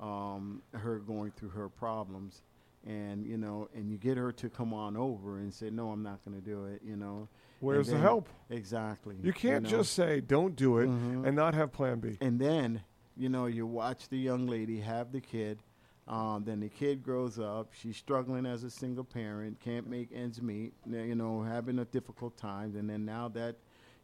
um, 0.00 0.62
her 0.72 0.98
going 0.98 1.30
through 1.32 1.50
her 1.50 1.68
problems. 1.68 2.42
And, 2.86 3.26
you 3.26 3.36
know, 3.36 3.68
and 3.74 3.90
you 3.90 3.98
get 3.98 4.16
her 4.16 4.30
to 4.32 4.48
come 4.48 4.72
on 4.72 4.96
over 4.96 5.38
and 5.38 5.52
say, 5.52 5.70
no, 5.70 5.90
I'm 5.90 6.04
not 6.04 6.24
going 6.24 6.40
to 6.40 6.44
do 6.44 6.66
it, 6.66 6.82
you 6.84 6.94
know. 6.96 7.28
Where's 7.58 7.88
the 7.88 7.98
help? 7.98 8.28
Exactly. 8.48 9.16
You 9.22 9.32
can't 9.32 9.64
know? 9.64 9.70
just 9.70 9.94
say 9.94 10.20
don't 10.20 10.54
do 10.54 10.78
it 10.78 10.88
Mhm. 10.88 11.26
and 11.26 11.34
not 11.34 11.54
have 11.54 11.72
plan 11.72 11.98
B. 11.98 12.16
And 12.20 12.38
then, 12.38 12.82
you 13.16 13.28
know, 13.28 13.46
you 13.46 13.66
watch 13.66 14.08
the 14.08 14.18
young 14.18 14.46
lady 14.46 14.78
have 14.80 15.10
the 15.10 15.20
kid. 15.20 15.58
Um, 16.06 16.44
then 16.44 16.60
the 16.60 16.68
kid 16.68 17.02
grows 17.02 17.40
up. 17.40 17.72
She's 17.72 17.96
struggling 17.96 18.46
as 18.46 18.62
a 18.62 18.70
single 18.70 19.02
parent, 19.02 19.58
can't 19.58 19.88
make 19.88 20.12
ends 20.12 20.40
meet, 20.40 20.74
you 20.88 21.16
know, 21.16 21.42
having 21.42 21.80
a 21.80 21.84
difficult 21.86 22.36
time. 22.36 22.76
And 22.76 22.88
then 22.88 23.04
now 23.04 23.26
that 23.30 23.56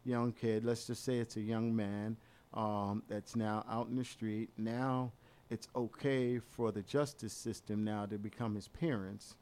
young 0.03 0.33
kid, 0.33 0.65
let's 0.65 0.85
just 0.87 1.05
say 1.05 1.19
it's 1.19 1.37
a 1.37 1.41
young 1.41 1.73
man 1.73 2.17
um, 2.53 3.03
that's 3.07 3.37
now 3.37 3.63
out 3.69 3.87
in 3.87 3.95
the 3.95 4.03
street. 4.03 4.49
Now 4.57 5.13
it's 5.53 5.67
okay 5.75 6.39
for 6.39 6.71
the 6.71 6.81
justice 6.81 7.33
system 7.33 7.83
now 7.83 8.05
to 8.07 8.17
become 8.17 8.55
his 8.55 8.67
parents, 8.67 9.35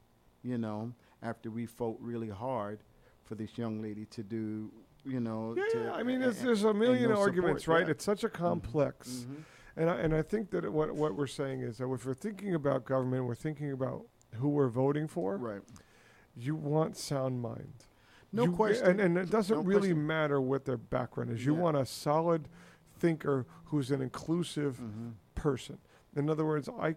you 0.44 0.58
know, 0.58 0.92
after 1.24 1.50
we 1.50 1.66
fought 1.66 1.98
really 2.02 2.30
hard 2.30 2.80
for 3.24 3.36
this 3.36 3.58
young 3.58 3.82
lady 3.82 4.06
to 4.06 4.22
do, 4.24 4.70
you 5.06 5.20
know. 5.22 5.56
Yeah, 5.58 5.64
to, 5.72 5.84
yeah. 5.86 5.94
I 5.94 6.04
mean, 6.04 6.20
there's, 6.20 6.42
a- 6.42 6.46
there's 6.46 6.64
a 6.66 6.74
million 6.74 7.10
no 7.12 7.18
arguments, 7.20 7.64
support, 7.64 7.80
right? 7.82 7.88
yeah. 7.88 7.92
It's 7.92 8.04
such 8.04 8.24
a 8.24 8.30
complex. 8.30 9.26
Mhm. 9.30 9.44
And 9.78 9.90
I, 9.90 9.96
and 9.96 10.14
I 10.14 10.22
think 10.22 10.52
that 10.52 10.70
what 10.72 10.94
what 10.94 11.16
we're 11.16 11.28
saying 11.28 11.62
is 11.62 11.78
that 11.78 11.90
if 11.90 12.06
we're 12.06 12.14
thinking 12.14 12.54
about 12.56 12.84
government, 12.84 13.26
we're 13.26 13.36
thinking 13.36 13.72
about 13.72 14.06
who 14.36 14.50
we're 14.50 14.68
voting 14.68 15.08
for. 15.08 15.38
Right. 15.38 15.62
You 16.36 16.56
want 16.56 16.98
sound 16.98 17.42
mind. 17.42 17.86
No 18.34 18.44
You- 18.44 18.52
question. 18.52 18.86
And, 18.86 19.00
and 19.00 19.18
it 19.18 19.30
doesn't 19.30 19.56
No 19.60 19.64
really 19.64 19.90
question. 19.94 20.08
matter 20.08 20.42
what 20.42 20.66
their 20.66 20.78
background 20.78 21.32
is. 21.32 21.46
You 21.46 21.54
Yeah. 21.56 21.62
want 21.62 21.78
a 21.78 21.86
solid 21.86 22.50
thinker 23.00 23.46
who's 23.66 23.92
an 23.92 24.02
inclusive 24.02 24.78
Mhm. 24.82 25.14
person. 25.36 25.78
In 26.16 26.30
other 26.30 26.46
words, 26.46 26.68
I, 26.80 26.96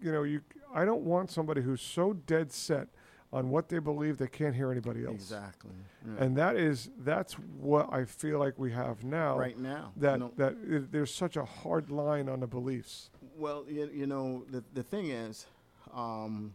you 0.00 0.12
know, 0.12 0.22
you, 0.22 0.40
I 0.74 0.84
don't 0.84 1.02
want 1.02 1.30
somebody 1.30 1.60
who's 1.62 1.82
so 1.82 2.12
dead 2.14 2.52
set 2.52 2.88
on 3.32 3.48
what 3.50 3.68
they 3.68 3.78
believe 3.78 4.18
they 4.18 4.26
can't 4.26 4.54
hear 4.54 4.70
anybody 4.70 5.04
else. 5.04 5.14
Exactly. 5.14 5.70
Yeah. 6.06 6.24
And 6.24 6.36
that 6.36 6.56
is 6.56 6.90
that's 6.98 7.34
what 7.34 7.90
I 7.92 8.04
feel 8.04 8.38
like 8.38 8.58
we 8.58 8.72
have 8.72 9.04
now. 9.04 9.38
right 9.38 9.58
now, 9.58 9.92
That 9.96 10.18
no- 10.20 10.32
that 10.36 10.54
it, 10.66 10.92
there's 10.92 11.14
such 11.14 11.36
a 11.36 11.44
hard 11.44 11.90
line 11.90 12.28
on 12.28 12.40
the 12.40 12.46
beliefs. 12.46 13.10
well, 13.36 13.64
you, 13.68 13.88
you 13.92 14.06
know, 14.06 14.44
the 14.50 14.62
the 14.74 14.82
thing 14.82 15.10
is, 15.10 15.46
um, 15.94 16.52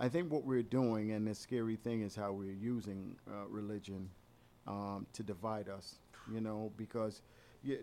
I 0.00 0.08
think 0.08 0.30
what 0.30 0.44
we're 0.44 0.62
doing, 0.62 1.12
and 1.12 1.26
the 1.26 1.34
scary 1.34 1.76
thing 1.76 2.02
is 2.02 2.14
how 2.16 2.32
we're 2.32 2.52
using 2.52 3.16
uh, 3.30 3.46
religion 3.48 4.08
um, 4.66 5.06
to 5.14 5.22
divide 5.22 5.68
us. 5.68 5.96
You 6.32 6.40
know, 6.40 6.72
because 6.76 7.20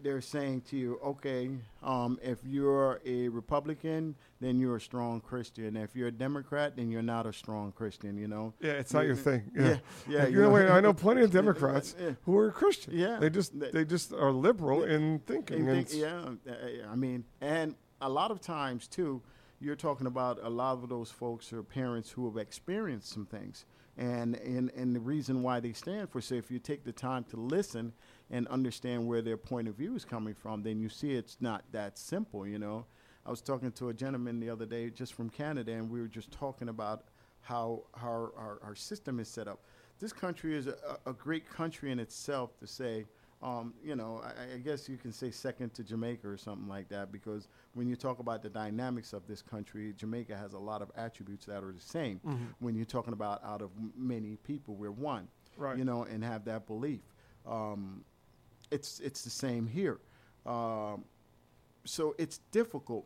they're 0.04 0.22
saying 0.22 0.62
to 0.70 0.78
you, 0.78 1.00
okay, 1.04 1.50
um, 1.82 2.20
if 2.22 2.40
you're 2.46 3.00
a 3.06 3.28
Republican, 3.30 4.16
then 4.40 4.60
you're 4.60 4.76
a 4.78 4.82
strong 4.82 5.20
Christian. 5.22 5.76
If 5.78 5.96
you're 5.96 6.08
a 6.10 6.12
Democrat, 6.12 6.76
then 6.76 6.90
you're 6.92 7.02
not 7.02 7.26
a 7.26 7.34
strong 7.34 7.72
Christian. 7.72 8.18
You 8.18 8.28
know. 8.28 8.54
Yeah, 8.60 8.72
it's 8.74 8.94
not 8.94 9.06
your 9.06 9.16
thing. 9.16 9.44
Yeah, 9.56 9.78
yeah. 10.08 10.28
you 10.28 10.42
know, 10.42 10.50
wait, 10.50 10.70
I 10.70 10.80
know 10.80 10.94
plenty 10.94 11.22
of 11.22 11.32
Democrats 11.42 11.96
Yeah. 12.00 12.12
who 12.24 12.38
are 12.38 12.52
Christian. 12.52 12.94
Yeah, 12.98 13.18
they 13.20 13.30
just 13.30 13.58
they- 13.60 13.86
just 13.86 14.14
are 14.14 14.32
liberal 14.32 14.88
Yeah. 14.88 14.96
in 14.96 15.20
thinking. 15.20 15.66
Think- 15.66 15.94
yeah, 15.94 16.30
I 16.92 16.96
mean, 16.96 17.26
and 17.42 17.76
a 18.02 18.10
lot 18.10 18.32
of 18.32 18.42
times 18.42 18.88
too, 18.88 19.22
you're 19.60 19.76
talking 19.78 20.08
about 20.08 20.40
a 20.44 20.50
lot 20.50 20.74
of 20.84 20.90
those 20.90 21.10
folks 21.10 21.54
are 21.54 21.64
parents 21.64 22.10
who 22.12 22.26
have 22.26 22.38
experienced 22.38 23.10
some 23.10 23.26
things, 23.26 23.66
and 23.98 24.36
and 24.36 24.72
and 24.76 24.94
the 24.96 25.00
reason 25.00 25.42
why 25.44 25.60
they 25.62 25.72
stand 25.74 26.10
for. 26.10 26.20
So 26.20 26.36
if 26.36 26.52
you 26.52 26.60
take 26.60 26.84
the 26.84 26.92
time 26.92 27.24
to 27.26 27.38
listen 27.38 27.94
and 28.32 28.48
understand 28.48 29.06
where 29.08 29.22
their 29.22 29.38
point 29.38 29.68
of 29.68 29.76
view 29.76 29.96
is 29.96 30.06
coming 30.06 30.34
from, 30.34 30.64
then 30.64 30.80
you 30.80 30.90
see 30.90 31.12
it's 31.14 31.38
not 31.40 31.64
that 31.72 31.98
simple. 31.98 32.48
You 32.48 32.60
know, 32.60 32.86
I 33.26 33.30
was 33.30 33.42
talking 33.42 33.72
to 33.74 33.90
a 33.90 33.94
gentleman 33.94 34.40
the 34.40 34.50
other 34.50 34.66
day 34.66 34.90
just 34.90 35.14
from 35.14 35.30
Canada, 35.30 35.74
and 35.74 35.90
we 35.90 36.00
were 36.02 36.08
just 36.08 36.32
talking 36.32 36.70
about 36.70 37.04
how 37.42 37.84
how 37.96 38.32
our, 38.38 38.60
our 38.64 38.76
system 38.76 39.20
is 39.20 39.28
set 39.28 39.48
up. 39.48 39.60
This 40.00 40.14
country 40.14 40.56
is 40.56 40.68
a, 40.68 40.76
a 41.06 41.14
great 41.14 41.50
country 41.50 41.92
in 41.92 42.00
itself 42.00 42.58
to 42.60 42.68
say. 42.68 43.06
Um, 43.42 43.74
you 43.84 43.98
know, 43.98 44.22
I, 44.24 44.56
I 44.56 44.58
guess 44.60 44.88
you 44.88 44.96
can 44.96 45.12
say 45.12 45.30
second 45.30 45.74
to 45.74 45.84
Jamaica 45.84 46.26
or 46.26 46.38
something 46.38 46.70
like 46.70 46.88
that 46.88 47.12
because 47.12 47.50
when 47.74 47.90
you 47.90 47.98
talk 47.98 48.20
about 48.20 48.42
the 48.42 48.48
dynamics 48.48 49.12
of 49.12 49.28
this 49.28 49.42
country, 49.42 49.94
Jamaica 49.98 50.38
has 50.38 50.54
a 50.54 50.58
lot 50.58 50.82
of 50.82 50.90
attributes 50.96 51.46
that 51.48 51.62
are 51.62 51.74
the 51.74 51.82
same. 51.82 52.22
Mm-hmm. 52.26 52.46
When 52.60 52.74
you're 52.74 52.86
talking 52.86 53.12
about 53.12 53.44
out 53.44 53.62
of 53.62 53.72
m- 53.78 53.92
many 53.98 54.38
people, 54.46 54.76
we're 54.76 54.92
one. 54.92 55.28
Right. 55.58 55.78
you 55.78 55.84
know, 55.86 56.04
and 56.04 56.24
have 56.24 56.46
that 56.46 56.66
belief. 56.66 57.02
Um, 57.46 58.04
it's 58.74 59.00
it's 59.00 59.22
the 59.24 59.30
same 59.30 59.68
here. 59.68 60.00
Um, 60.46 61.06
so 61.86 62.16
it's 62.18 62.40
difficult. 62.52 63.06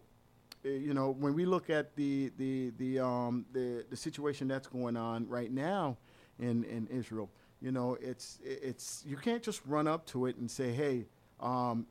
Uh, 0.66 0.70
You 0.70 0.94
know, 0.94 1.10
when 1.24 1.34
we 1.34 1.46
look 1.46 1.70
at 1.70 1.96
the 1.96 2.32
the 2.38 2.72
the 2.78 3.00
um, 3.00 3.46
the 3.54 3.86
the 3.90 3.98
situation 3.98 4.48
that's 4.48 4.68
going 4.68 4.98
on 4.98 5.28
right 5.28 5.52
now 5.52 5.98
in 6.40 6.64
in 6.64 6.88
Israel, 6.88 7.30
you 7.62 7.72
know, 7.72 7.98
it's 8.02 8.40
it's 8.44 9.04
you 9.06 9.18
can't 9.18 9.44
just 9.44 9.62
run 9.66 9.88
up 9.88 10.06
to 10.08 10.28
it 10.28 10.38
and 10.38 10.50
say, 10.50 10.72
hey. 10.74 11.06
Um, 11.40 11.86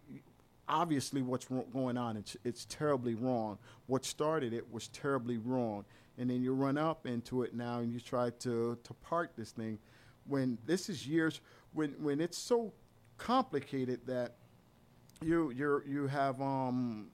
obviously 0.69 1.23
what's 1.23 1.47
going 1.73 1.97
on 1.97 2.17
it's 2.17 2.37
it's 2.43 2.65
terribly 2.65 3.15
wrong 3.15 3.57
what 3.87 4.05
started 4.05 4.53
it 4.53 4.67
was 4.73 4.89
terribly 4.89 5.39
wrong 5.39 5.85
and 6.19 6.29
then 6.29 6.43
you 6.43 6.53
run 6.53 6.77
up 6.77 7.07
into 7.07 7.45
it 7.45 7.55
now 7.55 7.79
and 7.79 7.93
you 7.93 8.01
try 8.01 8.31
to 8.31 8.77
to 8.83 8.93
park 8.95 9.31
this 9.37 9.53
thing 9.53 9.79
when 10.27 10.59
this 10.67 10.89
is 10.89 11.07
years 11.07 11.41
when 11.73 11.91
when 12.03 12.21
it's 12.21 12.37
so 12.37 12.73
complicated 13.19 14.01
that 14.07 14.35
you 15.23 15.51
you 15.51 15.83
you 15.87 16.07
have 16.07 16.41
um 16.41 17.07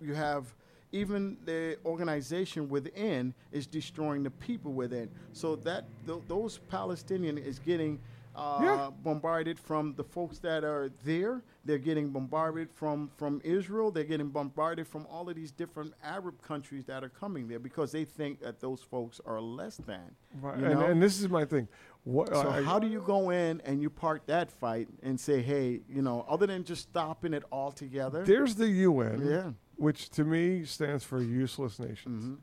you 0.00 0.14
have 0.14 0.54
even 0.92 1.36
the 1.44 1.76
organization 1.84 2.68
within 2.68 3.34
is 3.52 3.66
destroying 3.66 4.22
the 4.22 4.30
people 4.30 4.72
within 4.72 5.10
so 5.32 5.56
that 5.56 5.84
th- 6.06 6.20
those 6.28 6.58
palestinian 6.68 7.36
is 7.38 7.58
getting 7.58 7.98
uh, 8.34 8.60
Yeah. 8.62 8.90
bombarded 9.02 9.58
from 9.58 9.94
the 9.94 10.04
folks 10.04 10.38
that 10.40 10.62
are 10.62 10.90
there. 11.06 11.42
They're 11.64 11.78
getting 11.78 12.10
bombarded 12.10 12.68
from, 12.70 13.10
from 13.16 13.40
Israel. 13.42 13.90
They're 13.90 14.04
getting 14.04 14.28
bombarded 14.28 14.86
from 14.86 15.06
all 15.10 15.30
of 15.30 15.36
these 15.36 15.50
different 15.50 15.94
Arab 16.04 16.42
countries 16.42 16.84
that 16.84 17.02
are 17.02 17.08
coming 17.08 17.48
there 17.48 17.58
because 17.58 17.92
they 17.92 18.04
think 18.04 18.40
that 18.42 18.60
those 18.60 18.82
folks 18.82 19.22
are 19.24 19.40
less 19.40 19.78
than. 19.78 20.14
Right. 20.42 20.58
And, 20.58 20.82
and 20.82 21.02
this 21.02 21.18
is 21.18 21.30
my 21.30 21.46
thing. 21.46 21.66
What, 22.06 22.28
So 22.28 22.50
how 22.52 22.78
do 22.78 22.86
you 22.86 23.00
go 23.00 23.30
in 23.30 23.60
and 23.64 23.82
you 23.82 23.90
park 23.90 24.26
that 24.26 24.52
fight 24.52 24.86
and 25.02 25.18
say, 25.18 25.42
hey, 25.42 25.80
you 25.88 26.02
know, 26.02 26.24
other 26.28 26.46
than 26.46 26.62
just 26.62 26.82
stopping 26.82 27.34
it 27.34 27.42
altogether? 27.50 28.22
There's 28.24 28.54
the 28.54 28.68
UN, 28.68 29.26
Yeah. 29.26 29.50
which 29.74 30.08
to 30.10 30.22
me 30.24 30.64
stands 30.64 31.02
for 31.02 31.20
useless 31.20 31.80
nations. 31.80 32.24
hmm 32.24 32.34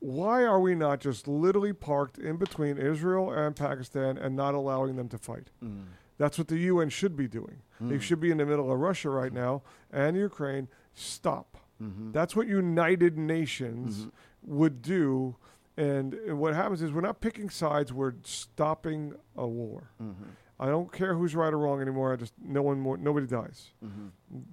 Why 0.00 0.42
are 0.44 0.58
we 0.58 0.74
not 0.74 0.98
just 0.98 1.28
literally 1.28 1.72
parked 1.72 2.18
in 2.18 2.36
between 2.36 2.78
Israel 2.78 3.30
and 3.30 3.54
Pakistan 3.54 4.18
and 4.18 4.34
not 4.34 4.54
allowing 4.54 4.96
them 4.96 5.08
to 5.10 5.18
fight? 5.18 5.50
Mm. 5.62 5.84
That's 6.18 6.36
what 6.36 6.48
the 6.48 6.58
UN 6.58 6.88
should 6.88 7.14
be 7.16 7.28
doing. 7.28 7.62
They 7.80 7.98
should 8.00 8.20
be 8.20 8.30
in 8.32 8.38
the 8.38 8.46
middle 8.46 8.70
of 8.72 8.78
Russia 8.78 9.10
right 9.10 9.32
now 9.32 9.62
and 9.92 10.16
Ukraine. 10.16 10.66
Stop. 10.94 11.58
hmm 11.78 12.10
That's 12.10 12.34
what 12.34 12.48
United 12.48 13.16
Nations 13.16 14.08
would 14.44 14.82
do. 14.82 15.36
And, 15.76 16.12
and 16.14 16.38
what 16.38 16.54
happens 16.54 16.82
is 16.82 16.92
we're 16.92 17.00
not 17.00 17.20
picking 17.20 17.48
sides, 17.48 17.92
we're 17.92 18.14
stopping 18.24 19.14
a 19.36 19.46
war. 19.46 19.90
hmm 19.98 20.12
I 20.60 20.66
don't 20.66 20.92
care 20.92 21.14
who's 21.16 21.34
right 21.34 21.52
or 21.52 21.58
wrong 21.58 21.80
anymore. 21.80 22.12
I 22.12 22.16
just 22.16 22.34
no 22.40 22.62
one 22.62 22.78
more 22.78 22.96
nobody 22.96 23.26
dies. 23.26 23.70
hmm 23.82 24.08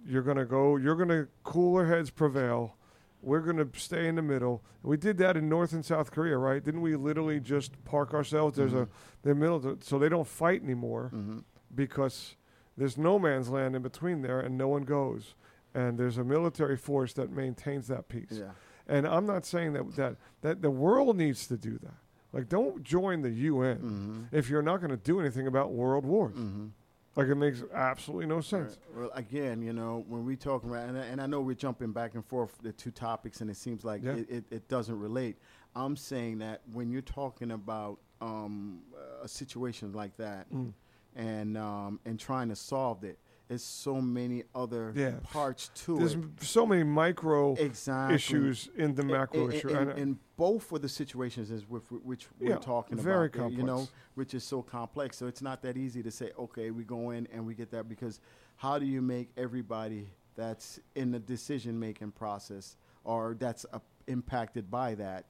You're 0.08 0.24
gonna 0.24 0.46
go. 0.46 0.76
You're 0.78 0.96
gonna 0.96 1.28
cooler 1.44 1.86
heads 1.86 2.10
prevail. 2.10 2.76
We're 3.22 3.42
gonna 3.42 3.68
stay 3.76 4.08
in 4.08 4.16
the 4.16 4.24
middle. 4.24 4.64
We 4.82 4.98
did 4.98 5.18
that 5.20 5.38
in 5.38 5.48
North 5.50 5.72
and 5.74 5.86
South 5.86 6.10
Korea, 6.10 6.38
right? 6.38 6.64
Didn't 6.64 6.82
we 6.82 6.96
literally 6.96 7.40
just 7.40 7.84
park 7.86 8.14
ourselves? 8.16 8.56
There's 8.58 8.74
a 8.74 8.88
the 9.22 9.36
middle, 9.36 9.78
so 9.82 10.00
they 10.00 10.10
don't 10.10 10.26
fight 10.28 10.64
anymore 10.64 11.10
hmm 11.14 11.40
because 11.76 12.36
there's 12.76 12.98
no 12.98 13.20
man's 13.20 13.50
land 13.50 13.76
in 13.76 13.84
between 13.84 14.22
there, 14.24 14.40
and 14.40 14.58
no 14.58 14.68
one 14.68 14.84
goes. 14.84 15.36
And 15.76 16.00
there's 16.00 16.18
a 16.18 16.24
military 16.24 16.78
force 16.78 17.14
that 17.14 17.30
maintains 17.32 17.88
that 17.90 18.08
peace. 18.10 18.32
Yeah. 18.32 18.52
And 18.90 19.08
I'm 19.08 19.26
not 19.26 19.46
saying 19.46 19.74
that 19.74 19.96
that 19.96 20.16
that 20.42 20.62
the 20.62 20.72
world 20.72 21.16
needs 21.16 21.48
to 21.48 21.56
do 21.58 21.78
that. 21.80 21.94
Like, 22.34 22.50
don't 22.50 22.84
join 22.84 23.22
the 23.22 23.30
UN 23.32 23.78
hmm 23.78 24.24
if 24.36 24.50
you're 24.50 24.62
not 24.62 24.78
going 24.78 24.92
to 24.92 24.98
do 24.98 25.20
anything 25.20 25.48
about 25.48 25.72
world 25.72 26.06
wars. 26.06 26.36
hmm 26.36 26.68
Like, 27.16 27.28
it 27.28 27.36
makes 27.36 27.64
absolutely 27.74 28.26
no 28.28 28.42
sense. 28.42 28.78
Right. 28.94 29.02
Well, 29.02 29.12
again, 29.16 29.62
you 29.62 29.74
know, 29.74 30.04
when 30.08 30.26
we 30.26 30.36
talk 30.36 30.64
about, 30.64 30.88
and 30.90 30.98
I, 30.98 31.06
and 31.06 31.20
I 31.22 31.26
know 31.28 31.42
we're 31.42 31.56
jumping 31.56 31.92
back 31.92 32.14
and 32.16 32.24
forth 32.26 32.56
the 32.62 32.72
two 32.72 32.92
topics, 32.92 33.42
and 33.42 33.50
it 33.50 33.58
seems 33.58 33.84
like 33.84 34.04
Yeah. 34.04 34.14
it, 34.16 34.30
it, 34.30 34.44
it 34.52 34.68
doesn't 34.68 35.00
relate. 35.00 35.38
I'm 35.76 35.96
saying 35.96 36.40
that 36.40 36.62
when 36.74 36.90
you're 36.92 37.02
talking 37.02 37.52
about 37.52 38.00
um, 38.22 38.82
a 39.24 39.28
situation 39.28 39.92
like 39.94 40.16
that, 40.18 40.52
Mm. 40.52 40.74
and 41.16 41.58
um, 41.58 42.00
and 42.06 42.20
trying 42.20 42.50
to 42.50 42.56
solve 42.56 43.04
it, 43.04 43.18
there's 43.50 43.64
so 43.64 44.00
many 44.00 44.44
other 44.54 44.94
Yeah. 44.96 45.20
parts 45.24 45.70
to 45.86 45.98
There's 45.98 46.14
it. 46.14 46.18
m- 46.20 46.36
so 46.40 46.68
many 46.68 46.84
micro 46.84 47.56
Exactly. 47.56 48.16
issues 48.16 48.70
in 48.76 48.94
the 48.94 49.04
macro 49.04 49.50
issue. 49.50 49.70
in, 49.70 49.76
and, 49.90 50.00
in 50.00 50.20
both 50.38 50.72
of 50.72 50.84
the 50.84 50.88
situations 50.88 51.50
is 51.50 51.68
with 51.68 51.92
which 51.92 52.28
we're 52.40 52.58
talking 52.58 52.98
very 52.98 53.26
about, 53.28 53.50
there, 53.50 53.50
you 53.50 53.64
know, 53.64 53.88
which 54.14 54.36
is 54.36 54.44
so 54.44 54.62
complex. 54.62 55.18
So 55.18 55.26
it's 55.26 55.42
not 55.42 55.64
that 55.64 55.78
easy 55.78 56.04
to 56.04 56.12
say, 56.12 56.32
okay, 56.38 56.70
we 56.70 56.84
go 56.84 57.10
in 57.10 57.28
and 57.34 57.46
we 57.46 57.56
get 57.56 57.72
that 57.72 57.90
because 57.90 58.20
how 58.58 58.78
do 58.78 58.86
you 58.86 59.02
make 59.02 59.32
everybody 59.36 60.12
that's 60.36 60.80
in 60.96 61.10
the 61.12 61.20
decision 61.20 61.80
making 61.80 62.12
process 62.12 62.78
or 63.04 63.36
that's 63.38 63.66
uh, 63.74 63.80
impacted 64.08 64.70
by 64.70 64.94
that 64.96 65.26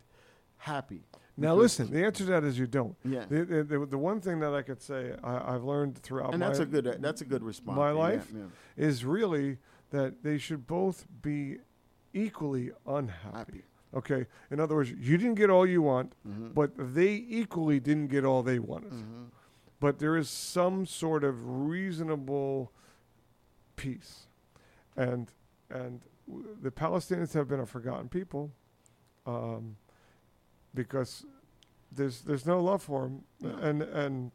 happy? 0.58 1.04
Now, 1.40 1.56
listen, 1.56 1.92
the 1.92 2.04
answer 2.06 2.24
to 2.26 2.30
that 2.32 2.44
is 2.44 2.58
you 2.60 2.68
don't. 2.68 2.96
Yeah. 3.04 3.26
The, 3.30 3.46
the, 3.46 3.64
the, 3.64 3.86
the 3.86 3.98
one 3.98 4.22
thing 4.22 4.40
that 4.40 4.54
I 4.54 4.62
could 4.62 4.82
say 4.82 5.14
I, 5.24 5.56
I've 5.56 5.64
learned 5.64 5.98
throughout 5.98 6.32
and 6.34 6.40
my, 6.40 6.48
that's 6.48 6.60
a 6.60 6.66
good 6.66 6.98
that's 7.02 7.22
a 7.22 7.26
good 7.26 7.44
response. 7.44 7.78
my 7.78 7.92
life 7.92 8.32
yeah. 8.36 8.44
is 8.78 9.06
really 9.06 9.58
that 9.92 10.24
they 10.24 10.38
should 10.38 10.68
both 10.68 11.06
be 11.22 11.58
equally 12.14 12.72
unhappy. 12.86 13.38
Happy. 13.38 13.64
Okay? 13.96 14.26
In 14.52 14.60
other 14.60 14.76
words, 14.76 14.92
you 14.92 15.18
didn't 15.18 15.36
get 15.36 15.50
all 15.50 15.66
you 15.66 15.82
want, 15.82 16.14
Mhm. 16.28 16.54
but 16.54 16.72
they 16.78 17.14
equally 17.28 17.80
didn't 17.80 18.08
get 18.08 18.24
all 18.24 18.44
they 18.44 18.60
wanted. 18.60 18.92
Mhm. 18.92 19.30
But 19.80 19.98
there 20.00 20.16
is 20.18 20.30
some 20.30 20.86
sort 20.86 21.24
of 21.24 21.36
reasonable 21.70 22.72
peace. 23.76 24.28
And 24.96 25.32
and 25.70 26.02
w- 26.28 26.56
the 26.62 26.72
Palestinians 26.72 27.34
have 27.34 27.48
been 27.48 27.60
a 27.60 27.66
forgotten 27.66 28.10
people 28.10 28.52
um, 29.26 29.78
because 30.74 31.26
there's 31.92 32.22
there's 32.22 32.46
no 32.46 32.62
love 32.62 32.84
for. 32.84 33.12
No. 33.42 33.50
And 33.58 33.82
and 33.82 34.32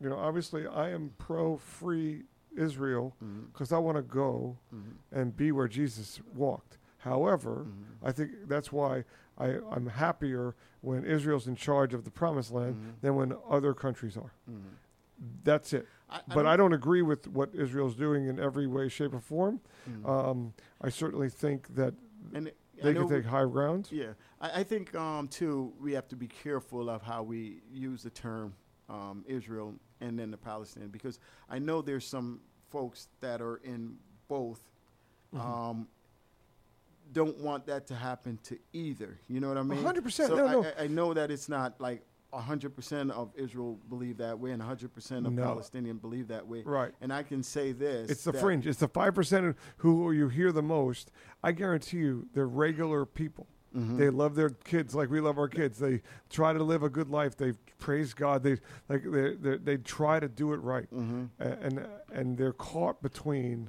you 0.00 0.08
know, 0.08 0.16
obviously 0.18 0.66
I 0.66 0.90
am 0.90 1.12
pro 1.18 1.56
free 1.56 2.24
Israel 2.56 3.14
because 3.52 3.72
I 3.72 3.78
want 3.78 3.96
to 3.96 4.02
go 4.02 4.58
Mhm. 4.74 4.82
and 5.12 5.36
be 5.36 5.52
where 5.52 5.68
Jesus 5.68 6.20
walked. 6.34 6.78
However, 6.98 7.66
Mhm. 7.68 8.06
I 8.08 8.12
think 8.12 8.30
that's 8.46 8.70
why 8.72 9.04
I, 9.38 9.58
I'm 9.70 9.86
happier 9.86 10.54
when 10.82 11.04
Israel's 11.04 11.46
in 11.48 11.54
charge 11.56 11.94
of 11.94 12.04
the 12.04 12.10
promised 12.10 12.50
land 12.52 12.76
Mhm. 12.76 13.00
than 13.00 13.14
when 13.16 13.32
other 13.48 13.72
countries 13.74 14.16
are. 14.16 14.32
Mhm. 14.50 14.60
That's 15.44 15.72
it. 15.72 15.86
I, 16.10 16.20
But 16.34 16.46
I 16.46 16.56
don't 16.56 16.74
agree 16.74 17.00
with 17.02 17.26
what 17.28 17.54
Israel's 17.54 17.96
doing 17.96 18.26
in 18.26 18.38
every 18.38 18.66
way, 18.66 18.88
shape, 18.88 19.14
or 19.14 19.20
form. 19.20 19.60
Mhm. 19.88 20.06
Um, 20.06 20.52
I 20.80 20.90
certainly 20.90 21.30
think 21.30 21.68
that 21.76 21.94
and 22.34 22.48
it- 22.48 22.56
I 22.56 22.61
they 22.82 22.94
can 22.94 23.08
take 23.08 23.24
high 23.24 23.44
ground. 23.44 23.88
Yeah, 23.90 24.12
I, 24.40 24.60
I 24.60 24.62
think 24.64 24.94
um, 24.94 25.28
too 25.28 25.72
we 25.80 25.92
have 25.92 26.08
to 26.08 26.16
be 26.16 26.28
careful 26.28 26.88
of 26.90 27.02
how 27.02 27.22
we 27.22 27.62
use 27.72 28.02
the 28.02 28.10
term 28.10 28.54
um, 28.88 29.24
Israel 29.26 29.74
and 30.00 30.18
then 30.18 30.30
the 30.30 30.36
Palestinian 30.36 30.90
because 30.90 31.18
I 31.48 31.58
know 31.58 31.80
there's 31.82 32.06
some 32.06 32.40
folks 32.70 33.08
that 33.20 33.40
are 33.40 33.56
in 33.64 33.96
both 34.28 34.60
Mm-hmm. 35.34 35.50
um, 35.50 35.88
don't 37.12 37.38
want 37.38 37.64
that 37.66 37.86
to 37.86 37.94
happen 37.94 38.38
to 38.44 38.58
either. 38.74 39.18
You 39.28 39.40
know 39.40 39.48
what 39.48 39.56
I 39.56 39.62
mean? 39.62 39.82
100%, 39.82 40.12
So 40.12 40.36
no, 40.36 40.46
I, 40.46 40.52
no. 40.52 40.64
I, 40.78 40.84
I 40.84 40.86
know 40.88 41.14
that 41.14 41.30
it's 41.30 41.48
not 41.48 41.80
like 41.80 42.02
hundred 42.40 42.74
percent 42.74 43.10
of 43.10 43.30
Israel 43.36 43.78
believe 43.88 44.16
that 44.18 44.38
way 44.38 44.52
and 44.52 44.62
hundred 44.62 44.92
percent 44.94 45.26
of 45.26 45.32
No. 45.32 45.42
Palestinian 45.42 45.98
believe 45.98 46.28
that 46.28 46.46
way. 46.46 46.62
Right. 46.64 46.92
And 47.00 47.12
I 47.12 47.22
can 47.22 47.42
say 47.42 47.72
this: 47.72 48.10
It's 48.10 48.24
the 48.24 48.32
fringe. 48.32 48.66
It's 48.66 48.78
the 48.78 48.88
five 48.88 49.14
percent 49.14 49.56
who 49.78 50.12
you 50.12 50.28
hear 50.28 50.52
the 50.52 50.62
most. 50.62 51.10
I 51.42 51.52
guarantee 51.52 51.98
you, 51.98 52.28
they're 52.34 52.46
regular 52.46 53.04
people. 53.04 53.46
Mhm. 53.76 53.96
They 53.96 54.10
love 54.10 54.34
their 54.34 54.50
kids 54.50 54.94
like 54.94 55.08
we 55.10 55.20
love 55.20 55.38
our 55.38 55.48
kids. 55.48 55.78
They 55.78 56.02
try 56.28 56.52
to 56.52 56.62
live 56.62 56.82
a 56.82 56.90
good 56.90 57.08
life. 57.08 57.36
They 57.36 57.52
praise 57.78 58.12
God. 58.12 58.42
They 58.42 58.58
like 58.88 59.02
they 59.10 59.34
they 59.34 59.56
they 59.56 59.76
try 59.78 60.20
to 60.20 60.28
do 60.28 60.52
it 60.52 60.58
right. 60.58 60.90
Mhm. 60.94 61.30
A- 61.40 61.58
and 61.62 61.86
and 62.12 62.36
they're 62.36 62.52
caught 62.52 63.02
between. 63.02 63.68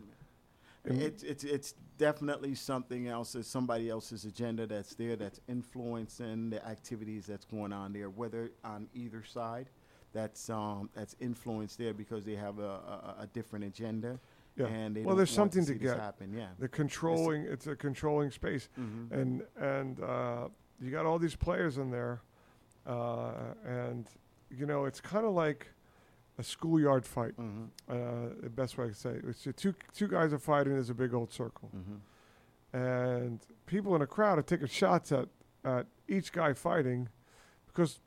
It's 0.86 1.24
it's 1.24 1.44
it's 1.44 1.74
definitely 1.98 2.56
something 2.56 3.08
else. 3.08 3.36
It's 3.36 3.48
somebody 3.48 3.90
else's 3.90 4.26
agenda 4.26 4.68
that's 4.68 4.96
there 4.96 5.16
that's 5.16 5.40
influencing 5.48 6.50
the 6.50 6.66
activities 6.66 7.26
that's 7.26 7.46
going 7.46 7.72
on 7.72 7.94
there, 7.94 8.10
whether 8.10 8.52
on 8.64 8.88
either 8.94 9.24
side. 9.24 9.70
That's 10.12 10.50
um 10.50 10.90
that's 10.94 11.16
influenced 11.20 11.78
there 11.78 11.94
because 11.94 12.26
they 12.26 12.36
have 12.36 12.60
a, 12.60 12.64
a, 12.64 13.16
a 13.22 13.30
different 13.32 13.66
agenda. 13.66 14.20
Yeah. 14.58 14.68
And 14.68 14.96
they 14.96 15.02
Well, 15.02 15.16
there's 15.16 15.32
something 15.32 15.66
to, 15.66 15.74
to 15.74 15.80
get. 15.80 16.00
happen. 16.00 16.34
Yeah. 16.34 16.48
the 16.60 16.68
controlling. 16.68 17.44
It's 17.44 17.66
a 17.68 17.76
controlling 17.76 18.30
space, 18.30 18.70
mm-hmm. 18.80 19.14
and 19.14 19.44
and 19.58 20.04
uh, 20.04 20.50
you 20.80 20.92
got 20.92 21.06
all 21.06 21.18
these 21.18 21.36
players 21.36 21.78
in 21.78 21.90
there, 21.90 22.22
uh, 22.86 23.32
and 23.66 24.08
you 24.52 24.66
know 24.66 24.86
it's 24.86 25.02
kind 25.02 25.26
of 25.26 25.34
like 25.34 25.73
a 26.38 26.44
schoolyard 26.44 27.06
fight. 27.06 27.36
Mhm. 27.38 27.68
Uh, 27.88 28.34
the 28.42 28.50
best 28.50 28.78
way 28.78 28.86
I 28.86 28.88
can 28.88 28.96
say 28.96 29.12
it. 29.12 29.26
it's 29.26 29.48
two 29.62 29.74
two 29.94 30.08
guys 30.08 30.34
are 30.34 30.40
fighting. 30.40 30.74
There's 30.74 30.90
a 30.90 30.94
big 30.96 31.14
old 31.14 31.32
circle. 31.32 31.70
Mhm. 31.76 32.00
and 32.76 33.40
people 33.68 33.96
in 33.96 34.02
a 34.02 34.08
crowd 34.08 34.40
are 34.40 34.42
taking 34.42 34.66
shots 34.66 35.12
at, 35.12 35.30
at 35.64 35.86
each 36.08 36.32
guy 36.32 36.54
fighting 36.54 37.08
because 37.68 38.00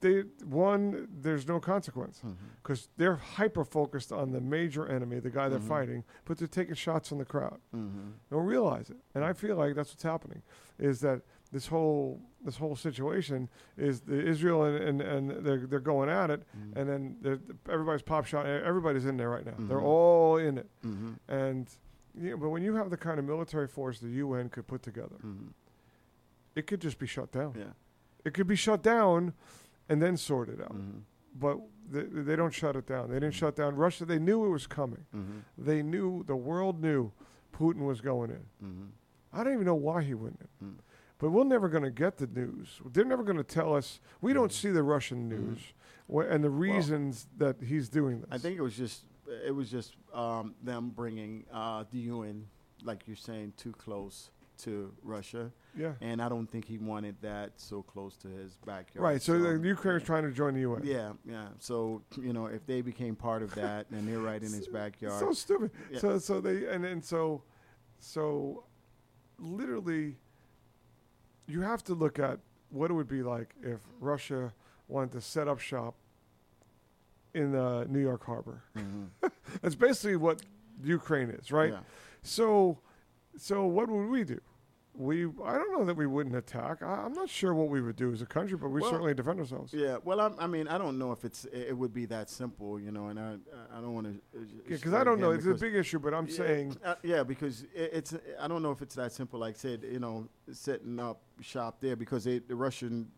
they 0.00 0.20
one 0.44 1.08
there's 1.12 1.48
no 1.48 1.58
consequence 1.58 2.22
Mhm. 2.24 2.36
because 2.62 2.88
they're 2.96 3.16
hyper 3.16 3.64
focused 3.64 4.12
on 4.12 4.30
the 4.30 4.40
major 4.40 4.86
enemy, 4.86 5.18
the 5.18 5.28
guy 5.28 5.48
they're 5.48 5.58
Mhm. 5.58 5.66
fighting, 5.68 6.04
but 6.24 6.38
they're 6.38 6.46
taking 6.46 6.74
shots 6.74 7.10
on 7.10 7.18
the 7.18 7.24
crowd. 7.24 7.60
Mhm. 7.74 8.12
Don't 8.30 8.46
realize 8.46 8.90
it, 8.90 8.98
and 9.14 9.24
I 9.24 9.32
feel 9.32 9.56
like 9.56 9.74
that's 9.74 9.90
what's 9.90 10.04
happening. 10.04 10.42
Is 10.78 11.00
that 11.00 11.22
this 11.52 11.66
whole 11.66 12.20
this 12.44 12.56
whole 12.56 12.74
situation 12.76 13.48
is 13.76 14.00
the 14.00 14.18
Israel 14.26 14.64
and, 14.64 14.76
and, 14.82 15.00
and 15.02 15.44
they're 15.44 15.66
they're 15.66 15.80
going 15.80 16.08
at 16.08 16.30
it, 16.30 16.42
Mhm. 16.56 16.76
and 16.76 16.88
then 16.88 17.40
everybody's 17.68 18.02
pop 18.02 18.24
shot. 18.24 18.46
Everybody's 18.46 19.04
in 19.06 19.16
there 19.16 19.28
right 19.30 19.44
now. 19.44 19.54
They're 19.58 19.78
Mhm. 19.78 19.82
all 19.82 20.36
in 20.38 20.58
it, 20.58 20.68
Mhm. 20.84 21.16
and 21.28 21.68
you 22.14 22.30
know, 22.30 22.36
but 22.38 22.48
when 22.50 22.62
you 22.62 22.74
have 22.74 22.90
the 22.90 22.96
kind 22.96 23.18
of 23.18 23.24
military 23.24 23.68
force 23.68 24.00
the 24.00 24.08
UN 24.08 24.48
could 24.48 24.66
put 24.66 24.82
together, 24.82 25.16
Mhm. 25.24 25.48
it 26.54 26.66
could 26.66 26.80
just 26.80 26.98
be 26.98 27.06
shut 27.06 27.30
down. 27.30 27.54
Yeah. 27.56 27.72
It 28.24 28.34
could 28.34 28.46
be 28.46 28.56
shut 28.56 28.82
down, 28.82 29.32
and 29.88 30.00
then 30.02 30.16
sorted 30.16 30.60
out. 30.60 30.74
Mhm. 30.76 31.02
But 31.38 31.58
they, 31.90 32.02
they 32.04 32.36
don't 32.36 32.52
shut 32.52 32.74
it 32.76 32.86
down. 32.86 33.08
They 33.08 33.16
didn't 33.20 33.34
Mhm. 33.34 33.38
shut 33.38 33.56
down 33.56 33.76
Russia. 33.76 34.04
They 34.04 34.18
knew 34.18 34.44
it 34.44 34.48
was 34.48 34.66
coming. 34.66 35.04
They 35.56 35.82
knew 35.82 36.24
the 36.24 36.36
world 36.36 36.80
knew 36.80 37.12
Putin 37.52 37.86
was 37.86 38.00
going 38.00 38.30
in. 38.30 38.92
I 39.32 39.44
don't 39.44 39.52
even 39.52 39.64
know 39.66 39.74
why 39.76 40.02
he 40.02 40.14
went 40.14 40.40
in. 40.60 40.78
But 41.20 41.30
we're 41.30 41.44
never 41.44 41.68
going 41.68 41.84
to 41.84 41.90
get 41.90 42.16
the 42.16 42.26
news. 42.26 42.80
They're 42.92 43.04
never 43.04 43.22
going 43.22 43.36
to 43.36 43.44
tell 43.44 43.74
us. 43.76 44.00
We 44.20 44.32
don't 44.32 44.50
Mhm. 44.50 44.54
see 44.62 44.70
the 44.70 44.82
Russian 44.82 45.24
Mhm. 45.24 45.28
news 45.28 45.72
wh- 46.12 46.24
and 46.28 46.42
the 46.42 46.50
reasons 46.50 47.28
that 47.36 47.60
he's 47.62 47.88
doing 47.88 48.20
this. 48.22 48.28
I 48.32 48.38
think 48.38 48.58
it 48.58 48.62
was 48.62 48.76
just 48.76 49.04
it 49.46 49.54
was 49.54 49.70
just 49.70 49.94
um, 50.12 50.56
them 50.60 50.90
bringing 50.90 51.44
uh, 51.52 51.84
the 51.92 51.98
UN, 51.98 52.48
like 52.82 53.06
you're 53.06 53.14
saying, 53.14 53.52
too 53.56 53.70
close 53.70 54.30
to 54.58 54.92
Russia, 55.04 55.52
yeah. 55.76 55.94
and 56.00 56.20
I 56.20 56.28
don't 56.28 56.46
think 56.50 56.64
he 56.64 56.78
wanted 56.78 57.16
that 57.22 57.52
so 57.60 57.80
close 57.82 58.16
to 58.18 58.28
his 58.28 58.56
backyard. 58.66 59.02
Right. 59.04 59.22
So 59.22 59.38
the 59.38 59.56
Ukraine 59.68 59.96
is 59.98 60.02
trying 60.02 60.24
to 60.24 60.32
join 60.32 60.54
the 60.54 60.60
UN. 60.62 60.82
Yeah, 60.84 61.12
yeah. 61.24 61.48
So 61.60 62.02
you 62.20 62.32
know, 62.32 62.46
if 62.46 62.66
they 62.66 62.80
became 62.82 63.14
part 63.14 63.42
of 63.42 63.54
that, 63.54 63.88
and 63.90 64.06
they're 64.08 64.18
right 64.18 64.42
in 64.42 64.52
his 64.52 64.66
backyard, 64.80 65.20
So 65.20 65.32
stupid. 65.32 65.70
Yeah. 65.92 65.98
So 66.00 66.18
so 66.18 66.40
they 66.40 66.66
and 66.66 66.82
then 66.82 67.00
so 67.02 67.44
so 68.00 68.64
literally 69.38 70.18
you 71.50 71.62
have 71.62 71.82
to 71.84 71.94
look 71.94 72.18
at 72.18 72.38
what 72.70 72.90
it 72.90 72.94
would 72.94 73.08
be 73.08 73.22
like 73.22 73.54
if 73.62 73.80
Russia 74.00 74.52
wanted 74.88 75.12
to 75.12 75.20
set 75.20 75.48
up 75.48 75.58
shop 75.60 75.94
in 77.34 77.54
uh, 77.54 77.84
New 77.88 78.00
York 78.00 78.24
Harbor. 78.24 78.62
Mhm. 78.76 79.08
That's 79.62 79.74
basically 79.74 80.16
what 80.16 80.42
Ukraine 80.82 81.30
is, 81.30 81.50
right? 81.52 81.72
Yeah. 81.72 81.80
So 82.22 82.78
so 83.36 83.64
what 83.66 83.88
would 83.88 84.08
we 84.08 84.24
do? 84.24 84.40
We 85.00 85.24
I 85.24 85.54
don't 85.54 85.72
know 85.72 85.84
that 85.86 85.96
we 85.96 86.06
wouldn't 86.06 86.36
attack. 86.36 86.82
I, 86.82 87.04
I'm 87.06 87.14
not 87.14 87.30
sure 87.30 87.54
what 87.54 87.70
we 87.70 87.80
would 87.80 87.96
do 87.96 88.12
as 88.12 88.20
a 88.20 88.26
country, 88.26 88.58
but 88.58 88.68
we 88.68 88.82
Well, 88.82 88.90
certainly 88.90 89.14
defend 89.14 89.40
ourselves. 89.40 89.72
Yeah, 89.72 89.96
well, 90.04 90.20
I, 90.20 90.30
I 90.38 90.46
mean, 90.46 90.68
I 90.68 90.76
don't 90.76 90.98
know 90.98 91.10
if 91.10 91.24
it's 91.24 91.46
it 91.46 91.72
would 91.72 91.94
be 91.94 92.04
that 92.06 92.28
simple, 92.28 92.78
you 92.78 92.90
know, 92.92 93.06
and 93.06 93.18
I 93.18 93.36
I 93.72 93.80
don't 93.80 93.94
want 93.94 94.08
to 94.08 94.20
Because 94.68 94.92
I 94.92 95.02
don't 95.02 95.18
know. 95.18 95.30
It's 95.30 95.46
a 95.46 95.54
big 95.54 95.74
issue, 95.74 96.00
but 96.00 96.12
I'm 96.12 96.26
yeah, 96.26 96.36
saying 96.36 96.76
uh, 96.84 96.96
yeah, 97.02 97.22
because 97.22 97.62
it, 97.74 97.90
it's 97.94 98.14
I 98.38 98.46
don't 98.46 98.62
know 98.62 98.72
if 98.72 98.82
it's 98.82 98.94
that 98.96 99.12
simple. 99.12 99.40
Like 99.40 99.54
I 99.54 99.58
said, 99.58 99.84
you 99.90 100.00
know, 100.00 100.28
setting 100.52 101.00
up 101.00 101.22
shop 101.40 101.78
there 101.80 101.96
because 101.96 102.26
it, 102.26 102.46
the 102.46 102.54
Russian 102.54 103.08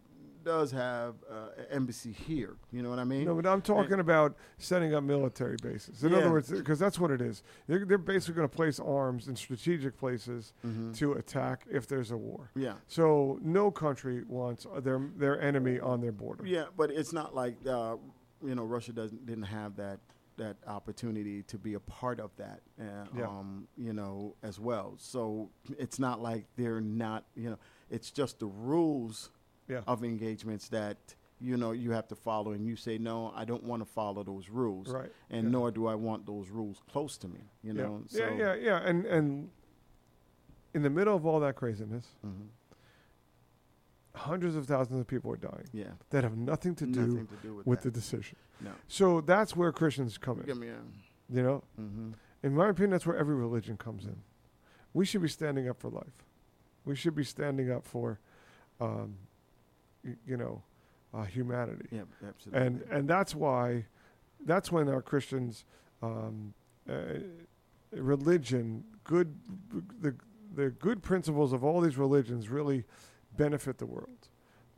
does 0.45 0.71
have 0.73 1.15
uh, 1.31 1.49
an 1.59 1.67
embassy 1.71 2.13
here. 2.13 2.57
You 2.71 2.83
know 2.83 2.91
what 2.91 2.99
I 2.99 3.05
mean? 3.05 3.25
No, 3.25 3.35
but 3.35 3.47
I'm 3.47 3.63
talking 3.63 4.01
about 4.01 4.37
setting 4.59 4.95
up 4.95 5.03
military 5.05 5.57
bases. 5.63 6.03
In 6.05 6.15
other 6.15 6.31
words, 6.31 6.51
because 6.51 6.79
that's 6.79 6.99
what 6.99 7.11
it 7.11 7.21
is. 7.21 7.43
They're, 7.67 7.85
they're 7.85 7.99
basically 7.99 8.35
going 8.35 8.49
to 8.49 8.55
place 8.57 8.79
arms 8.81 9.29
in 9.29 9.37
strategic 9.37 9.97
places 9.97 10.53
Mhm. 10.67 10.97
to 10.99 11.13
attack 11.15 11.67
if 11.71 11.87
there's 11.87 12.11
a 12.11 12.17
war. 12.17 12.51
Yeah. 12.55 12.75
So 12.87 13.39
no 13.43 13.71
country 13.71 14.25
wants 14.27 14.67
their 14.83 15.01
their 15.17 15.41
enemy 15.41 15.81
on 15.81 16.01
their 16.01 16.13
border. 16.13 16.47
Yeah, 16.47 16.67
but 16.77 16.91
it's 16.91 17.13
not 17.13 17.35
like 17.35 17.57
uh, 17.67 17.97
you 18.45 18.55
know 18.55 18.65
Russia 18.65 18.93
doesn't 18.93 19.27
didn't 19.27 19.45
have 19.45 19.77
that 19.77 20.01
that 20.39 20.57
opportunity 20.67 21.43
to 21.43 21.59
be 21.59 21.75
a 21.75 21.81
part 21.81 22.19
of 22.19 22.31
that, 22.37 22.61
uh, 22.81 22.85
Yeah. 23.15 23.27
um, 23.29 23.69
you 23.77 23.93
know, 23.93 24.35
as 24.43 24.59
well. 24.59 24.95
So 24.97 25.51
it's 25.79 25.99
not 25.99 26.23
like 26.23 26.47
they're 26.57 26.81
not, 26.81 27.27
you 27.37 27.51
know, 27.51 27.59
it's 27.91 28.11
just 28.11 28.41
the 28.41 28.47
rules 28.47 29.31
Yeah. 29.69 29.81
of 29.87 30.03
engagements 30.05 30.69
that 30.69 30.97
you 31.41 31.57
know 31.57 31.73
you 31.73 31.91
have 31.93 32.07
to 32.09 32.15
follow, 32.17 32.53
and 32.53 32.67
you 32.67 32.77
say 32.77 32.99
no, 32.99 33.33
I 33.35 33.45
don't 33.45 33.63
want 33.65 33.81
to 33.83 33.87
follow 33.89 34.23
those 34.23 34.49
rules, 34.49 34.89
Right. 34.89 35.11
and 35.31 35.45
yeah. 35.45 35.51
nor 35.51 35.71
do 35.71 35.87
I 35.87 35.95
want 35.95 36.27
those 36.27 36.49
rules 36.51 36.81
close 36.91 37.17
to 37.19 37.29
me, 37.29 37.41
you 37.63 37.73
yeah. 37.75 37.83
know. 37.83 38.03
yeah, 38.11 38.19
so, 38.29 38.35
yeah, 38.35 38.55
yeah, 38.55 38.77
and 38.85 39.07
and 39.07 39.51
in 40.75 40.83
the 40.83 40.91
middle 40.91 41.15
of 41.17 41.25
all 41.27 41.41
that 41.41 41.55
craziness, 41.57 42.07
mhm. 42.25 42.49
hundreds 44.15 44.57
of 44.57 44.67
thousands 44.67 45.01
of 45.01 45.07
people 45.07 45.33
are 45.33 45.37
dying 45.37 45.69
yeah, 45.73 45.93
that 46.11 46.23
have 46.25 46.37
nothing 46.37 46.75
to 46.77 46.87
do 46.87 47.27
to 47.27 47.37
do 47.43 47.55
with, 47.57 47.67
with 47.67 47.81
the 47.83 47.91
decision. 47.91 48.37
no. 48.61 48.71
So 48.89 49.21
that's 49.21 49.57
where 49.57 49.73
Christians 49.73 50.19
come 50.19 50.41
in. 50.41 50.47
Give 50.47 50.59
me 50.59 50.69
a. 50.69 50.77
You 51.35 51.43
know, 51.43 51.63
Mm-hmm. 51.81 52.11
in 52.43 52.55
my 52.55 52.69
opinion, 52.69 52.91
that's 52.91 53.07
where 53.07 53.17
every 53.17 53.35
religion 53.35 53.77
comes 53.79 54.05
in. 54.05 54.17
We 54.93 55.07
should 55.07 55.23
be 55.23 55.29
standing 55.29 55.67
up 55.69 55.81
for 55.81 55.89
life. 55.89 56.27
We 56.85 56.95
should 56.95 57.15
be 57.15 57.25
standing 57.25 57.71
up 57.71 57.87
for, 57.87 58.19
um, 58.81 59.15
you 60.27 60.37
know, 60.37 60.63
uh, 61.15 61.25
humanity. 61.25 61.87
Yeah, 61.91 62.03
absolutely. 62.27 62.67
And 62.67 62.83
and 62.91 63.09
that's 63.09 63.35
why, 63.35 63.87
that's 64.45 64.73
when 64.73 64.89
our 64.89 65.03
Christians, 65.03 65.65
um, 66.03 66.55
uh, 66.89 67.21
religion, 67.93 68.85
good, 69.05 69.35
the 70.01 70.15
the 70.55 70.71
good 70.71 71.03
principles 71.03 71.53
of 71.53 71.65
all 71.65 71.81
these 71.81 71.97
religions 71.97 72.49
really 72.49 72.85
benefit 73.37 73.79
the 73.79 73.87
world, 73.87 74.29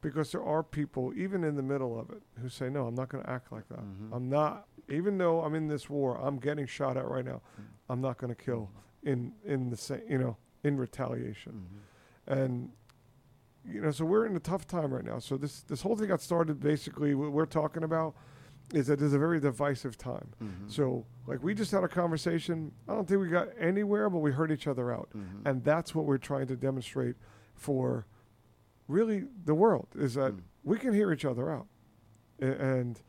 because 0.00 0.30
there 0.32 0.42
are 0.44 0.62
people 0.62 1.12
even 1.16 1.42
in 1.42 1.56
the 1.56 1.62
middle 1.62 1.98
of 1.98 2.10
it 2.10 2.22
who 2.40 2.48
say, 2.48 2.68
no, 2.68 2.86
I'm 2.86 2.94
not 2.94 3.08
going 3.08 3.24
to 3.24 3.30
act 3.30 3.50
like 3.50 3.68
that. 3.68 3.80
Mhm. 3.80 4.12
I'm 4.12 4.28
not, 4.28 4.68
even 4.88 5.18
though 5.18 5.40
I'm 5.40 5.54
in 5.56 5.66
this 5.66 5.90
war, 5.90 6.16
I'm 6.20 6.38
getting 6.38 6.66
shot 6.66 6.96
at 6.96 7.08
right 7.08 7.24
now. 7.24 7.40
Mm. 7.60 7.64
I'm 7.88 8.00
not 8.00 8.18
going 8.18 8.32
to 8.32 8.40
kill 8.40 8.70
in 9.02 9.32
in 9.44 9.70
the 9.70 9.76
same, 9.76 10.02
you 10.08 10.18
know, 10.18 10.36
in 10.62 10.76
retaliation. 10.76 11.66
Mhm. 12.28 12.38
And 12.38 12.70
you 13.66 13.80
know, 13.80 13.90
so 13.90 14.04
we're 14.04 14.26
in 14.26 14.36
a 14.36 14.40
tough 14.40 14.66
time 14.66 14.92
right 14.92 15.04
now. 15.04 15.18
So 15.18 15.36
this 15.36 15.62
this 15.62 15.82
whole 15.82 15.96
thing 15.96 16.08
got 16.08 16.20
started. 16.20 16.60
Basically, 16.60 17.14
what 17.14 17.32
we're 17.32 17.46
talking 17.46 17.82
about 17.84 18.14
is 18.72 18.86
that 18.86 18.98
there's 18.98 19.12
a 19.12 19.18
very 19.18 19.40
divisive 19.40 19.96
time. 19.98 20.28
Mhm. 20.42 20.70
So 20.70 21.04
like 21.26 21.42
we 21.42 21.54
just 21.54 21.70
had 21.70 21.84
a 21.84 21.88
conversation. 21.88 22.72
I 22.88 22.94
don't 22.94 23.06
think 23.06 23.20
we 23.20 23.28
got 23.28 23.48
anywhere, 23.58 24.08
but 24.10 24.18
we 24.18 24.32
heard 24.32 24.50
each 24.50 24.66
other 24.66 24.92
out, 24.92 25.08
Mhm. 25.14 25.42
and 25.46 25.64
that's 25.64 25.94
what 25.94 26.04
we're 26.06 26.18
trying 26.18 26.46
to 26.48 26.56
demonstrate 26.56 27.16
for 27.54 28.06
really 28.88 29.24
the 29.44 29.54
world 29.54 29.88
is 29.94 30.14
that 30.14 30.32
Mm. 30.32 30.40
we 30.62 30.78
can 30.78 30.92
hear 30.92 31.12
each 31.12 31.24
other 31.24 31.50
out, 31.50 31.66
A- 32.40 32.44
and 32.62 33.00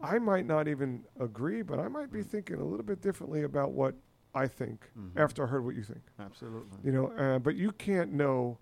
I 0.00 0.18
might 0.18 0.46
not 0.46 0.68
even 0.68 1.04
agree, 1.18 1.62
but 1.62 1.78
I 1.80 1.88
might 1.88 2.12
be 2.12 2.20
Mm. 2.20 2.26
thinking 2.26 2.56
a 2.60 2.64
little 2.64 2.84
bit 2.84 3.00
differently 3.00 3.42
about 3.42 3.72
what 3.72 3.94
I 4.34 4.46
think 4.46 4.90
Mhm. 4.96 5.16
after 5.16 5.44
I 5.44 5.46
heard 5.46 5.64
what 5.64 5.74
you 5.74 5.82
think. 5.82 6.02
Absolutely. 6.18 6.78
You 6.84 6.92
know, 6.92 7.06
uh, 7.12 7.38
but 7.38 7.56
you 7.56 7.72
can't 7.72 8.12
know 8.12 8.58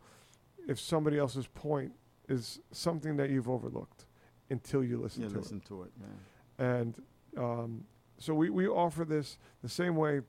if 0.67 0.81
somebody 0.81 1.19
else's 1.19 1.47
point 1.47 1.93
is 2.29 2.61
something 2.73 3.17
that 3.17 3.31
you've 3.31 3.49
overlooked 3.49 4.07
until 4.51 4.83
you 4.83 4.99
listen 5.01 5.23
yeah, 5.23 5.29
to 5.29 5.39
listen 5.39 5.61
to 5.61 5.83
it. 5.83 5.93
Yeah. 6.01 6.65
And 6.65 7.03
um, 7.37 7.85
so 8.19 8.35
we, 8.35 8.51
we 8.51 8.67
offer 8.67 9.05
this 9.05 9.39
the 9.63 9.69
same 9.69 9.97
way 9.97 10.21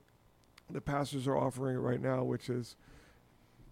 the 0.70 0.82
pastors 0.82 1.28
are 1.28 1.38
offering 1.38 1.76
it 1.76 1.80
right 1.80 2.02
now, 2.02 2.24
which 2.24 2.50
is 2.50 2.76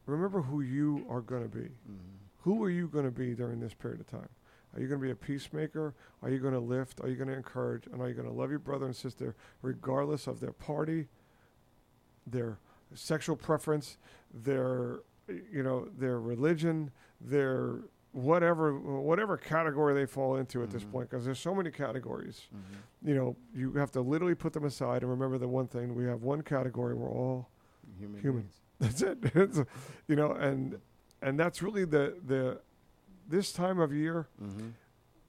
remember 0.06 0.42
who 0.42 0.62
you 0.62 1.06
are 1.10 1.22
going 1.22 1.44
to 1.44 1.50
be. 1.50 1.70
Mhm. 1.90 1.98
Who 2.42 2.64
are 2.64 2.70
you 2.70 2.88
going 2.88 3.06
to 3.06 3.12
be 3.12 3.34
during 3.34 3.60
this 3.60 3.74
period 3.74 4.02
of 4.02 4.08
time? 4.08 4.30
Are 4.74 4.82
you 4.82 4.88
going 4.88 5.00
to 5.00 5.06
be 5.06 5.12
a 5.12 5.16
peacemaker? 5.16 5.94
Are 6.22 6.30
you 6.30 6.40
going 6.40 6.54
to 6.54 6.60
lift? 6.60 7.00
Are 7.02 7.08
you 7.08 7.16
going 7.16 7.30
to 7.30 7.36
encourage? 7.36 7.86
And 7.88 8.02
are 8.02 8.08
you 8.08 8.14
going 8.14 8.28
to 8.28 8.34
love 8.34 8.50
your 8.50 8.60
brother 8.60 8.86
and 8.86 8.96
sister 8.96 9.36
regardless 9.62 10.28
of 10.28 10.40
their 10.40 10.52
party, 10.52 11.08
their 12.26 12.58
sexual 12.94 13.36
preference, 13.36 13.98
their 14.34 15.00
you 15.28 15.64
know 15.64 15.88
their 15.98 16.20
religion, 16.20 16.92
their 17.22 17.80
whatever 18.12 18.78
whatever 18.80 19.38
category 19.38 19.94
they 19.94 20.06
fall 20.06 20.36
into 20.36 20.62
at 20.64 20.70
this 20.70 20.84
Mhm. 20.84 20.92
point? 20.92 21.10
Because 21.10 21.26
there's 21.26 21.40
so 21.40 21.56
many 21.56 21.72
categories. 21.72 22.48
Mhm. 22.54 23.08
You 23.10 23.16
know, 23.16 23.36
you 23.54 23.72
have 23.74 23.92
to 23.92 24.02
literally 24.02 24.36
put 24.36 24.54
them 24.54 24.66
aside 24.66 25.02
and 25.02 25.10
remember 25.10 25.38
the 25.38 25.48
one 25.48 25.68
thing: 25.68 25.96
we 25.96 26.04
have 26.06 26.22
one 26.24 26.42
category. 26.44 26.94
We're 26.94 27.10
all 27.10 27.50
Human. 27.98 28.22
Human. 28.22 28.42
beings. 28.44 28.62
that's 28.80 29.02
it. 29.02 29.18
It's, 29.36 29.62
you 30.08 30.16
know, 30.16 30.32
and 30.34 30.80
and 31.22 31.40
that's 31.40 31.62
really 31.64 31.86
the 31.86 32.20
the 32.26 32.62
this 33.28 33.52
time 33.54 33.80
of 33.80 33.94
year. 33.94 34.28
Mhm. 34.42 34.74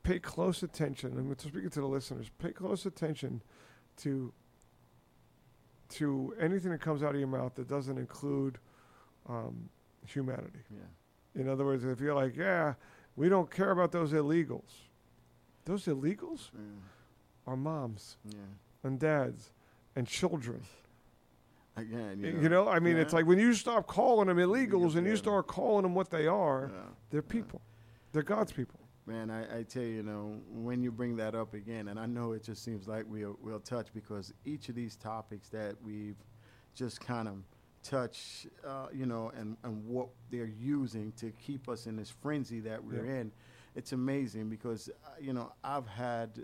Pay 0.03 0.19
close 0.19 0.63
attention. 0.63 1.17
I'm 1.17 1.39
speaking 1.39 1.71
to 1.71 1.81
the 1.81 1.87
listeners. 1.89 2.29
Pay 2.39 2.53
close 2.53 2.85
attention 2.85 3.43
to 3.99 4.33
to 5.91 6.35
anything 6.41 6.71
that 6.73 6.81
comes 6.81 7.03
out 7.03 7.15
of 7.15 7.19
your 7.21 7.29
mouth 7.29 7.55
that 7.55 7.69
doesn't 7.69 7.99
include 7.99 8.59
um, 9.27 9.69
humanity. 10.07 10.61
Yeah. 10.71 11.41
In 11.41 11.49
other 11.49 11.65
words, 11.65 11.85
if 11.85 12.01
you're 12.01 12.15
like, 12.15 12.37
yeah, 12.37 12.75
we 13.17 13.29
don't 13.29 13.51
care 13.51 13.71
about 13.71 13.93
those 13.93 14.13
illegals. 14.13 14.71
Those 15.65 15.87
illegals 15.87 16.51
Yeah. 16.55 16.61
are 17.47 17.57
moms 17.57 18.17
Yeah. 18.25 18.39
and 18.83 18.99
dads 19.01 19.53
and 19.97 20.07
children. 20.07 20.63
Again, 21.77 22.21
you 22.21 22.33
know. 22.33 22.41
You 22.41 22.49
know, 22.49 22.69
I 22.69 22.79
mean, 22.79 22.97
it's 22.97 23.13
like 23.13 23.27
when 23.27 23.39
you 23.39 23.53
stop 23.53 23.87
calling 23.89 24.29
them 24.29 24.37
illegals 24.39 24.95
and 24.95 25.07
you 25.07 25.17
start 25.17 25.49
calling 25.49 25.83
them 25.83 25.95
what 25.95 26.09
they 26.11 26.27
are, 26.29 26.71
Yeah. 26.73 26.83
they're 27.11 27.23
people. 27.23 27.61
They're 28.13 28.23
God's 28.23 28.53
people. 28.53 28.79
Man, 29.07 29.29
I, 29.29 29.59
I 29.59 29.63
tell 29.65 29.83
you, 29.83 29.89
you 29.97 30.03
know, 30.03 30.41
when 30.51 30.83
you 30.83 30.93
bring 30.93 31.17
that 31.17 31.35
up 31.35 31.53
again, 31.53 31.89
and 31.89 31.99
I 31.99 32.07
know 32.07 32.33
it 32.33 32.43
just 32.45 32.63
seems 32.63 32.87
like 32.87 33.05
we'll, 33.09 33.37
we'll 33.43 33.61
touch 33.61 33.93
because 33.93 34.33
each 34.45 34.69
of 34.69 34.77
these 34.77 34.97
topics 34.97 35.49
that 35.51 35.75
we've 35.83 36.17
just 36.75 37.01
kind 37.01 37.27
of 37.29 37.35
touched, 37.85 38.49
uh, 38.67 38.89
you 38.93 39.07
know, 39.07 39.31
and, 39.37 39.57
and 39.63 39.87
what 39.87 40.09
they're 40.31 40.47
using 40.47 41.13
to 41.13 41.31
keep 41.31 41.69
us 41.69 41.87
in 41.87 41.97
this 41.97 42.11
frenzy 42.11 42.61
that 42.61 42.83
we're 42.83 43.05
Yeah. 43.05 43.21
in, 43.21 43.33
it's 43.77 43.93
amazing 43.93 44.49
because, 44.49 44.89
uh, 45.07 45.11
you 45.21 45.33
know, 45.33 45.53
I've 45.63 45.87
had 45.87 46.39
uh, 46.39 46.43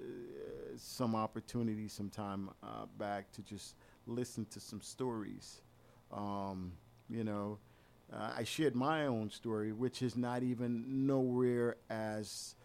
some 0.76 1.14
opportunity 1.16 1.88
some 1.88 2.10
time 2.10 2.50
uh, 2.62 2.86
back 2.98 3.32
to 3.32 3.42
just 3.42 3.74
listen 4.06 4.46
to 4.46 4.60
some 4.60 4.80
stories. 4.82 5.62
Um, 6.12 6.72
you 7.08 7.24
know, 7.24 7.58
uh, 8.12 8.32
I 8.36 8.44
shared 8.44 8.74
my 8.74 9.06
own 9.06 9.30
story, 9.30 9.72
which 9.72 10.02
is 10.02 10.16
not 10.16 10.42
even 10.42 11.06
nowhere 11.06 11.76
as, 11.88 12.56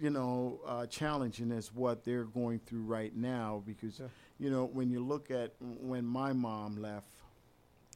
you 0.00 0.10
know, 0.10 0.60
uh, 0.66 0.86
challenging 0.86 1.50
as 1.52 1.72
what 1.74 2.04
they're 2.04 2.24
going 2.24 2.60
through 2.60 2.82
right 2.84 3.14
now. 3.14 3.62
Because, 3.66 3.98
Yeah. 4.00 4.08
you 4.38 4.50
know, 4.50 4.64
when 4.66 4.90
you 4.90 5.04
look 5.04 5.30
at 5.30 5.54
when 5.60 6.04
my 6.06 6.32
mom 6.32 6.76
left 6.80 7.19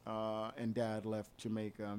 uh, 0.06 0.50
and 0.56 0.74
dad 0.74 1.06
left 1.06 1.36
Jamaica, 1.38 1.98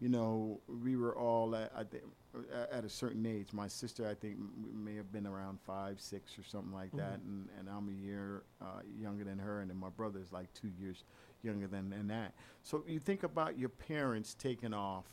you 0.00 0.08
know, 0.08 0.60
we 0.82 0.96
were 0.96 1.16
all 1.16 1.54
at, 1.54 1.70
I 1.76 1.84
think, 1.84 2.04
a- 2.52 2.74
at 2.74 2.84
a 2.84 2.88
certain 2.88 3.26
age. 3.26 3.52
My 3.52 3.68
sister, 3.68 4.08
I 4.08 4.14
think, 4.14 4.38
may 4.74 4.94
have 4.96 5.12
been 5.12 5.26
around 5.26 5.58
five, 5.60 6.00
six, 6.00 6.38
or 6.38 6.42
something 6.42 6.72
like 6.72 6.90
that, 6.96 7.20
and, 7.20 7.48
and 7.58 7.68
I'm 7.68 7.88
a 7.88 7.92
year 7.92 8.42
uh, 8.62 8.80
younger 8.98 9.24
than 9.24 9.38
her, 9.38 9.60
and 9.60 9.68
then 9.70 9.76
my 9.78 9.90
brother 9.90 10.20
is 10.20 10.32
like 10.32 10.52
two 10.54 10.70
years 10.80 11.04
younger 11.42 11.66
than, 11.66 11.90
than 11.90 12.06
that. 12.08 12.32
So 12.62 12.82
you 12.86 12.98
think 12.98 13.24
about 13.24 13.58
your 13.58 13.68
parents 13.68 14.34
taking 14.34 14.72
off 14.72 15.06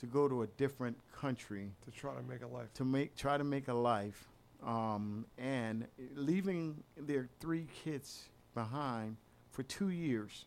to 0.00 0.06
go 0.06 0.28
to 0.28 0.42
a 0.42 0.46
different 0.46 0.96
country 1.12 1.70
to 1.84 1.90
try 1.90 2.14
to 2.14 2.22
make 2.22 2.42
a 2.42 2.46
life. 2.46 2.72
to 2.74 2.84
make 2.84 3.16
try 3.16 3.36
to 3.38 3.44
make 3.44 3.68
a 3.68 3.74
life, 3.74 4.28
um, 4.64 5.24
and 5.38 5.86
leaving 6.14 6.82
their 6.96 7.28
three 7.40 7.66
kids 7.84 8.28
behind 8.54 9.16
for 9.50 9.62
two 9.62 9.90
years, 9.90 10.46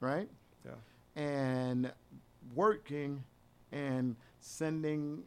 right? 0.00 0.28
Yeah. 0.66 1.22
and 1.22 1.92
working 2.54 3.22
and 3.72 4.16
sending 4.40 5.22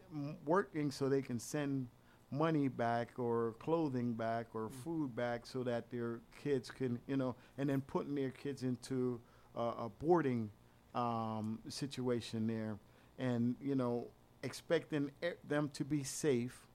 working 0.45 0.91
so 0.91 1.09
they 1.09 1.21
can 1.21 1.39
send 1.39 1.87
money 2.31 2.67
back 2.67 3.09
or 3.17 3.55
clothing 3.59 4.13
back 4.13 4.47
or 4.53 4.69
food 4.69 5.15
back 5.15 5.45
so 5.45 5.63
that 5.63 5.89
their 5.89 6.19
kids 6.43 6.69
can 6.69 6.99
you 7.07 7.17
know 7.17 7.35
and 7.57 7.69
then 7.69 7.81
putting 7.81 8.13
their 8.15 8.29
kids 8.29 8.63
into 8.63 9.19
a, 9.55 9.61
a 9.61 9.89
boarding 9.99 10.49
um, 10.95 11.59
situation 11.67 12.45
there 12.47 12.77
and 13.17 13.55
you 13.61 13.75
know 13.75 14.07
expecting 14.43 15.09
e- 15.23 15.29
them 15.47 15.69
to 15.73 15.83
be 15.83 16.03
safe 16.03 16.67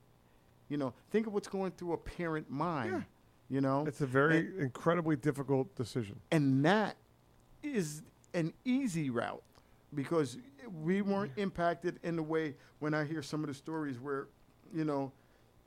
you 0.68 0.76
know 0.76 0.92
think 1.10 1.26
of 1.26 1.32
what's 1.32 1.48
going 1.48 1.70
through 1.72 1.92
a 1.92 1.98
parent 1.98 2.50
mind 2.50 2.90
Yeah. 2.90 3.00
you 3.48 3.60
know 3.60 3.84
It's 3.86 4.00
a 4.00 4.06
very 4.06 4.50
incredibly 4.58 5.16
difficult 5.16 5.74
decision. 5.76 6.20
and 6.32 6.64
that 6.64 6.96
is 7.62 8.02
an 8.35 8.52
easy 8.65 9.09
route 9.11 9.43
because 9.94 10.36
we 10.82 11.02
weren't 11.02 11.32
impacted 11.36 11.98
in 12.02 12.16
the 12.16 12.23
way 12.23 12.55
when 12.81 12.93
I 12.94 13.05
hear 13.05 13.23
some 13.23 13.43
of 13.43 13.48
the 13.48 13.55
stories 13.55 13.98
where, 13.98 14.27
you 14.74 14.85
know, 14.85 15.12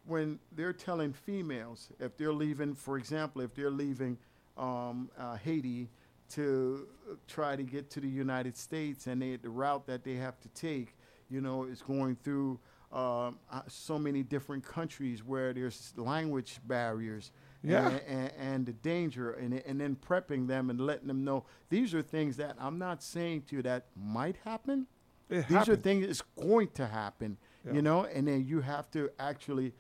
when 0.06 0.40
they're 0.52 0.74
telling 0.74 1.14
females 1.14 1.90
if 2.00 2.18
they're 2.18 2.34
leaving, 2.34 2.76
for 2.76 2.98
example, 2.98 3.42
if 3.42 3.54
they're 3.56 3.72
leaving 3.72 4.18
um, 4.58 5.10
uh, 5.18 5.38
Haiti 5.38 5.90
to 6.30 6.88
uh, 7.10 7.16
try 7.28 7.56
to 7.56 7.64
get 7.64 7.90
to 7.92 8.00
the 8.00 8.08
United 8.08 8.58
States 8.58 9.08
and 9.08 9.22
they, 9.22 9.38
the 9.38 9.50
route 9.50 9.86
that 9.88 10.04
they 10.04 10.16
have 10.16 10.40
to 10.42 10.50
take, 10.50 10.96
you 11.30 11.42
know, 11.42 11.64
is 11.64 11.82
going 11.82 12.18
through 12.24 12.60
um, 12.92 13.38
uh, 13.52 13.62
so 13.68 14.00
many 14.00 14.24
different 14.24 14.64
countries 14.66 15.24
where 15.24 15.54
there's 15.54 15.94
language 15.98 16.60
barriers 16.66 17.32
Yeah. 17.70 17.90
and, 17.90 18.02
and, 18.08 18.32
and 18.40 18.66
the 18.66 18.74
danger 18.74 19.32
and, 19.32 19.54
and 19.66 19.80
then 19.80 19.96
prepping 19.96 20.48
them 20.48 20.70
and 20.70 20.80
letting 20.80 21.08
them 21.08 21.24
know 21.24 21.46
these 21.70 21.94
are 21.94 22.02
things 22.02 22.38
that 22.38 22.56
I'm 22.60 22.78
not 22.78 23.02
saying 23.04 23.44
to 23.50 23.56
you 23.58 23.62
that 23.64 23.86
might 23.96 24.38
happen. 24.46 24.88
It 25.30 25.48
These 25.48 25.68
are 25.68 25.76
things 25.76 26.06
that's 26.06 26.24
going 26.42 26.70
to 26.76 26.88
happen, 26.88 27.38
Yeah. 27.66 27.74
you 27.74 27.82
know, 27.82 28.06
and 28.06 28.28
then 28.28 28.46
you 28.46 28.62
have 28.62 28.90
to 28.92 29.10
actually, 29.20 29.74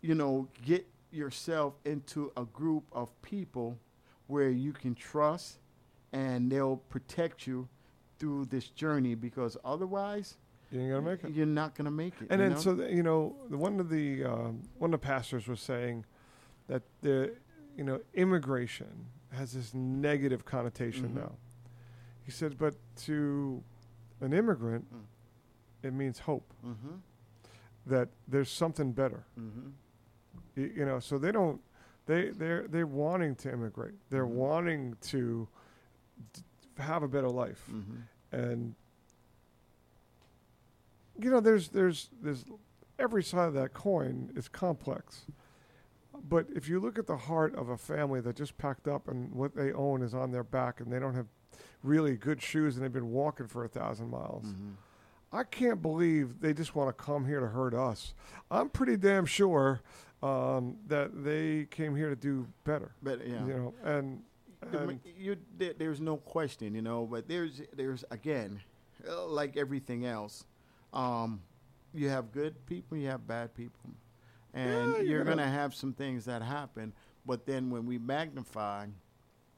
you 0.00 0.14
know, 0.14 0.48
get 0.64 0.86
yourself 1.12 1.74
into 1.84 2.32
a 2.36 2.44
group 2.44 2.84
of 2.92 3.10
people 3.22 3.78
where 4.26 4.50
you 4.50 4.72
can 4.72 4.94
trust 4.94 5.58
and 6.12 6.50
they'll 6.50 6.76
protect 6.76 7.46
you 7.46 7.68
through 8.18 8.46
this 8.46 8.68
journey 8.68 9.14
because 9.14 9.56
otherwise 9.64 10.36
You 10.72 10.80
ain't 10.80 10.90
gonna 10.90 11.02
make 11.02 11.24
it. 11.24 11.30
you're 11.32 11.46
not 11.46 11.74
going 11.76 11.84
to 11.84 11.90
make 11.90 12.14
it. 12.20 12.26
And 12.30 12.40
then, 12.40 12.50
know? 12.52 12.58
so 12.58 12.74
the, 12.74 12.92
you 12.92 13.02
know, 13.02 13.36
the, 13.48 13.56
one 13.56 13.78
of 13.78 13.88
the 13.90 14.24
um, 14.24 14.62
one 14.78 14.92
of 14.92 15.00
the 15.00 15.06
pastors 15.06 15.46
was 15.46 15.60
saying 15.60 16.04
that 16.68 16.82
the 17.02 17.34
you 17.76 17.84
know 17.84 18.00
immigration 18.14 19.06
has 19.32 19.52
this 19.52 19.74
negative 19.74 20.44
connotation 20.44 21.10
Mhm. 21.10 21.14
now. 21.16 21.32
He 22.22 22.30
said, 22.30 22.56
but 22.58 22.74
to 23.06 23.62
an 24.20 24.32
immigrant, 24.32 24.86
Mm. 24.92 25.04
it 25.82 25.92
means 25.92 26.20
hope 26.20 26.52
mm-hmm, 26.64 26.96
that 27.86 28.08
there's 28.26 28.50
something 28.50 28.92
better. 28.92 29.24
mm-hmm, 29.38 29.70
Y- 30.56 30.72
You 30.74 30.84
know, 30.86 30.98
so 31.00 31.18
they 31.18 31.32
don't 31.32 31.60
they 32.06 32.30
they're 32.30 32.66
they're 32.68 32.86
wanting 32.86 33.34
to 33.36 33.52
immigrate. 33.52 33.94
They're 34.10 34.26
Mhm. 34.26 34.34
wanting 34.46 34.96
to 35.12 35.48
d- 36.32 36.42
have 36.78 37.02
a 37.02 37.08
better 37.08 37.28
life. 37.30 37.66
mm-hmm. 37.70 38.00
and 38.32 38.74
you 41.18 41.30
know 41.30 41.40
there's 41.40 41.68
there's 41.70 42.10
there's 42.22 42.44
every 42.98 43.22
side 43.22 43.48
of 43.48 43.54
that 43.54 43.72
coin 43.72 44.30
is 44.36 44.48
complex 44.48 45.26
but 46.26 46.46
if 46.54 46.68
you 46.68 46.80
look 46.80 46.98
at 46.98 47.06
the 47.06 47.16
heart 47.16 47.54
of 47.54 47.68
a 47.68 47.76
family 47.76 48.20
that 48.20 48.36
just 48.36 48.56
packed 48.58 48.88
up 48.88 49.08
and 49.08 49.32
what 49.32 49.54
they 49.54 49.72
own 49.72 50.02
is 50.02 50.14
on 50.14 50.30
their 50.30 50.44
back 50.44 50.80
and 50.80 50.92
they 50.92 50.98
don't 50.98 51.14
have 51.14 51.26
really 51.82 52.16
good 52.16 52.40
shoes 52.42 52.76
and 52.76 52.84
they've 52.84 52.92
been 52.92 53.10
walking 53.10 53.46
for 53.46 53.64
a 53.64 53.68
thousand 53.68 54.10
miles 54.10 54.44
Mm-hmm. 54.46 54.70
i 55.32 55.44
can't 55.44 55.80
believe 55.82 56.40
they 56.40 56.52
just 56.52 56.74
want 56.74 56.88
to 56.88 57.04
come 57.04 57.26
here 57.26 57.40
to 57.40 57.46
hurt 57.48 57.74
us 57.74 58.14
i'm 58.50 58.68
pretty 58.68 58.96
damn 58.96 59.26
sure 59.26 59.80
um, 60.22 60.76
that 60.88 61.22
they 61.24 61.66
came 61.70 61.94
here 61.94 62.08
to 62.08 62.16
do 62.16 62.46
better 62.64 62.90
But 63.02 63.26
yeah, 63.26 63.46
you 63.46 63.54
know 63.54 63.74
and, 63.84 64.22
and 64.72 65.00
you, 65.16 65.36
there, 65.56 65.72
there's 65.78 66.00
no 66.00 66.16
question, 66.16 66.74
you 66.74 66.82
know. 66.82 67.06
But 67.06 67.28
there's, 67.28 67.62
there's 67.76 68.04
again, 68.10 68.60
like 69.28 69.56
everything 69.56 70.04
else, 70.04 70.44
um, 70.92 71.40
you 71.94 72.08
have 72.08 72.32
good 72.32 72.66
people, 72.66 72.96
you 72.98 73.06
have 73.06 73.24
bad 73.28 73.54
people, 73.54 73.90
and 74.58 74.92
Yeah, 74.92 74.96
you're 74.98 75.04
you're 75.06 75.24
gonna- 75.24 75.36
gonna 75.42 75.50
have 75.50 75.74
some 75.74 75.92
things 75.92 76.24
that 76.26 76.42
happen. 76.42 76.92
But 77.26 77.46
then 77.46 77.70
when 77.70 77.84
we 77.86 77.98
magnify 77.98 78.86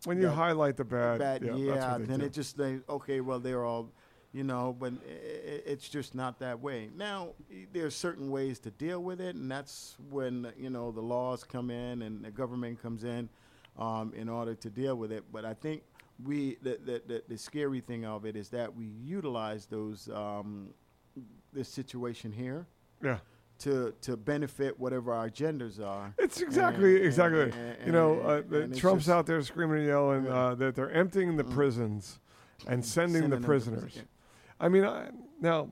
when 0.04 0.16
you 0.18 0.24
that 0.28 0.34
highlight 0.34 0.76
the 0.76 0.84
bad, 0.84 1.18
bad, 1.18 1.42
yeah, 1.44 1.54
yeah, 1.54 1.98
they 1.98 2.04
then 2.04 2.20
do. 2.20 2.26
it 2.26 2.32
just 2.32 2.58
like 2.58 2.88
okay, 2.88 3.20
well 3.20 3.38
they're 3.38 3.64
all, 3.64 3.92
you 4.32 4.44
know, 4.44 4.74
but 4.78 4.92
i 4.92 4.96
i- 4.96 5.62
it's 5.72 5.88
just 5.88 6.14
not 6.14 6.38
that 6.40 6.60
way. 6.60 6.90
Now 6.96 7.34
there's 7.72 7.94
certain 7.94 8.30
ways 8.30 8.58
to 8.60 8.70
deal 8.70 9.02
with 9.02 9.20
it, 9.20 9.36
and 9.36 9.50
that's 9.50 9.96
when 10.10 10.52
you 10.58 10.70
know 10.70 10.90
the 10.90 11.02
laws 11.02 11.44
come 11.44 11.70
in 11.70 12.02
and 12.02 12.24
the 12.24 12.30
government 12.30 12.80
comes 12.82 13.04
in, 13.04 13.28
um, 13.78 14.12
in 14.14 14.28
order 14.28 14.54
to 14.54 14.70
deal 14.70 14.96
with 14.96 15.12
it. 15.12 15.24
But 15.30 15.44
I 15.44 15.54
think 15.54 15.82
we 16.24 16.56
the 16.62 16.78
the, 16.84 17.02
the, 17.06 17.22
the 17.28 17.38
scary 17.38 17.80
thing 17.80 18.04
of 18.04 18.24
it 18.26 18.36
is 18.36 18.48
that 18.50 18.74
we 18.74 18.86
utilize 18.86 19.66
those 19.66 20.08
um, 20.10 20.74
this 21.52 21.68
situation 21.68 22.30
here 22.32 22.66
yeah 23.02 23.18
to 23.60 23.92
to 24.02 24.16
benefit 24.16 24.78
whatever 24.78 25.12
our 25.14 25.28
agendas 25.28 25.80
are. 25.84 26.14
It's 26.18 26.40
exactly 26.40 26.96
And- 26.96 27.04
exactly. 27.06 27.42
and- 27.42 27.54
and- 27.54 27.86
you 27.86 27.92
know, 27.92 28.20
uh, 28.20 28.42
Trump's 28.76 29.04
just- 29.04 29.08
out 29.08 29.26
there 29.26 29.40
screaming 29.42 29.78
and 29.78 29.86
yelling 29.86 30.24
Yeah. 30.24 30.34
uh, 30.34 30.54
that 30.56 30.74
they're 30.74 30.90
emptying 30.90 31.36
the 31.36 31.44
Mm. 31.44 31.52
prisons 31.54 32.18
and 32.66 32.84
sending, 32.84 33.22
Sending 33.22 33.40
the 33.40 33.46
prisoners. 33.46 33.82
prison, 33.82 34.08
I 34.58 34.68
mean, 34.68 34.84
I, 34.84 35.10
now, 35.40 35.70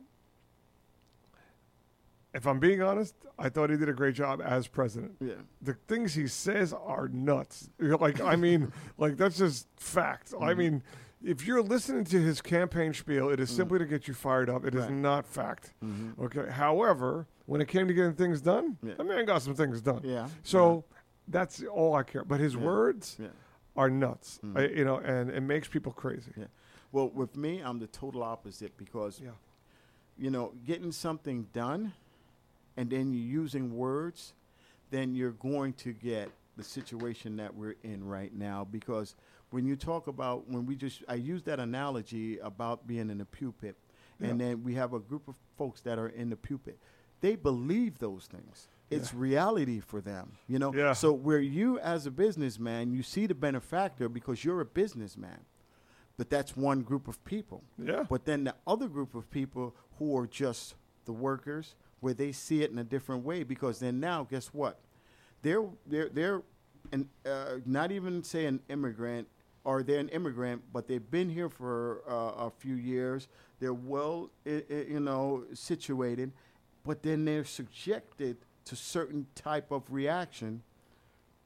if 2.34 2.46
I'm 2.46 2.58
being 2.60 2.82
honest, 2.82 3.14
I 3.38 3.48
thought 3.48 3.70
he 3.70 3.76
did 3.76 3.88
a 3.88 3.92
great 3.94 4.14
job 4.14 4.40
as 4.44 4.66
president. 4.68 5.16
Yeah. 5.20 5.34
The 5.62 5.74
things 5.74 6.14
he 6.14 6.26
says 6.26 6.72
are 6.72 7.08
nuts. 7.08 7.70
Like, 7.78 8.20
I 8.20 8.36
mean, 8.36 8.72
like 8.98 9.16
that's 9.16 9.38
just 9.38 9.66
fact. 9.76 10.34
I 10.40 10.52
Mhm. 10.52 10.56
mean, 10.58 10.82
if 11.22 11.46
you're 11.46 11.62
listening 11.62 12.04
to 12.04 12.20
his 12.20 12.40
campaign 12.40 12.92
spiel, 12.94 13.28
it 13.30 13.40
is 13.40 13.50
Mm. 13.50 13.56
simply 13.56 13.78
to 13.80 13.86
get 13.86 14.06
you 14.08 14.14
fired 14.14 14.48
up. 14.50 14.64
It 14.64 14.74
is 14.74 14.82
Right. 14.82 14.92
not 14.92 15.26
fact. 15.26 15.72
Mm-hmm. 15.84 16.22
Okay. 16.22 16.50
However, 16.50 17.26
when 17.48 17.62
it 17.62 17.66
came 17.68 17.88
to 17.88 17.94
getting 17.94 18.12
things 18.12 18.42
done, 18.42 18.76
Yeah. 18.82 18.94
the 18.94 19.04
man 19.04 19.24
got 19.24 19.40
some 19.40 19.54
things 19.54 19.80
done. 19.80 20.02
Yeah. 20.04 20.28
So 20.42 20.84
that's 21.26 21.62
all 21.64 21.94
I 21.94 22.02
care. 22.02 22.22
But 22.22 22.40
his 22.40 22.54
Yeah. 22.54 22.60
words 22.60 23.16
Yeah. 23.18 23.28
are 23.74 23.88
nuts, 23.88 24.38
Mm. 24.44 24.58
I, 24.58 24.66
you 24.66 24.84
know, 24.84 24.98
and 24.98 25.30
it 25.30 25.40
makes 25.40 25.66
people 25.66 25.90
crazy. 25.92 26.30
Yeah. 26.36 26.48
Well, 26.92 27.08
with 27.08 27.36
me, 27.36 27.60
I'm 27.60 27.78
the 27.78 27.86
total 27.86 28.22
opposite 28.22 28.76
because, 28.76 29.18
Yeah. 29.18 29.30
you 30.18 30.30
know, 30.30 30.52
getting 30.66 30.92
something 30.92 31.44
done 31.54 31.94
and 32.76 32.90
then 32.90 33.12
you're 33.14 33.42
using 33.42 33.74
words, 33.74 34.34
then 34.90 35.14
you're 35.14 35.32
going 35.32 35.72
to 35.74 35.94
get 35.94 36.30
the 36.58 36.62
situation 36.62 37.36
that 37.36 37.54
we're 37.54 37.76
in 37.82 38.04
right 38.04 38.34
now. 38.34 38.64
Because 38.64 39.14
when 39.50 39.64
you 39.64 39.74
talk 39.74 40.06
about, 40.06 40.48
when 40.48 40.66
we 40.66 40.76
just, 40.76 41.02
I 41.08 41.14
use 41.14 41.44
that 41.44 41.60
analogy 41.60 42.38
about 42.40 42.86
being 42.86 43.08
in 43.08 43.16
the 43.18 43.24
pulpit, 43.24 43.76
and 44.20 44.38
then 44.38 44.62
we 44.64 44.74
have 44.74 44.92
a 44.92 44.98
group 45.00 45.28
of 45.28 45.36
folks 45.56 45.80
that 45.82 45.98
are 45.98 46.08
in 46.08 46.28
the 46.28 46.36
pulpit. 46.36 46.78
They 47.20 47.36
believe 47.36 47.98
those 47.98 48.26
things. 48.26 48.68
It's 48.90 49.12
reality 49.12 49.80
for 49.80 50.00
them, 50.00 50.32
you 50.48 50.58
know. 50.58 50.72
Yeah. 50.72 50.94
So 50.94 51.12
where 51.12 51.40
you, 51.40 51.78
as 51.80 52.06
a 52.06 52.10
businessman, 52.10 52.90
you 52.90 53.02
see 53.02 53.26
the 53.26 53.34
benefactor 53.34 54.08
because 54.08 54.42
you're 54.44 54.62
a 54.62 54.64
businessman, 54.64 55.40
but 56.16 56.30
that's 56.30 56.56
one 56.56 56.80
group 56.82 57.06
of 57.06 57.22
people. 57.26 57.62
Yeah. 57.76 58.04
But 58.08 58.24
then 58.24 58.44
the 58.44 58.54
other 58.66 58.88
group 58.88 59.14
of 59.14 59.30
people 59.30 59.74
who 59.98 60.16
are 60.16 60.26
just 60.26 60.74
the 61.04 61.12
workers, 61.12 61.74
where 62.00 62.14
they 62.14 62.32
see 62.32 62.62
it 62.62 62.70
in 62.70 62.78
a 62.78 62.84
different 62.84 63.24
way, 63.26 63.42
because 63.42 63.78
then 63.78 64.00
now, 64.00 64.24
guess 64.30 64.48
what? 64.54 64.78
They're 65.42 65.64
they're 65.86 66.08
they're 66.08 66.42
an, 66.92 67.10
uh, 67.26 67.56
not 67.66 67.92
even 67.92 68.22
say 68.22 68.46
an 68.46 68.60
immigrant, 68.70 69.28
or 69.64 69.82
they're 69.82 70.00
an 70.00 70.08
immigrant, 70.08 70.62
but 70.72 70.88
they've 70.88 71.10
been 71.10 71.28
here 71.28 71.50
for 71.50 72.00
uh, 72.08 72.46
a 72.46 72.50
few 72.56 72.74
years. 72.76 73.28
They're 73.60 73.74
well, 73.74 74.30
i- 74.46 74.62
i- 74.70 74.86
you 74.88 75.00
know, 75.00 75.44
situated, 75.52 76.32
but 76.88 77.02
then 77.02 77.26
they're 77.26 77.44
subjected 77.44 78.38
to 78.64 78.74
certain 78.74 79.26
type 79.34 79.70
of 79.70 79.82
reaction 79.90 80.62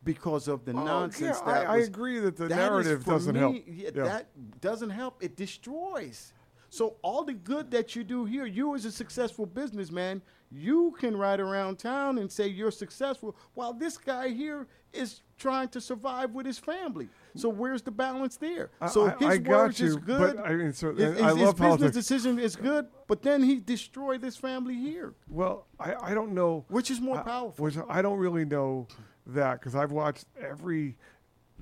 because 0.05 0.47
of 0.47 0.64
the 0.64 0.70
Oh, 0.70 0.85
nonsense 0.85 1.39
yeah, 1.44 1.52
that 1.52 1.66
I, 1.69 1.74
I 1.74 1.77
agree 1.78 2.20
that 2.20 2.36
the 2.36 2.47
that 2.47 2.55
narrative 2.55 3.05
doesn't 3.05 3.35
me, 3.35 3.40
help. 3.40 3.55
Yeah, 3.66 3.90
Yeah. 3.93 4.05
That 4.05 4.60
doesn't 4.60 4.90
help. 4.90 5.20
It 5.20 5.36
destroys. 5.36 6.32
So 6.70 6.94
all 7.02 7.24
the 7.24 7.35
good 7.35 7.73
that 7.73 7.97
you 7.97 8.05
do 8.05 8.24
here, 8.24 8.47
you 8.47 8.77
as 8.77 8.85
a 8.85 8.93
successful 8.93 9.44
businessman, 9.44 10.23
you 10.52 10.94
can 11.01 11.16
ride 11.16 11.40
around 11.40 11.81
town 11.81 12.19
and 12.19 12.31
say 12.31 12.47
you're 12.47 12.70
successful, 12.70 13.35
while 13.55 13.73
this 13.73 13.98
guy 13.98 14.28
here 14.28 14.69
is 14.93 15.23
trying 15.39 15.69
to 15.70 15.81
survive 15.81 16.31
with 16.31 16.47
his 16.47 16.59
family. 16.59 17.09
So 17.35 17.49
where's 17.49 17.83
the 17.83 17.91
balance 17.91 18.37
there? 18.37 18.71
I- 18.81 18.89
so 18.89 19.09
his 19.09 19.29
I 19.29 19.39
words 19.39 19.81
is 19.81 19.97
good. 19.97 20.37
but 20.37 20.47
I 20.47 20.55
mean, 20.55 20.73
so- 20.73 20.95
his, 20.95 21.19
his- 21.19 21.37
his 21.37 21.55
business 21.55 21.93
decision 21.93 22.39
is 22.39 22.57
good, 22.57 22.87
but 23.07 23.23
then 23.23 23.43
he 23.43 23.61
destroyed 23.61 24.21
this 24.21 24.37
family 24.37 24.75
here, 24.75 25.15
Well, 25.29 25.67
I, 25.81 25.95
I 25.95 26.15
don't 26.15 26.33
know. 26.33 26.65
which 26.69 26.91
is 26.91 27.01
more 27.01 27.23
powerful. 27.23 27.65
Which 27.65 27.77
I 27.89 28.03
don't 28.03 28.19
really 28.19 28.45
know 28.45 28.87
that 29.27 29.61
because 29.61 29.75
I've 29.75 29.93
watched 29.93 30.27
every 30.41 30.97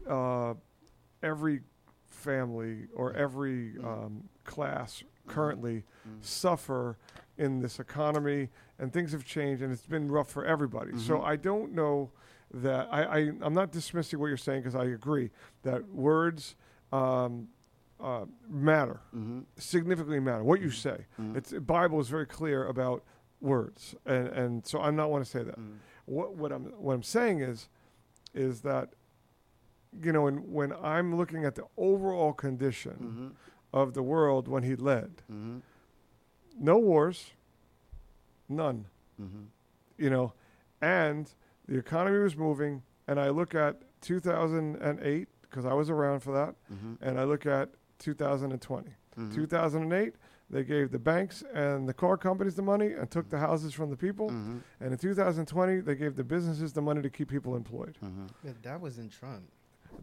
uh, 0.09 0.55
every 1.23 1.61
family 2.09 2.87
or 2.95 3.13
every 3.13 3.75
um, 3.85 4.25
class 4.45 5.03
currently 5.27 5.85
suffer 6.21 6.97
in 7.39 7.61
this 7.61 7.79
economy, 7.79 8.49
and 8.79 8.93
things 8.93 9.13
have 9.13 9.25
changed, 9.25 9.63
and 9.63 9.73
it's 9.73 9.87
been 9.87 10.09
rough 10.11 10.29
for 10.29 10.45
everybody. 10.45 10.99
So 10.99 11.23
I 11.23 11.37
don't 11.37 11.73
know 11.73 12.11
that 12.53 12.89
I, 12.91 13.03
I 13.05 13.19
I'm 13.43 13.55
not 13.55 13.71
dismissing 13.73 14.19
what 14.19 14.27
you're 14.27 14.37
saying 14.37 14.63
because 14.63 14.75
I 14.75 14.85
agree 14.87 15.31
that 15.63 15.89
words. 15.89 16.55
Um, 16.93 17.49
uh, 18.03 18.25
matter 18.49 18.99
Mm-hmm. 19.15 19.41
significantly 19.59 20.21
matter 20.21 20.43
what 20.43 20.59
you 20.63 20.71
say. 20.71 21.05
It's 21.35 21.51
the 21.51 21.61
Bible 21.61 22.01
is 22.01 22.09
very 22.09 22.25
clear 22.25 22.67
about 22.67 23.05
words, 23.43 23.95
and 24.07 24.29
and 24.29 24.67
so 24.67 24.81
I'm 24.81 24.97
not 24.97 25.11
want 25.11 25.23
to 25.23 25.31
say 25.31 25.43
that. 25.43 25.59
What 26.07 26.35
what 26.35 26.51
I'm 26.51 26.65
what 26.83 26.95
I'm 26.95 27.03
saying 27.03 27.41
is, 27.41 27.69
is 28.33 28.63
that, 28.63 28.95
you 30.03 30.13
know, 30.13 30.23
when 30.23 30.51
when 30.51 30.73
I'm 30.83 31.15
looking 31.15 31.45
at 31.45 31.57
the 31.57 31.65
overall 31.77 32.33
condition 32.33 32.93
Mm-hmm. 33.03 33.29
of 33.75 33.93
the 33.93 34.03
world 34.03 34.49
when 34.49 34.63
he 34.63 34.77
led, 34.77 35.11
Mm-hmm. 35.31 35.59
no 36.59 36.79
wars, 36.79 37.33
none, 38.49 38.87
Mm-hmm. 39.21 39.43
you 39.99 40.09
know, 40.09 40.33
and 40.81 41.31
the 41.71 41.79
economy 41.79 42.19
was 42.19 42.37
moving, 42.37 42.83
and 43.09 43.19
I 43.21 43.29
look 43.31 43.55
at 43.55 43.81
2008 44.03 45.29
because 45.43 45.65
I 45.65 45.73
was 45.73 45.89
around 45.91 46.21
for 46.21 46.33
that, 46.35 46.55
Mm-hmm. 46.73 46.95
and 47.01 47.19
I 47.19 47.25
look 47.25 47.47
at 47.47 47.71
2020. 48.01 48.91
2008, 49.35 50.15
they 50.49 50.65
gave 50.65 50.91
the 50.91 50.99
banks 50.99 51.45
and 51.55 51.89
the 51.89 51.93
car 51.93 52.17
companies 52.17 52.55
the 52.55 52.63
money 52.63 52.93
and 52.93 53.11
took 53.11 53.29
the 53.29 53.39
houses 53.39 53.75
from 53.75 53.91
the 53.91 53.97
people. 53.97 54.31
Mm-hmm. 54.31 54.59
And 54.81 54.93
in 54.93 54.99
2020, 54.99 55.81
they 55.81 55.95
gave 55.95 56.17
the 56.17 56.25
businesses 56.25 56.73
the 56.73 56.81
money 56.83 57.03
to 57.03 57.11
keep 57.11 57.29
people 57.29 57.55
employed. 57.55 57.99
Mm-hmm. 58.03 58.27
But 58.45 58.63
that 58.63 58.81
was 58.81 58.99
in 58.99 59.09
Trump. 59.11 59.43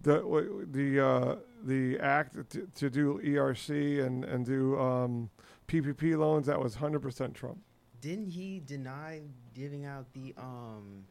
The 0.03 0.17
w- 0.19 0.67
the 0.69 0.99
uh, 1.05 1.35
the 1.63 1.97
act 1.99 2.49
to, 2.51 2.67
to 2.75 2.89
do 2.89 3.19
ERC 3.23 4.05
and 4.05 4.23
and 4.25 4.45
do 4.45 4.77
um, 4.79 5.29
PPP 5.67 6.15
loans 6.17 6.45
that 6.47 6.59
was 6.59 6.75
100% 6.75 7.33
Trump. 7.33 7.57
Didn't 7.99 8.27
he 8.29 8.61
deny 8.63 9.21
giving 9.55 9.85
out 9.85 10.05
the 10.13 10.35
um? 10.37 11.05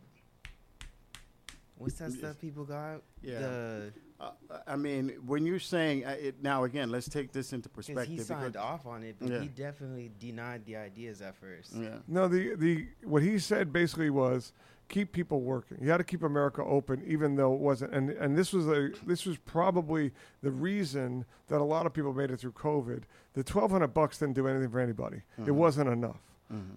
What's 1.79 1.95
that 1.99 2.13
stuff 2.13 2.41
people 2.41 2.65
got? 2.65 3.03
Yeah. 3.23 3.39
The 3.41 3.93
Uh, 4.19 4.31
I 4.67 4.77
mean, 4.77 5.11
when 5.27 5.45
you're 5.45 5.59
saying 5.59 6.07
uh, 6.07 6.17
it 6.19 6.43
now 6.43 6.65
again, 6.65 6.91
let's 6.91 7.07
take 7.07 7.33
this 7.33 7.53
into 7.53 7.69
perspective. 7.69 8.07
he 8.07 8.19
signed 8.19 8.55
because- 8.55 8.57
off 8.57 8.87
on 8.87 9.03
it, 9.03 9.17
but 9.21 9.29
Yeah. 9.29 9.41
he 9.41 9.49
definitely 9.49 10.11
denied 10.19 10.65
the 10.65 10.77
ideas 10.77 11.21
at 11.21 11.35
first. 11.37 11.75
Yeah. 11.75 11.99
No, 12.09 12.27
the 12.27 12.55
the 12.55 12.87
what 13.05 13.23
he 13.23 13.39
said 13.39 13.75
basically 13.75 14.09
was 14.09 14.55
keep 14.89 15.13
people 15.13 15.43
working. 15.43 15.77
You 15.83 15.91
had 15.91 15.99
to 15.99 16.05
keep 16.05 16.23
America 16.23 16.65
open, 16.65 17.03
even 17.07 17.37
though 17.37 17.53
it 17.53 17.61
wasn't. 17.61 17.93
And 17.93 18.09
and 18.09 18.39
this 18.39 18.55
was 18.55 18.67
a 18.69 18.89
this 19.05 19.27
was 19.27 19.37
probably 19.37 20.13
the 20.41 20.51
reason 20.51 21.27
that 21.49 21.61
a 21.61 21.65
lot 21.65 21.85
of 21.85 21.93
people 21.93 22.15
made 22.15 22.31
it 22.31 22.39
through 22.41 22.53
COVID. 22.53 23.03
The 23.35 23.45
twelve 23.45 23.71
hundred 23.71 23.89
bucks 23.93 24.17
didn't 24.19 24.35
do 24.37 24.49
anything 24.49 24.71
for 24.71 24.81
anybody. 24.81 25.21
It 25.45 25.51
wasn't 25.51 25.91
enough. 25.91 26.23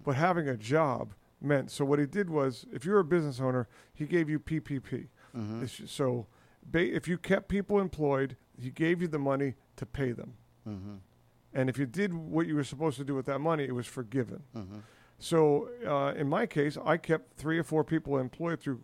But 0.04 0.16
having 0.16 0.46
a 0.46 0.58
job 0.58 1.14
meant. 1.40 1.70
So 1.70 1.84
what 1.84 1.98
he 1.98 2.06
did 2.06 2.30
was, 2.30 2.66
if 2.72 2.84
you're 2.84 2.98
a 2.98 3.04
business 3.04 3.40
owner, 3.40 3.68
he 3.92 4.06
gave 4.06 4.28
you 4.28 4.38
PPP. 4.38 5.08
Mm-hmm. 5.36 5.64
Ju- 5.64 5.86
so 5.86 6.26
ba- 6.64 6.94
if 6.94 7.08
you 7.08 7.18
kept 7.18 7.48
people 7.48 7.80
employed, 7.80 8.36
he 8.58 8.70
gave 8.70 9.00
you 9.00 9.08
the 9.08 9.18
money 9.18 9.54
to 9.76 9.86
pay 9.86 10.12
them. 10.12 10.34
Mm-hmm. 10.68 10.94
And 11.52 11.68
if 11.68 11.78
you 11.78 11.86
did 11.86 12.14
what 12.14 12.46
you 12.46 12.54
were 12.54 12.64
supposed 12.64 12.96
to 12.98 13.04
do 13.04 13.14
with 13.14 13.26
that 13.26 13.40
money, 13.40 13.64
it 13.64 13.74
was 13.74 13.86
forgiven. 13.86 14.42
Mm-hmm. 14.56 14.78
So 15.18 15.68
uh, 15.86 16.12
in 16.18 16.28
my 16.28 16.46
case, 16.46 16.78
I 16.84 16.96
kept 16.96 17.36
three 17.36 17.58
or 17.58 17.64
four 17.64 17.84
people 17.84 18.18
employed 18.18 18.60
through 18.60 18.80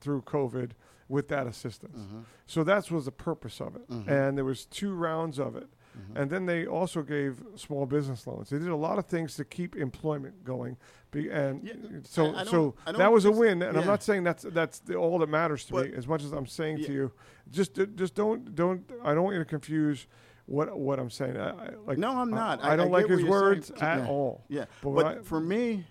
through 0.00 0.22
COVID 0.22 0.72
with 1.08 1.28
that 1.28 1.46
assistance. 1.46 1.98
So 2.46 2.62
that 2.64 2.90
was 2.90 3.06
the 3.06 3.10
purpose 3.12 3.60
of 3.60 3.74
it. 3.74 3.82
And 4.06 4.36
there 4.36 4.44
was 4.44 4.64
two 4.66 4.94
rounds 4.94 5.38
of 5.40 5.56
it. 5.56 5.68
And 6.14 6.30
then 6.30 6.46
they 6.46 6.66
also 6.66 7.02
gave 7.02 7.42
small 7.56 7.86
business 7.86 8.26
loans. 8.26 8.50
They 8.50 8.58
did 8.58 8.68
a 8.68 8.76
lot 8.76 8.98
of 8.98 9.06
things 9.06 9.34
to 9.36 9.44
keep 9.44 9.76
employment 9.76 10.44
going. 10.44 10.76
Be, 11.10 11.30
and 11.30 11.62
Yeah, 11.64 11.74
so 12.04 12.34
I- 12.34 12.40
I 12.40 12.44
so 12.44 12.74
that 12.86 13.12
was 13.12 13.24
a 13.24 13.30
win. 13.30 13.62
And 13.62 13.76
I'm 13.78 13.86
not 13.86 14.02
saying 14.02 14.24
that's 14.24 14.44
that's 14.50 14.80
the, 14.80 14.96
all 14.96 15.18
that 15.20 15.28
matters 15.28 15.64
to 15.66 15.74
me 15.82 15.92
as 15.96 16.06
much 16.06 16.22
as 16.24 16.32
I'm 16.32 16.46
saying 16.46 16.78
to 16.84 16.92
you. 16.92 17.12
Just 17.50 17.78
just 17.94 18.14
don't 18.14 18.54
don't 18.54 18.88
I 19.04 19.14
don't 19.14 19.24
want 19.24 19.34
you 19.34 19.40
to 19.42 19.48
confuse 19.48 20.06
what 20.46 20.78
what 20.78 20.98
I'm 20.98 21.10
saying. 21.10 21.36
I, 21.36 21.50
I, 21.50 21.70
like 21.86 21.98
No, 21.98 22.18
I'm 22.18 22.30
not. 22.30 22.62
I, 22.64 22.72
I- 22.72 22.76
don't 22.76 22.90
like 22.90 23.06
his 23.08 23.20
you're 23.20 23.28
saying. 23.28 23.30
words 23.30 23.70
at 23.80 23.98
Yeah. 24.00 24.08
all. 24.08 24.44
Yeah, 24.48 24.64
But 24.82 24.90
but, 24.94 25.06
I- 25.06 25.18
for 25.22 25.40
me, 25.40 25.86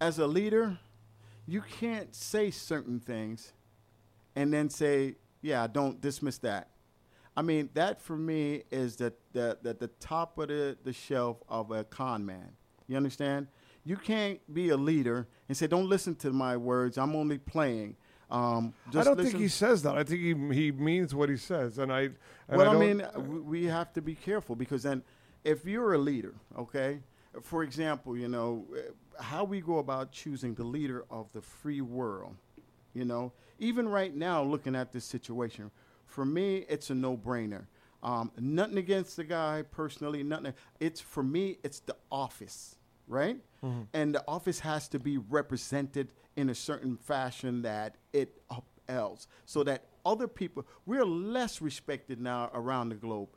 as 0.00 0.18
a 0.18 0.26
leader, 0.26 0.78
you 1.46 1.62
can't 1.62 2.14
say 2.14 2.50
certain 2.50 3.00
things 3.00 3.52
and 4.36 4.52
then 4.52 4.68
say, 4.70 5.16
"Yeah, 5.42 5.66
don't 5.66 6.00
dismiss 6.00 6.38
that." 6.38 6.68
I 7.36 7.42
mean, 7.42 7.70
that 7.74 8.00
for 8.00 8.16
me 8.16 8.64
is 8.70 8.96
the 8.96 9.12
the, 9.32 9.58
the, 9.62 9.74
the 9.74 9.88
top 10.00 10.38
of 10.38 10.48
the, 10.48 10.76
the 10.84 10.92
shelf 10.92 11.38
of 11.48 11.70
a 11.70 11.84
con 11.84 12.26
man. 12.26 12.50
You 12.88 12.96
understand? 12.96 13.46
You 13.84 13.96
can't 13.96 14.40
be 14.52 14.70
a 14.70 14.76
leader 14.76 15.26
and 15.48 15.56
say, 15.56 15.66
"Don't 15.66 15.88
listen 15.88 16.14
to 16.16 16.32
my 16.32 16.56
words. 16.56 16.98
I'm 16.98 17.14
only 17.16 17.38
playing." 17.38 17.96
Um, 18.30 18.74
I 18.88 19.02
don't 19.02 19.16
listen- 19.16 19.32
think 19.32 19.42
he 19.42 19.48
says 19.48 19.82
that. 19.82 19.96
I 19.96 20.04
think 20.04 20.20
he 20.20 20.54
he 20.54 20.72
means 20.72 21.14
what 21.14 21.28
he 21.28 21.36
says, 21.36 21.78
and 21.78 21.92
I. 21.92 22.00
And 22.02 22.58
well, 22.58 22.60
I, 22.62 22.64
don't- 22.72 22.80
mean, 22.80 22.98
w- 22.98 23.42
we 23.42 23.64
have 23.66 23.92
to 23.94 24.02
be 24.02 24.14
careful 24.14 24.54
because 24.56 24.82
then, 24.82 25.02
if 25.44 25.64
you're 25.64 25.94
a 25.94 25.98
leader, 25.98 26.34
okay, 26.58 27.00
for 27.42 27.62
example, 27.62 28.16
you 28.16 28.28
know, 28.28 28.66
uh, 28.76 29.22
how 29.22 29.44
we 29.44 29.60
go 29.60 29.78
about 29.78 30.10
choosing 30.12 30.54
the 30.54 30.64
leader 30.64 31.04
of 31.10 31.28
the 31.32 31.40
free 31.40 31.80
world, 31.80 32.34
you 32.92 33.04
know, 33.04 33.32
even 33.60 33.88
right 33.88 34.14
now, 34.14 34.42
looking 34.42 34.74
at 34.74 34.92
this 34.92 35.04
situation, 35.04 35.70
for 36.10 36.24
me, 36.24 36.64
it's 36.68 36.90
a 36.90 36.94
no-brainer. 36.94 37.66
Um, 38.02 38.32
nothing 38.38 38.78
against 38.78 39.16
the 39.16 39.24
guy 39.24 39.62
personally, 39.70 40.22
nothing. 40.22 40.54
It's 40.80 41.00
for 41.00 41.22
me, 41.22 41.58
it's 41.62 41.80
the 41.80 41.96
office, 42.10 42.76
right? 43.06 43.38
And 43.92 44.14
the 44.14 44.24
office 44.26 44.60
has 44.60 44.88
to 44.88 44.98
be 44.98 45.18
represented 45.18 46.14
in 46.34 46.48
a 46.48 46.54
certain 46.54 46.96
fashion 46.96 47.60
that 47.62 47.96
it 48.14 48.40
upheld, 48.50 49.26
so 49.44 49.62
that 49.64 49.84
other 50.06 50.26
people, 50.26 50.66
we're 50.86 51.04
less 51.04 51.60
respected 51.60 52.18
now 52.20 52.50
around 52.54 52.88
the 52.88 52.94
globe. 52.94 53.28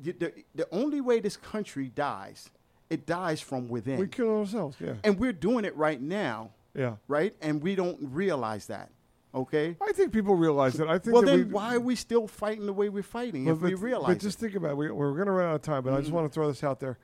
The, 0.00 0.12
the, 0.12 0.32
the 0.54 0.68
only 0.70 1.00
way 1.00 1.18
this 1.18 1.36
country 1.36 1.88
dies, 1.88 2.48
it 2.90 3.06
dies 3.06 3.40
from 3.40 3.68
within. 3.68 3.98
we 3.98 4.06
kill 4.06 4.38
ourselves. 4.38 4.76
Yeah, 4.78 4.94
and 5.02 5.18
we're 5.18 5.32
doing 5.32 5.64
it 5.64 5.76
right 5.76 6.00
now, 6.00 6.50
yeah. 6.72 6.94
right? 7.08 7.34
And 7.42 7.60
we 7.60 7.74
don't 7.74 7.98
realize 8.00 8.66
that, 8.66 8.92
okay? 9.36 9.76
I 9.80 9.92
think 9.92 10.12
people 10.12 10.34
realize 10.34 10.74
that. 10.74 10.88
I 10.88 10.98
think. 10.98 11.14
Well, 11.14 11.22
then 11.22 11.38
we, 11.38 11.44
why 11.44 11.74
are 11.74 11.80
we 11.80 11.94
still 11.94 12.26
fighting 12.26 12.66
the 12.66 12.72
way 12.72 12.88
we're 12.88 13.02
fighting 13.02 13.44
But, 13.44 13.52
if 13.52 13.60
we 13.60 13.74
realize 13.74 14.08
but 14.08 14.16
it? 14.16 14.20
just 14.20 14.38
think 14.38 14.54
about 14.54 14.72
it. 14.72 14.76
We, 14.76 14.90
we're 14.90 15.12
going 15.12 15.26
to 15.26 15.32
run 15.32 15.50
out 15.50 15.56
of 15.56 15.62
time, 15.62 15.84
but 15.84 15.92
I 15.92 16.00
just 16.00 16.12
want 16.12 16.26
to 16.26 16.32
throw 16.34 16.48
this 16.48 16.64
out 16.64 16.80
there. 16.80 16.98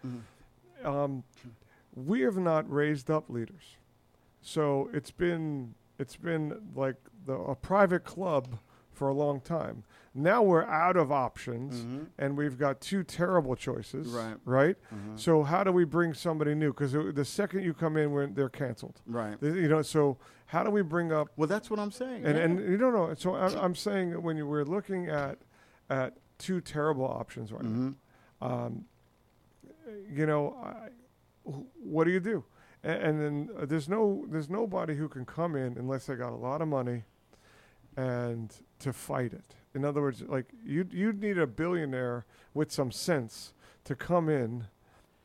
Um, 0.84 1.22
we 1.94 2.22
have 2.22 2.36
not 2.36 2.70
raised 2.72 3.10
up 3.10 3.28
leaders, 3.28 3.76
so 4.40 4.90
it's 4.92 5.10
been 5.10 5.74
it's 5.98 6.16
been 6.16 6.60
like 6.74 6.96
the, 7.26 7.34
a 7.34 7.54
private 7.54 8.04
club 8.04 8.58
for 9.02 9.08
a 9.08 9.12
long 9.12 9.40
time. 9.40 9.82
Now 10.14 10.44
we're 10.44 10.62
out 10.66 10.96
of 10.96 11.10
options, 11.10 11.84
Mhm. 11.84 12.06
and 12.18 12.36
we've 12.36 12.56
got 12.56 12.80
two 12.80 13.02
terrible 13.02 13.56
choices. 13.56 14.06
Right. 14.10 14.36
Right. 14.44 14.76
Mhm. 14.94 15.18
So 15.18 15.42
how 15.42 15.64
do 15.64 15.72
we 15.72 15.82
bring 15.84 16.14
somebody 16.14 16.54
new? 16.54 16.70
Because 16.72 16.92
the 16.92 17.24
second 17.24 17.64
you 17.64 17.74
come 17.74 17.96
in, 17.96 18.12
when 18.12 18.34
they're 18.34 18.48
canceled. 18.48 19.00
Right. 19.04 19.36
You 19.42 19.66
know. 19.66 19.82
So 19.82 20.18
how 20.46 20.62
do 20.62 20.70
we 20.70 20.82
bring 20.82 21.10
up 21.12 21.30
Well, 21.36 21.48
that's 21.48 21.68
what 21.68 21.80
I'm 21.80 21.90
saying. 21.90 22.24
and 22.24 22.36
yeah. 22.38 22.44
and 22.44 22.60
you 22.60 22.76
don't 22.76 22.92
know. 22.92 23.12
So 23.14 23.34
I'm, 23.34 23.56
I'm 23.58 23.74
saying 23.74 24.10
that 24.10 24.20
when 24.20 24.36
you 24.36 24.46
we're 24.46 24.62
looking 24.64 25.08
at 25.08 25.38
at 25.90 26.18
two 26.38 26.60
terrible 26.60 27.04
options 27.06 27.52
right 27.52 27.62
Mhm. 27.64 27.96
now, 28.40 28.46
um, 28.46 28.84
you 30.08 30.26
know, 30.26 30.54
I, 30.62 30.90
what 31.82 32.04
do 32.04 32.12
you 32.12 32.20
do? 32.20 32.44
And, 32.84 33.02
and 33.02 33.20
then 33.20 33.50
uh, 33.58 33.66
there's 33.66 33.88
no 33.88 34.26
there's 34.28 34.48
nobody 34.48 34.94
who 34.94 35.08
can 35.08 35.24
come 35.24 35.56
in 35.56 35.76
unless 35.76 36.06
they 36.06 36.14
got 36.14 36.32
a 36.32 36.36
lot 36.36 36.62
of 36.62 36.68
money, 36.68 37.02
and 37.96 38.54
to 38.82 38.92
fight 38.92 39.32
it. 39.32 39.54
In 39.74 39.84
other 39.84 40.00
words, 40.02 40.22
like 40.22 40.46
you'd 40.64 40.92
you'd 40.92 41.20
need 41.20 41.38
a 41.38 41.46
billionaire 41.46 42.26
with 42.54 42.70
some 42.70 42.90
sense 42.92 43.54
to 43.84 43.94
come 43.94 44.28
in. 44.28 44.66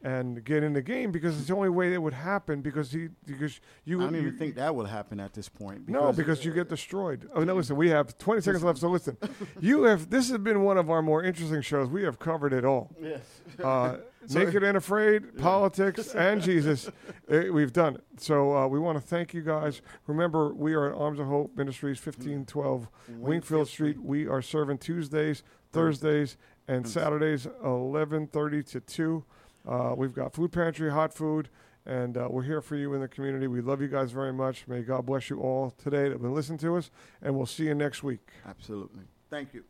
And 0.03 0.43
get 0.43 0.61
in 0.63 0.73
the 0.73 0.81
game 0.83 1.11
because 1.11 1.37
it's 1.39 1.47
the 1.47 1.55
only 1.55 1.69
way 1.69 1.91
it 1.91 1.97
would 1.97 2.13
happen 2.13 2.61
because 2.61 2.91
he 2.91 3.09
because 3.25 3.59
you 3.83 3.99
I 3.99 4.03
don't 4.03 4.13
you, 4.13 4.21
even 4.21 4.37
think 4.37 4.53
that 4.55 4.73
will 4.75 4.85
happen 4.85 5.19
at 5.19 5.33
this 5.33 5.49
point. 5.49 5.89
no, 5.89 6.13
because 6.13 6.45
you 6.45 6.53
get 6.53 6.69
destroyed. 6.69 7.27
Oh 7.33 7.43
no! 7.43 7.55
Listen, 7.55 7.75
we 7.75 7.89
have 7.89 8.15
20 8.19 8.41
seconds 8.41 8.63
left. 8.63 8.77
So 8.77 8.89
listen, 8.89 9.17
you 9.59 9.83
have. 9.85 10.11
This 10.11 10.29
has 10.29 10.37
been 10.37 10.61
one 10.61 10.77
of 10.77 10.91
our 10.91 11.01
more 11.01 11.23
interesting 11.23 11.63
shows. 11.63 11.89
We 11.89 12.03
have 12.03 12.19
covered 12.19 12.53
it 12.53 12.63
all. 12.63 12.91
yes. 13.01 13.21
Uh, 13.61 13.97
Naked 14.29 14.63
and 14.63 14.77
afraid, 14.77 15.37
politics, 15.37 16.13
and 16.13 16.41
Jesus. 16.41 16.89
Uh, 17.31 17.43
we've 17.51 17.73
done 17.73 17.95
it. 17.95 18.03
So 18.17 18.55
uh, 18.55 18.67
we 18.67 18.79
want 18.79 18.97
to 18.97 19.05
thank 19.05 19.33
you 19.33 19.41
guys. 19.41 19.81
Remember, 20.07 20.53
we 20.53 20.73
are 20.73 20.91
at 20.91 20.99
Arms 20.99 21.19
of 21.19 21.27
Hope 21.27 21.55
Ministries, 21.55 21.97
1512 21.97 22.87
Wingfield 23.17 23.67
Street. 23.67 24.01
We 24.01 24.27
are 24.27 24.41
serving 24.41 24.79
Tuesdays, 24.79 25.43
Thursdays, 25.71 26.37
and 26.67 26.87
Saturdays, 26.87 27.47
11:30 27.63 28.69
to 28.71 28.79
2. 28.81 29.23
Uh, 29.67 29.93
we've 29.97 30.13
got 30.13 30.33
food 30.33 30.51
pantry, 30.51 30.91
hot 30.91 31.13
food, 31.13 31.49
and 31.85 32.17
uh, 32.17 32.27
we're 32.29 32.43
here 32.43 32.61
for 32.61 32.75
you 32.75 32.93
in 32.93 33.01
the 33.01 33.07
community. 33.07 33.47
We 33.47 33.61
love 33.61 33.81
you 33.81 33.87
guys 33.87 34.11
very 34.11 34.33
much. 34.33 34.67
May 34.67 34.81
God 34.81 35.05
bless 35.05 35.29
you 35.29 35.39
all 35.39 35.71
today 35.71 36.03
that 36.03 36.13
have 36.13 36.21
been 36.21 36.33
listening 36.33 36.59
to 36.59 36.77
us, 36.77 36.89
and 37.21 37.35
we'll 37.35 37.45
see 37.45 37.65
you 37.65 37.75
next 37.75 38.03
week. 38.03 38.29
Absolutely. 38.45 39.03
Thank 39.29 39.53
you. 39.53 39.63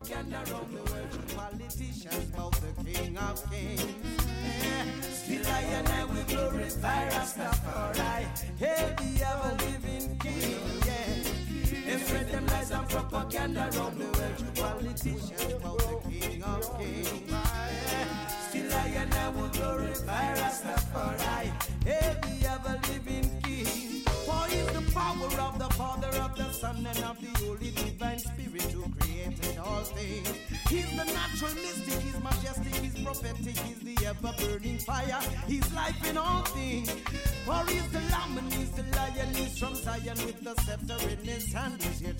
And 0.00 0.32
around 0.32 0.72
the 0.72 0.82
world, 0.90 1.28
politicians 1.36 2.24
bout 2.36 2.52
the 2.52 2.84
King 2.84 3.18
of 3.18 3.50
Kings. 3.50 3.82
Eh, 4.44 5.00
Still 5.02 5.46
I 5.46 5.60
and 5.60 5.88
I 5.88 6.04
will 6.04 6.24
glorify 6.24 7.08
Rastafari. 7.10 8.26
Hey, 8.58 8.94
the 8.96 9.26
ever 9.26 9.54
living 9.64 10.18
King, 10.18 10.56
yeah. 10.86 11.84
They 11.84 11.98
spread 11.98 12.28
them 12.30 12.46
lies 12.46 12.70
and 12.70 12.88
propaganda 12.88 13.68
around 13.74 13.98
the 13.98 14.06
world, 14.06 14.54
politicians 14.54 15.54
bout 15.62 15.78
the 15.78 16.10
King 16.10 16.42
of 16.42 16.78
Kings. 16.78 17.32
Eh, 17.32 18.04
Still 18.48 18.72
I 18.72 18.86
and 19.02 19.14
I 19.14 19.28
will 19.30 19.48
glorify 19.48 20.34
Rastafari. 20.36 21.52
Hey, 21.84 22.16
the 22.22 22.48
ever 22.48 22.80
living 22.88 23.37
power 24.92 25.40
of 25.40 25.58
the 25.58 25.68
Father, 25.74 26.08
of 26.18 26.36
the 26.36 26.50
Son, 26.52 26.76
and 26.76 27.04
of 27.04 27.18
the 27.20 27.32
Holy 27.44 27.70
Divine 27.70 28.18
Spirit 28.18 28.70
who 28.72 28.84
created 28.98 29.58
all 29.58 29.82
things. 29.82 30.28
He's 30.68 30.90
the 30.90 31.04
natural 31.04 31.54
mystic, 31.54 32.00
he's 32.02 32.20
majestic, 32.22 32.74
he's 32.76 33.04
prophetic, 33.04 33.56
he's 33.58 33.80
the 33.80 34.06
ever 34.06 34.32
burning 34.38 34.78
fire, 34.78 35.20
he's 35.46 35.72
life 35.72 36.10
in 36.10 36.16
all 36.16 36.42
things. 36.42 36.90
For 37.44 37.64
he's 37.68 37.88
the 37.90 38.00
lamb 38.12 38.38
and 38.38 38.52
he's 38.52 38.70
the 38.70 38.84
lion, 38.96 39.34
he's 39.34 39.58
from 39.58 39.74
Zion 39.74 40.18
with 40.26 40.40
the 40.42 40.54
scepter 40.62 40.98
in 41.08 41.24
his 41.24 41.52
hand, 41.52 41.82
he's 41.82 42.00
here 42.00 42.14